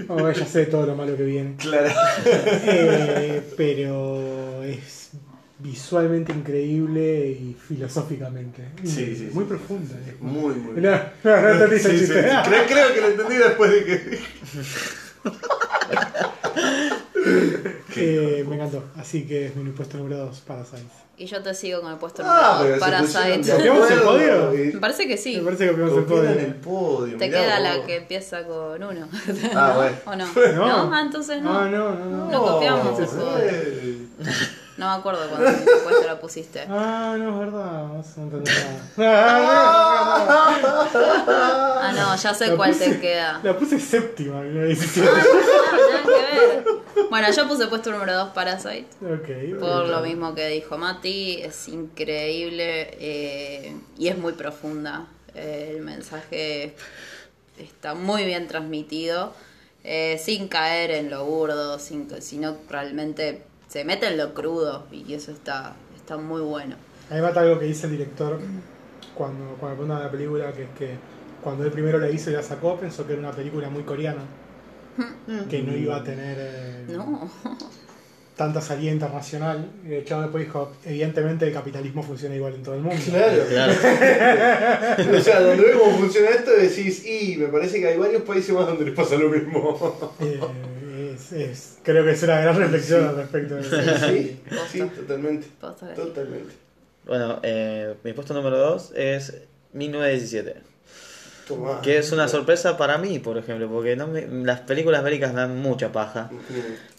[0.08, 1.56] Oh, ya sé todo lo malo que viene.
[1.58, 1.90] Claro.
[2.26, 5.10] Eh, pero es
[5.60, 8.64] visualmente increíble y filosóficamente.
[8.84, 9.50] Sí, sí, Muy sí.
[9.50, 9.96] profunda.
[10.18, 12.22] como- Muy, muy No, no, no entendí ese Sí, sí, chiste.
[12.24, 12.30] sí.
[12.50, 14.20] Creo, creo que lo entendí después de que.
[17.98, 18.84] Eh, me encantó.
[18.98, 20.84] Así que es mi puesto número 2, Parasite.
[21.18, 23.52] Y yo te sigo con el puesto Ah, número pero dos, se pusieron Parasite.
[23.52, 24.52] de ¿Copiamos el podio?
[24.74, 25.38] Me parece que sí.
[25.38, 26.30] Me parece que copiamos el podio.
[26.30, 27.18] el podio.
[27.18, 27.64] Te mirá queda vos.
[27.80, 29.08] la que empieza con uno.
[29.56, 29.96] Ah, bueno.
[30.06, 30.26] ¿O no?
[30.56, 30.68] No.
[30.88, 30.94] ¿No?
[30.94, 31.58] Ah, entonces no.
[31.58, 32.32] Ah, no, no, no.
[32.32, 33.38] Lo copiamos, No.
[34.78, 35.36] No me acuerdo tu
[35.86, 36.66] puesto la pusiste.
[36.70, 37.88] Ah, no, es verdad.
[37.96, 38.54] Vas a entender
[38.98, 39.16] nada.
[41.82, 43.40] Ah, no, ya sé La cuál puse- te queda.
[43.42, 44.40] La puse séptima.
[44.40, 44.68] Ah, nada
[46.04, 46.66] que ver.
[47.10, 48.88] Bueno, yo puse puesto número 2 Parasite.
[49.02, 49.60] Ok.
[49.60, 55.08] Por lo mismo que dijo Mati, es increíble eh, y es muy profunda.
[55.34, 56.76] Eh, el mensaje
[57.58, 59.34] está muy bien transmitido,
[59.84, 65.14] eh, sin caer en lo burdo, sin, sino realmente se mete en lo crudo y
[65.14, 66.76] eso está, está muy bueno.
[67.10, 68.40] A mí mata algo que dice el director
[69.14, 70.98] cuando, cuando preguntan la película, que es que
[71.44, 74.24] cuando él primero la hizo y la sacó, pensó que era una película muy coreana.
[75.50, 77.30] Que no iba a tener eh, No,
[78.36, 79.70] tanta salida internacional.
[79.84, 83.02] Y de hecho después dijo, evidentemente el capitalismo funciona igual en todo el mundo.
[83.06, 83.44] Claro.
[83.50, 83.74] Claro.
[85.18, 88.54] O sea, donde ves cómo funciona esto, decís, y me parece que hay varios países
[88.54, 90.14] más donde les pasa lo mismo.
[90.22, 93.78] Eh, es, es- creo que es una gran reflexión al respecto de eso.
[94.10, 94.40] Sí,
[94.72, 95.48] sí, totalmente.
[95.60, 96.54] Totalmente.
[97.06, 99.34] Bueno, eh, mi puesto número 2 es
[99.74, 100.56] 1917.
[101.48, 101.80] Tomá.
[101.82, 105.42] Que es una sorpresa para mí, por ejemplo, porque no me- las películas bélicas me
[105.42, 106.30] dan mucha paja.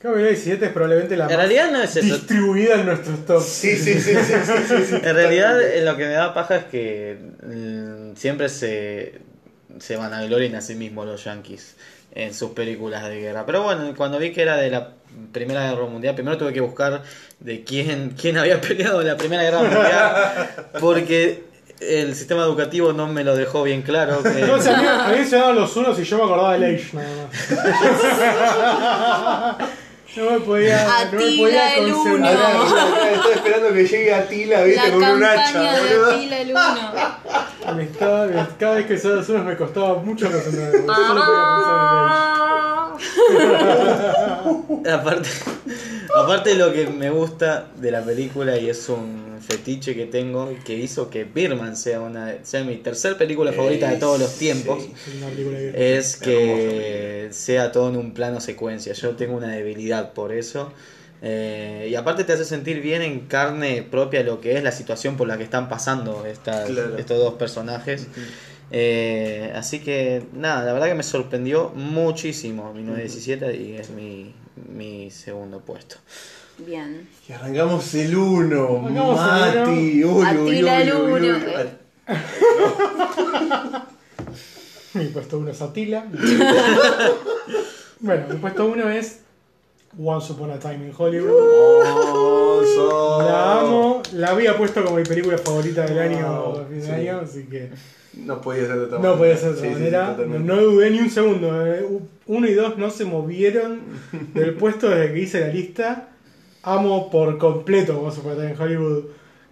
[0.00, 2.14] Creo que 17 es probablemente la En más realidad no es eso.
[2.14, 3.44] distribuida en nuestros tops.
[3.46, 6.64] Sí, sí, sí, sí, sí, sí, sí, En realidad lo que me da paja es
[6.66, 9.14] que mm, siempre se,
[9.80, 11.74] se vanaglorian a sí mismos los yankees
[12.14, 13.44] en sus películas de guerra.
[13.44, 14.92] Pero bueno, cuando vi que era de la
[15.32, 17.02] Primera Guerra Mundial, primero tuve que buscar
[17.40, 20.48] de quién, quién había peleado en la Primera Guerra Mundial,
[20.80, 21.44] porque
[21.80, 24.22] el sistema educativo no me lo dejó bien claro.
[24.22, 26.90] que- No, o sea, a mí, me los unos y yo me acordaba de Age
[26.94, 27.08] nada
[29.56, 29.68] más.
[30.16, 30.82] No me podía,
[31.12, 32.56] no me Atila podía el concentrar.
[32.56, 32.86] uno.
[33.16, 36.14] Estoy esperando que llegue Atila, viste, La con un hacha, campaña de.
[36.14, 37.74] Atila el Uno.
[37.76, 37.88] Me-
[38.58, 40.78] cada vez que sonaba los unos me costaba mucho concentrarme.
[40.78, 42.75] Solo podía pensar en Age.
[44.90, 45.28] Aparte,
[46.16, 50.74] aparte lo que me gusta de la película y es un fetiche que tengo que
[50.74, 54.92] hizo que Birman sea una sea mi tercer película favorita de todos los tiempos Sí.
[55.74, 58.92] Es que sea todo en un plano secuencia.
[58.92, 60.72] Yo tengo una debilidad por eso.
[61.22, 65.16] Eh, y aparte te hace sentir bien en carne propia lo que es la situación
[65.16, 66.96] por la que están pasando estas- Claro.
[66.98, 68.06] estos dos personajes.
[68.70, 74.34] Eh, así que nada, la verdad que me sorprendió muchísimo 1917 y es mi,
[74.74, 75.96] mi segundo puesto.
[76.58, 77.08] Bien.
[77.28, 79.70] Y arrancamos el 1, Arrancamos el Mati.
[79.70, 81.28] Uy, uy, Atila el uy, uy, uy.
[81.28, 81.42] uno.
[84.94, 86.06] Mi puesto uno es Atila.
[88.00, 89.20] bueno, mi puesto uno es
[90.02, 91.30] Once Upon a Time in Hollywood.
[93.26, 96.86] La amo, la había puesto como mi película favorita del año, Wow, a fin de
[96.86, 96.90] sí.
[96.92, 97.70] año, así que
[98.16, 99.12] No podía ser de otra manera.
[99.12, 100.16] no podía ser de otra Sí, sí, manera.
[100.38, 101.66] no, dudé ni un segundo.
[101.66, 101.84] eh.
[102.26, 103.80] Uno y dos no se movieron
[104.34, 106.08] del puesto desde que hice la lista.
[106.62, 109.04] Amo por completo a Time in Hollywood.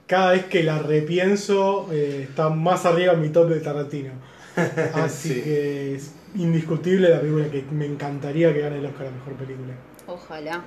[0.06, 4.10] Cada vez que la repienso, eh, está más arriba en mi top de Tarantino.
[4.94, 5.40] Así Sí.
[5.42, 9.72] que es indiscutible la película que me encantaría que gane el Oscar a mejor película.
[10.06, 10.62] Ojalá.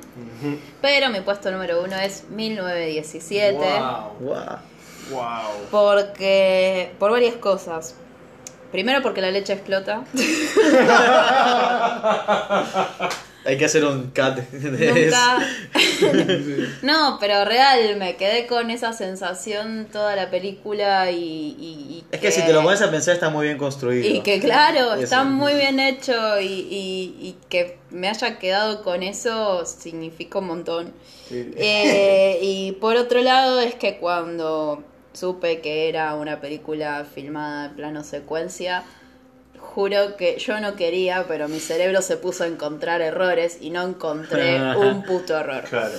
[0.81, 3.57] Pero mi puesto número uno es 1917.
[3.57, 4.27] Wow.
[4.27, 4.57] Guau.
[5.11, 5.67] Wow.
[5.71, 6.91] Porque.
[6.99, 7.95] por varias cosas.
[8.71, 10.03] Primero porque la leche explota.
[13.45, 15.17] Hay que hacer un cut de eso.
[16.01, 16.77] Nunca.
[16.81, 21.15] no, pero real, me quedé con esa sensación toda la película y.
[21.57, 24.05] y- y Es que si te lo pones a pensar está muy bien construido.
[24.05, 25.03] Y que claro, Eso.
[25.03, 30.47] está muy bien hecho y, y- y que me haya quedado con eso significa un
[30.47, 30.93] montón.
[31.29, 31.51] Sí.
[31.55, 34.83] Eh, y por otro lado es que cuando
[35.17, 38.83] supe que era una película filmada en plano secuencia,
[39.59, 43.83] juro que yo no quería, pero mi cerebro se puso a encontrar errores y no
[43.83, 45.63] encontré un puto error.
[45.69, 45.93] Claro.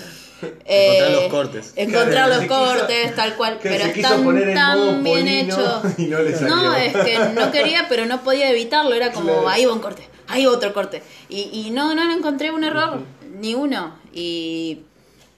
[0.65, 1.73] Encontrar los cortes.
[1.75, 5.83] Encontrar Claro, los quiso- cortes, tal cual, pero están tan bien hechos.
[5.99, 8.95] no es que no quería, pero no podía evitarlo.
[8.95, 9.49] Era como, Claro.
[9.49, 11.03] ahí va un corte, ahí va otro corte.
[11.29, 13.01] Y, y no, no encontré un error,
[13.41, 13.99] ni uno.
[14.15, 14.83] Y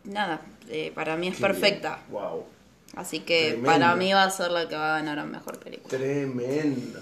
[0.04, 2.00] nada, eh, para mí es Qué perfecta.
[2.10, 2.20] bien.
[2.22, 2.44] Wow.
[2.96, 3.66] Así que Tremendo.
[3.70, 5.88] para mí va a ser la que va a ganar a mejor película.
[5.96, 7.00] Tremendo.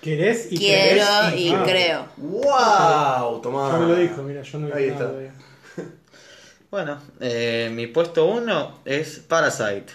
[0.00, 2.06] ¿Querés y Quiero querés y creo.
[2.16, 3.40] Wow.
[3.42, 3.70] Tomá.
[3.72, 5.00] Ya me lo dijo, mira, yo no Ahí vi está.
[5.04, 5.32] nada todavía.
[6.70, 9.86] Bueno, eh, mi puesto uno es Parasite.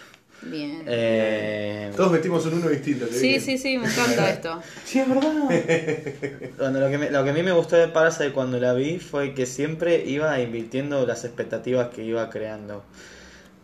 [0.42, 0.84] Bien.
[0.88, 3.06] Eh, Todos metimos un uno distinto.
[3.12, 3.42] Sí, bien.
[3.42, 4.60] sí, sí, me encanta esto.
[4.86, 5.32] Sí, es verdad.
[6.58, 8.98] Bueno, lo que, me- lo que a mí me gustó de Parasite cuando la vi
[9.00, 12.84] fue que siempre iba invirtiendo las expectativas que iba creando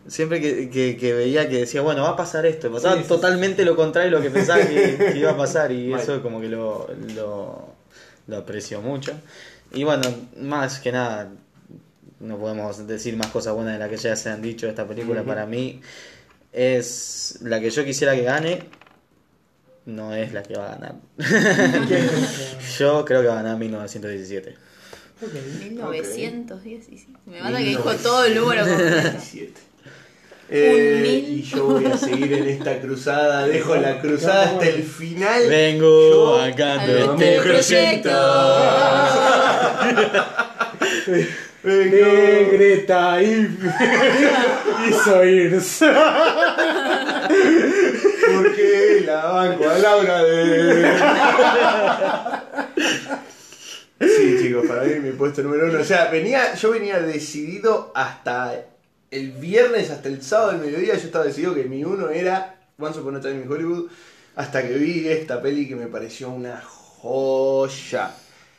[0.06, 4.10] siempre que, que, veía que decía, bueno, va a pasar esto, pasaba totalmente lo contrario
[4.10, 7.68] de lo que pensaba que, iba a pasar y eso como que lo, lo,
[8.26, 9.12] lo, aprecio mucho.
[9.72, 10.02] Y bueno,
[10.36, 11.30] más que nada,
[12.18, 14.68] no podemos decir más cosas buenas de las que ya se han dicho.
[14.68, 15.80] Esta película para mí
[16.52, 18.64] es la que yo quisiera que gane,
[19.86, 20.94] no es la que va a ganar.
[22.78, 24.56] yo creo que va a ganar 1917.
[25.22, 25.68] Okay.
[25.68, 27.12] 1917.
[27.12, 27.32] Okay.
[27.32, 28.64] Me mata que dijo todo el número.
[28.64, 29.69] 1917.
[30.52, 33.46] Eh, y yo voy a seguir en esta cruzada.
[33.46, 35.48] Dejo la cruzada hasta el final.
[35.48, 38.10] Vengo Yo- acá A de este proyecto.
[41.62, 41.96] Vengo.
[41.96, 43.46] Negreta y
[44.88, 45.86] hizo irse.
[48.34, 50.92] Porque la banco a Laura de.
[54.00, 55.80] Sí, chicos, para mí mi puesto número uno.
[55.80, 58.54] O sea, venía, yo venía decidido hasta
[59.10, 60.94] el viernes, hasta el sábado del mediodía.
[60.96, 63.90] Yo estaba decidido que mi uno era Once Upon a Time in Hollywood.
[64.36, 68.14] Hasta que vi esta peli que me pareció una joya.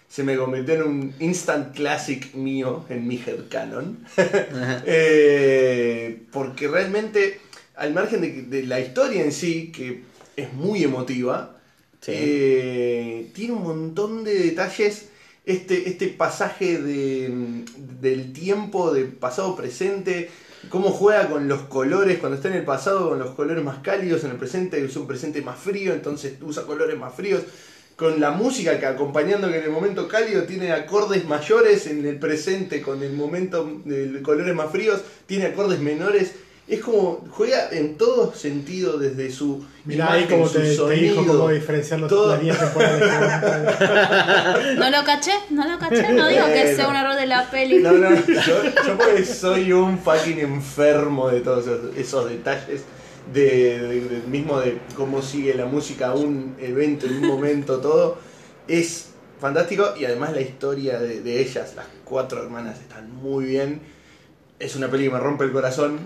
[0.10, 4.06] Se me convirtió en un instant classic mío en mi headcanon.
[4.86, 7.40] Eh, porque realmente,
[7.76, 10.04] al margen de, de la historia en sí, que
[10.36, 11.58] es muy emotiva,
[12.02, 12.12] Sí.
[12.16, 15.10] eh, tiene un montón de detalles.
[15.44, 17.66] Este, este pasaje de,
[18.00, 20.30] del tiempo, de pasado-presente,
[20.70, 24.24] cómo juega con los colores, cuando está en el pasado con los colores más cálidos,
[24.24, 27.42] en el presente es un presente más frío, entonces usa colores más fríos.
[27.96, 32.18] Con la música que acompañando que en el momento cálido tiene acordes mayores, en el
[32.20, 36.34] presente con el momento de colores más fríos tiene acordes menores.
[36.72, 40.86] Es como juega en todo sentido desde su Mirá ahí como su te, te dijo
[41.16, 42.38] sonido, cómo diferenciar los, todo.
[42.38, 42.58] temporales.
[44.78, 47.80] No lo caché, no lo caché, no digo que sea un error de la peli.
[47.80, 52.82] No, no, yo, yo porque soy un fucking enfermo de todos esos, esos detalles.
[53.34, 58.18] De, de- de- mismo de cómo sigue la música, un evento, en un momento, todo.
[58.68, 63.82] Es fantástico y además la historia de, de ellas, las cuatro hermanas, están muy bien.
[64.60, 66.00] Es una peli que me rompe el corazón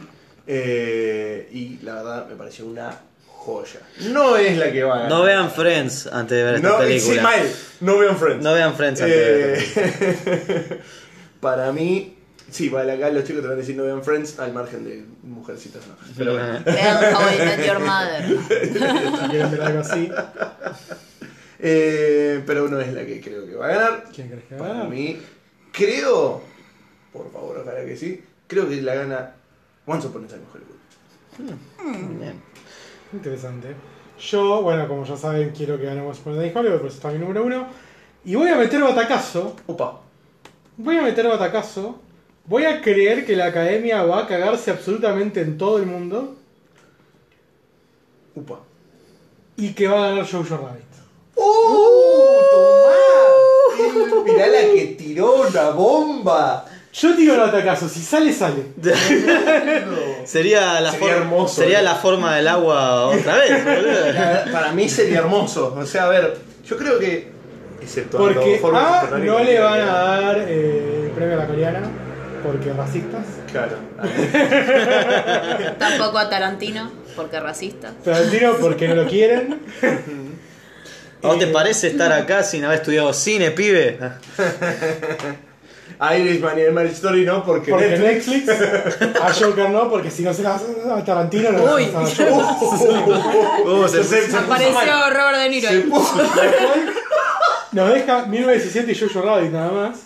[0.48, 2.98] eh, y la verdad me pareció una
[3.28, 3.80] joya.
[4.12, 5.12] No es la que va a ganar.
[5.12, 7.14] No vean Friends antes de ver esta No, película.
[7.16, 7.52] sí, mal.
[7.82, 8.44] No vean Friends.
[8.44, 9.82] No vean Friends antes de ver esta.
[9.82, 10.80] Eh,
[11.40, 12.18] para mí,
[12.50, 15.04] sí, para acá los chicos te van a decir no vean Friends al margen de
[15.24, 15.96] mujercitas, no.
[16.18, 16.60] Pero bueno.
[16.66, 18.26] Vean How I Met Your Mother.
[19.22, 20.12] Si quieren ver algo así,
[21.60, 24.04] Eh, pero no es la que creo que va a ganar.
[24.14, 24.84] ¿quién crees que Para gana?
[24.86, 25.18] mí,
[25.72, 26.42] creo,
[27.14, 29.32] por favor, ojalá que sí, creo que la gana
[29.88, 32.20] Once Upon a Time in Hollywood.
[32.20, 32.42] Bien.
[33.14, 33.76] Interesante.
[34.20, 37.20] Yo, bueno, como ya saben, quiero que ganemos por Day Hollywood, por eso está mi
[37.20, 37.68] número uno.
[38.24, 39.56] Y voy a meter batacazo.
[39.68, 40.02] Opa.
[40.78, 42.00] Voy a meter batacazo
[42.48, 46.36] Voy a creer que la academia va a cagarse absolutamente en todo el mundo
[48.36, 48.60] Upa.
[49.58, 50.84] y que va a ganar Jojo Rabbit.
[51.36, 52.38] ¡Oh!
[53.78, 54.24] ¡Tomá!
[54.26, 56.66] Mirá la que tiró una bomba.
[56.98, 58.64] Yo digo el atacazo, si sale, sale.
[60.26, 64.52] Sería la, Sería for- hermoso, sería la forma del agua otra vez, boludo.
[64.52, 65.76] Para mí sería hermoso.
[65.78, 67.34] O sea, a ver, yo creo que.
[67.82, 71.82] Excepto Porque A no le van a dar eh, el premio a la coreana,
[72.42, 73.26] porque racistas.
[73.52, 73.76] Claro.
[75.78, 77.92] Tampoco a Tarantino, porque racista.
[78.04, 79.60] Tarantino porque no lo quieren.
[81.22, 84.00] ¿A vos te Eh, parece estar acá sin haber estudiado cine, pibe?
[86.18, 87.72] Irishman y el Marriage Story no, porque.
[87.72, 91.86] Porque Netflix- Netflix, a Joker no, porque si no se la a Tarantino no Uy.
[91.86, 92.90] se la vas a hacer.
[93.66, 94.74] Uh, se- Se- se- Apareció
[95.10, 95.82] Robert De Niro se ahí.
[95.84, 96.18] puso-
[97.72, 99.98] Nos deja 1917 y Jojo Rabbit nada más.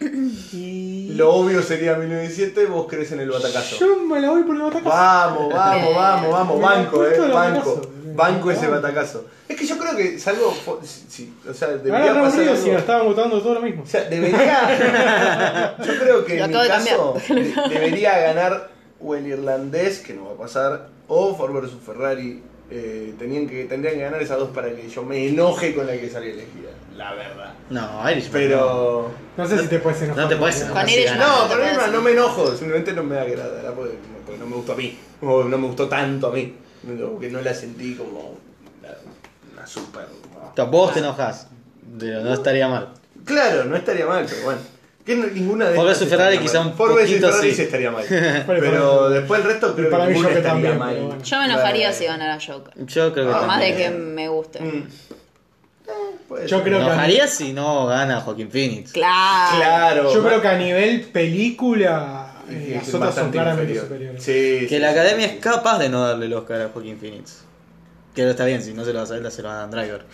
[0.52, 1.12] Y.
[1.14, 3.76] Lo obvio sería 1907, vos crees en el batacazo.
[3.78, 4.88] Yo me la voy por el batacazo.
[4.88, 7.34] Vamos, vamos, vamos, vamos, Me banco, eh, banco.
[7.34, 7.82] batacazo.
[8.14, 9.26] Banco ese batacazo.
[9.48, 12.40] Es que yo creo que si- o sea, Ahora debería re pasar.
[12.40, 13.82] algo- si nos estaban votando todo lo mismo.
[13.82, 15.76] O sea, debería.
[15.84, 18.70] Yo creo que en mi caso de- debería ganar
[19.00, 22.42] o el irlandés, que no va a pasar, o Ford vs Ferrari.
[22.72, 25.92] Eh, tenían que, tendrían que ganar esas dos para que yo me enoje con la
[25.94, 26.70] que salió elegida.
[27.00, 27.52] La verdad.
[27.70, 28.32] No, Irishman.
[28.32, 29.10] Pero.
[29.36, 30.22] No sé si te puedes enojar.
[30.24, 30.82] No te puedes con- enojar.
[30.84, 31.18] Con si Irishman.
[31.18, 33.94] No, pero puedes no, no me enojo, simplemente no me da agrada, porque,
[34.26, 37.30] porque no me gustó a mí, o no me gustó tanto a mí, no, que
[37.30, 38.36] no la sentí como
[38.82, 38.94] una,
[39.54, 40.04] una super...
[40.70, 41.46] Vos te enojas.
[41.98, 42.88] Pero no estaría mal.
[43.24, 44.60] Claro, no estaría mal, pero bueno.
[45.06, 47.56] Que no- ninguna de vs Ferrari quizá un vs poquito Ferrari sí.
[47.56, 48.04] sí estaría mal.
[48.46, 51.06] Pero después el resto creo para que mí ninguna Joker estaría también, mal.
[51.06, 51.22] bueno.
[51.24, 52.74] Yo me enojaría si ganara Joker.
[52.86, 54.14] Yo creo que Ah, Por más de que también.
[54.14, 54.60] me guste.
[54.60, 54.88] Mm.
[56.30, 56.64] Puede Yo ser.
[56.64, 58.92] creo Me que- enojaría si no gana Joaquín Phoenix.
[58.92, 59.56] Claro.
[59.56, 60.14] Claro.
[60.14, 63.84] Yo creo que a nivel película, eh, las otras son claramente inferior.
[63.86, 64.22] superiores.
[64.22, 65.34] Sí, Que sí, la sí, academia sí.
[65.34, 67.42] es capaz de no darle el Oscar a Joaquín Phoenix.
[68.14, 69.70] Que está bien, si no se lo va a saber, se lo va a Dan
[69.72, 70.06] Driver.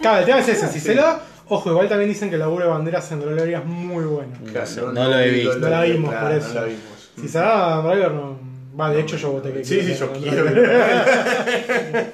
[0.00, 0.68] Claro, el tema es ese.
[0.68, 3.58] Si se lo da, ojo, igual también dicen que el laburo de banderas en Gloria
[3.58, 4.32] es muy bueno.
[4.50, 5.58] Claro, sé, no lo he visto.
[5.58, 6.48] No la vimos, claro, por eso.
[6.48, 7.10] No la vimos.
[7.20, 8.38] Si se da a Driver, no.
[8.80, 10.44] Va, de hecho yo voté que Sí, sí, yo quiero.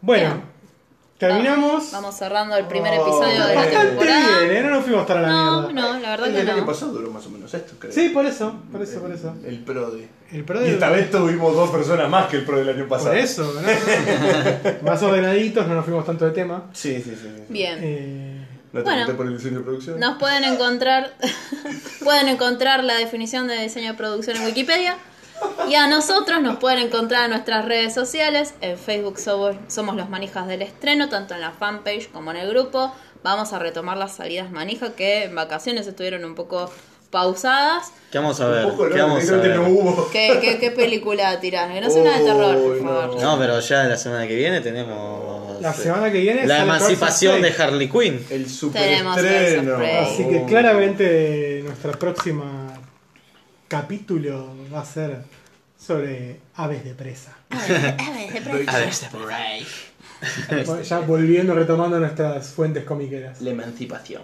[0.00, 0.51] Bueno.
[1.28, 1.90] Terminamos.
[1.92, 4.38] Vamos cerrando el primer Oh, episodio de la Bastante temporada.
[4.40, 4.62] bien, ¿eh?
[4.62, 5.72] No nos fuimos tan a la No, mierda.
[5.92, 6.66] no, la verdad El que año no.
[6.66, 7.92] pasado duró más o menos esto, creo.
[7.92, 9.34] Sí, por eso, por eso, por eso.
[9.46, 10.08] El pro de.
[10.32, 12.88] El pro Y de- esta vez tuvimos dos personas más que el pro del año
[12.88, 13.10] pasado.
[13.10, 13.60] Por eso, ¿no?
[14.82, 16.64] Más ordenaditos, no nos fuimos tanto de tema.
[16.72, 17.16] Sí, sí, sí.
[17.22, 17.42] sí.
[17.48, 17.78] Bien.
[17.82, 19.16] Eh, ¿No te Bueno.
[19.16, 20.00] por el diseño de producción?
[20.00, 21.12] Nos pueden encontrar
[22.04, 24.96] pueden encontrar la definición de diseño de producción en Wikipedia.
[25.68, 28.54] Y a nosotros nos pueden encontrar en nuestras redes sociales.
[28.60, 32.48] En Facebook somos, somos los manijas del estreno, tanto en la fanpage como en el
[32.48, 32.92] grupo.
[33.22, 36.70] Vamos a retomar las salidas manija que en vacaciones estuvieron un poco
[37.12, 37.92] pausadas.
[38.10, 38.64] ¿Qué vamos a ver?
[38.64, 39.60] ¿Qué no, vamos a ver?
[40.10, 41.72] ¿Qué, qué, qué película tirás?
[41.72, 43.22] Que no sea una de terror, por favor.
[43.22, 45.60] No, pero ya la semana que viene tenemos.
[45.60, 46.46] la semana que viene.
[46.46, 48.26] La emancipación de Harley Quinn.
[48.30, 49.76] El super Tenemos estreno.
[50.00, 52.61] Así que claramente nuestra próxima
[53.72, 55.24] capítulo va a ser
[55.78, 57.34] sobre aves de presa.
[57.48, 59.08] A ver, este
[60.66, 63.40] Bueno, Ya volviendo, retomando nuestras fuentes comiqueras.
[63.40, 64.20] La emancipación.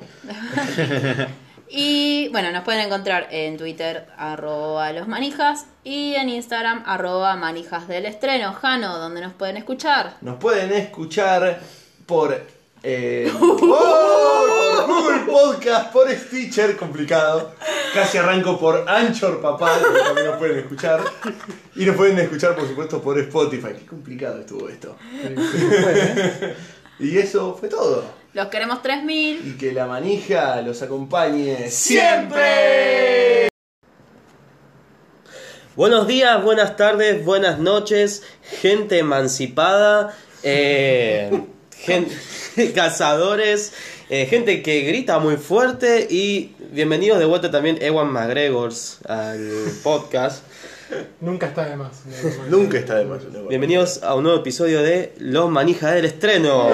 [1.71, 7.89] Y bueno, nos pueden encontrar en Twitter, arroba los manijas, y en Instagram, arroba manijas
[7.89, 8.53] del estreno.
[8.53, 10.17] Jano, donde nos pueden escuchar.
[10.21, 11.61] Nos pueden escuchar
[12.07, 12.47] por.
[12.83, 14.59] eh, por
[14.99, 17.55] Google Podcast, por Stitcher, complicado.
[17.95, 21.01] Casi arranco por Anchor, papá, que también nos pueden escuchar.
[21.75, 23.69] Y nos pueden escuchar, por supuesto, por Spotify.
[23.79, 24.97] Qué complicado estuvo esto.
[26.99, 28.05] Y eso fue todo.
[28.35, 29.41] Los queremos 3000.
[29.47, 33.49] Y que la manija los acompañe siempre.
[35.77, 38.25] Buenos días, buenas tardes, buenas noches,
[38.61, 40.13] gente emancipada,
[40.43, 41.31] eh,
[41.77, 42.09] gen-
[42.75, 43.73] cazadores,
[44.11, 49.51] eh, gente que grita muy fuerte y bienvenidos de vuelta también Ewan McGregors al
[49.83, 50.43] podcast.
[51.21, 52.03] Nunca está de más.
[52.49, 53.21] Nunca está de más.
[53.49, 56.71] Bienvenidos a un nuevo episodio de Los Manijas del Estreno.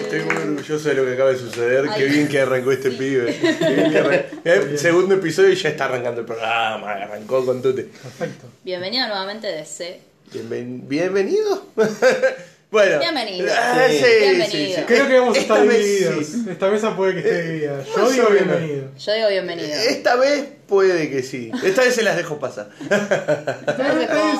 [0.00, 1.84] Estoy muy orgulloso de lo que acaba de suceder.
[1.94, 3.36] Qué bien que arrancó este pibe.
[3.58, 6.92] Qué bien que arran- Eh, Segundo episodio y ya está arrancando el programa.
[6.92, 7.82] Arrancó con tute.
[7.84, 8.46] Perfecto.
[8.64, 10.00] Bienvenido nuevamente de C.
[10.32, 11.66] Bienven- bienvenido.
[12.70, 12.98] bueno.
[13.00, 13.48] Bienvenido.
[13.56, 14.46] Ah, sí, Bienvenido.
[14.50, 14.82] sí, sí.
[14.86, 16.26] Creo que vamos a Esta estar vez divididos.
[16.26, 16.44] sí.
[16.50, 17.84] Esta mesa puede que esté dividida.
[17.96, 18.84] Yo digo bienvenido.
[18.98, 19.68] Yo digo bienvenido.
[19.68, 21.50] Esta vez puede que sí.
[21.64, 22.68] Esta vez se las dejo pasar.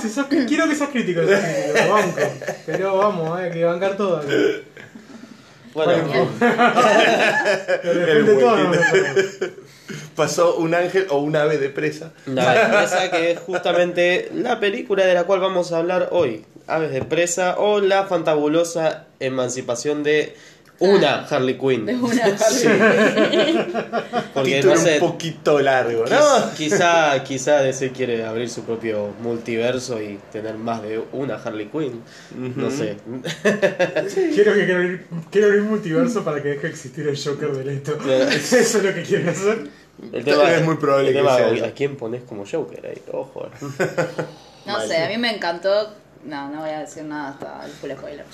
[0.03, 2.19] Si sos- quiero que seas crítico, banco.
[2.67, 4.19] Pero vamos, hay que bancar todo.
[4.19, 4.29] acá.
[5.75, 6.29] Bueno, Bien.
[8.27, 8.39] Después
[9.89, 9.95] de.
[10.15, 12.13] Pasó un ángel o un ave de presa.
[12.27, 16.45] la empresa que es justamente la película de la cual vamos a hablar hoy.
[16.67, 20.35] Aves de presa o la fantabulosa emancipación de
[20.81, 21.89] una Harley De Quinn.
[21.89, 22.25] una
[24.35, 26.17] Porque Título no sé, un poquito largo, ¿no?
[26.17, 31.67] quiz- quizá, quizá DC quiere abrir su propio multiverso y tener más de una Harley
[31.67, 32.03] Quinn.
[32.57, 32.97] No sé.
[34.35, 37.65] Quiero que quiero abrir, quiero abrir multiverso para que deje de existir el Joker de
[37.65, 37.99] Leto.
[38.31, 39.69] Eso es lo que quieren hacer.
[40.13, 41.67] El Es muy probable el que tema, sea.
[41.67, 43.03] ¿A quién pones como Joker ahí?
[43.13, 43.49] Ojo.
[44.65, 45.93] No sé, a mí me encantó.
[46.25, 48.25] No, no voy a decir nada hasta el full spoiler.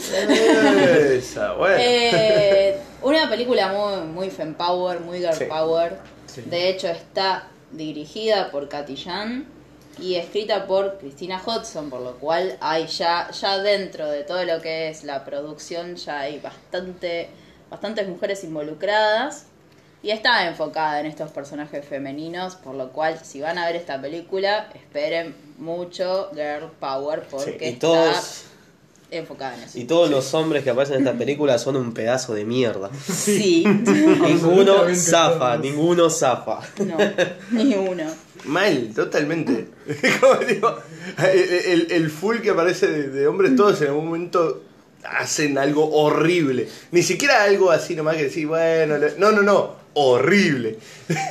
[1.12, 1.77] Esa, bueno.
[1.78, 5.44] Eh, una película muy, muy fempower, muy girl Sí.
[5.44, 5.98] power.
[6.27, 6.43] Sí.
[6.43, 9.47] De hecho, está dirigida por Katy Jan
[9.98, 14.61] y escrita por Christina Hodson, por lo cual hay ya, ya dentro de todo lo
[14.61, 17.28] que es la producción, ya hay bastante,
[17.70, 19.47] bastantes mujeres involucradas.
[20.05, 24.01] Y está enfocada en estos personajes femeninos, por lo cual si van a ver esta
[24.01, 28.12] película, esperen mucho girl power porque Y está
[29.10, 29.78] enfocada en eso.
[29.78, 32.90] y todos los hombres que aparecen en esta película son un pedazo de mierda.
[33.10, 33.64] Sí.
[33.66, 35.60] Ninguno zafa, todos.
[35.60, 36.60] ninguno zafa.
[36.85, 36.97] No,
[37.52, 38.05] ni uno.
[38.44, 39.68] Mal, totalmente.
[40.20, 40.76] Como digo,
[41.32, 44.62] el, el- el full que aparece de, de hombres todos en algún momento
[45.05, 46.68] hacen algo horrible.
[46.90, 50.79] Ni siquiera algo así nomás que decir, bueno, le- no, no, no, horrible.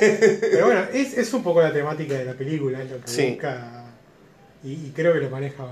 [0.00, 3.30] Pero bueno, es, es un poco la temática de la película, es lo que Sí.
[3.32, 3.84] busca.
[4.62, 5.64] Y, y creo que lo maneja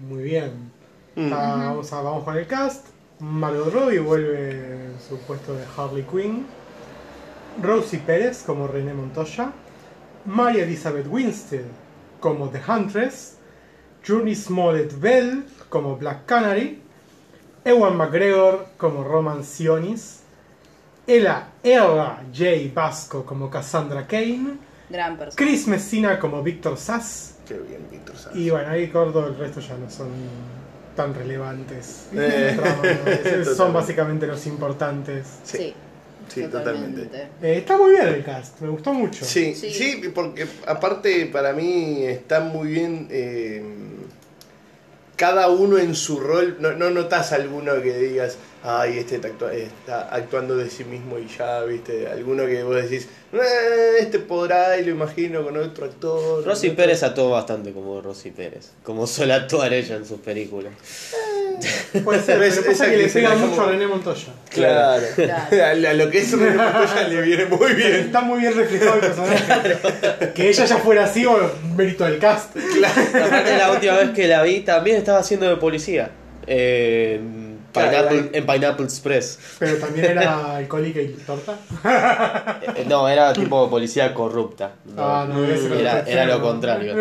[0.00, 0.70] muy bien.
[1.16, 1.32] Mm.
[1.32, 2.86] Ah, vamos, a- vamos con el cast.
[3.18, 6.46] Margot Robbie vuelve en su puesto de Harley Quinn.
[7.62, 9.52] Rosie Pérez como René Montoya.
[10.26, 11.62] María Elizabeth Winstead
[12.20, 13.36] como The Huntress.
[14.06, 16.82] Journey Smollett Bell como Black Canary.
[17.64, 20.15] Ewan McGregor como Roman Sionis.
[21.06, 22.44] Ella, Ella J.
[22.74, 24.58] Vasco como Cassandra Kane.
[24.88, 25.36] Gran persona.
[25.36, 27.34] Chris Messina como Víctor Sass.
[27.46, 28.36] Qué bien, Víctor Sanz.
[28.36, 30.08] Y bueno, ahí corto, el resto ya no son
[30.96, 32.06] tan relevantes.
[32.14, 35.26] Eh, son básicamente los importantes.
[35.44, 35.58] Sí.
[35.58, 35.74] Sí,
[36.28, 37.08] Sí, totalmente.
[37.40, 39.24] Eh, está muy bien el cast, me gustó mucho.
[39.24, 39.70] Sí, Sí.
[39.72, 43.62] sí, porque aparte para mí está muy bien eh,
[45.14, 46.56] cada uno en su rol.
[46.58, 51.18] No, no notas alguno que digas, ay, este está, actua- está actuando de sí mismo
[51.18, 52.08] y ya, viste.
[52.08, 53.38] Alguno que vos decís, "Eh,
[54.00, 56.44] este podrá y lo imagino con otro actor.
[56.44, 58.70] Rosy otro- Pérez actuó bastante como Rosy Pérez.
[58.82, 60.72] Como suele actuar ella en sus películas.
[62.04, 64.28] Puede ser, pero pasa que que le pega mucho a René Montoya.
[64.50, 65.06] Claro.
[65.14, 65.56] Claro.
[65.64, 67.94] A, a lo que es un ya le viene muy bien.
[67.94, 69.78] Está muy bien reflejado el personaje.
[70.34, 71.38] que ella ya fuera así, o
[71.74, 72.54] mérito del cast.
[72.56, 76.10] Aparte, la última vez que la vi también estaba haciendo de policía.
[76.46, 77.45] Eh, Claro,
[77.84, 79.38] Pineapple, en Pineapple Express.
[79.58, 81.58] Pero también era alcohólica y torta.
[82.76, 84.72] Eh, no, era tipo policía corrupta.
[84.94, 86.94] No, Ah, no, ese era era, el era lo contrario.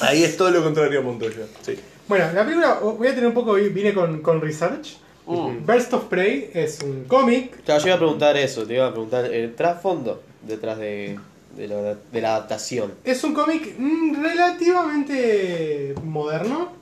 [0.00, 1.44] Ahí es todo lo contrario a Montoya.
[1.62, 1.78] Sí.
[2.08, 4.96] Bueno, la película, voy a tener un poco, vine con, con research.
[5.26, 8.90] Burst of Prey es un cómic Claro, yo iba a preguntar eso, te iba a
[8.92, 11.18] preguntar el trasfondo detrás de,
[11.54, 12.94] de, la, de la adaptación.
[13.04, 16.72] Es un cómic mm, relativamente moderno.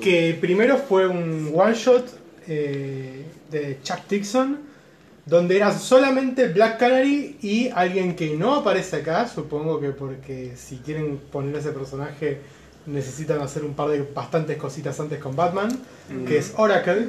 [0.00, 2.04] Que primero fue un one shot
[2.48, 4.58] eh, de Chuck Dixon.
[5.26, 9.26] Donde era solamente Black Canary y alguien que no aparece acá.
[9.26, 12.40] Supongo que porque si quieren poner ese personaje
[12.86, 15.68] necesitan hacer un par de bastantes cositas antes con Batman.
[16.28, 17.08] Que es Oracle.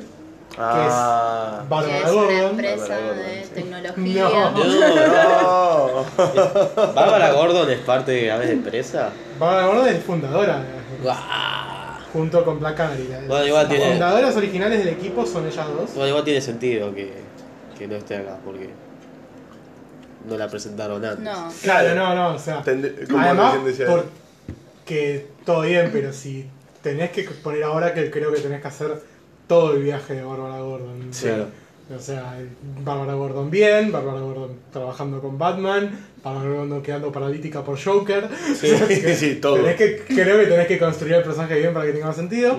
[0.58, 1.64] Ah.
[1.64, 2.50] Que Bárbara es una Gordon.
[2.52, 3.50] empresa Bárbara Gordon, de sí.
[3.54, 4.24] tecnología.
[4.24, 4.52] No.
[6.06, 6.06] No.
[6.96, 9.10] ¿Bárbara Gordon es parte de Aves de Presa?
[9.38, 10.60] Bárbara Gordon es fundadora.
[10.60, 11.18] de- Guau.
[12.16, 13.10] Junto con Black Canary.
[13.28, 15.94] Bueno, igual las tiene- fundadoras originales del equipo son ellas dos.
[15.94, 17.12] Bueno, igual tiene sentido que,
[17.78, 18.70] que no esté acá, porque
[20.30, 21.24] no la presentaron antes.
[21.26, 21.52] No.
[21.62, 22.64] Claro, no, no, o sea.
[22.64, 23.86] Tende- como Además, recién decía.
[23.88, 26.48] porque todo bien, pero si
[26.82, 29.02] tenés que poner ahora que creo que tenés que hacer
[29.48, 31.10] todo el viaje de Bárbara Gordon.
[31.12, 31.28] Sí.
[31.96, 32.40] O sea,
[32.84, 35.92] Bárbara Gordon bien, Bárbara Gordon trabajando con Batman,
[36.26, 38.28] Bárbara Gordon quedando paralítica por Joker.
[38.60, 38.68] Sí,
[39.16, 39.58] sí, todo.
[39.58, 42.58] Tenés que, creo que tenés que construir el personaje bien para que tenga más sentido.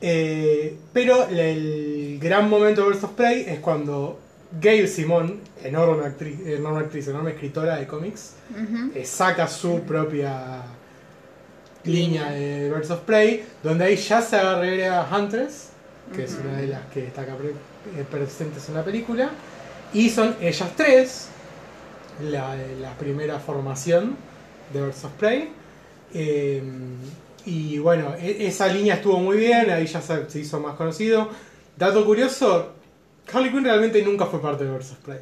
[0.00, 4.18] Eh, pero el gran momento de Birds of Prey es cuando
[4.60, 8.34] Gail Simon, enorme actriz, enorme actriz, enorme escritora de cómics,
[8.94, 10.62] eh, saca su propia
[11.84, 15.68] línea de Birds of Prey, donde ahí ya se agarra a Huntress,
[16.14, 17.36] que es una de las que está acá
[17.96, 19.30] eh, presentes en la película,
[19.92, 21.28] y son ellas tres,
[22.22, 24.16] la, la primera formación
[24.72, 25.48] de Birds of Prey.
[26.14, 26.62] Eh,
[27.46, 31.28] y bueno, e- esa línea estuvo muy bien, ahí ya se, se hizo más conocido.
[31.76, 32.72] Dato curioso,
[33.32, 35.18] Harley Quinn realmente nunca fue parte de Versus Prey.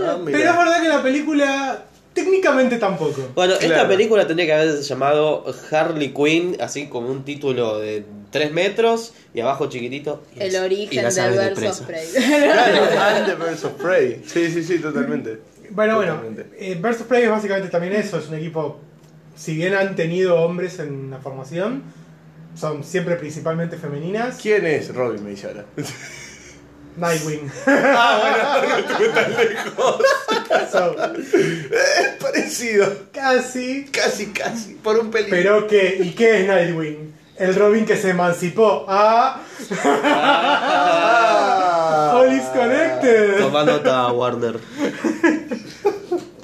[0.00, 0.38] Ah, mira.
[0.38, 1.84] Pero es verdad que la película
[2.14, 3.28] técnicamente tampoco.
[3.34, 3.88] Bueno, esta Claro.
[3.88, 9.40] película tendría que haberse llamado Harley Quinn, así como un título de 3 metros y
[9.40, 10.22] abajo chiquitito.
[10.34, 11.04] y El las- origen
[11.36, 11.86] del presa.
[11.86, 12.06] Prey.
[12.14, 14.22] Claro, Birds of Prey.
[14.26, 15.40] Sí, sí, sí, totalmente.
[15.70, 16.46] Bueno, bueno, Totalmente.
[16.58, 18.80] eh, Versus Prey es básicamente también eso, es un equipo,
[19.36, 21.82] si bien han tenido hombres en la formación,
[22.54, 24.38] son siempre principalmente femeninas.
[24.40, 25.22] ¿Quién es Robin?
[25.24, 25.64] Me dice ahora.
[26.96, 27.50] Nightwing.
[27.66, 29.96] Ah, bueno, no estuve tan lejos.
[30.70, 32.86] So, Es parecido.
[33.12, 33.86] casi.
[33.90, 34.74] Casi, casi.
[34.74, 35.30] Por un pelín.
[35.30, 37.12] Pero qué, ¿y qué es Nightwing?
[37.36, 38.86] El Robin que se emancipó.
[38.88, 39.40] Ah,
[39.84, 41.73] Ah.
[42.24, 43.38] All is connected.
[43.38, 44.58] Toma nota, Warner.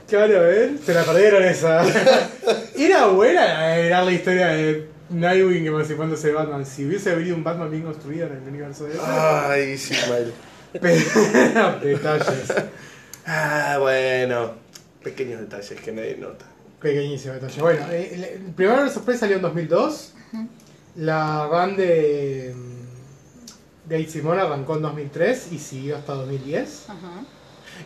[0.09, 0.73] Claro, ¿eh?
[0.85, 1.85] Se la perdieron esa.
[2.77, 6.67] Era buena era la historia de Nightwing emancipándose de Batman.
[6.67, 9.01] Si hubiese habido un Batman bien construido en el universo de ese.
[9.07, 10.33] Ay, sí, mal.
[10.81, 12.53] Pero- Detalles.
[13.25, 14.55] Ah, bueno.
[15.05, 16.45] Pequeños detalles que nadie nota.
[16.81, 17.61] Pequeñísimo detalle.
[17.63, 20.13] Bueno, eh, el, el primer Versus Prey salió en 2002.
[20.97, 22.53] La run de
[23.91, 26.85] Gates Simon arrancó en 2003 y siguió hasta 2010.
[26.89, 26.99] Ajá.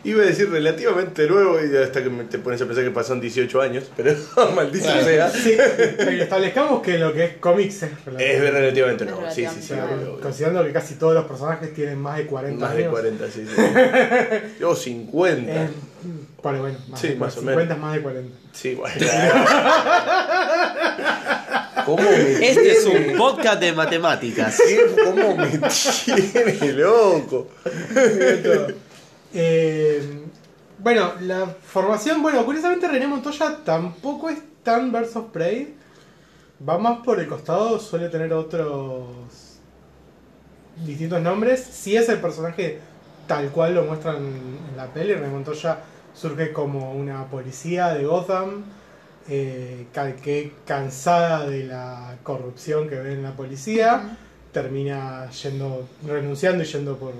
[0.03, 3.21] Iba a decir relativamente nuevo y hasta que me- te pones a pensar que pasan
[3.21, 4.13] 18 años, pero
[4.55, 5.29] maldito sea.
[5.29, 5.55] Sí,
[5.97, 8.51] pero establezcamos que lo que es cómics es Es relativamente.
[8.51, 9.73] relativamente Es nuevo, sí, sí, sí.
[9.73, 10.19] o obvio.
[10.21, 12.83] considerando que casi todos los personajes tienen más de 40 Más años.
[12.83, 13.61] de 40, sí, sí.
[14.59, 15.51] Yo 50.
[15.63, 15.69] eh,
[16.43, 17.75] bueno, bueno, más Sí, de más o 50 menos.
[17.77, 18.37] es más de 40.
[18.51, 18.95] Sí, bueno.
[21.85, 24.59] ¿Cómo me Este es un podcast de matemáticas.
[25.03, 27.47] ¿Cómo me tiene loco?
[29.37, 30.23] Eh,
[30.79, 35.75] bueno, la formación, bueno, curiosamente René Montoya tampoco es tan versus Prey.
[36.67, 39.05] Va más por el costado, suele tener otros
[40.85, 41.61] distintos nombres.
[41.61, 42.79] Si es el personaje
[43.27, 45.79] tal cual lo muestran en la peli, René Montoya
[46.13, 48.63] surge como una policía de Gotham,
[49.27, 49.85] eh,
[50.23, 54.17] que cansada de la corrupción que ve en la policía,
[54.51, 57.13] termina yendo, renunciando y yendo por,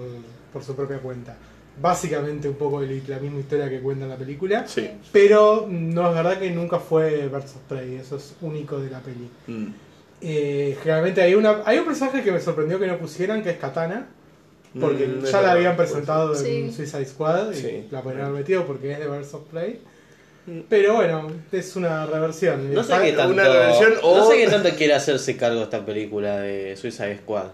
[0.53, 1.35] por su propia cuenta.
[1.81, 4.65] Básicamente un poco la misma historia que cuenta en la película.
[4.67, 4.89] Sí.
[5.11, 9.29] Pero no es verdad que nunca fue versus Prey, eso es único de la peli.
[9.47, 9.73] Mm.
[10.21, 13.57] Eh, generalmente hay una hay un personaje que me sorprendió que no pusieran, que es
[13.57, 14.07] Katana.
[14.79, 15.89] Porque Mm, ya la verdad, habían pues.
[15.89, 16.71] presentado en Sí.
[16.71, 17.87] Suicide Squad y Sí.
[17.91, 19.81] la podrían haber metido porque es de versus Play.
[20.69, 22.73] Pero bueno, es una reversión.
[22.73, 23.33] No sé qué tanto.
[23.33, 27.45] Una reversión o- No sé qué tanto quiere hacerse cargo esta película de Suicide Squad.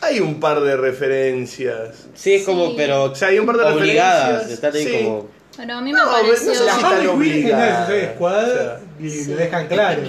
[0.00, 2.06] Hay un par de referencias.
[2.14, 2.74] Sí, es como, Sí.
[2.76, 4.22] pero O sea, hay un par de obligadas.
[4.46, 4.52] referencias.
[4.52, 5.04] Están ahí Sí.
[5.04, 5.28] como.
[5.56, 6.48] Bueno, a mí me No, pareció.
[6.48, 9.30] no sé La si Harley tan Quinn es Squad o sea, y Sí.
[9.30, 10.00] lo dejan claro.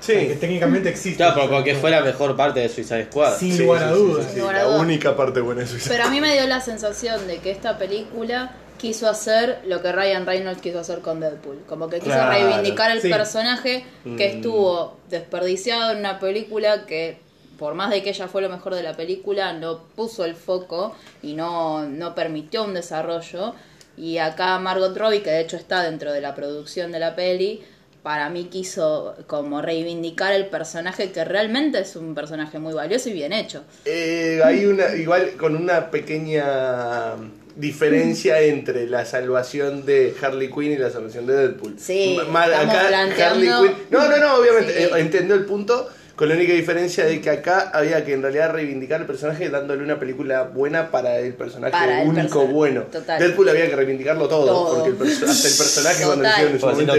[0.00, 0.12] Sí.
[0.12, 1.16] Que técnicamente existe.
[1.16, 3.36] Claro, pero porque fue la mejor parte de Suicide Squad.
[3.36, 4.26] Sin lugar a dudas.
[4.36, 7.50] La única parte buena de Suicide Pero a mí me dio la sensación de que
[7.50, 11.62] esta película quiso hacer lo que Ryan Reynolds quiso hacer con Deadpool.
[11.68, 13.10] Como que quiso Claro, reivindicar el sí.
[13.10, 14.36] personaje que Mm.
[14.36, 17.18] estuvo desperdiciado en una película que,
[17.58, 20.94] por más de que ella fue lo mejor de la película, no puso el foco
[21.22, 23.54] y no, no permitió un desarrollo.
[23.96, 27.62] Y acá Margot Robbie, que de hecho está dentro de la producción de la peli,
[28.02, 33.12] para mí quiso como reivindicar el personaje que realmente es un personaje muy valioso y
[33.12, 33.62] bien hecho.
[33.84, 37.16] Eh, hay una, igual con una pequeña
[37.56, 41.74] diferencia entre la salvación de Harley Quinn y la salvación de Deadpool.
[41.78, 43.86] Sí, Ma- ma- estamos planteando- Harley Quinn.
[43.90, 44.82] No, no, no, obviamente, Sí.
[44.84, 45.88] eh, entiendo el punto.
[46.20, 49.82] Con la única diferencia de que acá había que en realidad reivindicar el personaje dándole
[49.82, 52.82] una película buena para el personaje Para el único person- bueno.
[52.82, 53.18] total.
[53.18, 54.74] Deadpool había que reivindicarlo todo, Todo.
[54.84, 56.94] porque el hasta el personaje cuando hicieron en su Pues momento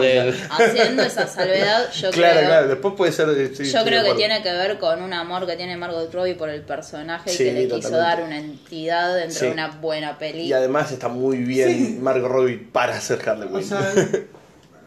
[0.00, 0.32] era.
[0.52, 3.54] Haciendo esa salvedad, yo Claro, creo, claro, después puede ser.
[3.54, 6.48] sí, yo creo que tiene que ver con un amor que tiene Margot Robbie por
[6.48, 7.98] el personaje y Sí, que le quiso totalmente.
[8.08, 9.44] dar una entidad dentro Sí.
[9.48, 10.44] de una buena peli.
[10.44, 11.98] Y además está muy bien Sí.
[12.00, 13.58] Margot Robbie para hacer Harley Quinn.
[13.58, 13.92] O sea,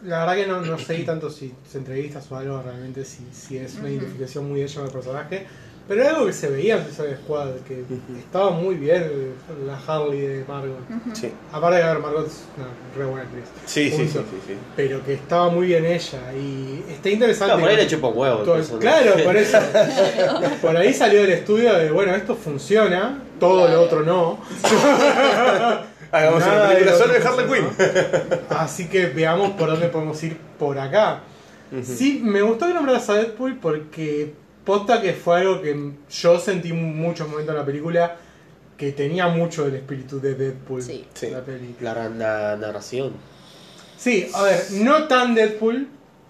[0.04, 3.58] la verdad que no, no sé tanto si se entrevistas o algo realmente, si, si
[3.58, 5.46] es una identificación muy ella del personaje.
[5.88, 7.82] Pero era algo que se veía en Suicide Squad, que
[8.16, 9.32] estaba muy bien
[9.66, 10.78] la Harley de Margot.
[11.14, 11.32] sí.
[11.52, 13.44] Aparte de ver, Margot es una re buena actriz.
[13.66, 14.54] Sí, sí, sí, sí, sí.
[14.76, 16.32] Pero que estaba muy bien ella.
[16.32, 17.54] Y está interesante.
[17.54, 18.38] No, por ahí le chupa huevo.
[18.54, 19.58] el todo- claro, por eso.
[20.62, 24.38] por ahí salió del estudio de, bueno, esto funciona, todo lo otro no.
[26.12, 28.40] Hagamos Nada una película de solo de Harley Quinn.
[28.50, 31.20] Así que veamos por dónde podemos ir por acá.
[31.84, 34.34] Sí, me gustó que nombraras a Deadpool porque
[34.64, 38.16] posta que fue algo que yo sentí muchos momentos en la película
[38.76, 40.82] que tenía mucho del espíritu de Deadpool.
[40.82, 41.06] Sí.
[41.14, 41.30] Sí.
[41.30, 41.76] La peli.
[41.80, 43.12] La, la narración.
[43.96, 45.86] Sí, a ver, no tan Deadpool.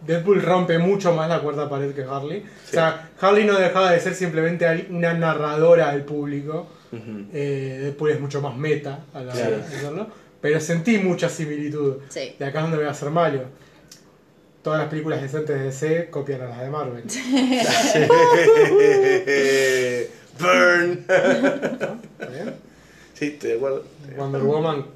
[0.06, 2.44] Deadpool rompe mucho más la cuarta pared que Harley.
[2.68, 6.66] O sea, Harley no dejaba de ser simplemente una narradora al público.
[6.92, 9.56] Eh, Deadpool es mucho más meta a la hora Claro.
[9.58, 10.06] de hacerlo.
[10.40, 11.98] Pero sentí mucha similitud.
[12.08, 12.34] Sí.
[12.38, 13.42] De acá es donde voy a ser malo.
[14.62, 17.04] Todas las películas decentes de DC copian a las de Marvel.
[20.38, 21.04] Burn.
[21.08, 21.96] ¿Está
[22.30, 22.54] bien?
[23.14, 23.84] Sí, estoy de acuerdo.
[24.16, 24.86] Wonder Woman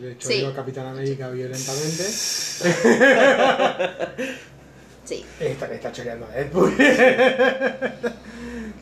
[0.00, 0.44] le echó Sí.
[0.44, 2.04] a Capitán América violentamente.
[5.04, 5.24] Sí.
[5.40, 6.72] Esta le está choreando a Deadpool.
[6.72, 6.76] o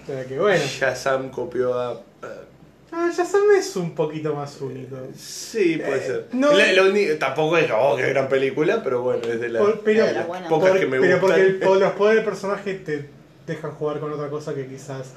[0.07, 0.63] sea que bueno.
[0.67, 1.93] Shazam copió a.
[1.93, 2.45] a-
[2.93, 4.97] Ah, Shazam es un poquito más único.
[5.17, 6.27] Sí, puede ser.
[6.33, 9.63] no- La- la uni- tampoco es oh, qué gran película, pero bueno, es de las
[9.63, 10.49] Por- pero buena.
[10.49, 11.69] pocas por- que me pero porque el- gustan.
[11.69, 13.09] por los poderes del personaje te
[13.47, 15.13] dejan jugar con otra cosa que quizás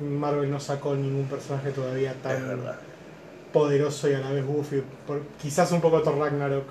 [0.00, 2.60] Marvel no sacó ningún personaje todavía tan
[3.52, 4.82] poderoso y a la vez goofy.
[5.06, 6.64] Por- quizás un poco Thor Ragnarok.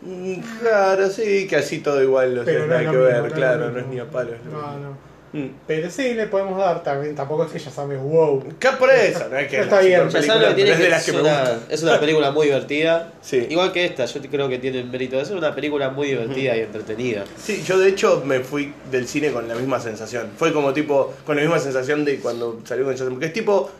[0.00, 3.22] Mm, Claro, sí, que así todo igual, o sea, Pero no nada que mismo, ver,
[3.22, 3.78] no claro, no mismo.
[3.80, 4.34] es ni a palos.
[4.46, 5.11] lo No, no.
[5.32, 5.46] Mm.
[5.66, 7.14] Pero sí, le podemos dar también.
[7.14, 8.44] Tampoco es que Shazam es wow.
[8.58, 9.26] ¿Qué por eso?
[9.30, 10.08] No es que Está es bien.
[10.08, 13.12] película, lo que tiene es de que es me una, es una película muy divertida.
[13.22, 13.46] Sí.
[13.48, 16.56] Igual que esta, yo creo que tiene el mérito de ser una película muy divertida
[16.56, 17.24] y entretenida.
[17.40, 20.30] Sí, yo de hecho me fui del cine con la misma sensación.
[20.36, 23.10] Fue como tipo, con la misma sensación de cuando salió con Shazam.
[23.10, 23.70] Porque es tipo,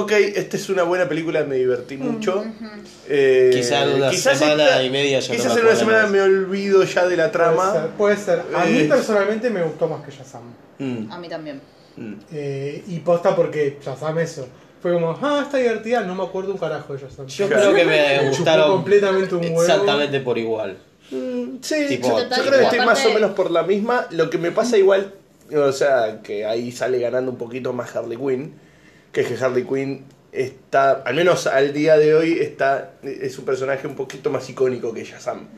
[0.00, 2.44] ok, esta es una buena película, me divertí mucho.
[3.08, 6.10] Eh, Quizá en una semana y media ya no Quizás me en una semana más.
[6.10, 7.88] me olvido ya de la Puede ser, trama.
[7.96, 8.42] puede ser.
[8.54, 8.86] A mí Eh.
[8.88, 10.42] personalmente me gustó más que Shazam.
[10.78, 11.60] Mm, A mí también.
[11.96, 12.12] mm.
[12.32, 14.48] Eh, y posta porque Shazam eso.
[14.82, 17.26] Fue como, ah, está divertida, no me acuerdo un carajo de Shazam.
[17.26, 19.62] Yo creo que me gustaron completamente un huevo.
[19.62, 20.76] exactamente por igual.
[21.10, 24.06] Mm, Sí, Tipo, yo, creo que estoy más o menos por la misma.
[24.10, 25.12] Lo que me pasa igual,
[25.56, 28.54] o sea, que ahí sale ganando un poquito más Harley Quinn,
[29.16, 33.46] que es que Harley Quinn está, al menos al día de hoy, está es un
[33.46, 35.48] personaje un poquito más icónico que Shazam.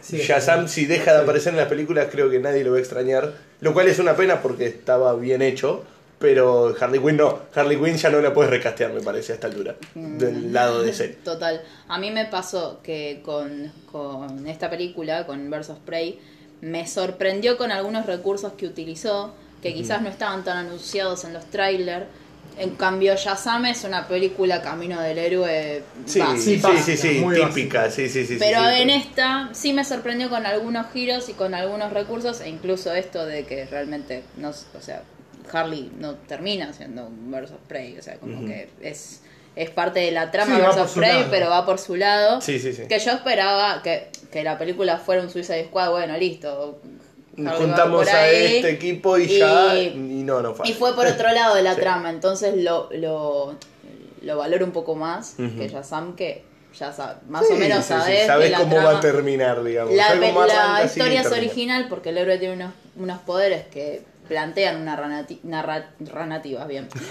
[0.00, 2.80] Sí, Shazam, si deja de aparecer en las películas, creo que nadie lo va a
[2.80, 5.84] extrañar, lo cual es una pena porque estaba bien hecho.
[6.18, 9.48] Pero Harley Quinn no, Harley Quinn ya no la puedes recastear, me parece, a esta
[9.48, 11.08] altura, del lado de ese.
[11.24, 11.62] Total.
[11.86, 16.18] A mí me pasó que con, con esta película, con Versus Prey,
[16.62, 21.44] me sorprendió con algunos recursos que utilizó, que quizás no estaban tan anunciados en los
[21.50, 22.06] trailers.
[22.58, 26.76] En cambio, Shazam es una película camino del héroe Sí, básica.
[26.76, 28.36] sí, sí, típica, sí, sí, sí.
[28.38, 32.92] Pero en esta sí me sorprendió con algunos giros y con algunos recursos, e incluso
[32.92, 35.02] esto de que realmente, no, o sea,
[35.52, 39.22] Harley no termina siendo un Versus Prey, o sea, como que es,
[39.56, 42.40] es parte de la trama Versus su Prey, pero va por su lado.
[42.40, 42.82] Sí, sí, sí.
[42.88, 46.78] Que yo esperaba que, que la película fuera un Suicide Squad, bueno, listo.
[47.36, 49.74] Juntamos a ahí, este equipo y, ya.
[49.78, 49.94] y-
[50.24, 50.68] no, no fue.
[50.68, 51.80] y fue por otro lado de la Sí.
[51.80, 53.54] trama, entonces lo, lo,
[54.22, 55.56] lo valoro un poco más Ujú.
[55.58, 56.44] que Shazam, que
[56.78, 57.94] ya sab- más Sí, o menos sí,
[58.26, 59.94] sabes, la cómo va a terminar, digamos.
[59.94, 64.96] la, la historia es original porque el héroe tiene unos, unos poderes que plantean una
[64.96, 66.88] ranati- narra- narrativa, bien.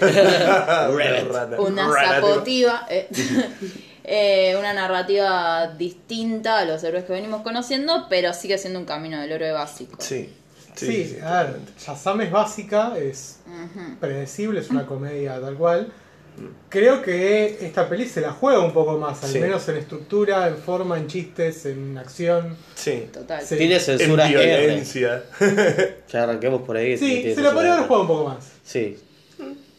[1.58, 2.86] Una zapotiva.
[2.88, 3.08] eh,
[4.04, 9.20] eh, una narrativa distinta a los héroes que venimos conociendo, pero sigue siendo un camino
[9.20, 9.96] del héroe básico.
[10.00, 10.34] Sí.
[10.76, 13.40] Sí, Sí, sí, a ver, Shazam es básica, es
[13.98, 15.92] predecible, es una comedia tal cual.
[16.68, 19.40] Creo que esta peli se la juega un poco más, al Sí.
[19.40, 22.56] menos en estructura, en forma, en chistes, en acción.
[22.76, 23.08] Sí.
[23.12, 23.44] Total.
[23.44, 23.56] Sí.
[23.56, 24.38] Tiene En censura R.
[24.60, 25.22] violencia.
[26.12, 26.96] Ya arranquemos por ahí.
[26.96, 28.48] Sí, se la podría haber jugado un poco más.
[28.64, 28.96] Sí.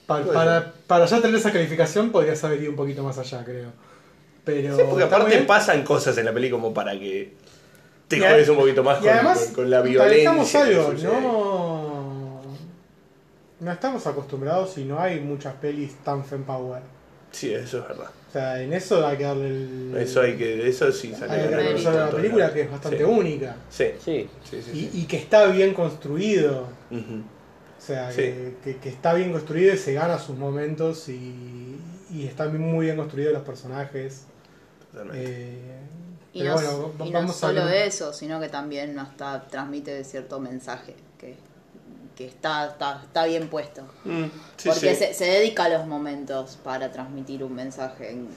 [0.06, 3.44] Pa- Puede para, para ya tener esa calificación podrías haber ido un poquito más allá,
[3.44, 3.70] creo.
[4.44, 7.34] Pero Sí, porque aparte pasan cosas en la peli como para que
[8.08, 10.62] te jodes un poquito más Y con, además, con- con la violencia.
[10.64, 12.42] algo, no,
[13.60, 16.82] no estamos acostumbrados y no hay muchas pelis tan fempower.
[17.32, 18.10] Sí, eso es verdad.
[18.28, 19.96] O sea, en eso hay que darle el...
[19.98, 23.04] Eso hay que, eso sí sale hay que reconocer la película que es bastante Sí.
[23.04, 23.56] única.
[23.70, 24.30] Sí, Sí.
[24.50, 24.72] sí, sí.
[24.74, 24.90] Y, sí.
[24.94, 26.68] y que está bien construido.
[26.92, 28.18] O sea, Sí.
[28.18, 31.78] que, que- que está bien construido y se gana sus momentos y,
[32.12, 34.26] y están muy bien construidos los personajes.
[34.92, 35.32] Totalmente.
[35.32, 35.78] Eh,
[36.34, 40.04] Y no, bueno, va- y no vamos a solo eso, sino que también está, transmite
[40.04, 41.36] cierto mensaje que,
[42.16, 43.82] que está, está, está bien puesto.
[44.06, 44.24] Mm,
[44.58, 45.06] sí, Porque sí.
[45.08, 48.12] Se, se dedica a los momentos para transmitir un mensaje.
[48.12, 48.28] en-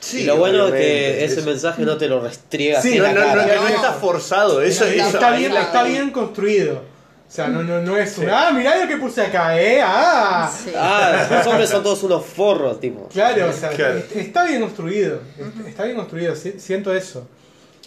[0.00, 3.04] Sí, y lo bueno es que ese mensaje no te lo restriega Sí, así en
[3.04, 3.54] No, la no, no, cara.
[3.54, 4.60] no, no está forzado.
[4.60, 6.82] Eso, Está- eso, está, ahí bien, está bien construido.
[7.34, 8.30] O sea, no, no, no es un, Sí.
[8.32, 10.48] ah, mirá lo que puse acá, eh, ah.
[10.56, 10.70] Sí.
[10.76, 13.08] Ah, los hombres son todos unos forros, tipo.
[13.08, 13.98] Claro, o sea, Claro.
[13.98, 15.20] est- está bien construido.
[15.36, 17.26] est- Está bien construido, si- siento eso.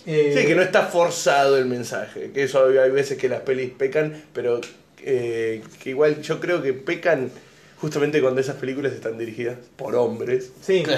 [0.05, 2.31] Eh, Sí, que no está forzado el mensaje.
[2.33, 4.59] Que eso hay hay veces que las pelis pecan, pero
[5.01, 7.31] eh, que igual yo creo que pecan
[7.79, 10.51] justamente cuando esas películas están dirigidas por hombres.
[10.61, 10.83] Sí.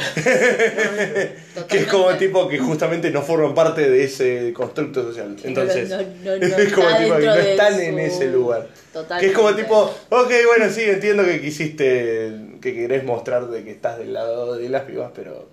[1.67, 5.35] Que es como tipo que justamente no forman parte de ese constructo social.
[5.43, 6.03] Entonces, no, no,
[6.37, 8.67] no, no es como tipo que no están su- en ese lugar.
[8.93, 9.25] Totalmente.
[9.25, 12.31] Que es como tipo, ok, bueno, sí, entiendo que quisiste,
[12.61, 15.49] que querés mostrar de que estás del lado de las pibas, pero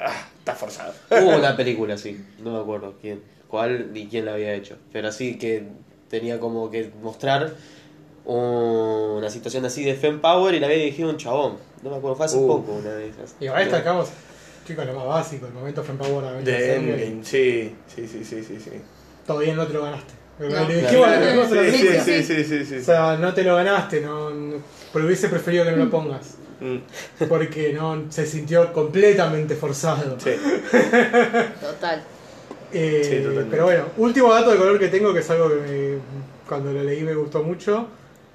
[0.00, 0.94] ah, está forzado.
[1.10, 5.08] Hubo una película así, no me acuerdo quién, cuál ni quién la había hecho, pero
[5.08, 5.64] así que
[6.08, 7.52] tenía como que mostrar
[8.34, 11.54] una situación así de Fem Power y la había dirigido un chabón.
[11.82, 12.46] No me acuerdo, fue hace Uh.
[12.46, 13.34] poco una de esas.
[13.40, 14.08] Y ahora destacamos,
[14.66, 18.42] chicos, lo más básico, el momento Fan Power a De Endgame, sí, sí, sí, sí,
[18.44, 18.58] sí.
[18.62, 18.70] sí.
[19.26, 20.14] Todavía no te lo ganaste.
[20.40, 20.68] No.
[20.68, 21.08] Le dijimos,
[21.50, 22.76] Sí, sí, sí, sí, sí.
[22.76, 24.56] O sea, no te lo ganaste, no, no-
[24.92, 26.36] pero hubiese preferido que no lo pongas.
[26.60, 26.78] Mm,
[27.28, 30.16] Porque no se sintió completamente forzado.
[30.20, 30.30] sí.
[31.60, 32.02] Total.
[32.72, 33.02] Eh,
[33.34, 35.98] Sí, pero bueno, último dato de color que tengo, que es algo que me-
[36.48, 37.86] cuando lo leí me gustó mucho.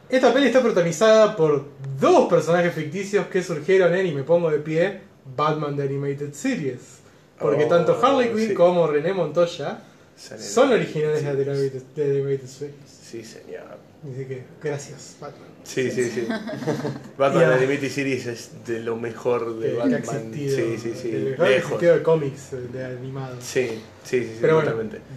[0.10, 1.66] Esta peli está protagonizada por
[2.00, 5.00] dos personajes ficticios que surgieron en, y me pongo de pie,
[5.36, 7.00] Batman The Animated Series.
[7.40, 8.54] Porque Oh, tanto Harley Quinn sí.
[8.54, 9.82] como René Montoya
[10.16, 12.76] Son originales sí, de The Animated, de The Animated Series.
[12.88, 13.78] Sí, señor.
[14.04, 15.48] Así que, gracias, Batman.
[15.64, 16.28] Sí, sí, sí.
[17.18, 17.56] Batman Ya.
[17.56, 19.98] Animated Series es de lo mejor de Eh, que ha Batman.
[20.34, 20.56] existido.
[20.58, 21.10] Sí, sí, sí.
[21.10, 21.64] El mejor que ha Lejos.
[21.72, 23.44] existido de cómics, de animados.
[23.44, 24.72] Sí, sí, sí, sí, Pero bueno,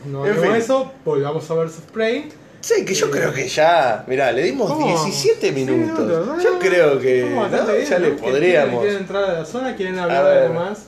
[0.07, 0.53] no En de fin.
[0.55, 2.29] eso, volvamos a Versus Prey.
[2.67, 4.05] Sí, que yo creo que ya.
[4.09, 4.85] Mirá, le dimos ¿Cómo?
[4.87, 6.05] 17 Sí, minutos.
[6.05, 7.87] minutos, Yo creo que.
[7.89, 8.81] Ya le podríamos.
[8.81, 9.77] ¿Quieren entrar a la zona?
[9.77, 10.87] ¿Quieren hablar de algo más?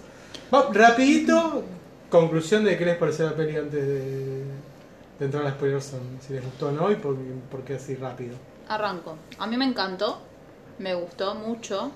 [0.52, 1.62] Va, rapidito,
[2.10, 4.42] conclusión de qué les pareció la peli antes de,
[5.20, 6.18] de entrar a la spoiler zone.
[6.26, 7.14] Si les gustó o no y por,
[7.48, 8.34] por qué así rápido.
[8.68, 9.16] Arranco.
[9.38, 10.20] A mí me encantó,
[10.80, 11.92] me gustó mucho.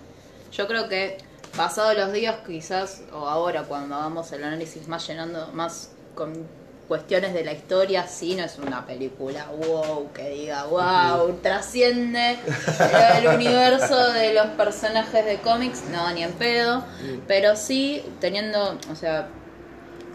[0.53, 1.17] Yo creo que
[1.57, 6.62] pasados los días, quizás, o ahora cuando hagamos el análisis más llenando, más con
[6.93, 12.37] cuestiones de la historia, sí, no es una película wow, que diga wow, trasciende
[13.19, 16.85] el universo de los personajes de cómics, no, ni en pedo,
[17.27, 19.29] pero sí, teniendo, o sea,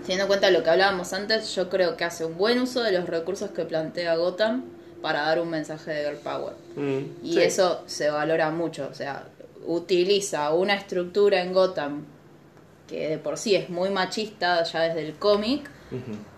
[0.01, 2.91] teniendo en cuenta lo que hablábamos antes, yo creo que hace un buen uso de
[2.91, 4.65] los recursos que plantea Gotham
[5.01, 6.53] para dar un mensaje de girl power.
[6.75, 7.41] Mm, Y sí.
[7.41, 9.23] eso se valora mucho, o sea,
[9.65, 12.05] utiliza una estructura en Gotham
[12.87, 15.71] que de por sí es muy machista ya desde el cómic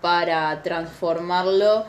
[0.00, 1.84] Para transformarlo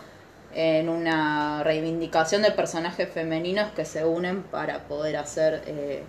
[0.54, 6.04] en una reivindicación de personajes femeninos que se unen para poder hacer eh,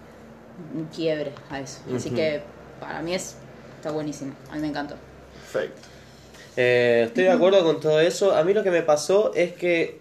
[0.74, 1.80] un quiebre a eso.
[1.94, 2.16] Así Ujú.
[2.16, 2.42] que
[2.80, 3.36] para mí es
[3.76, 4.94] está buenísimo, a mí me encantó.
[5.52, 5.88] Perfecto.
[6.56, 8.34] Eh, estoy de acuerdo con todo eso.
[8.34, 10.00] A mí lo que me pasó es que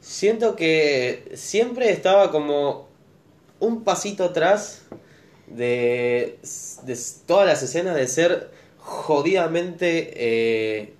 [0.00, 2.86] siento que siempre estaba como
[3.58, 4.82] un pasito atrás
[5.48, 6.38] de,
[6.82, 8.50] de todas las escenas de ser
[8.86, 10.94] jodidamente eh,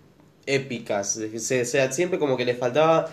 [0.45, 1.19] épicas.
[1.19, 3.09] O sea, siempre como que le faltaba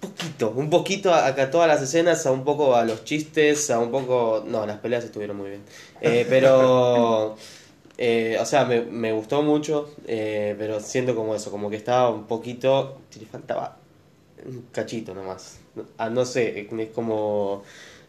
[0.00, 3.78] poquito, un poquito a, a todas las escenas, a un poco a los chistes, a
[3.80, 4.44] un poco...
[4.46, 5.62] No, las peleas estuvieron muy bien.
[6.00, 7.36] Eh, pero...
[7.98, 12.10] eh, o sea, me, me gustó mucho, eh, pero siento como eso, como que estaba
[12.10, 12.98] un poquito...
[13.18, 13.76] Le faltaba
[14.46, 15.58] un cachito nomás.
[15.98, 17.62] Ah, no sé, es como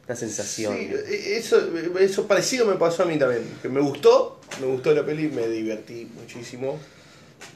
[0.08, 0.76] una sensación.
[0.78, 1.70] Sí, eh, eso,
[2.00, 3.44] eso parecido me pasó a mí también.
[3.62, 6.80] Que me gustó, me gustó la peli, me divertí muchísimo.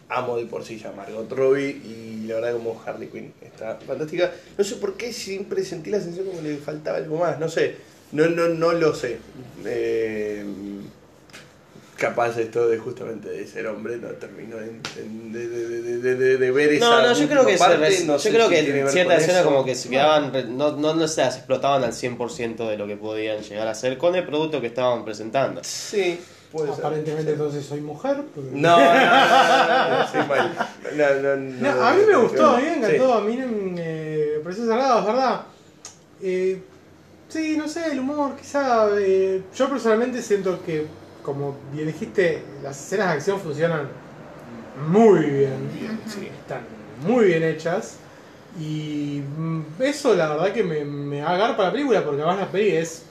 [0.10, 4.32] Amo de por sí ya Margot Robbie y la verdad como Harley Quinn está fantástica.
[4.58, 7.76] No sé por qué siempre sentí la sensación como le faltaba algo más, no sé.
[8.12, 9.18] No, no, no lo sé.
[9.66, 10.46] Eh,
[11.98, 16.16] capaz esto de justamente de ser hombre no terminó en- en- de, de- de- de-
[16.16, 18.64] de- de ver esa No, no, yo creo que, parte, no yo creo si que
[18.64, 19.48] tiene que en ver cierta con escena eso.
[19.50, 22.98] como que se quedaban, no, no, no se las explotaban al 100% de lo que
[22.98, 25.62] podían llegar a hacer con el producto que estaban presentando.
[25.64, 26.20] Sí,
[26.52, 26.86] puede ser.
[26.86, 28.18] Aparentemente entonces soy mujer.
[28.34, 30.56] porque- No, no, no, no, no, soy mal.
[30.96, 32.78] No, no, no, No, a mí me gustó, a mí me sí.
[32.96, 35.42] encantó, a mí me pareció salado, es verdad.
[36.22, 36.62] Eh,
[37.30, 38.88] sí, no sé, el humor, quizá.
[39.00, 40.86] eh, yo personalmente siento que,
[41.26, 43.88] como bien dijiste, las escenas de acción funcionan
[44.90, 45.70] muy bien.
[45.74, 46.28] Bien, sí.
[46.28, 46.62] Están
[47.06, 47.98] muy bien hechas.
[48.60, 52.52] Y mm, eso, la verdad, que me, me da garpa la película, porque además la
[52.52, 53.04] peli es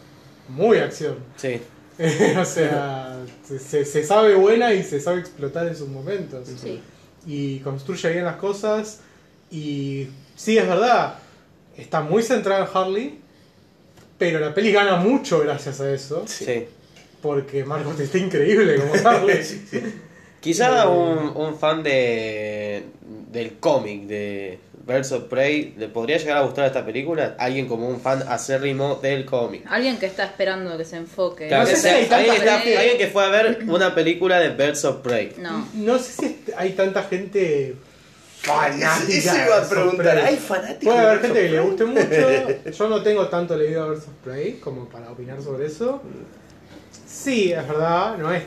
[0.49, 1.16] muy acción.
[1.36, 1.61] Sí.
[2.41, 6.81] o sea, se, se- se sabe buena y se sabe explotar en sus momentos Sí.
[7.27, 9.01] y construye bien las cosas.
[9.51, 11.16] Y sí, es verdad,
[11.77, 13.20] está muy centrada en Harley,
[14.19, 16.66] pero la peli gana mucho gracias a eso, Sí.
[17.25, 19.41] Porque Margot está increíble como Harley.
[20.41, 22.85] Quizá Eh, un, un fan de
[23.33, 27.35] del cómic de Birds of Prey le podría llegar a gustar esta película.
[27.39, 29.63] Alguien como un fan acérrimo del cómic.
[29.67, 31.49] Alguien que está esperando que se enfoque.
[31.49, 33.29] Claro, No que sé si sea- hay tanta alguien, que está- alguien que fue a
[33.31, 35.33] ver una película de Birds of Prey.
[35.39, 35.67] No.
[35.73, 37.75] No sé si hay tanta gente
[38.45, 40.19] Eso, eso iba a preguntar.
[40.19, 40.85] ¿Hay fanáticos?
[40.85, 41.71] Puede de haber Birds gente of que le Prey?
[41.71, 41.85] guste
[42.67, 42.71] mucho.
[42.79, 46.03] Yo no tengo tanto leído a Birds of Prey como para opinar sobre eso.
[47.25, 48.43] Sí, es verdad, no es.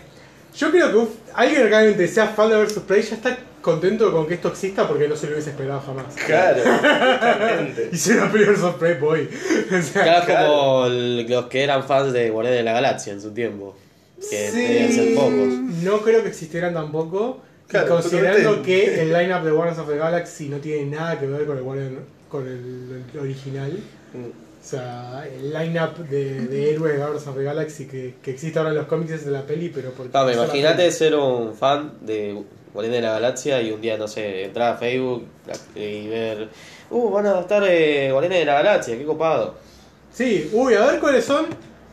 [0.55, 4.11] Yo creo que un- alguien que realmente sea fan de of Prey ya está contento
[4.11, 6.05] con que esto exista porque no se lo hubiese esperado jamás.
[6.25, 7.89] Claro, totalmente.
[7.91, 9.29] Hicieron Birds of Prey, voy.
[9.71, 10.47] O sea, Claro, Claro.
[10.47, 13.75] como el- los que eran fans de Guardianes de la Galaxia en su tiempo.
[14.19, 15.53] Que sí, debían ser pocos.
[15.83, 17.41] No creo que existieran tampoco.
[17.67, 21.27] y Claro, considerando que el lineup de Guardians of the Galaxy no tiene nada que
[21.27, 21.99] ver con el,
[22.29, 23.71] con el, el original.
[24.13, 24.46] Mm.
[24.67, 28.59] O sea, el lineup de, de héroes de Guardians of the Galaxy que, que existe
[28.59, 30.11] ahora en los cómics es de la peli, pero porque.
[30.11, 34.09] Claro, la imagínate ser un fan de Guardianes de la Galaxia y un día, no
[34.09, 35.25] sé, entrar a Facebook
[35.73, 36.49] y ver.
[36.89, 39.55] Uh, van a adaptar eh, Guardianes de la Galaxia, qué copado.
[40.11, 41.45] Sí, uy, a ver cuáles son.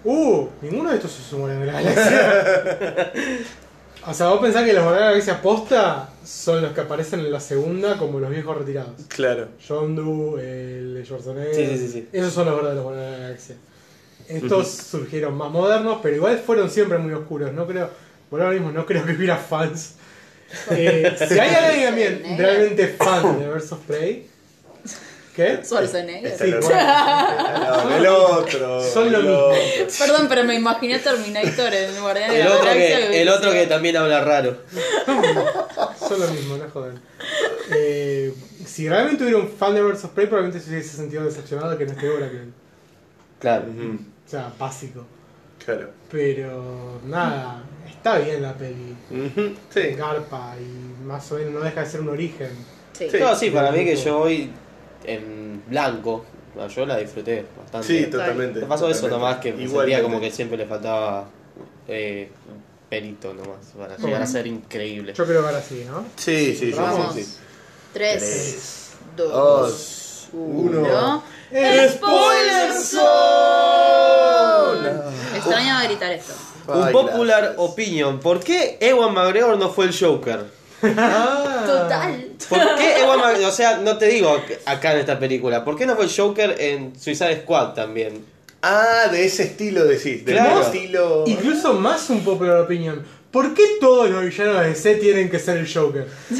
[0.02, 3.12] Uh, ninguno de estos es un Guardián de la Galaxia.
[4.06, 7.20] o sea, vos pensás que los Guardianes de la Galaxia posta son los que aparecen
[7.20, 8.92] en la segunda como los viejos retirados.
[9.08, 9.48] Claro.
[9.66, 11.54] John Doe, el Schwarzenegger.
[11.54, 12.08] Sí, sí, sí, sí.
[12.12, 13.56] Esos son los verdaderos Guardianes de la Galaxia.
[14.28, 17.52] Estos surgieron más modernos, pero igual fueron siempre muy oscuros.
[17.52, 17.90] No creo,
[18.30, 19.96] por ahora mismo, no creo que hubiera fans.
[20.70, 24.28] Eh, si hay alguien también realmente fan de of Prey,
[25.34, 25.60] ¿qué?
[25.64, 26.26] Schwarzenegger.
[26.32, 27.88] Está Sí, el bueno.
[27.88, 28.82] No, el otro.
[28.82, 29.48] Son lo mismo.
[29.98, 32.98] Perdón, pero me imaginé Terminator en Guardianes de El la otro, Galaxia.
[32.98, 34.56] que, que el otro que también habla raro.
[36.08, 37.00] Son lo mismo, no jodan.
[37.74, 38.34] Eh,
[38.66, 41.86] si realmente hubiera un fan de Birds of Prey, probablemente se hubiese sentido decepcionado que
[41.86, 42.44] no esté Oracle.
[43.40, 43.64] Claro.
[43.68, 43.94] Ujú,
[44.26, 45.04] O sea, básico.
[45.64, 45.90] Claro.
[46.10, 48.94] Pero nada, está bien la peli.
[49.72, 49.80] Sí.
[49.96, 52.50] Garpa y más o menos no deja de ser un origen.
[52.92, 53.08] Sí.
[53.10, 53.16] Sí.
[53.18, 54.50] No, sí, para mí que yo voy
[55.04, 56.24] en blanco.
[56.56, 57.86] no, Yo la disfruté bastante.
[57.86, 58.60] Sí, totalmente.
[58.60, 59.24] Me pasó eso totalmente.
[59.26, 59.94] nomás que me Igualmente.
[59.96, 61.26] sentía como que siempre le faltaba
[61.88, 65.12] eh, un pelito nomás para llegar a ser increíble.
[65.14, 66.04] Yo creo que ahora sí, ¿no?
[66.16, 66.78] Sí, sí, sí.
[66.78, 67.14] Vamos.
[67.14, 67.36] sí, sí.
[67.92, 70.78] 3, Tres, 2, Dos, 1.
[70.80, 71.22] uno.
[71.50, 72.72] ¡Spoiler
[73.94, 74.90] Zone!
[75.36, 76.32] Extrañaba gritar esto.
[76.66, 78.18] Un popular opinion.
[78.20, 80.44] ¿Por qué Ewan McGregor no fue el Joker?
[80.80, 82.26] Total.
[82.48, 83.48] ¿Por qué Ewan McGregor?
[83.48, 85.64] O sea, no te digo acá en esta película.
[85.64, 88.24] ¿Por qué no fue el Joker en Suicide Squad también?
[88.62, 90.24] Ah, de ese estilo decís.
[90.24, 90.62] Del Claro.
[90.62, 91.24] estilo.
[91.26, 93.04] Incluso más un popular opinion.
[93.30, 96.06] ¿Por qué todos los villanos de DC tienen que ser el Joker?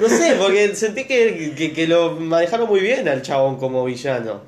[0.00, 4.42] No sé, porque sentí que, que- que lo manejaron muy bien al chabón como villano.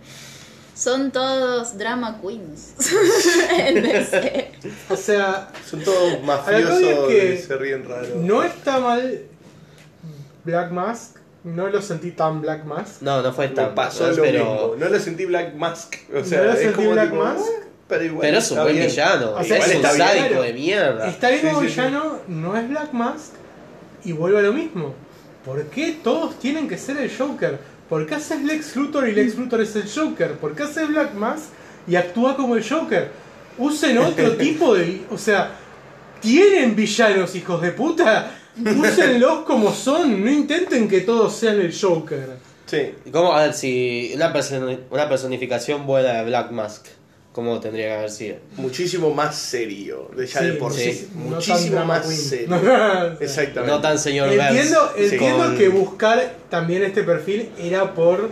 [0.78, 2.74] Son todos drama queens.
[3.58, 4.52] en DC.
[4.90, 8.06] O sea, Son todos que mafiosos que y se ríen raro.
[8.20, 9.22] no está mal
[10.44, 11.16] Black Mask.
[11.44, 13.00] No lo sentí tan Black Mask.
[13.02, 14.74] No, no fue Me tan pasó mal, lo pero, mismo.
[14.78, 15.96] No lo sentí Black Mask.
[16.14, 17.46] O sea, ¿No lo es sentí como Black tipo, Mask?
[17.88, 18.20] Pero igual.
[18.20, 18.86] pero es un buen bien.
[18.88, 19.32] villano.
[19.32, 20.06] O sea, es un está bien.
[20.06, 20.42] sádico Claro.
[20.42, 21.08] de mierda.
[21.08, 21.74] Está bien como sí, sí.
[21.74, 23.32] villano, no es Black Mask.
[24.04, 24.94] Y vuelve a lo mismo.
[25.44, 27.58] ¿Por qué todos tienen que ser el Joker?
[27.88, 30.32] ¿Por qué haces Lex Luthor y Lex Luthor es el Joker?
[30.32, 31.44] ¿Por qué haces Black Mask
[31.86, 33.10] y actúa como el Joker?
[33.56, 35.02] Usen otro tipo de...
[35.10, 35.52] O sea,
[36.20, 38.30] ¿tienen villanos, hijos de puta?
[38.60, 40.22] Úsenlos como son.
[40.22, 42.36] No intenten que todos sean el Joker.
[42.66, 42.94] Sí.
[43.06, 43.32] ¿Y ¿Cómo?
[43.32, 44.32] A ver, si una,
[44.90, 46.86] una personificación buena de Black Mask,
[47.38, 48.36] ¿cómo tendría que haber sido?
[48.56, 50.10] Muchísimo más serio.
[50.16, 51.08] De ya Sí, de por sí.
[51.14, 52.18] no Muchísimo más queen.
[52.18, 52.56] serio.
[53.20, 53.72] Exactamente.
[53.72, 58.30] No tan señor Entiendo, Burns entiendo con- que buscar también este perfil era por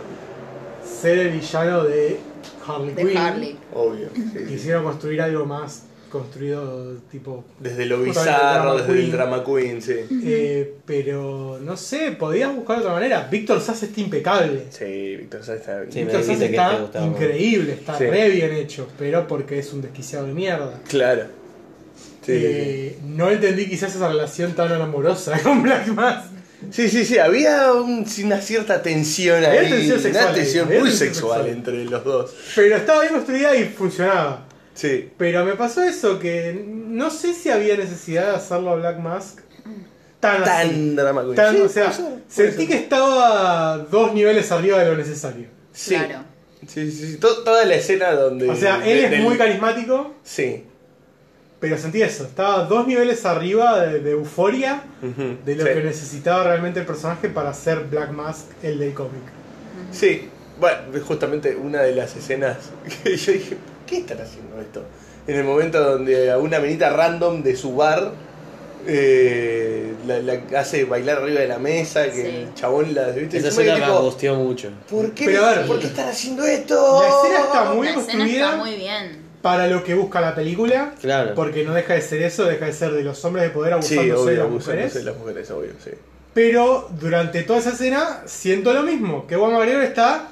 [1.01, 2.19] ser el villano de
[2.67, 3.17] Harley De Quinn.
[3.17, 3.57] Harley.
[3.73, 4.09] Obvio.
[4.13, 4.45] sí, sí.
[4.45, 7.43] Quisieron construir algo más construido tipo...
[7.59, 9.95] Desde lo bizarro, desde el drama queen, sí.
[10.23, 13.27] eh, pero no sé, podías buscar otra manera.
[13.31, 14.63] Víctor Sass está impecable.
[14.69, 15.83] Sí, Víctor Sass está.
[15.89, 17.05] Sí, Víctor Sass está gustaba.
[17.05, 18.05] increíble, está Sí.
[18.05, 20.79] re bien hecho, pero porque es un desquiciado de mierda.
[20.87, 21.23] Claro.
[22.25, 26.31] Sí, Eh, no entendí quizás esa relación tan amorosa con Black Mask.
[26.71, 29.57] sí, sí, sí, había un- una cierta tensión ahí.
[29.59, 31.47] Había tensión sexual una tensión muy sexual sexual.
[31.47, 32.33] entre los dos.
[32.55, 34.45] Pero estaba bien construida y funcionaba.
[34.77, 35.11] Sí.
[35.17, 39.39] Pero me pasó eso, que no sé si había necesidad de hacerlo a Black Mask
[40.19, 40.95] tan, así.
[41.35, 42.67] Tan Sí, o sea, puede ser, puede sentí ser.
[42.67, 45.47] que estaba dos niveles arriba de lo necesario.
[45.73, 45.95] Sí.
[45.95, 46.19] Claro.
[46.67, 47.17] Sí, sí, sí.
[47.17, 48.49] To- toda la escena donde.
[48.49, 50.63] O sea, de- él es del- muy carismático, Sí.
[51.59, 52.23] pero sentí eso.
[52.25, 55.69] Estaba dos niveles arriba de, de euforia de lo sí.
[55.73, 59.23] que necesitaba realmente el personaje para ser Black Mask, el del cómic.
[59.91, 60.29] Sí,
[60.59, 62.57] bueno, es justamente una de las escenas
[63.03, 64.83] que yo dije, ¿qué están haciendo esto?
[65.27, 68.11] En el momento donde a una menita random de su bar
[68.85, 72.21] eh, la, la hace bailar arriba de la mesa, que Sí.
[72.21, 73.09] el chabón la...
[73.09, 73.37] ¿viste?
[73.37, 74.69] Esa escena me angustió mucho.
[74.89, 77.01] ¿Por qué, Pero a ver, ¿por qué están haciendo esto?
[77.01, 79.21] La escena está muy La construida está muy bien.
[79.41, 80.93] para lo que busca la película.
[81.01, 81.33] Claro.
[81.35, 83.95] Porque no deja de ser eso, deja de ser de los hombres de poder Sí,
[83.97, 84.93] abusándose de obvio, las abusándose mujeres.
[84.93, 85.91] de las mujeres, obvio, sí.
[86.33, 90.29] Pero durante toda esa escena siento lo mismo, que Juan McGregor está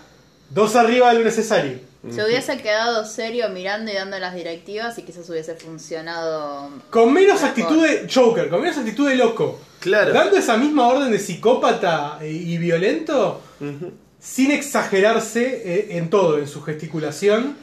[0.55, 1.79] dos arriba de lo necesario.
[2.09, 6.69] Se hubiese quedado serio mirando y dando las directivas y quizás hubiese funcionado.
[6.89, 7.49] Con menos Mejor.
[7.49, 9.59] actitud de Joker, con menos actitud de loco.
[9.79, 10.13] Claro.
[10.13, 13.41] Dando esa misma orden de psicópata y, y violento,
[14.19, 17.57] sin exagerarse eh, en todo, en su gesticulación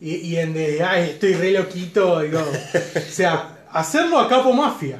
[0.00, 2.20] y, y en de, ay, estoy re loquito.
[2.20, 2.40] digo.
[2.40, 4.98] o sea, hacerlo a capo mafia.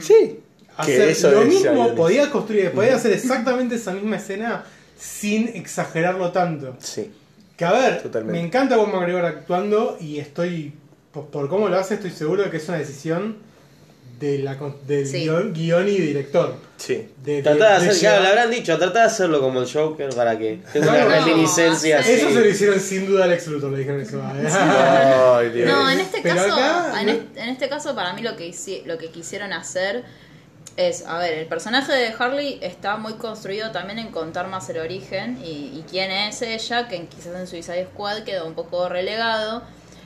[0.00, 0.40] Sí.
[0.76, 4.64] Que Hacer eso lo mismo, podía construir, podía hacer exactamente esa misma escena
[4.98, 6.76] sin exagerarlo tanto.
[6.80, 7.12] Sí.
[7.56, 8.40] Que a ver, Totalmente.
[8.40, 10.72] me encanta Juan McGregor actuando y estoy,
[11.12, 13.36] por, por cómo lo hace, estoy seguro de que es una decisión
[14.18, 15.20] de la, con- del Sí.
[15.20, 16.56] guion, guion y director.
[16.76, 17.08] Sí.
[17.24, 20.10] De, de- Trata de hacer, claro, le habrán dicho, trata de hacerlo como el Joker
[20.14, 21.98] para que tenga una No, reminiscencia.
[22.00, 24.20] Eso se lo hicieron sin duda al ex Luthor, le dijeron eso.
[25.52, 25.68] Dios.
[25.68, 28.36] No, en este Pero caso, acá, en, no- este, en este caso para mí lo
[28.36, 30.04] que hici- lo que quisieron hacer
[30.76, 34.78] es, a ver, el personaje de Harley está muy construido también en contar más el
[34.78, 39.62] origen y, quién es ella, que quizás en Suicide Squad quedó un poco relegado.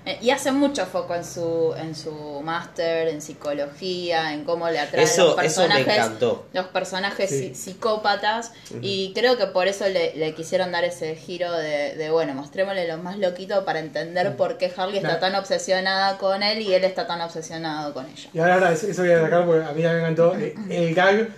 [0.07, 4.79] Eh, y hace mucho foco en su en su máster, en psicología, en cómo le
[4.79, 6.47] atraen Eso- los eso me personajes, encantó.
[6.53, 7.55] los personajes Sí.
[7.55, 12.33] psicópatas y creo que por eso le, le quisieron dar ese giro de, de, bueno,
[12.35, 16.73] mostrémosle lo más loquito para entender por qué Harley está tan obsesionada con él y
[16.73, 18.31] él está tan obsesionado con ella.
[18.33, 21.29] Y ahora, ahora, eso voy a sacar porque a mí me encantó eh, el gag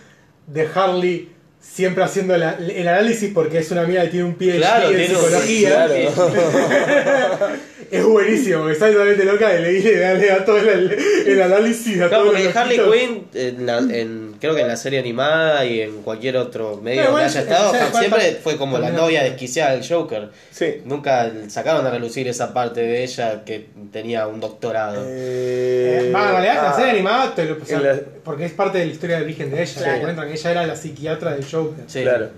[0.47, 4.57] de Harley siempre haciendo la- el análisis porque es una amiga que tiene un PhD
[4.59, 5.87] Claro, en psicología.
[5.87, 5.95] claro.
[7.91, 10.97] Es buenísimo, está totalmente loca y le da, le da todo el,
[11.27, 12.79] el análisis a Claro, porque Harley.
[12.79, 17.01] Quinn, en la- en- creo que en la serie animada y en cualquier otro medio
[17.03, 20.29] donde bueno, haya estado, siempre fue como la novia es- desquiciada del Joker.
[20.53, 20.83] Sí.
[20.85, 25.05] Nunca sacaron a relucir esa parte de ella que tenía un doctorado.
[25.09, 28.01] Eh, Eh, va, en realidad, en la ah, serie animada, te lo- o sea, la-
[28.25, 29.75] porque es parte de la historia de origen de ella.
[29.77, 29.95] Claro.
[29.95, 31.85] Te cuentan que ella era la psiquiatra del Joker.
[31.89, 32.03] Sí.
[32.03, 32.29] Claro.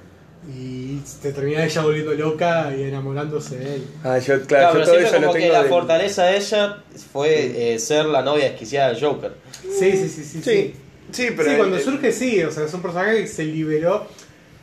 [0.48, 3.86] Y te termina ella volviendo loca y enamorándose de él.
[4.02, 6.24] Ah, yo, Claro, claro, yo pero todo siempre eso lo como que tengo la fortaleza
[6.24, 6.82] de ella
[7.12, 9.32] fue eh, ser la novia desquiciada del Joker.
[9.62, 10.42] Sí, sí, sí, sí.
[10.42, 10.74] Sí,
[11.12, 11.50] sí, pero.
[11.50, 14.08] sí, cuando eh, surge sí, o sea, es un personaje que se liberó.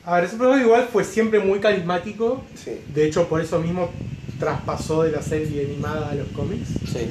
[0.04, 2.44] A ver, es un personaje igual fue siempre muy carismático.
[2.62, 2.72] Sí.
[2.94, 3.90] De hecho, por eso mismo
[4.38, 6.68] traspasó de la serie animada a los cómics.
[6.92, 7.08] Sí.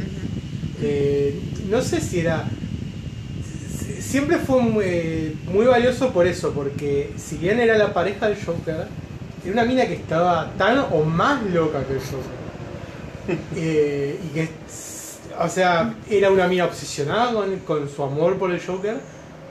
[0.83, 1.41] Eh,
[1.71, 2.49] no sé si era.
[4.09, 8.39] Si- Siempre fue muy, muy valioso por eso, porque si bien era la pareja del
[8.45, 8.87] Joker,
[9.45, 12.39] era una mina que estaba tan o más loca que el Joker.
[13.57, 14.49] Eh, y que,
[15.39, 18.97] o sea, era una mina obsesionada con, con su amor por el Joker,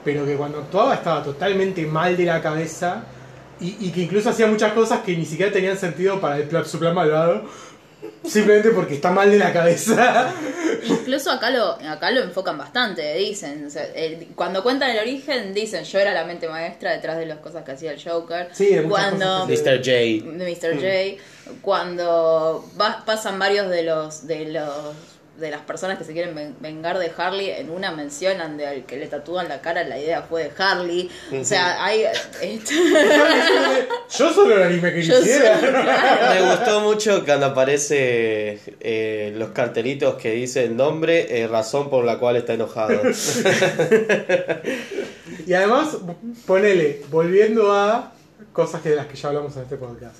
[0.04, 3.04] pero que cuando actuaba estaba totalmente mal de la cabeza
[3.60, 6.78] y, y que incluso hacía muchas cosas que ni siquiera tenían sentido para el su
[6.78, 7.44] plan malvado,
[8.24, 10.32] simplemente porque está mal de la cabeza.
[10.84, 13.66] Incluso acá lo, acá lo enfocan bastante, dicen.
[13.66, 17.26] o sea, el- cuando cuentan el origen, dicen yo era la mente maestra detrás de
[17.26, 18.48] las cosas que hacía el Joker.
[18.52, 19.78] Sí, de cuando Mr.
[19.78, 19.90] J.
[19.90, 20.74] de Mr.
[20.76, 21.22] J,
[21.62, 24.94] cuando va- pasan varios de los de los
[25.38, 28.84] de las personas que se quieren ven- vengar de Harley, en una mencionan de al
[28.86, 31.08] que le tatúan la cara, la idea fue de Harley.
[31.32, 32.04] O sea, hay
[34.18, 35.58] Yo solo el anime que Yo quisiera.
[35.58, 36.34] claro.
[36.34, 42.04] Me gustó mucho cuando aparece eh, los cartelitos que dice el nombre, eh, razón por
[42.04, 43.00] la cual está enojado.
[45.46, 45.96] Y además,
[46.46, 48.12] ponele, volviendo a
[48.52, 50.16] cosas que de las que ya hablamos en este podcast.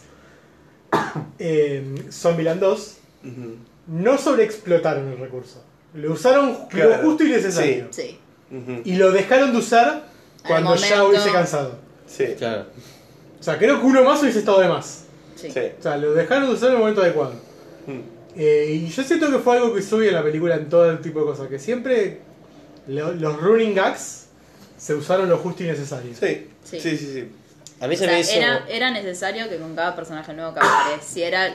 [1.39, 3.57] Eh, Zombieland 2 Ujú.
[3.89, 5.63] No sobreexplotaron el recurso.
[5.95, 7.89] Lo usaron Claro, lo justo y necesario.
[7.91, 8.19] sí.
[8.85, 10.05] Y lo dejaron de usar
[10.47, 11.79] cuando ya hubiese cansado.
[12.07, 12.27] Sí.
[12.39, 12.67] Claro.
[13.39, 15.05] O sea, creo que uno más hubiese estado de más.
[15.37, 15.51] Sí.
[15.51, 15.61] Sí.
[15.79, 17.35] O sea, lo dejaron de usar en el momento adecuado.
[17.87, 18.01] Mm.
[18.37, 21.01] Eh, y yo siento que fue algo que sube en la película en todo el
[21.01, 21.49] tipo de cosas.
[21.49, 22.21] Que siempre
[22.87, 24.27] lo- los running gags
[24.79, 26.13] se usaron lo justo y necesario.
[26.19, 26.49] Sí.
[26.65, 26.81] Sí.
[26.81, 27.29] Sí, sí, sí.
[27.81, 28.33] A mí O se sea, me hizo...
[28.33, 31.55] era, era necesario que con cada personaje nuevo que apareciera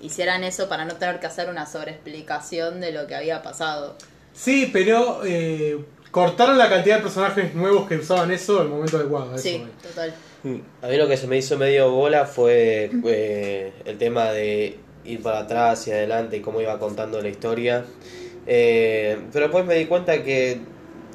[0.00, 3.96] hicieran eso para no tener que hacer una sobreexplicación de lo que había pasado.
[4.32, 5.78] Sí, pero eh,
[6.10, 9.34] cortaron la cantidad de personajes nuevos que usaban eso al momento adecuado.
[9.34, 10.14] eso Sí, total.
[10.42, 10.56] Mm.
[10.82, 15.22] A mí lo que se me hizo medio bola fue eh, el tema de ir
[15.22, 17.84] para atrás y adelante y cómo iba contando la historia.
[18.46, 20.60] Eh, pero después me di cuenta que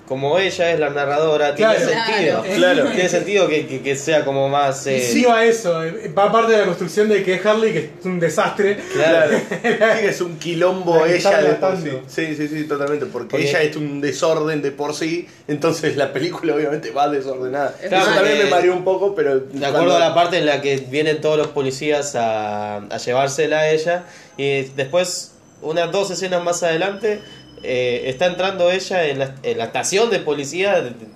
[0.07, 1.77] como ella es la narradora, Claro.
[1.77, 2.41] tiene sentido.
[2.43, 2.55] Claro.
[2.57, 2.89] Claro.
[2.91, 4.85] Tiene sentido que, que- que sea como más...
[4.87, 8.05] Eh, sí va eso, eh, va parte de la construcción de que Harley, que es
[8.05, 8.77] un desastre.
[8.93, 9.31] claro.
[9.63, 11.89] Sí, que es un quilombo ella de por sí.
[12.07, 13.05] Sí, sí, sí, totalmente.
[13.05, 15.27] Porque Porque- ella es un desorden de por sí.
[15.47, 17.73] Entonces la película obviamente va desordenada.
[17.87, 19.39] Claro, Eso también me mareó un poco, pero.
[19.39, 23.59] De acuerdo a la parte en la que vienen todos los policías a, a llevársela
[23.59, 24.03] a ella
[24.37, 25.31] y después
[25.61, 27.21] unas dos escenas más adelante,
[27.63, 31.13] eh, está entrando ella en la, en la estación de policía, de- de-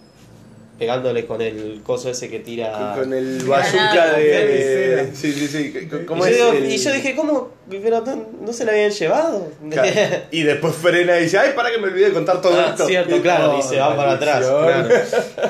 [0.80, 2.94] pegándole con el coso ese que tira.
[2.96, 4.92] Con el bazooka de.
[4.96, 5.16] Granada.
[5.16, 5.74] Sí, sí, sí.
[5.76, 6.62] Y ¿Cómo yo, es?
[6.62, 7.50] el- y yo dije, ¿cómo?
[7.68, 9.52] Pero no, no se la habían llevado.
[9.72, 9.90] Claro.
[10.30, 12.86] Y después frena y dice, ay, para que me olvidé de contar todo Ah, esto.
[12.86, 14.46] cierto, claro, y se va para atrás.
[14.46, 14.90] claro.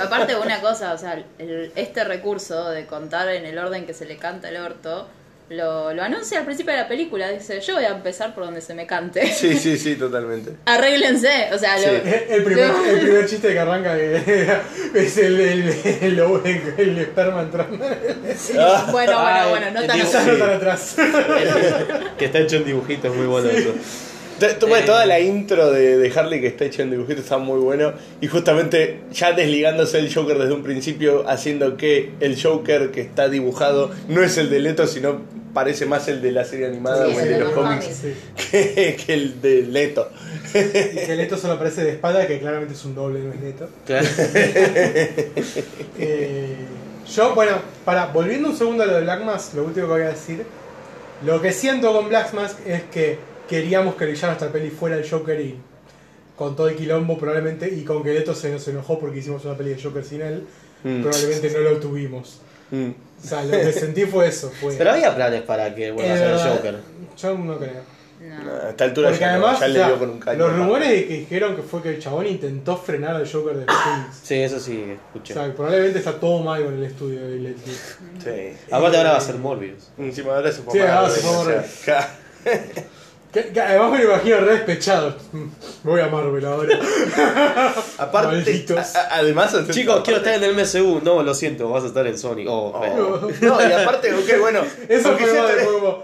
[0.01, 4.05] Aparte una cosa, o sea, el- este recurso de contar en el orden que se
[4.05, 5.09] le canta el orto,
[5.49, 8.59] lo, lo anuncia al principio de la película, dice, yo voy a empezar por donde
[8.61, 9.27] se me cante.
[9.33, 10.51] Sí, sí, sí, totalmente.
[10.65, 11.89] Arréglense, o sea, lo, Sí.
[12.29, 13.97] El primer, el primer chiste que arranca
[14.93, 15.69] es el, el,
[16.01, 17.85] el, el- el esperma entrando.
[18.59, 20.37] Ah, bueno, bueno, bueno, no tan dibujo.
[20.37, 20.95] tan atrás.
[22.17, 23.73] que está hecho en dibujitos, muy bueno eso.
[24.39, 24.87] T- t- bueno, Eh.
[24.87, 27.93] Toda la intro de, de Harley que está hecha en dibujito está muy bueno.
[28.21, 33.29] Y justamente ya desligándose el Joker desde un principio, haciendo que el Joker que está
[33.29, 35.21] dibujado no es el de Leto, sino
[35.53, 37.63] parece más el de la serie animada Sí, o el el de de los los
[37.65, 38.01] cómics
[38.51, 40.09] que, que el de Leto.
[40.53, 43.69] Y que Leto solo aparece de espalda, que claramente es un doble, no es Leto.
[43.85, 44.07] Claro.
[45.99, 46.55] Eh,
[47.13, 47.53] yo, bueno,
[47.85, 50.43] para, volviendo un segundo a lo de Black Mask, lo último que voy a decir.
[51.25, 53.17] Lo que siento con Black Mask es que
[53.47, 55.57] queríamos que el villano de esta peli fuera el Joker y
[56.35, 59.55] con todo el quilombo probablemente, y con que Leto se nos enojó porque hicimos una
[59.57, 60.43] peli de Joker sin él,
[60.83, 61.01] Mm.
[61.01, 62.39] probablemente no lo tuvimos.
[62.69, 62.89] Mm.
[63.23, 64.51] O sea, lo que sentí fue eso.
[64.61, 66.75] Fue, Pero había planes para que vuelva a ser el verdad, Joker.
[67.17, 67.97] Yo no creo.
[68.19, 68.51] No.
[68.51, 70.37] A esta altura Porque ya, no, además, ya o le dio con un caño.
[70.39, 73.65] los rumores de que dijeron que fue que el chabón intentó frenar al Joker de
[73.65, 74.19] Phoenix.
[74.23, 75.33] Sí, eso sí, O escuché.
[75.33, 77.75] sea, probablemente está todo mal con el estudio de Leslie.
[78.23, 78.57] Sí.
[78.71, 79.89] Aparte ahora va a ser Morbius.
[79.97, 81.21] Encima ahora se fue Sí, ahora se
[83.39, 85.15] además me lo imagino re despechado.
[85.83, 86.79] Voy a Marvel ahora.
[87.97, 91.01] Aparte, a- además, Chicos, quiero estar en el MCU.
[91.03, 92.45] No, lo siento, vas a estar en Sony.
[92.47, 93.29] Oh, Oh.
[93.41, 94.61] No, y aparte, ok, bueno.
[94.89, 96.03] Eso aunque fue más de como.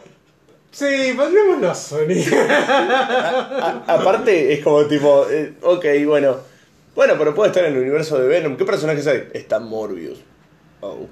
[0.72, 2.24] Sí, volvémoslo a Sony.
[2.50, 6.38] a- aparte, es como tipo, eh, ok, bueno.
[6.96, 8.56] Bueno, pero puede estar en el universo de Venom.
[8.56, 9.30] ¿Qué personajes hay?
[9.34, 10.20] Está Morbius.
[10.82, 11.08] Oh.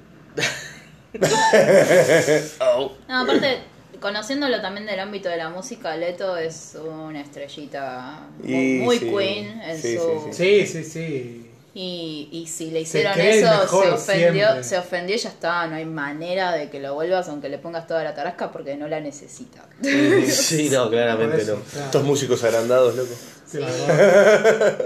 [2.59, 2.91] oh.
[3.07, 3.59] No, aparte,
[4.01, 9.09] conociéndolo también del ámbito de la música, Leto es una estrellita muy, Y muy sí.
[9.09, 10.29] queen en Sí, su...
[10.31, 11.47] sí, Sí, sí, sí.
[11.73, 14.63] Y, y si le hicieron eso, se ofendió, siempre.
[14.65, 17.87] se ofendió y ya está, no hay manera de que lo vuelvas aunque le pongas
[17.87, 19.63] toda la tarasca porque no la necesita.
[20.25, 21.53] Sí, no, claramente no.
[21.85, 23.13] Estos músicos agrandados, loco.
[23.47, 23.59] sí.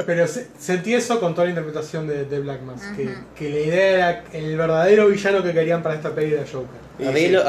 [0.05, 2.95] Pero se- sentí eso con toda la interpretación de, de Black Mask.
[2.95, 6.84] que, que la idea era el verdadero villano que querían para esta peli era Joker.
[6.97, 7.05] Y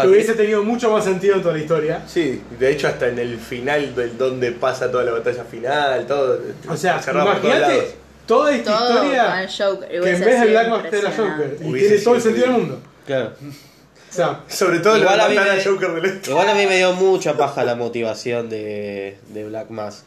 [0.08, 2.02] hubiese tenido mucho más sentido en toda la historia.
[2.06, 6.40] Sí, de hecho hasta en el final del donde pasa toda la batalla final, todo.
[6.68, 7.68] O sea, cerrado por todos lados.
[7.74, 7.96] imagínate
[8.26, 9.88] toda esta Todo historia Joker.
[9.88, 11.10] que en vez de Black Mask era.
[11.12, 11.58] Joker.
[11.60, 12.80] Y Hubiese tiene todo el sentido del mundo.
[13.06, 13.32] Claro.
[13.38, 16.30] O sea, Sobre todo Igual la a mí me- Joker del este.
[16.30, 20.04] Igual a mí me dio mucha paja la motivación de, de Black Mask.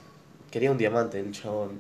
[0.52, 1.80] Quería un diamante el chabón.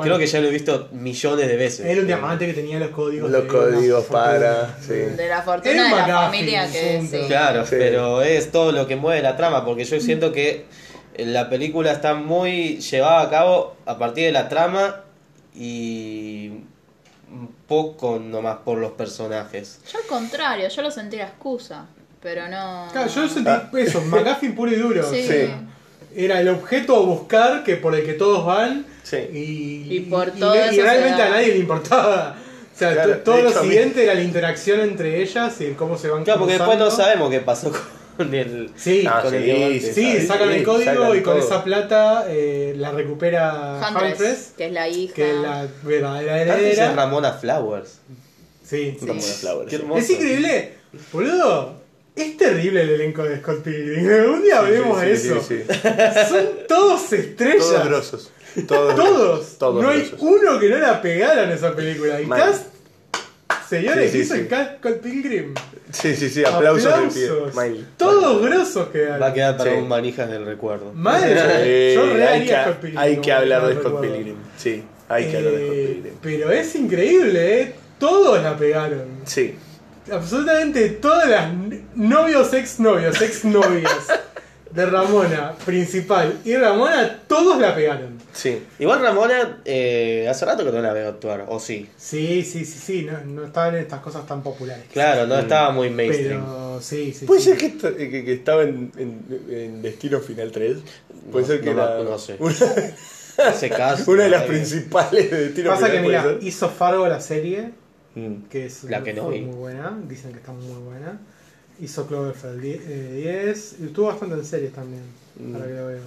[0.00, 1.84] Creo que ya lo he visto millones de veces.
[1.86, 3.30] era un diamante que tenía los códigos.
[3.30, 4.92] Los de códigos para, sí.
[4.94, 7.20] De la fortuna un de la familia que sí.
[7.26, 7.74] Claro, Sí.
[7.78, 10.66] pero es todo lo que mueve la trama, porque yo siento que
[11.16, 15.00] la película está muy llevada a cabo a partir de la trama
[15.54, 16.50] y
[17.30, 19.80] un poco nomás por los personajes.
[19.92, 21.86] Yo al contrario, yo lo sentí la excusa,
[22.22, 22.86] pero no...
[22.92, 23.68] Claro, yo sentí Ah.
[23.76, 25.02] eso, McGuffin puro y duro.
[25.10, 25.22] Sí.
[25.26, 25.50] Sí.
[26.24, 29.18] Era el objeto a buscar que por el que todos van Sí.
[29.32, 32.36] y, Y por y- todo y se realmente a nadie le importaba.
[32.74, 35.96] O sea, Claro, to- todo lo siguiente era la interacción entre ellas y el cómo
[35.96, 37.72] se van Claro, porque después no sabemos qué pasó
[38.16, 38.70] con el...
[38.76, 39.80] Sí, Ah, con el sí, diamante.
[39.80, 41.46] sí, sí, sí, sacan el código sacan y con todo.
[41.46, 45.14] esa plata eh, la recupera Huntress, que es la hija.
[45.14, 46.92] que es la verdadera heredera.
[46.94, 48.00] Ramona Flowers.
[48.64, 49.06] Sí, sí.
[49.06, 49.70] Ramona Flowers.
[49.70, 50.00] Qué hermoso.
[50.00, 50.72] Es increíble,
[51.12, 51.77] boludo.
[52.20, 54.06] Es terrible el elenco de Scott Pilgrim.
[54.34, 55.40] Un día hablemos Sí, de sí, eso.
[55.42, 55.78] sí, sí.
[56.28, 57.58] Son todos estrellas.
[57.66, 58.32] Todos grosos.
[58.66, 58.94] Todos.
[58.96, 59.58] Todos.
[59.58, 62.20] Todos no hay uno que no la pegaran esa película.
[62.20, 62.40] Y Mal.
[62.40, 62.66] cast,
[63.68, 64.40] señores, Sí, sí, hizo sí.
[64.40, 65.54] el cast Scott Pilgrim.
[65.92, 66.44] Sí, sí, sí.
[66.44, 67.28] Aplausos, de pie.
[67.28, 67.54] Aplausos.
[67.54, 67.86] Mal.
[67.96, 69.22] Todos grosos quedaron.
[69.22, 69.76] Va a quedar para Sí.
[69.76, 70.92] un manijas del recuerdo.
[71.22, 72.98] Eh, Yo re hay, haría que, Scott Pilgrim.
[72.98, 74.12] hay que hablar de Scott recuerdo.
[74.14, 74.36] Pilgrim.
[74.56, 76.14] Sí, hay que hablar de Scott Eh, Pilgrim.
[76.22, 77.74] Pero es increíble, ¿eh?
[77.98, 79.04] Todos la pegaron.
[79.24, 79.54] Sí.
[80.10, 81.50] Absolutamente todas las
[81.98, 84.06] novios, exnovios, exnovias
[84.70, 88.18] de Ramona principal y Ramona, todos la pegaron.
[88.32, 88.62] Sí.
[88.78, 91.88] Igual Ramona, eh, hace rato que no la veo actuar, o sí.
[91.96, 94.84] Sí, sí, sí, sí, no, no estaban en estas cosas tan populares.
[94.92, 96.42] Claro, no estaba muy mainstream.
[96.44, 97.24] Pero sí, sí.
[97.26, 97.48] ¿Puede sí.
[97.50, 100.76] ser que, esto- que, que estaba en, en, en Destino Final 3?
[101.32, 102.36] Puede No, ser que no era no sé.
[102.38, 102.54] una,
[103.50, 106.06] Ese cast, una de las eh, principales de Destino Pasa que Final.
[106.06, 106.46] mira, puede ser.
[106.48, 107.70] hizo Fargo la serie,
[108.14, 108.48] Mm.
[108.50, 109.40] que es La que no fue vi.
[109.42, 111.20] muy buena, dicen que está muy buena.
[111.80, 115.02] Hizo Cloverfield eh, 10, y estuvo bastante en series también,
[115.38, 115.52] Mm.
[115.52, 116.00] para que lo veo.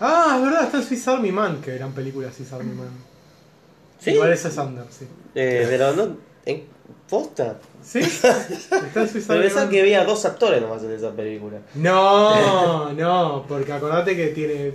[0.00, 2.88] Ah, es verdad, está Swiss Army Man, que eran películas Swiss Army Man.
[4.00, 4.10] ¿Sí?
[4.10, 5.06] Igual ese es Under, sí.
[5.36, 6.16] Eh, pero no.
[6.44, 6.64] ¿En
[7.08, 7.56] posta?
[7.82, 8.00] ¿Sí?
[8.00, 8.42] Está
[9.06, 9.70] Swiss Pero Army pensaba Man.
[9.70, 11.58] que había dos actores nomás en esa película.
[11.76, 14.72] No, no, porque acordate que tiene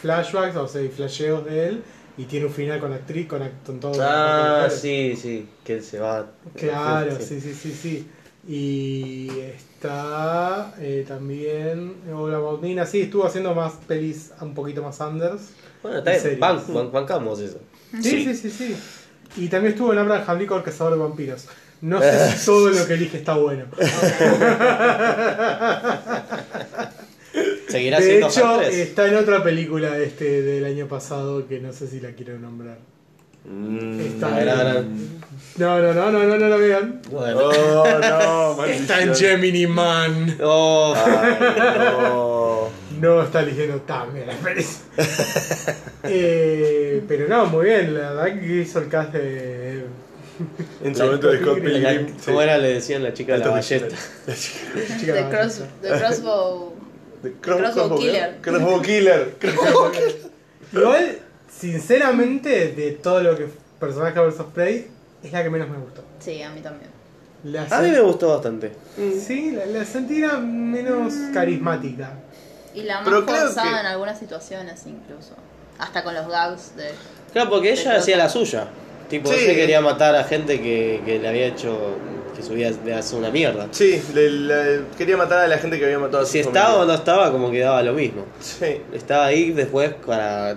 [0.00, 1.82] flashbacks, o sea, y flasheos de él,
[2.16, 3.94] y tiene un final con actriz, con, con todo.
[4.00, 6.26] Ah, sí, sí, que él se va.
[6.54, 8.08] Claro, sí, sí, sí, sí.
[8.48, 15.50] Y está eh, también Ola Baudina, sí, estuvo haciendo más pelis un poquito más unders.
[15.82, 16.40] Bueno, está bien, Series.
[16.40, 17.58] ban- ban- bancamos eso.
[18.00, 18.76] Sí, sí, sí, sí.
[19.36, 21.46] Y también estuvo en Abraham Lincoln, Cazador de Vampiros.
[21.80, 23.64] No sé si todo lo que elige está bueno.
[27.68, 31.86] ¿Seguirá De siendo hecho, está en otra película este del año pasado que no sé
[31.88, 32.78] si la quiero nombrar.
[33.46, 34.42] Está
[34.78, 35.16] en...
[35.58, 37.00] No, no, no, no, no, no la vean.
[37.10, 37.38] Bueno.
[37.44, 39.14] Oh, no, Está en.
[39.14, 40.36] Gemini Man.
[40.42, 42.68] Oh, Ay, no.
[43.00, 44.26] No está eligiendo tan bien
[46.04, 47.94] eh, pero no, muy bien.
[47.94, 49.84] La verdad que hizo el cast de.
[50.84, 52.06] En su momento de Scott Pilgrim.
[52.24, 52.58] ¿Cómo era?
[52.58, 53.88] Le decían la chica de la ballesta.
[53.88, 56.74] chica The, de- cross, the Crossbow.
[57.22, 58.36] The Crossbow Killer.
[58.42, 59.34] Crossbow Killer.
[60.72, 61.18] Igual,
[61.58, 63.48] sinceramente, de todo lo que
[63.80, 64.86] personaje vs Prey,
[65.22, 66.02] es la que menos me gustó.
[66.20, 66.90] Sí, a mí también.
[67.44, 68.72] La A mí me gustó bastante.
[68.96, 72.10] Sí, la, la sentí era menos carismática.
[72.74, 75.34] Y la más Pero forzada que- en algunas situaciones incluso.
[75.78, 76.90] Hasta con los gags de...
[77.32, 78.66] Claro, porque ella De hacía la suya.
[79.08, 79.36] Tipo, Sí.
[79.40, 81.96] ella quería matar a gente que, que le había hecho.
[82.34, 83.68] que su vida le hace una mierda.
[83.70, 86.60] Sí, le- le- quería matar a la gente que había matado a su Si familia.
[86.62, 88.26] estaba o no estaba, como que daba lo mismo.
[88.40, 88.82] Sí.
[88.92, 90.56] Estaba ahí después para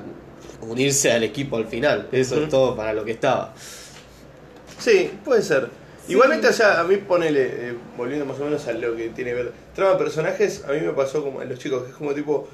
[0.69, 2.07] unirse al equipo al final.
[2.11, 3.53] Eso es todo para lo que estaba.
[4.79, 5.69] Sí, puede ser.
[6.07, 9.31] Igualmente, o sea, a mí ponele, eh, volviendo más o menos a lo que tiene
[9.31, 9.51] que ver.
[9.75, 12.47] Trama de personajes, a mí me pasó como a los chicos, que es como tipo.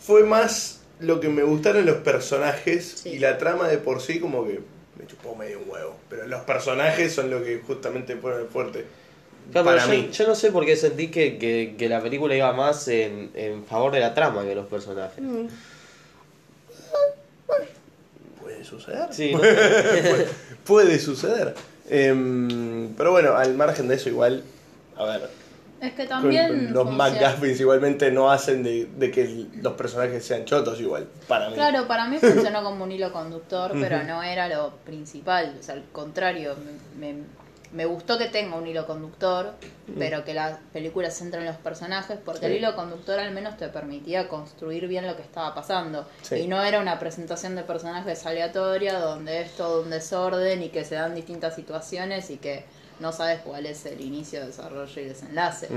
[0.00, 3.10] Fue más lo que me gustaron los personajes Sí.
[3.10, 4.60] y la trama de por sí, como que
[4.98, 5.96] me chupó medio un huevo.
[6.08, 8.84] Pero los personajes son lo que justamente ponen el fuerte.
[9.50, 10.06] Claro, para pero mí.
[10.12, 13.30] yo, yo no sé por qué sentí que, que- que la película iba más en,
[13.34, 15.22] en favor de la trama que los personajes.
[18.70, 19.08] Puede suceder.
[19.12, 20.26] Sí, no puede,
[20.64, 21.54] puede suceder.
[21.88, 24.42] Em, pero bueno, al margen de eso, igual,
[24.96, 25.28] a ver,
[25.80, 26.72] Es que también...
[26.72, 31.54] los McGuffins igualmente no hacen de, de que los personajes sean chotos igual, para mí.
[31.54, 35.56] Claro, para mí funcionó como un hilo conductor, pero no era lo principal.
[35.60, 36.54] O sea, al contrario,
[36.98, 37.43] me, me-
[37.74, 39.54] me gustó que tenga un hilo conductor,
[39.98, 43.56] pero que la película se centra en los personajes, porque el hilo conductor al menos
[43.56, 46.06] te permitía construir bien lo que estaba pasando.
[46.22, 46.36] Sí.
[46.36, 50.84] Y no era una presentación de personajes aleatoria donde es todo un desorden y que
[50.84, 52.64] se dan distintas situaciones y que
[53.00, 55.68] no sabes cuál es el inicio, desarrollo y desenlace.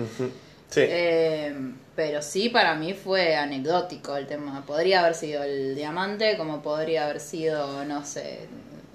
[0.70, 0.82] Sí.
[0.82, 1.56] Eh,
[1.96, 4.64] pero sí, para mí fue anecdótico el tema.
[4.68, 8.48] Podría haber sido el diamante, como podría haber sido, no sé.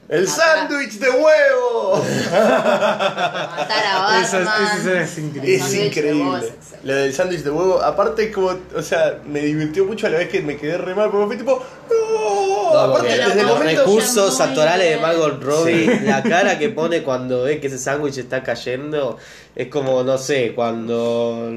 [0.09, 2.05] ¡El sándwich de huevo!
[2.31, 4.25] Matar a Batman.
[4.25, 5.55] escena es increíble.
[5.55, 6.49] Es increíble.
[6.49, 6.85] es.
[6.85, 10.29] Lo del sándwich de huevo, aparte como, o sea, me divirtió mucho a la vez
[10.29, 12.73] que me quedé re mal, porque fue tipo, ¡No!
[12.73, 13.81] No, aparte porque desde el los momento...
[13.83, 14.97] recursos actorales de.
[14.97, 19.19] Margot Robbie, la cara que pone cuando ve que ese sándwich está cayendo,
[19.55, 21.51] es como, no sé, cuando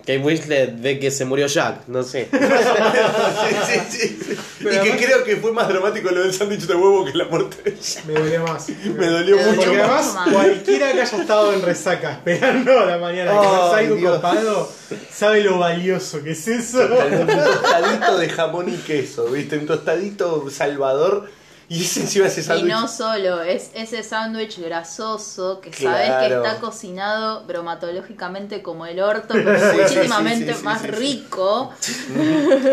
[0.00, 2.28] Kate Winslet ve que se murió Jack, no sé.
[3.68, 4.36] sí, sí, sí.
[4.58, 7.14] Pero y que además- creo que fue más dramático lo del sándwich de huevo que
[7.14, 8.00] la muerte de ella.
[8.06, 8.68] Me dolió más.
[8.68, 9.86] Me dolió Me mucho Porque más.
[9.88, 10.28] además, más.
[10.34, 13.46] cualquiera que haya estado en resaca esperando a la mañana que
[13.78, 14.16] algo Dios.
[14.16, 14.72] copado,
[15.10, 16.78] sabe lo valioso que es eso.
[17.20, 19.56] Un tostadito de jamón y queso, ¿viste?
[19.56, 21.30] Un tostadito salvador.
[21.72, 22.72] Y ese encima ese Y sándwich.
[22.72, 29.34] no solo, es ese sándwich grasoso que sabes que está cocinado bromatológicamente como el orto,
[29.34, 30.92] pero Sí, muchísimamente sí, sí, sí, más sí, sí.
[30.96, 31.72] rico.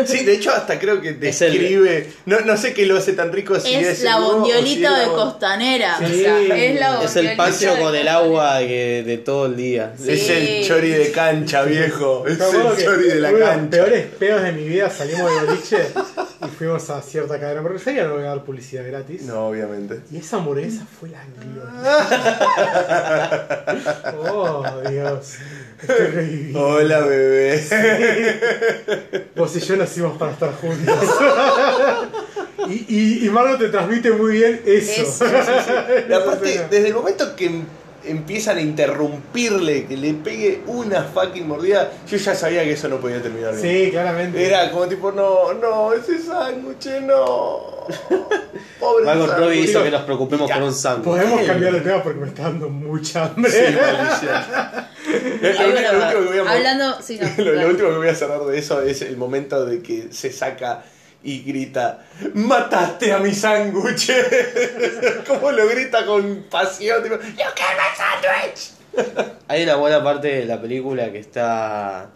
[0.04, 2.12] Sí, de hecho, hasta creo que el- describe.
[2.26, 4.98] No, no sé qué lo hace tan rico si es, la si bondiolita es la
[4.98, 5.98] de costanera.
[5.98, 6.04] Sí.
[6.04, 7.36] O sea, es la Es el de
[7.78, 9.94] con el agua que- de todo el día.
[9.96, 10.10] Sí.
[10.10, 12.24] Es el chori de cancha, viejo.
[12.26, 13.70] Es el chori de la uno de los cancha.
[13.70, 15.76] peores peos de mi vida salimos de boliche
[16.40, 17.62] y fuimos a cierta cadena.
[17.62, 19.22] Porque sabía no voy a dar publicidad gratis.
[19.22, 20.00] No, obviamente.
[20.10, 21.72] Y esa hamburguesa fue la gloria.
[24.32, 25.34] oh, Dios.
[25.80, 26.60] Estoy reviviendo.
[26.60, 27.64] Hola, bebé.
[29.36, 30.96] Vos y yo nacimos para estar juntos.
[32.68, 35.02] y, y, y te transmite muy bien eso.
[35.02, 35.24] Eso.
[36.08, 37.62] Y aparte, desde el momento que
[38.10, 42.96] empiezan a interrumpirle, que le pegue una fucking mordida, yo ya sabía que eso no
[42.98, 43.62] podía terminar bien.
[43.86, 44.44] Sí, claramente.
[44.44, 47.78] Era como tipo, no, no, ese sándwich, no.
[48.80, 50.54] Pobre Margot Robbie hizo que nos preocupemos Ya.
[50.56, 51.04] por un sándwich.
[51.04, 53.50] Podemos cambiar de tema porque me está dando mucha hambre.
[53.50, 54.78] Sí, maldición.
[55.40, 57.68] Lo, lo Ay, único- lo último que voy a Hablando, sí, no, lo, lo claro.
[57.70, 60.82] último que voy a cerrar de eso es el momento de que se saca
[61.22, 64.10] y grita, mataste a mi sándwich.
[65.26, 67.20] Como lo grita con pasión, tipo, you
[67.54, 68.70] killed my sandwich.
[69.48, 72.10] Hay una buena parte de la película que está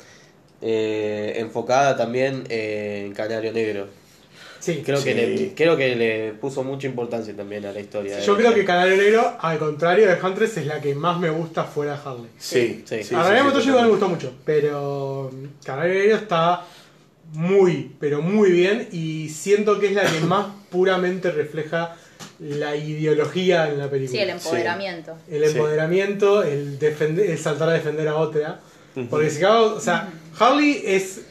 [0.60, 3.88] eh, enfocada también en Canario Negro.
[4.60, 4.80] Sí.
[4.86, 5.04] Creo, Sí.
[5.06, 8.20] que le, creo que le puso mucha importancia también a la historia.
[8.20, 11.64] Yo creo que Canario Negro, al contrario de Huntress, es la que más me gusta
[11.64, 12.30] fuera de Harley.
[12.38, 13.02] Sí, Sí.
[13.02, 13.12] sí.
[13.12, 16.64] a René sí, me gustó mucho, pero mm, Canario Negro está
[17.32, 21.96] muy, pero muy bien y siento que es la que más puramente refleja
[22.38, 24.16] la ideología en la película.
[24.18, 25.16] Sí, el empoderamiento.
[25.30, 25.50] El Sí.
[25.56, 28.60] empoderamiento, el, defender, el saltar a defender a otra.
[29.08, 31.22] Porque si cago- o sea, Harley es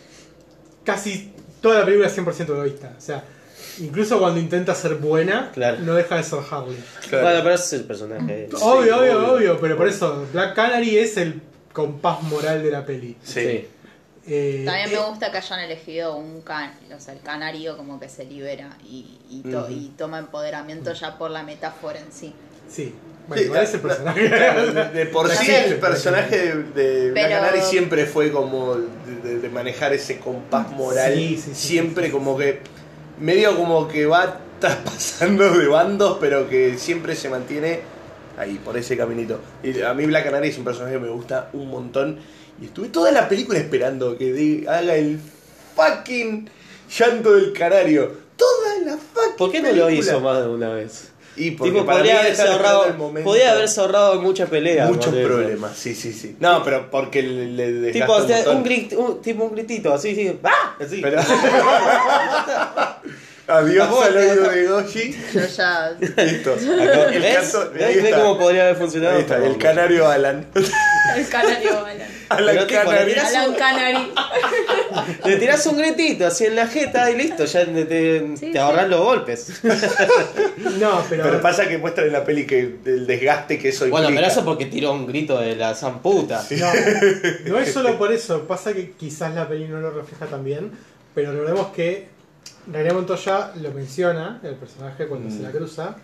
[0.84, 1.32] casi
[1.62, 2.94] toda la película es 100% egoísta.
[2.98, 3.24] O sea,
[3.80, 5.78] incluso cuando intenta ser buena, Claro.
[5.82, 6.78] no deja de ser Harley.
[7.10, 7.24] Claro.
[7.26, 8.50] Bueno, pero ese es el personaje.
[8.54, 9.34] obvio, obvio, obvio.
[9.34, 13.16] obvio, pero por eso Black Canary es el compás moral de la peli.
[13.24, 13.68] Sí.
[14.28, 18.00] Eh, También eh, me gusta que hayan elegido un can, o sea, el canario como
[18.00, 19.72] que se libera y, y, to- Ujú.
[19.72, 22.34] y toma empoderamiento ya por la metáfora en sí.
[22.70, 22.94] Sí,
[23.28, 24.30] bueno, Sí, igual es el la- personaje.
[24.94, 28.88] de, por sí el personaje de, de Black Pero- Canary siempre fue como de,
[29.24, 31.14] de- de manejar ese compás moral.
[31.16, 32.60] Sí, sí, sí, siempre sí, sí, como que
[33.20, 37.80] medio como que va traspasando de bandos, pero que siempre se mantiene
[38.38, 39.40] ahí, por ese caminito.
[39.64, 42.20] Y a mí Black Canary es un personaje que me gusta un montón.
[42.62, 45.20] Y estuve toda la película esperando que de- haga el
[45.76, 46.50] fucking
[46.98, 48.12] llanto del canario.
[48.38, 51.08] Toda la fucking ¿Por qué no lo hizo más de una vez?
[51.38, 54.86] Y porque Tipo, podría haberse ahorrado, el momento- podía haberse ahorrado mucha pelea.
[54.88, 56.36] Muchos problemas, sí, sí, sí.
[56.42, 58.58] No, pero porque le, le Tipo, un o sea, montón.
[58.58, 60.38] un, grit- un- tipo un gritito, así, sí.
[60.44, 60.76] ¡Ah!
[60.80, 61.00] Así.
[61.02, 61.22] Pero-
[63.48, 65.18] Adiós al oído de Goshi.
[65.34, 65.92] Yo ya.
[66.00, 66.54] Listo.
[66.82, 67.36] Acá- El ¿Ves?
[67.52, 67.84] canto- ¿Ves?
[67.84, 68.18] ahí ¿Ves está.
[68.22, 69.16] cómo podría haber funcionado?
[69.16, 70.46] Ahí está, el canario Alan.
[71.16, 72.08] El canario Alan.
[72.30, 73.12] Alan Pero, Canary.
[73.14, 74.14] tirás- Alan Canary.
[75.26, 78.60] Le tirás un gritito así en la jeta y listo, ya te, te, Sí, te
[78.60, 78.90] ahorrás sí.
[78.92, 79.52] los golpes.
[80.80, 84.08] No, pero, Pero pasa que muestra en la peli que el desgaste que eso Bueno,
[84.14, 86.46] pero eso porque tiró un grito de la zamputa.
[86.52, 86.72] No,
[87.52, 90.72] no es solo por eso, pasa que quizás la peli no lo refleja tan bien,
[91.14, 92.08] pero recordemos que
[92.68, 95.96] René Montoya lo menciona, el personaje cuando se la cruza,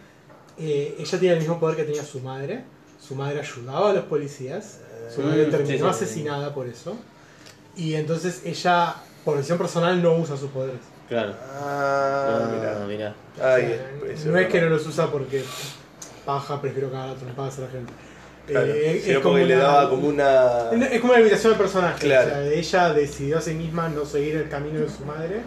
[0.57, 2.63] eh, ella tiene el mismo poder que tenía su madre,
[2.99, 4.79] su madre ayudaba a los policías,
[5.13, 5.85] su madre Mm, terminó sí, sí, sí.
[6.05, 6.97] asesinada por eso,
[7.75, 10.79] y entonces ella, por decisión personal, no usa sus poderes.
[11.07, 11.33] Claro.
[11.53, 12.85] Ah, Ah, mira.
[12.87, 13.15] mira.
[13.41, 13.67] Ay, O
[14.05, 15.43] sea, es- no es que no los usa porque
[16.25, 17.93] paja, prefiero cagar a trompadas a la gente.
[18.47, 20.71] Claro, Eh, sino porque le daba como una.
[20.71, 21.99] es como una invitación al personaje.
[21.99, 22.27] Claro.
[22.27, 25.41] O sea, ella decidió a sí misma no seguir el camino de su madre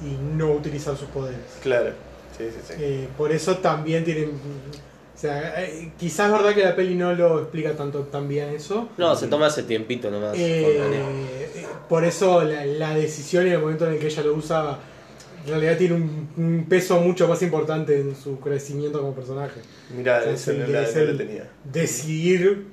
[0.00, 1.40] y no utilizar sus poderes.
[1.62, 1.90] Claro.
[2.38, 2.74] Sí, sí, sí.
[2.78, 4.30] Eh, por eso también tienen.
[4.30, 8.54] O sea, eh, quizás es verdad que la peli no lo explica tanto tan bien
[8.54, 8.88] eso.
[8.96, 10.34] No, se toma ese tiempito nomás.
[10.38, 14.78] Eh, por eso la, la decisión y el momento en el que ella lo usa
[15.44, 19.60] en realidad tiene un, un peso mucho más importante en su crecimiento como personaje.
[19.96, 21.48] Mira, eso no, la- no el tenía.
[21.64, 22.66] Decidir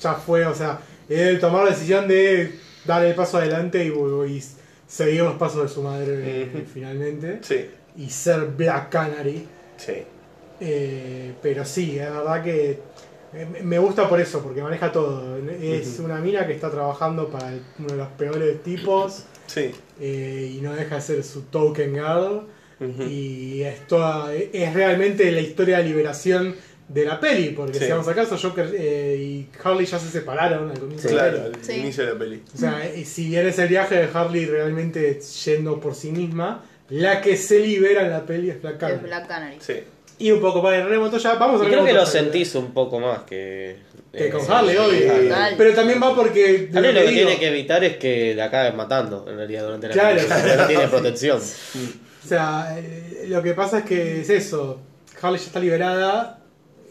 [0.00, 2.52] ya fue, o sea, él tomar la decisión de
[2.84, 3.88] dar el paso adelante y,
[4.32, 4.42] y
[4.86, 7.66] seguir los pasos de su madre eh, finalmente Sí,
[7.96, 9.46] y ser Black Canary.
[9.76, 9.92] sí.
[10.60, 12.80] Eh, pero sí, es verdad que
[13.62, 15.36] me gusta por eso, porque maneja todo.
[15.60, 19.70] Es una mina que está trabajando para el- uno de los peores tipos Sí.
[20.00, 22.42] Eh, y no deja de ser su token girl.
[22.80, 23.02] Ujú.
[23.02, 26.54] Y es, toda, es realmente la historia de liberación
[26.88, 27.84] de la peli, porque Sí.
[27.86, 31.20] si vamos a caso, Joker eh, y Harley ya se separaron al comienzo de la
[31.22, 31.54] Claro, peli.
[31.56, 31.72] al Sí.
[31.74, 32.42] inicio de la peli.
[32.54, 36.64] O sea, eh, si bien es el viaje de Harley realmente yendo por sí misma,
[36.88, 39.02] la que se libera en la peli es Black Es Canary.
[39.02, 39.56] Black Canary.
[39.60, 39.74] Sí.
[40.20, 42.98] Y un poco para René Montoya, vamos a Y creo que lo sentís un poco
[43.00, 43.76] más que.
[44.18, 45.12] Que con Harley, obvio.
[45.22, 45.54] Total.
[45.56, 46.68] Pero también va porque.
[46.74, 49.88] Harley lo que digo, tiene que evitar es que la acaben matando, en realidad, durante
[49.88, 50.20] la Claro.
[50.58, 51.38] no tiene protección.
[51.38, 54.80] O sea, eh, lo que pasa es que es eso.
[55.22, 56.40] Harley ya está liberada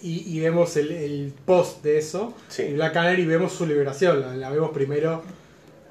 [0.02, 2.34] y, y vemos el, el post de eso.
[2.50, 2.64] Sí.
[2.64, 4.22] Y Black Canary vemos su liberación.
[4.22, 5.22] La, la vemos primero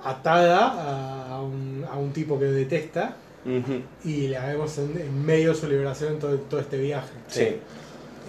[0.02, 3.16] atada a, a un, a un tipo que detesta
[4.04, 7.12] y la vemos en, en medio de su liberación en todo, todo este viaje.
[7.28, 7.42] Sí.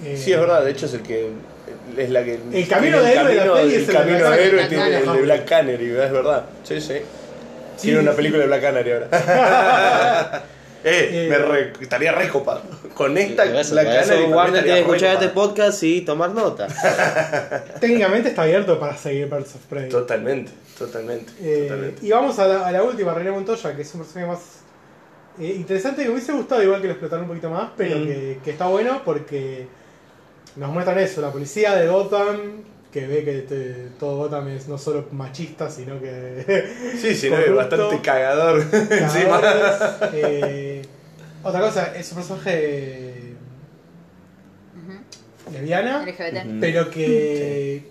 [0.04, 1.30] Eh, Sí, es verdad, de hecho es el que
[1.98, 4.46] es la que El camino de héroe de la camino- peli es el camino de
[4.48, 5.22] héroe tiene Black el de Canary.
[5.24, 6.46] Black Canary, es verdad.
[6.64, 6.94] Sí, sí.
[7.78, 9.08] Sí, Tiene una sí, película de Black Canary ahora.
[10.84, 12.62] eh, Eh, me re- estaría re copado.
[12.94, 16.68] Con esta eso, Black Canary Warner tiene que escuchar este podcast y tomar nota.
[17.80, 19.90] Técnicamente está abierto para seguir Birds of Prey.
[19.90, 22.06] Totalmente, totalmente, Eh, totalmente.
[22.06, 24.40] y vamos a la, a la última, René Montoya, que es un personaje más
[25.40, 28.06] eh, interesante que me hubiese gustado igual que lo explotaron un poquito más, pero Mm.
[28.08, 29.68] que, que está bueno porque
[30.58, 34.78] nos muestran eso, la policía de Gotham, que ve que te- todo Gotham es no
[34.78, 36.66] solo machista, sino que...
[37.02, 38.60] Sí, sí, no, es corrupto, bastante cagador
[38.92, 39.42] encima.
[40.14, 40.82] eh,
[41.44, 43.14] Otra cosa, es un personaje
[45.52, 46.46] lesbiana, LGBT.
[46.46, 46.58] Ujú.
[46.60, 47.84] pero que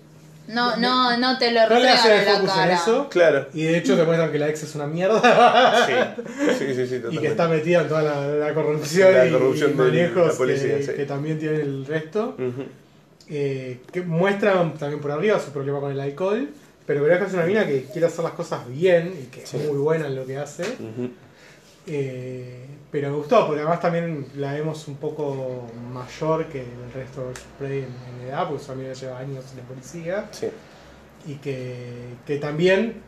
[0.47, 2.75] No, no, no te lo no le hace en la focus en cara.
[2.75, 3.09] eso.
[3.09, 3.47] Claro.
[3.53, 5.93] Y de hecho te muestran que la ex es una mierda Sí,
[6.57, 7.21] sí, sí, sí, y totalmente.
[7.21, 10.35] que está metida en toda la, la corrupción, La y- corrupción y, de la manejos
[10.35, 10.91] policía, que, sí.
[10.93, 12.35] que también tiene el resto.
[12.39, 12.63] Ujú.
[13.29, 16.47] Eh, que muestran también por arriba su problema con el alcohol,
[16.85, 19.57] pero creo que es una mina que quiere hacer las cosas bien y que Sí.
[19.57, 20.63] es muy buena en lo que hace.
[20.63, 21.09] Ujú.
[21.87, 27.27] Eh, pero me gustó, porque además también la vemos un poco mayor que el resto
[27.29, 27.85] de Spray en,
[28.21, 30.47] en edad, porque su amiga lleva años en la policía, Sí.
[31.27, 31.91] y que,
[32.25, 33.01] que también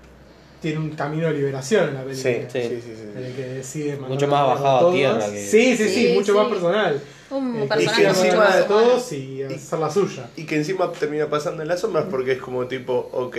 [0.61, 2.33] tiene un camino de liberación en la película.
[2.33, 2.61] sí, Sí.
[2.69, 3.03] sí, sí, sí.
[3.17, 6.13] En el que decide Mucho más a bajado a tierra que- Sí, sí, sí, Sí,
[6.13, 6.37] mucho sí.
[6.37, 7.01] más personal.
[7.31, 10.29] Un Eh, personaje y que encima de todos y hacer la suya.
[10.35, 13.37] Y que encima termina pasando en las sombras porque es como tipo, ok.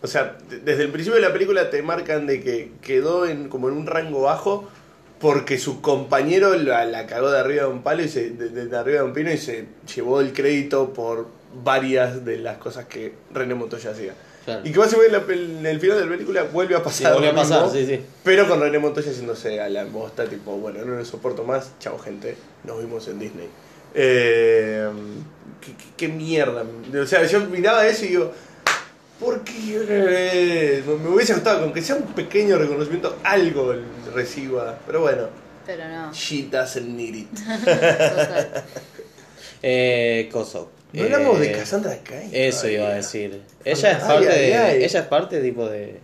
[0.00, 3.48] O sea, de- desde el principio de la película te marcan de que quedó en,
[3.50, 4.68] como en un rango bajo
[5.20, 8.76] porque su compañero la, la cagó de arriba de un palo y se, de, de-
[8.76, 11.26] arriba de un pino y se llevó el crédito por
[11.64, 14.12] varias de las cosas que René Montoya hacía.
[14.44, 14.62] Claro.
[14.64, 17.14] Y que básicamente en, el final de la película vuelve a Sí, pasar.
[17.14, 18.00] volvió a pasar, mismo, sí, sí.
[18.22, 21.98] Pero con René Montoya haciéndose a la bosta, tipo, bueno, no lo soporto más, chao
[21.98, 23.48] gente, nos vimos en Disney.
[23.94, 24.88] Eh,
[25.60, 26.64] ¿qué, qué- qué mierda.
[27.02, 28.32] O sea, yo miraba eso y digo,
[29.20, 29.52] ¿por qué?
[29.88, 33.74] Eh, me hubiese gustado, con que sea un pequeño reconocimiento, algo
[34.14, 34.78] reciba.
[34.86, 35.28] Pero bueno,
[35.66, 36.12] Pero no.
[36.12, 37.28] she doesn't need it.
[39.62, 40.70] Eh, Coso.
[40.92, 42.30] No hablamos Eh, de Cassandra Cain.
[42.32, 42.78] Eso todavía.
[42.78, 43.42] iba a decir.
[43.64, 44.56] Ella es Ay, parte ay, de.
[44.56, 44.84] ay.
[44.84, 46.00] Ella es parte tipo de.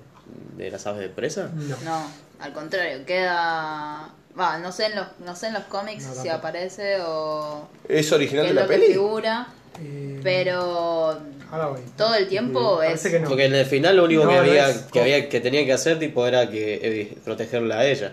[0.57, 1.51] de las aves de presa.
[1.55, 1.77] No.
[1.85, 2.07] No,
[2.41, 4.11] al contrario, queda.
[4.39, 8.11] Va, no sé en los, no sé en los cómics No, si aparece o ¿Es
[8.11, 8.87] original de la peli?
[8.89, 9.47] figura,
[9.81, 11.81] Eh, pero ahora voy.
[11.97, 12.89] todo el tiempo es.
[12.89, 13.29] Parece que no.
[13.29, 15.65] Porque en el final lo único No, que no había es- que había que tenía
[15.65, 18.13] que hacer tipo era que eh, protegerla a ella.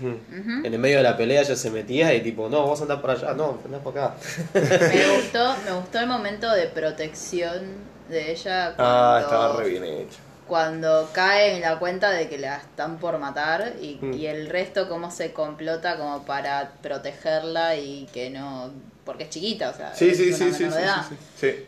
[0.00, 0.64] Ujú.
[0.64, 3.02] En el medio de la pelea ella se metía y tipo, no, vamos a andar
[3.02, 4.16] para allá, no, andar para acá.
[4.54, 4.60] Me
[5.16, 7.60] gustó, me gustó el momento de protección
[8.08, 10.16] de ella cuando, Ah, estaba re bien hecho.
[10.46, 14.14] cuando cae en la cuenta de que la están por matar y, Mm.
[14.14, 18.70] y el resto cómo se complota como para protegerla y que no
[19.04, 21.02] porque es chiquita, o sea, Sí, es sí, una sí, sí, menor sí, de edad.
[21.08, 21.46] sí, sí.
[21.50, 21.66] Sí.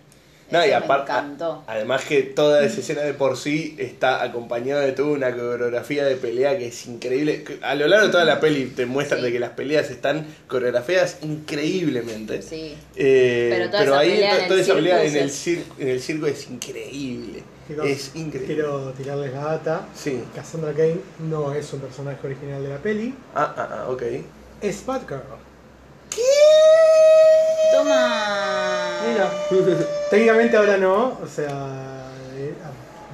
[0.53, 1.11] No, y aparte,
[1.67, 6.17] además que toda esa escena de por sí está acompañada de toda una coreografía de
[6.17, 7.45] pelea que es increíble.
[7.63, 9.27] A lo largo de toda la peli te muestran Sí.
[9.27, 12.43] de que las peleas están coreografiadas increíblemente.
[12.43, 12.77] Sí.
[12.97, 15.75] Eh, Pero toda pero esa ahí pelea to- en el toda esa pelea en circo
[15.79, 17.43] el, en circo es increíble.
[17.69, 18.55] Chicos, Es increíble.
[18.55, 19.87] Quiero tirarles la data.
[19.95, 20.23] Sí.
[20.35, 24.03] Cassandra Cain no es un personaje original de la peli, Ah, ah, ah, ok.
[24.61, 25.23] es Batgirl.
[27.73, 29.01] Toma.
[29.09, 29.31] Mira.
[30.11, 31.49] Técnicamente ahora no, o sea,
[32.37, 32.55] eh,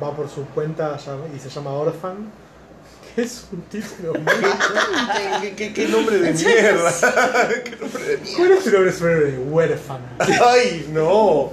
[0.03, 0.97] va por su cuenta
[1.35, 2.31] y se llama Orphan,
[3.15, 5.41] que es un título muy...
[5.43, 6.93] ¿Qué, qué- qué nombre de mierda?
[7.65, 8.37] ¿Qué nombre de mierda?
[8.37, 8.91] ¿Cuál es su nombre
[9.33, 10.05] de huérfana?
[10.19, 11.53] ¡Ay, no!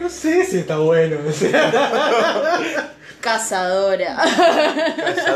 [0.00, 1.16] No sé si está bueno.
[1.28, 2.92] o sea,
[3.24, 4.16] Cazadora.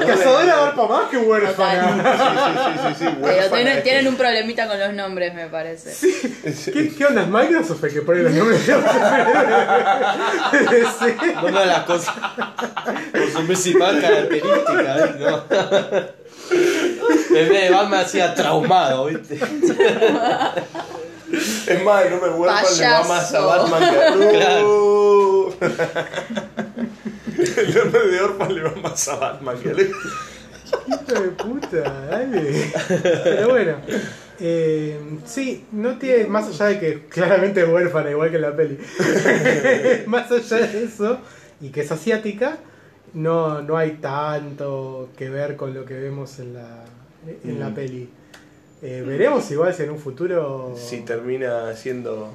[0.07, 1.95] Cazadora abarca más que huérfana.
[1.95, 2.11] Sí, sí,
[2.61, 5.97] sí, sí, sí, Pero huérfana tienen, un problemita con los nombres, me parece.
[6.71, 7.23] ¿Qué, ¿Qué onda?
[7.23, 8.85] ¿Es Microsoft el que pone los nombres de los?
[10.99, 11.15] Sí.
[11.43, 12.15] Una de las cosas
[13.11, 15.15] por su principal característica.
[15.19, 15.45] ¿no?
[16.51, 19.39] En vez de Batman hacía traumado, ¿viste?
[21.67, 23.41] Es más, el nombre huérfano le va más a.
[23.41, 25.28] Batman que a Claro.
[27.57, 31.79] El nombre de Orphan le va más a Batman que a Hijo de puta,
[32.11, 32.73] dale.
[33.25, 33.77] Pero bueno.
[34.39, 36.27] eh, sí, no tiene.
[36.27, 38.79] Más allá de que claramente es huérfana, igual que en la peli.
[40.07, 41.19] más allá de eso,
[41.61, 42.59] y que es asiática,
[43.15, 46.85] no, no hay tanto que ver con lo que vemos en la,
[47.45, 47.75] en la Mm.
[47.75, 48.11] peli.
[48.83, 50.75] Eh, veremos igual si en un futuro.
[50.77, 52.33] Si termina siendo.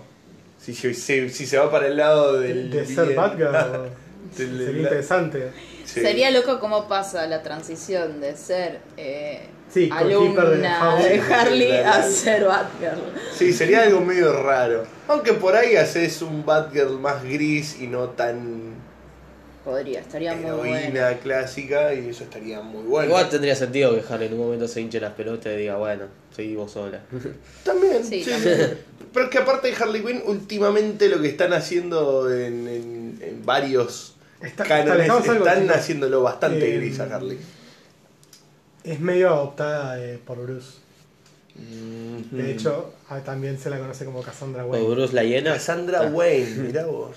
[0.64, 2.70] Si, si, si- si se va para el lado de, del.
[2.72, 3.14] de ser.
[3.16, 3.52] Batgirl.
[4.38, 5.52] Del- sería la- interesante.
[5.86, 6.00] Sí.
[6.02, 11.20] Sería loco cómo pasa la transición de ser eh, Sí, de alumna Harley.
[11.20, 13.02] de Harley a ser Batgirl.
[13.38, 14.86] Sí, sería algo medio raro.
[15.10, 18.73] Aunque por ahí haces un Batgirl más gris y no tan
[19.64, 21.20] Podría, estaría muy heroína bueno.
[21.24, 23.08] clásica y eso estaría muy bueno.
[23.08, 26.06] Igual tendría sentido que Harley en un momento se hinche las pelotas y diga, bueno,
[26.36, 27.00] seguí vos sola.
[27.64, 28.58] También, Sí, sí, también.
[28.58, 28.78] sí.
[29.14, 33.46] Pero es que aparte de Harley Quinn, últimamente lo que están haciendo en, en- en
[33.46, 37.38] varios Está- algo, están haciéndolo bastante Eh, gris a Harley.
[38.84, 40.80] Es medio adoptada eh, por Bruce.
[41.56, 42.36] Mm.
[42.36, 44.88] De hecho, ah, también se la conoce como Cassandra O Wayne.
[44.90, 45.54] Bruce la hiena.
[45.54, 46.10] Cassandra Ah.
[46.12, 47.16] Wayne, mirá vos.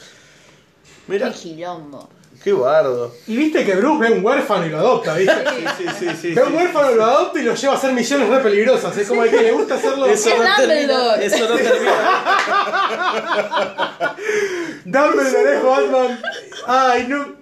[1.08, 2.08] Mirá, Qué quilombo.
[2.42, 3.14] Qué bardo.
[3.26, 5.34] Y viste que Bruce ve un huérfano y lo adopta, ¿viste?
[5.76, 6.34] Sí, sí, sí.
[6.34, 6.56] Ve un sí.
[6.56, 8.96] huérfano, lo adopta y lo lleva a hacer misiones re peligrosas.
[8.96, 10.06] Es como el que le gusta hacerlo.
[10.16, 11.14] Eso Es no termina.
[11.16, 11.92] Eso no termina.
[14.84, 16.20] Dumbledore es Batman.
[16.66, 17.35] Ay, no.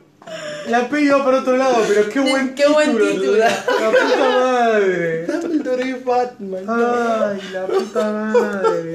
[0.68, 3.36] La peli va para otro lado, pero qué buen Qué buen título.
[3.36, 3.48] La
[3.90, 5.26] puta madre.
[5.26, 6.64] Dumbledore es Batman.
[6.68, 8.92] Ay, la puta madre.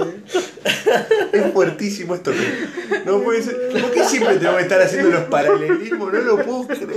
[1.31, 2.31] Es fuertísimo esto.
[3.05, 3.69] No puede ser.
[3.69, 6.13] ¿Por qué siempre tenemos que estar haciendo los paralelismos?
[6.13, 6.89] No lo puedo creer.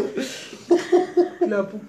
[1.49, 1.81] La pu-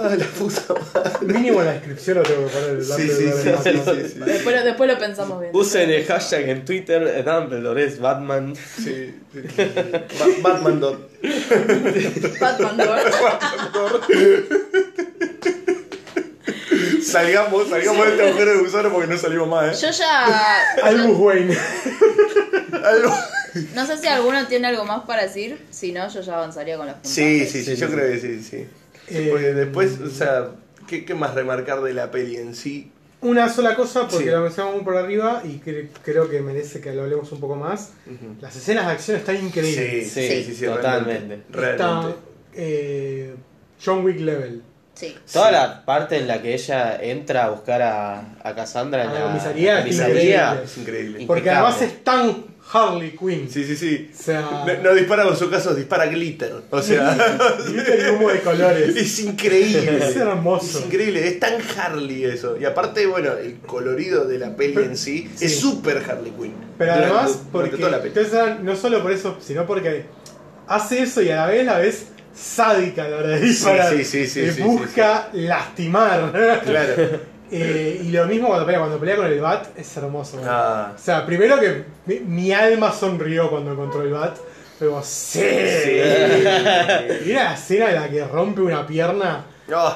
[0.00, 1.34] Ah, la puta madre.
[1.34, 2.70] Mínimo en la descripción lo tengo que poner.
[2.70, 3.62] el Sí, sí, sí, Batman.
[3.62, 4.18] sí, sí, sí.
[4.24, 5.52] Después, lo- después lo pensamos bien.
[5.54, 8.54] Usen el hashtag en Twitter, Dumbledore es Batman.
[8.56, 9.14] Sí.
[10.18, 10.80] Ba- Batman
[13.72, 14.00] Door.
[17.02, 19.86] Salgamos, salgamos de este agujero de gusano porque no salimos más, ¿eh?
[19.86, 20.74] Yo ya.
[20.82, 21.56] Albus Wayne.
[23.74, 25.64] No sé si alguno tiene algo más para decir.
[25.70, 27.14] Si no, yo ya avanzaría con los puntajes.
[27.14, 28.66] Sí, sí, sí, yo creo que sí, sí.
[29.08, 30.48] Eh, Porque después, o sea,
[30.88, 32.90] ¿qué, qué más remarcar de la peli en sí?
[33.22, 34.30] Una sola cosa, porque Sí.
[34.30, 37.54] la mencionamos muy por arriba y cre- creo que merece que lo hablemos un poco
[37.56, 37.92] más.
[38.40, 40.12] Las escenas de acción están increíbles.
[40.12, 41.42] sí, sí, sí, Sí, totalmente.
[41.50, 41.70] Realmente.
[41.70, 42.14] Está
[42.54, 43.34] eh,
[43.84, 44.62] John Wick level.
[44.94, 45.16] Sí.
[45.32, 49.12] Toda la parte en la que ella entra a buscar a, a Cassandra en A
[49.14, 50.62] la la comisaría, es increíble.
[50.64, 51.24] Es increíble.
[51.26, 51.50] Porque Impecable.
[51.66, 53.48] además es tan Harley Quinn.
[53.50, 54.10] Sí, sí, sí.
[54.12, 56.54] O sea, No, no dispara con su caso, dispara glitter.
[56.70, 57.14] O sea,
[57.70, 58.96] viste el humo de colores.
[58.96, 59.98] es increíble.
[60.08, 60.78] Es hermoso.
[60.78, 62.56] Es increíble, es tan Harley eso.
[62.58, 65.44] Y aparte, bueno, el colorido de la peli en sí, Sí.
[65.46, 66.54] es súper Harley Quinn.
[66.78, 68.14] Pero Durante- además, porque toda la peli.
[68.16, 70.04] entonces, no solo por eso, sino porque
[70.66, 73.92] hace eso y a la vez la ves sádica a la hora de disparar.
[73.94, 76.32] sí, sí, sí, sí, busca lastimar.
[76.64, 77.20] Claro.
[77.52, 80.40] Eh, y lo mismo cuando pelea, cuando pelea con el bat, es hermoso.
[80.44, 80.92] Ah.
[80.94, 84.36] O sea, primero que mi, mi alma sonrió cuando encontró el bat.
[84.80, 85.38] Luego, ¡sí!
[85.40, 89.44] Y la escena en la que rompe una pierna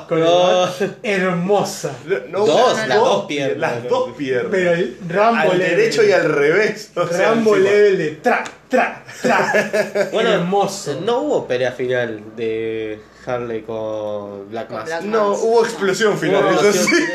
[0.08, 0.60] con el No.
[0.60, 1.92] bat, hermosa.
[2.06, 3.58] no, no, Dos, las las dos piernas.
[3.58, 4.46] Las dos piernas.
[4.50, 5.76] Pero el Rambo al level.
[5.76, 6.92] derecho y al revés.
[6.94, 9.70] O sea, Rambo level de tra, tra, tra.
[10.12, 11.00] Bueno, hermoso.
[11.04, 14.86] No hubo pelea final de Harley con Black Mask.
[14.86, 16.44] Black No, hubo explosión final.
[16.44, 16.94] Hubo Explosión sí.
[16.94, 17.10] final.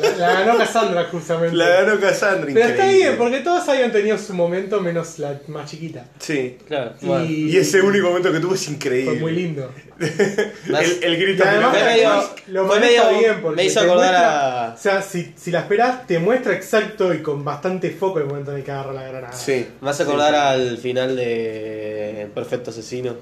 [0.00, 1.56] La, la ganó Cassandra justamente.
[1.56, 2.50] La ganó Cassandra.
[2.52, 6.06] Pero está bien, porque todos habían tenido su momento menos la más chiquita.
[6.18, 6.58] Sí.
[6.66, 7.24] Claro, Y, bueno.
[7.26, 9.12] Y ese único momento que tuvo es increíble.
[9.12, 9.70] fue muy lindo.
[10.00, 14.10] El, el grito además, medio- además lo maneja medio- bien porque me hizo te acordar
[14.12, 18.18] muestra- a- O sea, si, si la esperás, te muestra exacto y con bastante foco
[18.18, 19.32] el momento en el que agarra la granada.
[19.32, 19.66] Sí.
[19.80, 23.14] Me hace acordar al final de Perfecto Asesino.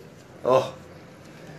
[0.45, 0.73] Oh,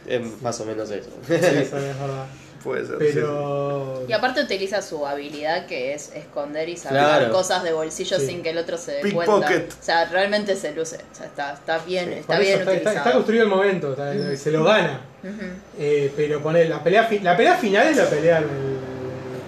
[0.08, 1.10] Es más o menos eso.
[1.28, 2.26] Sí, eso es verdad.
[2.64, 2.96] Puede ser.
[2.98, 4.04] Pero.
[4.08, 7.32] Y aparte utiliza su habilidad que es esconder y sacar Claro.
[7.34, 8.28] cosas de bolsillo Sí.
[8.28, 9.34] sin que el otro se dé cuenta.
[9.36, 10.98] O sea, realmente se luce.
[11.12, 12.98] O sea, está, está bien, está bien está, está- utilizado.
[12.98, 15.02] está construido el momento, está- se lo gana.
[15.80, 18.48] Eh, pero poner la pelea, la pelea final es la pelea el-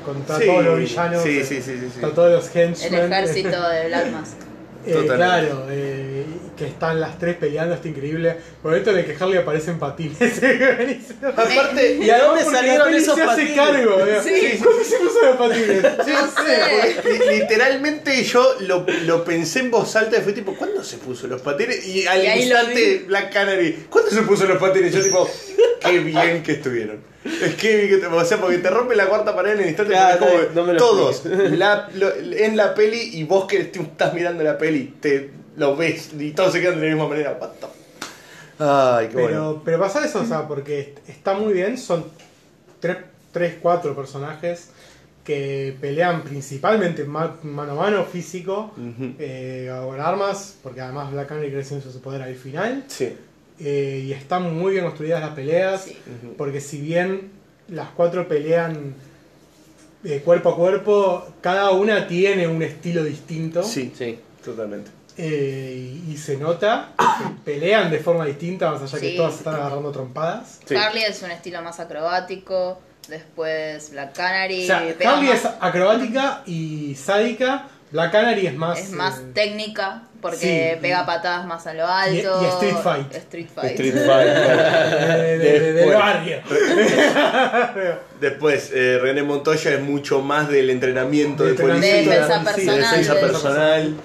[0.05, 1.99] contra Sí, todos los villanos, sí, sí, sí, sí, sí.
[1.99, 3.11] contra todos los El henchmen.
[3.13, 4.37] ejército de Black Mask.
[4.87, 6.23] Eh, claro, eh,
[6.55, 8.35] que están las tres peleando, está increíble.
[8.61, 10.17] Por esto de que Harley aparece en patines.
[11.23, 13.55] Aparte, y además dónde salieron esos se hace patines?
[13.55, 13.97] cargo.
[14.23, 14.59] Sí.
[14.63, 15.83] ¿Cómo se puso los patines?
[16.07, 17.01] No sé.
[17.09, 21.27] li- literalmente yo lo, lo pensé en voz alta y fue tipo, ¿cuándo se puso
[21.27, 21.85] los patines?
[21.85, 24.93] Y al Y ahí lo instante Black Canary, ¿cuándo se puso los patines?
[24.93, 25.29] Yo tipo,
[25.81, 26.99] qué bien que estuvieron.
[27.25, 30.31] Es que o sea, porque te rompe la cuarta pared en el instante Claro, como
[30.53, 34.57] no me lo todos la- lo- en la peli y vos que estás mirando la
[34.59, 37.37] peli, te lo ves y todos se quedan de la misma manera.
[37.39, 37.67] What the-
[38.57, 39.61] Ay, qué Pero, bueno.
[39.65, 41.77] pero pasa eso, o sea, porque est- está muy bien.
[41.77, 42.05] Son
[42.79, 42.97] tres,
[43.31, 44.69] tres cuatro personajes
[45.25, 48.71] que pelean principalmente ma- mano a mano, físico,
[49.19, 52.83] eh, con armas, porque además Black Canary crece en su poder al final.
[52.87, 53.13] Sí.
[53.59, 55.97] Eh, y están muy bien construidas las peleas, Sí.
[56.37, 57.31] porque si bien
[57.69, 58.93] las cuatro pelean
[60.03, 63.63] eh, cuerpo a cuerpo, cada una tiene un estilo distinto.
[63.63, 64.19] Sí, Sí.
[64.43, 64.91] totalmente.
[65.17, 69.15] Eh, y, se nota que pelean de forma distinta, más allá que Sí.
[69.17, 70.59] todas están agarrando trompadas.
[70.65, 70.75] Sí.
[70.75, 72.79] Harley es un estilo más acrobático.
[73.07, 74.63] Después Black Canary.
[74.63, 78.79] O sea, pega Harley más- es acrobática y sádica, Black Canary es más...
[78.79, 80.81] es más eh, técnica porque sí.
[80.81, 82.41] pega patadas más a lo alto.
[82.41, 83.13] y Street Fight.
[83.15, 83.71] Street Fight.
[83.79, 84.57] Street Fighter.
[85.21, 85.97] de, de- de- del Después.
[85.99, 86.37] barrio.
[88.19, 91.93] Después, eh, René Montoya es mucho más del entrenamiento de, De policía.
[91.95, 92.81] De defensa Sí, de personal.
[92.89, 93.95] defensa de- personal.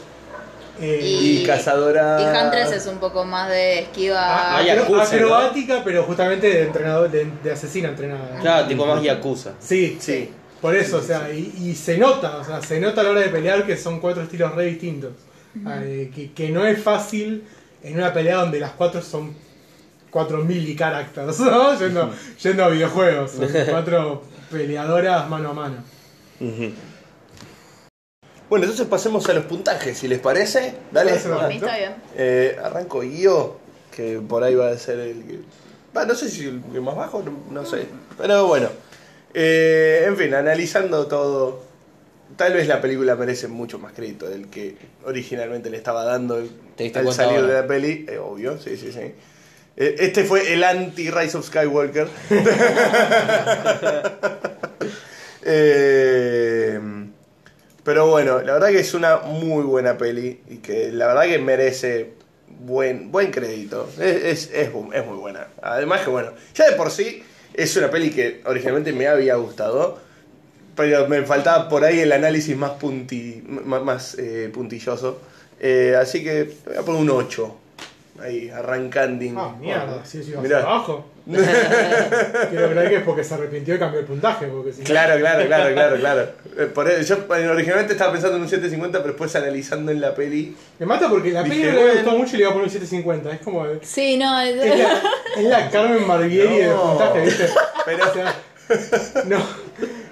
[0.80, 2.18] Eh, Y, cazadora.
[2.20, 4.56] Y Huntress es un poco más de esquiva.
[4.56, 8.38] Ah, Yakuza, acrobática, pero justamente de entrenador, de, de asesina entrenada.
[8.40, 9.52] Claro, tipo más Yakuza.
[9.60, 10.30] Sí, Sí.
[10.60, 13.20] por eso, o sea, y, y se nota, o sea, se nota a la hora
[13.20, 15.12] de pelear que son cuatro estilos re distintos.
[15.82, 17.44] Eh, que, que no es fácil
[17.82, 19.34] en una pelea donde las cuatro son
[20.10, 21.78] cuatro mili characters, ¿no?
[21.78, 23.32] Yendo, yendo a videojuegos.
[23.32, 25.76] Son cuatro peleadoras mano a mano.
[28.50, 30.74] Bueno, entonces pasemos a los puntajes, si les parece.
[30.90, 31.12] Dale.
[31.12, 31.18] Mí
[31.54, 31.94] está bien.
[32.16, 33.60] Eh, arranco yo,
[33.94, 35.38] que por ahí va a ser el que...
[35.96, 37.86] Va, no sé si el que más bajo, no, no sé.
[38.18, 38.68] Pero bueno.
[39.34, 41.62] Eh, en fin, analizando todo,
[42.34, 46.42] tal vez la película merece mucho más crédito del que originalmente le estaba dando
[46.74, 47.54] ¿Te diste al salir ahora?
[47.54, 48.04] de la peli.
[48.08, 49.14] Eh, obvio, sí, sí, sí.
[49.76, 52.08] Eh, Este fue el anti-Rise of Skywalker.
[55.42, 56.78] Eh,
[57.84, 61.38] pero bueno, la verdad que es una muy buena peli y que la verdad que
[61.38, 62.12] merece
[62.60, 63.88] buen, buen crédito.
[63.98, 65.48] Es, es, es es muy buena.
[65.62, 67.22] Además que bueno, ya de por sí
[67.54, 69.98] es una peli que originalmente me había gustado,
[70.76, 75.20] pero me faltaba por ahí el análisis más, punti, más, más, eh, puntilloso.
[75.58, 77.56] Eh, así que voy a poner un 8.
[78.20, 79.24] Ahí, arrancando.
[79.40, 81.00] Ah, mierda, sí, sí, va
[81.38, 82.46] Abajo.
[82.50, 84.46] Quiero creer que es porque se arrepintió y cambió el puntaje.
[84.46, 86.28] Porque si no- Claro, claro, claro, claro, claro.
[86.58, 90.14] Eh, Por eso, yo originalmente estaba pensando en un 750, pero después analizando en la
[90.14, 90.54] peli.
[90.78, 91.94] Me mata porque la Dije, peli no le bueno.
[92.02, 93.32] gustó mucho y le iba a poner un 750.
[93.32, 93.66] Es como.
[93.66, 94.64] Es Sí, no, es- la,
[95.36, 96.82] es la Carmen Barbieri de No.
[96.82, 97.48] puntaje, ¿viste?
[97.86, 98.34] Pero- O sea,
[99.26, 99.38] no,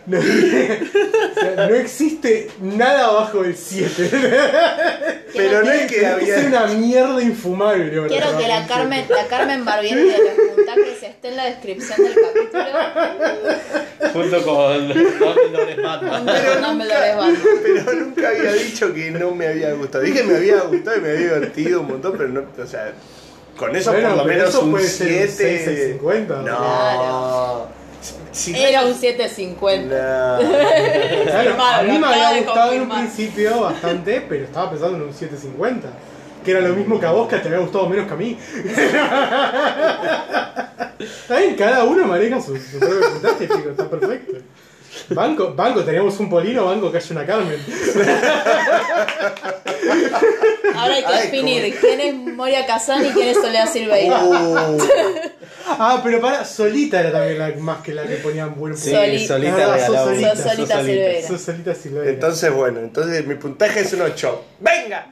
[0.08, 0.18] no,
[1.36, 4.10] o sea, no existe nada abajo del 7.
[5.34, 6.38] Pero no es que había.
[6.46, 7.84] una mierda infumable.
[8.00, 11.98] boludo, Quiero que la Carmen, la Carmen Barbieri de los puntajes esté en la descripción
[12.02, 14.12] del capítulo.
[14.12, 16.26] Junto con Dumbledore es Batman.
[16.26, 17.40] Pero no me lo nunca- desbando.
[17.62, 20.04] Pero nunca había dicho que no me había gustado.
[20.04, 22.44] Dije que me había gustado y me había divertido un montón, pero no.
[22.62, 22.92] O sea,
[23.56, 25.28] con eso Bueno, por lo menos eso un puede ser un 7.
[25.36, 26.42] 6, 650, No.
[26.44, 27.68] Claro.
[28.32, 30.38] Si- Era un 750.
[30.42, 30.48] No.
[31.24, 35.12] Claro, a mí me había gustado en un principio bastante, pero estaba pensando en un
[35.12, 35.88] 750.
[36.44, 38.38] Que era lo mismo que a vos, que te había gustado menos que a mí.
[40.98, 44.32] Está bien, cada uno maneja su, su propio puntaje, chicos, está perfecto.
[45.10, 47.58] Banco, banco, teníamos un polino, banco que haya una Carmen.
[50.74, 54.22] Ahora hay que Ay, definir quién es Moria Kazan y quién es Soledad Silveira.
[54.24, 54.78] Uh,
[55.70, 58.90] Ah, pero para, solita era también la, más que la que ponían buen Sí.
[58.90, 60.34] Soli- solita Ah, sos solita.
[60.36, 61.28] Sos solita Silveira.
[61.28, 62.10] Sos solita Silveira.
[62.10, 64.44] entonces, bueno, entonces mi puntaje es un 8.
[64.60, 65.06] ¡Venga!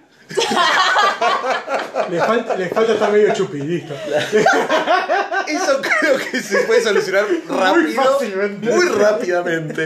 [2.10, 3.94] Le falta, le falta estar medio chupi, listo.
[5.46, 8.02] Eso creo que se puede solucionar rápido.
[8.02, 8.70] fácilmente.
[8.70, 9.84] Muy rápidamente.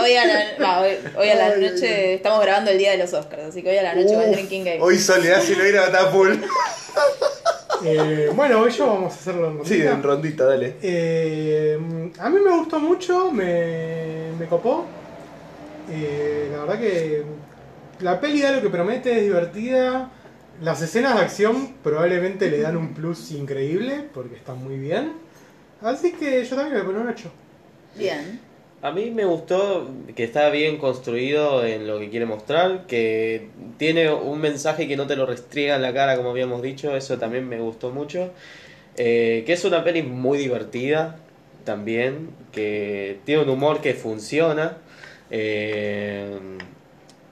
[0.00, 3.12] Hoy a la, va, hoy, hoy a la noche estamos grabando el día de los
[3.12, 4.80] Oscars, así que hoy a la noche va Uf, Drinking Game.
[4.80, 6.32] Hoy Soledad Silveira está full.
[7.84, 9.92] Eh, bueno, hoy yo vamos a hacerlo en Sí, rondita.
[9.92, 10.76] en rondita, dale.
[10.82, 11.78] Eh,
[12.18, 14.86] a mí me gustó mucho, me, me copó.
[15.90, 17.22] Eh, la verdad que
[18.00, 20.10] la peli da lo que promete, es divertida.
[20.62, 25.12] Las escenas de acción probablemente le dan un plus increíble porque están muy bien.
[25.82, 27.30] Así que yo también le pongo un 8.
[27.96, 28.40] Bien.
[28.82, 33.48] A mí me gustó que está bien construido en lo que quiere mostrar, que
[33.78, 37.18] tiene un mensaje que no te lo restriega en la cara, como habíamos dicho, eso
[37.18, 38.30] también me gustó mucho.
[38.96, 41.16] Eh, que es una peli muy divertida
[41.64, 44.76] también, que tiene un humor que funciona.
[45.30, 46.38] Eh,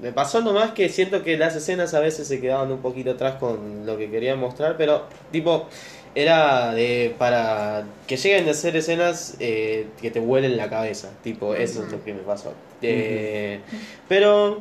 [0.02, 3.36] me pasó nomás que siento que las escenas a veces se quedaban un poquito atrás
[3.36, 5.68] con lo que querían mostrar, pero tipo,
[6.14, 11.54] era de para que lleguen a ser escenas eh, que te vuelen la cabeza, tipo,
[11.54, 12.52] eso es lo que me pasó.
[12.82, 13.60] Eh,
[14.08, 14.60] Pero,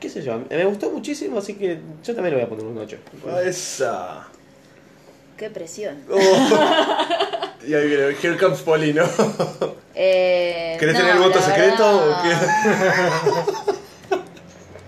[0.00, 2.76] qué sé yo, me gustó muchísimo, así que yo también le voy a poner un
[2.78, 2.96] 8.
[3.46, 4.26] Esa.
[5.36, 6.02] Qué presión.
[6.10, 6.18] Oh.
[7.66, 9.04] Y ahí viene, here comes Polino.
[9.94, 13.64] Eh, ¿Querés no, tener el voto secreto verdad-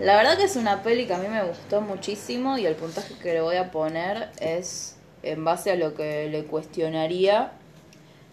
[0.03, 3.13] La verdad que es una peli que a mí me gustó muchísimo y el puntaje
[3.21, 7.51] que le voy a poner es en base a lo que le cuestionaría,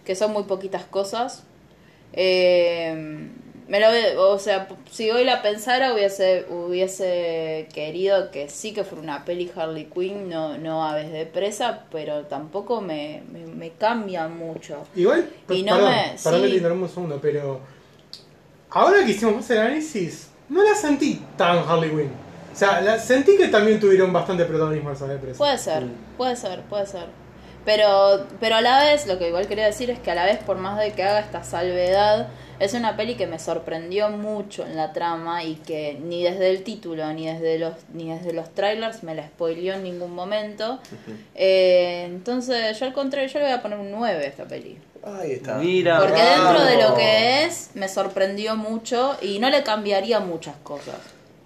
[0.04, 1.44] que son muy poquitas cosas.
[2.12, 3.28] Eh,
[3.68, 9.02] me lo, o sea, si hoy la pensara hubiese hubiese querido que sí que fuera
[9.02, 14.26] una peli Harley Quinn, no, no Aves de Presa, pero tampoco me, me, me cambia
[14.28, 14.86] mucho.
[14.96, 16.50] Igual, Y no perdón, me- perdón que sí.
[16.50, 17.60] te interrumpa un segundo, pero
[18.70, 22.12] ahora que hicimos más el análisis, no la sentí tan Harley Quinn.
[22.52, 25.38] O sea, la, sentí que también tuvieron bastante protagonismo esa depresión.
[25.38, 25.84] Puede ser,
[26.18, 27.06] puede ser, puede ser.
[27.64, 30.38] Pero, pero a la vez, lo que igual quería decir es que a la vez,
[30.38, 34.76] por más de que haga esta salvedad, es una peli que me sorprendió mucho en
[34.76, 39.02] la trama y que ni desde el título ni desde los ni desde los trailers
[39.02, 40.78] me la spoileó en ningún momento.
[41.34, 44.78] Eh, entonces, yo al contrario, yo le voy a poner un 9 a esta peli.
[45.02, 45.54] Ahí está.
[45.56, 46.44] Mira, Porque bravo.
[46.52, 50.96] dentro de lo que es, me sorprendió mucho y no le cambiaría muchas cosas.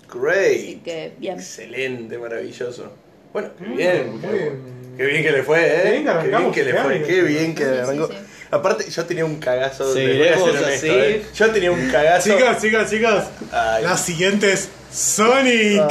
[0.09, 0.83] Así Great.
[0.85, 1.39] que, bien.
[1.39, 2.93] Excelente, maravilloso.
[3.33, 4.11] Bueno, qué Mm, bien.
[4.13, 4.75] muy qué bien.
[4.97, 5.81] Qué bien que le fue, ¿eh?
[5.83, 7.79] Qué bien que arrancamos Qué bien que le este fue, qué bien que Sí, sí,
[7.81, 8.07] arrancó.
[8.09, 8.15] sí.
[8.53, 9.93] Aparte, yo tenía un cagazo.
[9.95, 10.89] de- honesto, así.
[10.89, 11.27] ¿eh?
[11.35, 12.31] Yo tenía un cagazo.
[12.37, 13.25] Chicos, chicos, chicos.
[13.51, 13.83] Ay.
[13.85, 15.83] La siguiente es Sonic.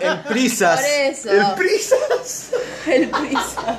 [0.00, 0.80] En prisas.
[0.80, 1.30] Por eso.
[1.30, 2.50] El prisas.
[2.86, 3.76] El prisas.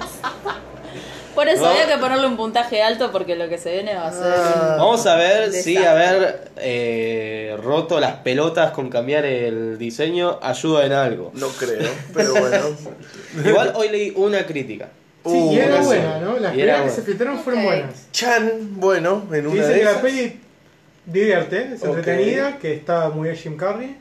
[1.36, 1.70] Por eso No.
[1.70, 4.24] había que ponerle un puntaje alto porque lo que se viene va a ser.
[4.26, 5.88] un- Vamos a ver si desastre.
[5.88, 11.32] haber eh, roto las pelotas con cambiar el diseño ayuda en algo.
[11.36, 12.58] No creo, pero bueno.
[13.46, 14.90] Igual hoy leí una crítica.
[15.26, 15.86] Sí, y era eso.
[15.86, 16.38] buena, ¿no?
[16.40, 16.96] Las primeras que buena.
[16.96, 18.08] se filtraron fueron buenas.
[18.12, 20.40] Chan, bueno, en una Dice de que la peli
[21.06, 21.98] divierte, es Ok.
[21.98, 23.98] entretenida, que está muy bien Jim Carrey.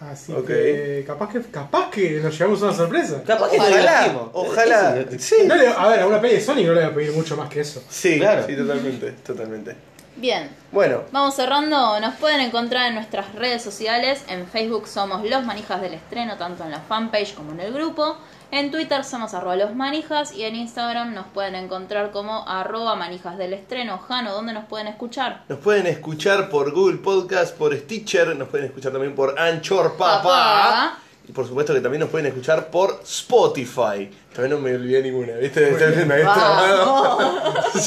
[0.00, 0.46] Así Ok.
[0.46, 3.22] que capaz que capaz que nos llevamos una sorpresa.
[3.26, 5.04] Capaz que Ojalá, ojalá.
[5.10, 6.94] Sí, Sí, No le- a ver, a una peli de Sonic no le voy a
[6.94, 7.82] pedir mucho más que eso.
[7.90, 8.44] sí, Claro.
[8.46, 9.76] sí, totalmente, totalmente.
[10.16, 10.50] Bien.
[10.72, 15.80] Bueno, Vamos cerrando, nos pueden encontrar en nuestras redes sociales, en Facebook somos Los Manijas
[15.82, 18.16] del Estreno, tanto en la fanpage como en el grupo,
[18.50, 23.38] en Twitter somos arroba los manijas y en Instagram nos pueden encontrar como arroba manijas
[23.38, 23.98] del estreno.
[23.98, 25.44] Jano, ¿dónde nos pueden escuchar?
[25.48, 30.22] nos pueden escuchar por Google Podcast, por Stitcher, nos pueden escuchar también por Anchor Papá.
[30.22, 30.98] Papá.
[31.28, 34.10] Y por supuesto que también nos pueden escuchar por Spotify.
[34.34, 35.70] También no me olvidé ninguna, ¿viste?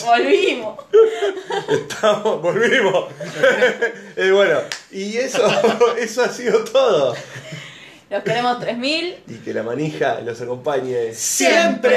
[0.06, 0.80] ¡Volvimos!
[1.70, 3.06] Estamos, volvimos.
[4.16, 4.60] Eh, bueno,
[4.92, 5.42] y eso,
[5.98, 7.16] eso ha sido todo.
[8.14, 9.16] Los queremos 3000.
[9.28, 11.92] Y que la manija los acompañe Siempre.